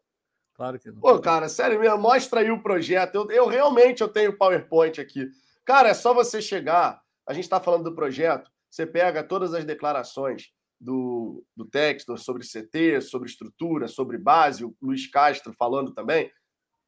Claro 0.54 0.80
que 0.80 0.92
não. 0.92 1.00
Pô, 1.00 1.18
cara, 1.18 1.48
sério 1.48 1.80
mesmo, 1.80 1.98
mostra 1.98 2.42
aí 2.42 2.52
o 2.52 2.62
projeto. 2.62 3.16
Eu, 3.16 3.32
eu 3.32 3.48
realmente 3.48 4.02
eu 4.02 4.10
tenho 4.10 4.32
o 4.32 4.38
PowerPoint 4.38 5.00
aqui. 5.00 5.30
Cara, 5.64 5.88
é 5.88 5.94
só 5.94 6.14
você 6.14 6.42
chegar. 6.42 7.02
A 7.26 7.32
gente 7.32 7.46
está 7.46 7.62
falando 7.62 7.86
do 7.86 7.96
projeto. 7.96 8.52
Você 8.70 8.86
pega 8.86 9.24
todas 9.24 9.54
as 9.54 9.64
declarações 9.64 10.52
do, 10.80 11.44
do 11.56 11.66
texto 11.66 12.18
sobre 12.18 12.44
CT, 12.44 13.02
sobre 13.02 13.30
estrutura, 13.30 13.88
sobre 13.88 14.18
base, 14.18 14.64
o 14.64 14.76
Luiz 14.82 15.08
Castro 15.10 15.54
falando 15.54 15.94
também. 15.94 16.32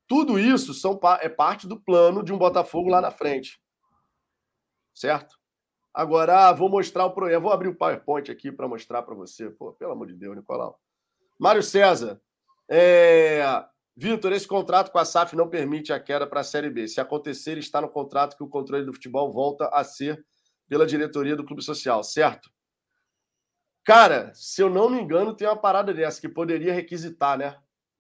Tudo 0.07 0.40
isso 0.40 0.74
são, 0.74 0.99
é 1.22 1.30
parte 1.30 1.68
do 1.68 1.80
plano 1.80 2.24
de 2.24 2.34
um 2.34 2.38
Botafogo 2.38 2.90
lá 2.90 2.99
na 2.99 3.11
frente. 3.11 3.61
Certo? 4.94 5.38
Agora, 5.94 6.49
ah, 6.49 6.53
vou 6.53 6.70
mostrar 6.70 7.06
o 7.06 7.11
projeto. 7.11 7.41
Vou 7.41 7.52
abrir 7.52 7.70
o 7.70 7.76
PowerPoint 7.76 8.32
aqui 8.32 8.52
para 8.52 8.68
mostrar 8.68 9.02
para 9.03 9.16
você. 9.16 9.49
Pô, 9.49 9.74
pelo 9.74 9.91
amor 9.91 10.07
de 10.07 10.16
Deus, 10.16 10.36
Nicolau. 10.36 10.80
Mário 11.38 11.64
César. 11.64 12.22
É... 12.70 13.41
Vitor, 13.95 14.32
esse 14.32 14.48
contrato 14.48 14.91
com 14.91 14.98
a 14.98 15.03
SAF 15.03 15.36
não 15.36 15.49
permite 15.49 15.91
a 15.91 15.99
queda 15.99 16.26
para 16.26 16.40
a 16.40 16.44
Série 16.44 16.70
B. 16.70 16.88
Se 16.88 17.02
acontecer, 17.02 17.57
está 17.57 17.82
no 17.82 17.90
contrato 17.90 18.38
que 18.38 18.44
o 18.44 18.48
controle 18.48 18.86
do 18.86 18.94
futebol 18.94 19.32
volta 19.32 19.68
a 19.74 19.84
ser 19.84 20.26
pela 20.70 20.86
diretoria 20.86 21.36
do 21.36 21.44
Clube 21.44 21.61
Social, 21.61 22.03
certo? 22.03 22.49
Cara, 23.90 24.32
se 24.36 24.61
eu 24.61 24.70
não 24.70 24.88
me 24.88 25.02
engano, 25.02 25.34
tem 25.34 25.48
uma 25.48 25.57
parada 25.57 25.91
dessa 25.91 26.22
que 26.22 26.30
poderia 26.30 26.72
requisitar, 26.72 27.40
né? 27.40 27.57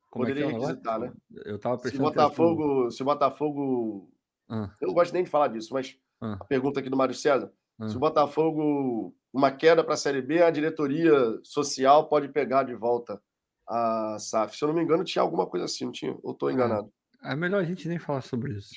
Como 0.07 0.23
poderia 0.23 0.45
é 0.45 0.47
é 0.47 0.51
requisitar, 0.51 0.99
né? 0.99 1.11
Eu 1.45 1.57
tava 1.57 1.79
se 1.79 1.97
Botafogo, 1.97 2.91
se 2.91 3.01
o 3.01 3.05
Botafogo, 3.05 4.07
ah. 4.47 4.69
eu 4.79 4.89
não 4.89 4.93
gosto 4.93 5.11
nem 5.13 5.23
de 5.23 5.31
falar 5.31 5.47
disso, 5.47 5.73
mas 5.73 5.97
ah. 6.21 6.37
a 6.39 6.45
pergunta 6.45 6.79
aqui 6.79 6.91
do 6.91 6.97
Mário 6.97 7.15
César, 7.15 7.51
ah. 7.79 7.89
se 7.89 7.95
o 7.95 7.99
Botafogo 7.99 9.15
uma 9.33 9.49
queda 9.49 9.83
para 9.83 9.95
a 9.95 9.97
Série 9.97 10.21
B, 10.21 10.43
a 10.43 10.51
diretoria 10.51 11.39
social 11.41 12.07
pode 12.07 12.27
pegar 12.29 12.61
de 12.61 12.75
volta 12.75 13.19
a 13.67 14.15
SAF. 14.19 14.57
Se 14.57 14.63
eu 14.63 14.67
não 14.67 14.75
me 14.75 14.83
engano, 14.83 15.03
tinha 15.03 15.23
alguma 15.23 15.47
coisa 15.47 15.65
assim, 15.65 15.85
não 15.85 15.91
tinha? 15.91 16.15
Ou 16.21 16.33
estou 16.33 16.51
enganado? 16.51 16.93
É 17.23 17.35
melhor 17.35 17.61
a 17.61 17.65
gente 17.65 17.87
nem 17.87 17.97
falar 17.97 18.21
sobre 18.21 18.53
isso. 18.53 18.75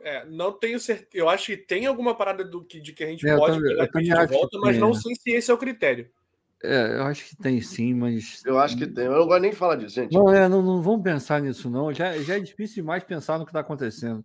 É, 0.00 0.24
não 0.24 0.52
tenho 0.52 0.80
certeza. 0.80 1.10
Eu 1.12 1.28
acho 1.28 1.46
que 1.46 1.56
tem 1.58 1.84
alguma 1.84 2.14
parada 2.14 2.42
do 2.42 2.64
que, 2.64 2.80
de 2.80 2.94
que 2.94 3.04
a 3.04 3.06
gente 3.06 3.28
é, 3.28 3.36
pode 3.36 3.56
também, 3.56 3.90
pegar 3.90 4.24
de 4.24 4.32
volta, 4.32 4.58
mas 4.60 4.78
não 4.78 4.94
sei 4.94 5.14
se 5.14 5.30
esse 5.30 5.50
é 5.50 5.54
o 5.54 5.58
critério. 5.58 6.10
É, 6.62 6.96
eu 6.96 7.02
acho 7.04 7.28
que 7.28 7.36
tem 7.36 7.60
sim, 7.60 7.94
mas. 7.94 8.44
Eu 8.44 8.58
acho 8.58 8.76
que 8.76 8.86
tem. 8.86 9.04
Eu 9.04 9.12
não 9.12 9.26
gosto 9.26 9.42
nem 9.42 9.50
de 9.50 9.56
falar 9.56 9.76
disso, 9.76 9.94
gente. 9.94 10.12
Não, 10.12 10.32
é, 10.32 10.48
não, 10.48 10.60
não 10.60 10.82
vamos 10.82 11.02
pensar 11.02 11.40
nisso, 11.40 11.70
não. 11.70 11.92
Já, 11.92 12.18
já 12.18 12.36
é 12.36 12.40
difícil 12.40 12.82
demais 12.82 13.04
pensar 13.04 13.38
no 13.38 13.44
que 13.44 13.50
está 13.50 13.60
acontecendo. 13.60 14.24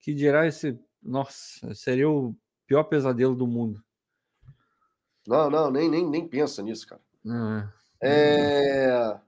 Que 0.00 0.12
dirá 0.12 0.46
esse. 0.46 0.78
Nossa, 1.02 1.74
seria 1.74 2.08
o 2.08 2.36
pior 2.66 2.84
pesadelo 2.84 3.34
do 3.34 3.46
mundo. 3.46 3.82
Não, 5.26 5.48
não, 5.48 5.70
nem, 5.70 5.88
nem, 5.88 6.08
nem 6.08 6.28
pensa 6.28 6.62
nisso, 6.62 6.86
cara. 6.86 7.00
Não, 7.24 7.58
é. 7.58 7.72
É... 8.02 9.20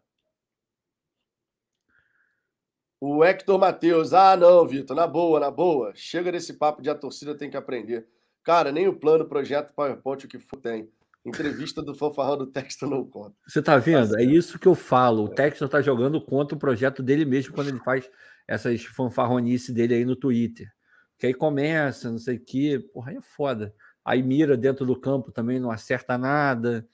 O 3.01 3.25
Hector 3.25 3.59
Matheus. 3.59 4.13
Ah, 4.13 4.37
não, 4.37 4.67
Vitor, 4.67 4.95
na 4.95 5.07
boa, 5.07 5.41
na 5.41 5.51
boa. 5.51 5.93
Chega 5.95 6.31
desse 6.31 6.53
papo 6.55 6.83
de 6.83 6.91
a 6.91 6.95
torcida 6.95 7.35
tem 7.35 7.49
que 7.49 7.57
aprender. 7.57 8.07
Cara, 8.45 8.71
nem 8.71 8.87
o 8.87 8.97
plano, 8.97 9.27
projeto, 9.27 9.73
PowerPoint, 9.75 10.27
o 10.27 10.29
que 10.29 10.39
for 10.39 10.61
tem. 10.61 10.91
Entrevista 11.27 11.83
do 11.83 11.95
fanfarrão 11.95 12.39
do 12.39 12.47
Texto 12.47 12.87
não 12.87 13.05
conta. 13.05 13.35
Você 13.47 13.61
tá 13.61 13.77
vendo? 13.79 14.17
é 14.17 14.23
isso 14.23 14.59
que 14.59 14.69
eu 14.69 14.75
falo. 14.75 15.25
O 15.25 15.29
Texto 15.29 15.69
tá 15.69 15.83
jogando 15.83 16.21
contra 16.21 16.55
o 16.55 16.59
projeto 16.59 17.03
dele 17.03 17.25
mesmo 17.25 17.53
quando 17.53 17.69
ele 17.69 17.81
faz 17.81 18.09
essas 18.47 18.85
fanfarronices 18.85 19.75
dele 19.75 19.95
aí 19.95 20.05
no 20.05 20.15
Twitter. 20.15 20.71
Que 21.19 21.27
aí 21.27 21.35
começa, 21.35 22.11
não 22.11 22.19
sei 22.19 22.37
o 22.37 22.41
quê. 22.41 22.79
Porra, 22.93 23.11
aí 23.11 23.17
é 23.17 23.21
foda. 23.21 23.75
Aí 24.05 24.23
mira 24.23 24.57
dentro 24.57 24.87
do 24.87 24.95
campo 24.95 25.33
também, 25.33 25.59
não 25.59 25.71
acerta 25.71 26.17
nada. 26.17 26.87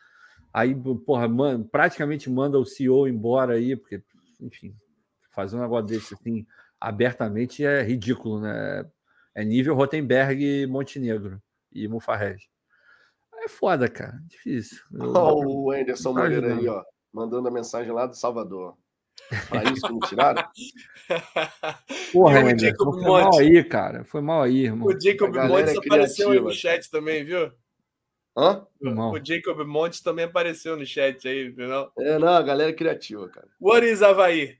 Aí, 0.52 0.74
porra, 1.06 1.28
man, 1.28 1.62
praticamente 1.62 2.30
manda 2.30 2.58
o 2.58 2.64
CEO 2.64 3.08
embora 3.08 3.54
aí, 3.54 3.74
porque, 3.74 4.02
enfim, 4.40 4.74
fazer 5.30 5.56
um 5.56 5.60
negócio 5.60 5.86
desse 5.86 6.14
assim, 6.14 6.46
abertamente 6.80 7.64
é 7.64 7.82
ridículo, 7.82 8.40
né? 8.40 8.86
É 9.34 9.44
nível 9.44 9.74
Rotenberg, 9.74 10.66
Montenegro 10.66 11.42
e 11.72 11.88
Mufarrege. 11.88 12.51
É 13.42 13.48
foda, 13.48 13.88
cara. 13.88 14.18
Difícil. 14.26 14.80
Eu... 14.94 15.12
Oh, 15.12 15.64
o 15.64 15.72
Anderson 15.72 16.12
Moreira 16.12 16.54
aí, 16.54 16.68
ó. 16.68 16.82
Mandando 17.12 17.48
a 17.48 17.50
mensagem 17.50 17.92
lá 17.92 18.06
do 18.06 18.14
Salvador. 18.14 18.76
Para 19.48 19.70
isso 19.70 19.86
que 19.86 19.92
me 19.92 20.00
tiraram? 20.00 20.42
Porra, 22.12 22.40
Anderson, 22.40 22.92
foi 22.92 23.02
mal 23.02 23.38
aí, 23.38 23.64
cara. 23.64 24.04
Foi 24.04 24.20
mal 24.20 24.42
aí, 24.42 24.64
irmão. 24.64 24.88
O 24.88 25.00
Jacob 25.00 25.34
Montes 25.34 25.74
é 25.74 25.78
apareceu 25.78 26.30
aí 26.30 26.40
no 26.40 26.52
chat 26.52 26.90
também, 26.90 27.24
viu? 27.24 27.52
Hã? 28.36 28.66
O 28.80 29.18
Jacob 29.22 29.66
Montes 29.66 30.00
também 30.00 30.24
apareceu 30.24 30.76
no 30.76 30.86
chat 30.86 31.28
aí, 31.28 31.50
viu? 31.50 31.68
Não? 31.68 31.90
É, 31.98 32.18
não, 32.18 32.28
a 32.28 32.42
galera 32.42 32.70
é 32.70 32.74
criativa, 32.74 33.28
cara. 33.28 33.48
What 33.60 33.86
is 33.86 34.02
Havaí? 34.02 34.58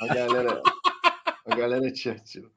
a 0.00 0.14
galera, 0.14 0.62
a 1.46 1.56
galera 1.56 1.86
é 1.86 1.90
criativa. 1.90 2.50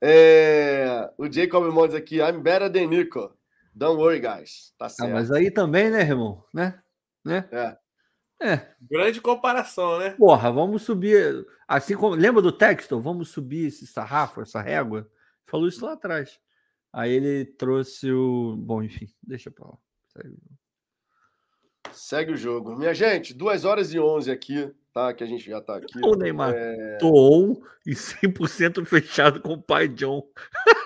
É, 0.00 1.10
o 1.16 1.30
Jacob 1.30 1.64
Montes 1.72 1.96
aqui, 1.96 2.18
I'm 2.18 2.40
better 2.40 2.70
than 2.70 2.86
Nico. 2.86 3.35
Don't 3.76 4.00
worry, 4.00 4.20
guys. 4.20 4.72
Tá 4.78 4.88
certo. 4.88 5.10
Ah, 5.10 5.12
mas 5.12 5.30
aí 5.30 5.50
também, 5.50 5.90
né, 5.90 6.00
irmão? 6.00 6.42
Né? 6.52 6.80
né? 7.22 7.46
É. 7.52 7.76
É. 8.42 8.68
Grande 8.80 9.20
comparação, 9.20 9.98
né? 9.98 10.10
Porra, 10.10 10.50
vamos 10.50 10.82
subir. 10.82 11.46
Assim 11.68 11.94
como. 11.94 12.14
Lembra 12.14 12.40
do 12.40 12.50
texto? 12.50 12.98
Vamos 12.98 13.28
subir 13.28 13.66
esse 13.66 13.86
sarrafo, 13.86 14.40
essa 14.40 14.62
régua? 14.62 15.06
Falou 15.46 15.68
isso 15.68 15.84
lá 15.84 15.92
atrás. 15.92 16.40
Aí 16.90 17.12
ele 17.12 17.44
trouxe 17.44 18.10
o. 18.10 18.56
Bom, 18.56 18.82
enfim, 18.82 19.08
deixa 19.22 19.50
pra 19.50 19.66
lá. 19.66 19.76
Segue 21.92 22.32
o 22.32 22.36
jogo. 22.36 22.76
Minha 22.76 22.94
gente, 22.94 23.34
2 23.34 23.66
horas 23.66 23.92
e 23.92 23.98
11 23.98 24.30
aqui, 24.30 24.72
tá? 24.92 25.12
Que 25.12 25.22
a 25.22 25.26
gente 25.26 25.44
já 25.44 25.60
tá 25.60 25.76
aqui. 25.76 25.98
Ô, 26.02 26.14
Neymar, 26.14 26.54
é... 26.54 26.96
tô 26.98 27.10
on 27.10 27.60
e 27.86 27.92
100% 27.92 28.86
fechado 28.86 29.40
com 29.40 29.52
o 29.52 29.62
pai 29.62 29.86
John. 29.88 30.26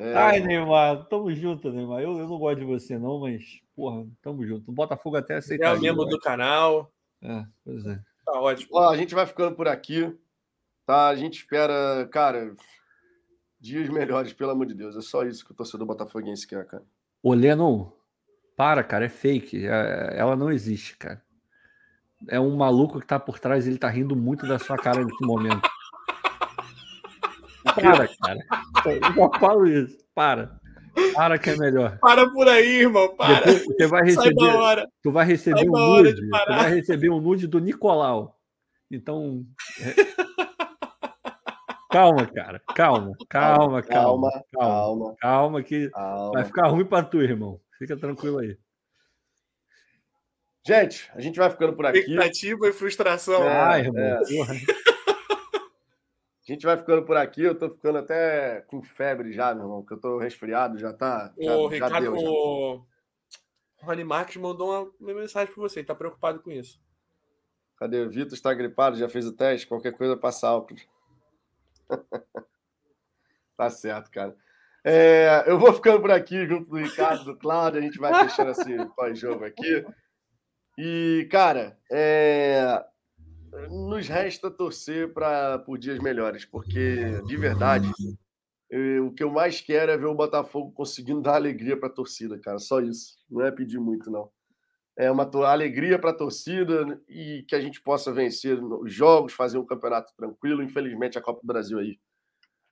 É... 0.00 0.14
Ai, 0.14 0.40
Neymar, 0.40 1.04
tamo 1.10 1.30
junto, 1.34 1.70
Neymar. 1.70 2.00
Eu, 2.00 2.18
eu 2.18 2.26
não 2.26 2.38
gosto 2.38 2.60
de 2.60 2.64
você, 2.64 2.98
não, 2.98 3.20
mas, 3.20 3.60
porra, 3.76 4.06
tamo 4.22 4.46
junto. 4.46 4.70
O 4.70 4.74
Botafogo 4.74 5.16
até 5.16 5.34
aceita. 5.34 5.66
É 5.66 5.72
o 5.74 5.78
membro 5.78 6.06
do 6.06 6.18
canal. 6.18 6.90
É, 7.20 7.44
pois 7.62 7.84
é. 7.84 8.00
Tá 8.24 8.40
ótimo. 8.40 8.70
Ó, 8.72 8.88
a 8.88 8.96
gente 8.96 9.14
vai 9.14 9.26
ficando 9.26 9.54
por 9.54 9.68
aqui, 9.68 10.10
tá? 10.86 11.08
A 11.08 11.14
gente 11.14 11.40
espera, 11.40 12.08
cara, 12.10 12.56
dias 13.60 13.90
melhores, 13.90 14.32
pelo 14.32 14.52
amor 14.52 14.64
de 14.64 14.74
Deus. 14.74 14.96
É 14.96 15.02
só 15.02 15.22
isso 15.22 15.44
que 15.44 15.52
o 15.52 15.54
torcedor 15.54 15.86
botafoguense 15.86 16.46
quer, 16.46 16.66
cara. 16.66 16.82
Ô, 17.22 17.34
Lennon, 17.34 17.92
para, 18.56 18.82
cara, 18.82 19.04
é 19.04 19.10
fake. 19.10 19.66
É, 19.66 20.14
ela 20.16 20.34
não 20.34 20.50
existe, 20.50 20.96
cara. 20.96 21.22
É 22.26 22.40
um 22.40 22.56
maluco 22.56 22.98
que 22.98 23.06
tá 23.06 23.20
por 23.20 23.38
trás, 23.38 23.66
ele 23.66 23.76
tá 23.76 23.88
rindo 23.90 24.16
muito 24.16 24.46
da 24.46 24.58
sua 24.58 24.78
cara 24.78 25.04
nesse 25.04 25.26
momento. 25.26 25.68
Para, 27.64 28.08
cara. 28.08 28.40
Eu 28.86 29.00
já 29.14 29.38
falo 29.38 29.66
isso. 29.66 29.96
Para. 30.14 30.58
Para 31.14 31.38
que 31.38 31.50
é 31.50 31.56
melhor. 31.56 31.98
Para 32.00 32.28
por 32.30 32.48
aí, 32.48 32.80
irmão. 32.80 33.14
Para. 33.14 33.46
Depois 33.46 33.64
você 33.64 33.86
vai 33.86 34.02
receber. 34.04 34.88
Tu 35.02 35.10
vai 35.10 35.26
receber 35.26 35.68
um 35.68 35.72
nude. 35.72 36.14
Tu 36.14 36.28
vai 36.30 36.74
receber 36.74 37.10
um 37.10 37.20
nude 37.20 37.46
do 37.46 37.58
Nicolau. 37.60 38.36
Então. 38.90 39.44
É... 39.80 40.40
Calma, 41.90 42.24
cara. 42.26 42.62
Calma, 42.72 43.16
calma, 43.28 43.82
calma, 43.82 43.82
calma, 43.82 44.44
calma, 44.52 45.14
calma, 45.20 45.62
que 45.62 45.90
calma. 45.90 46.32
vai 46.32 46.44
ficar 46.44 46.68
ruim 46.68 46.84
para 46.84 47.04
tu, 47.04 47.20
irmão. 47.20 47.60
Fica 47.78 47.96
tranquilo 47.96 48.38
aí. 48.38 48.56
Gente, 50.64 51.10
a 51.14 51.20
gente 51.20 51.38
vai 51.38 51.50
ficando 51.50 51.72
por 51.72 51.86
aqui. 51.86 51.98
Expectativa 51.98 52.68
e 52.68 52.72
frustração. 52.72 53.42
Ah, 53.42 53.78
irmão. 53.78 54.00
É. 54.00 54.20
A 56.50 56.52
gente 56.52 56.66
vai 56.66 56.76
ficando 56.76 57.04
por 57.04 57.16
aqui. 57.16 57.42
Eu 57.42 57.54
tô 57.54 57.70
ficando 57.70 57.98
até 57.98 58.62
com 58.62 58.82
febre 58.82 59.32
já, 59.32 59.54
meu 59.54 59.66
irmão, 59.66 59.84
que 59.84 59.92
eu 59.92 60.00
tô 60.00 60.18
resfriado, 60.18 60.80
já 60.80 60.92
tá. 60.92 61.32
Já, 61.38 61.56
o 61.56 61.68
já 61.68 61.74
Ricardo, 61.74 62.00
deu, 62.00 62.16
já. 62.16 62.28
o 62.28 62.84
Rony 63.82 64.02
Marques 64.02 64.36
mandou 64.36 64.92
uma 65.00 65.14
mensagem 65.14 65.54
para 65.54 65.62
você, 65.62 65.78
ele 65.78 65.86
tá 65.86 65.94
preocupado 65.94 66.40
com 66.40 66.50
isso. 66.50 66.82
Cadê? 67.76 68.00
O 68.00 68.10
Vitor 68.10 68.34
está 68.34 68.52
gripado, 68.52 68.96
já 68.96 69.08
fez 69.08 69.26
o 69.26 69.32
teste, 69.32 69.68
qualquer 69.68 69.92
coisa 69.92 70.16
passa 70.16 70.48
álcool. 70.48 70.74
tá 73.56 73.70
certo, 73.70 74.10
cara. 74.10 74.36
É, 74.82 75.44
eu 75.46 75.56
vou 75.56 75.72
ficando 75.72 76.00
por 76.00 76.10
aqui 76.10 76.48
junto 76.48 76.68
do 76.68 76.78
Ricardo, 76.78 77.26
do 77.26 77.36
Cláudio, 77.36 77.78
a 77.78 77.82
gente 77.82 77.98
vai 77.98 78.12
fechando 78.24 78.50
esse 78.50 78.86
pós-jogo 78.96 79.44
aqui. 79.44 79.86
E, 80.76 81.28
cara, 81.30 81.78
é, 81.88 82.84
nos 83.68 84.08
resta 84.08 84.50
torcer 84.50 85.12
para 85.12 85.58
por 85.60 85.78
dias 85.78 85.98
melhores, 85.98 86.44
porque 86.44 87.20
de 87.26 87.36
verdade 87.36 87.90
eu, 88.70 89.08
o 89.08 89.12
que 89.12 89.24
eu 89.24 89.30
mais 89.30 89.60
quero 89.60 89.90
é 89.90 89.98
ver 89.98 90.06
o 90.06 90.14
Botafogo 90.14 90.70
conseguindo 90.72 91.20
dar 91.20 91.34
alegria 91.34 91.76
para 91.76 91.88
a 91.88 91.92
torcida, 91.92 92.38
cara. 92.38 92.58
Só 92.58 92.80
isso. 92.80 93.18
Não 93.28 93.44
é 93.44 93.50
pedir 93.50 93.80
muito, 93.80 94.10
não. 94.10 94.30
É 94.96 95.10
uma 95.10 95.28
alegria 95.46 95.98
para 95.98 96.10
a 96.10 96.16
torcida 96.16 97.00
e 97.08 97.44
que 97.48 97.54
a 97.54 97.60
gente 97.60 97.80
possa 97.80 98.12
vencer 98.12 98.62
os 98.62 98.92
jogos, 98.92 99.32
fazer 99.32 99.58
um 99.58 99.64
campeonato 99.64 100.12
tranquilo. 100.14 100.62
Infelizmente, 100.62 101.18
a 101.18 101.22
Copa 101.22 101.40
do 101.40 101.46
Brasil 101.46 101.78
aí 101.78 101.98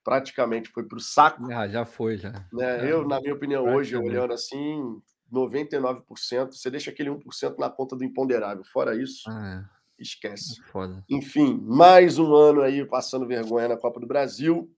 praticamente 0.05 0.69
foi 0.71 0.85
para 0.85 0.99
o 0.99 1.01
saco. 1.01 1.51
Ah, 1.51 1.67
já 1.67 1.85
foi, 1.85 2.17
já. 2.17 2.33
Né? 2.53 2.91
Eu, 2.91 3.07
na 3.07 3.21
minha 3.21 3.35
opinião, 3.35 3.65
hoje, 3.65 3.97
olhando 3.97 4.33
assim, 4.33 5.01
99%, 5.33 6.53
você 6.53 6.71
deixa 6.71 6.91
aquele 6.91 7.11
1% 7.11 7.59
na 7.59 7.71
conta 7.71 7.97
do 7.97 8.05
imponderável. 8.05 8.65
Fora 8.65 8.95
isso. 8.95 9.23
Ah, 9.29 9.67
é 9.75 9.78
Esquece. 9.99 10.61
É 10.61 10.65
foda. 10.71 11.05
Enfim, 11.11 11.61
mais 11.63 12.19
um 12.19 12.35
ano 12.35 12.63
aí 12.63 12.87
passando 12.87 13.27
vergonha 13.27 13.69
na 13.69 13.77
Copa 13.77 13.99
do 13.99 14.07
Brasil. 14.07 14.73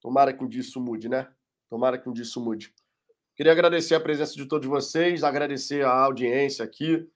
Tomara 0.00 0.32
que 0.32 0.44
um 0.44 0.48
dia 0.48 0.60
isso 0.60 0.80
mude, 0.80 1.08
né? 1.08 1.28
Tomara 1.70 1.98
que 1.98 2.08
um 2.08 2.12
dia 2.12 2.22
isso 2.24 2.40
mude. 2.40 2.74
Queria 3.34 3.52
agradecer 3.52 3.94
a 3.94 4.00
presença 4.00 4.34
de 4.34 4.44
todos 4.44 4.68
vocês, 4.68 5.24
agradecer 5.24 5.84
a 5.84 5.90
audiência 5.90 6.62
aqui, 6.64 7.08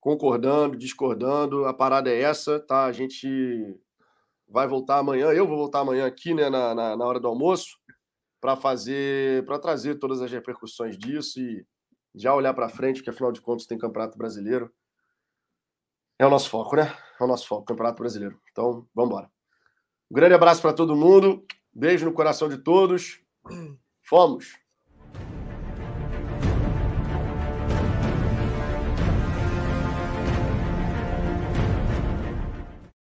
concordando, 0.00 0.76
discordando. 0.76 1.64
A 1.64 1.74
parada 1.74 2.08
é 2.08 2.20
essa, 2.20 2.60
tá? 2.60 2.84
A 2.84 2.92
gente 2.92 3.76
vai 4.48 4.68
voltar 4.68 4.98
amanhã. 4.98 5.32
Eu 5.32 5.46
vou 5.46 5.56
voltar 5.56 5.80
amanhã 5.80 6.06
aqui, 6.06 6.32
né, 6.34 6.48
na, 6.48 6.72
na, 6.72 6.96
na 6.96 7.04
hora 7.04 7.18
do 7.18 7.26
almoço, 7.26 7.78
para 8.40 8.54
fazer, 8.54 9.44
para 9.44 9.58
trazer 9.58 9.96
todas 9.96 10.22
as 10.22 10.30
repercussões 10.30 10.96
disso 10.96 11.40
e 11.40 11.66
já 12.14 12.32
olhar 12.32 12.54
para 12.54 12.68
frente, 12.68 12.98
porque 12.98 13.10
afinal 13.10 13.32
de 13.32 13.40
contas 13.40 13.66
tem 13.66 13.76
Campeonato 13.76 14.16
Brasileiro. 14.16 14.72
É 16.18 16.26
o 16.26 16.30
nosso 16.30 16.48
foco, 16.48 16.76
né? 16.76 16.94
É 17.20 17.24
o 17.24 17.26
nosso 17.26 17.46
foco, 17.46 17.64
Campeonato 17.64 18.00
Brasileiro. 18.00 18.40
Então, 18.50 18.86
vamos 18.94 19.10
embora. 19.10 19.30
Um 20.10 20.14
grande 20.14 20.34
abraço 20.34 20.62
para 20.62 20.72
todo 20.72 20.96
mundo. 20.96 21.44
Beijo 21.72 22.04
no 22.04 22.12
coração 22.12 22.48
de 22.48 22.58
todos. 22.58 23.20
Fomos! 24.02 24.63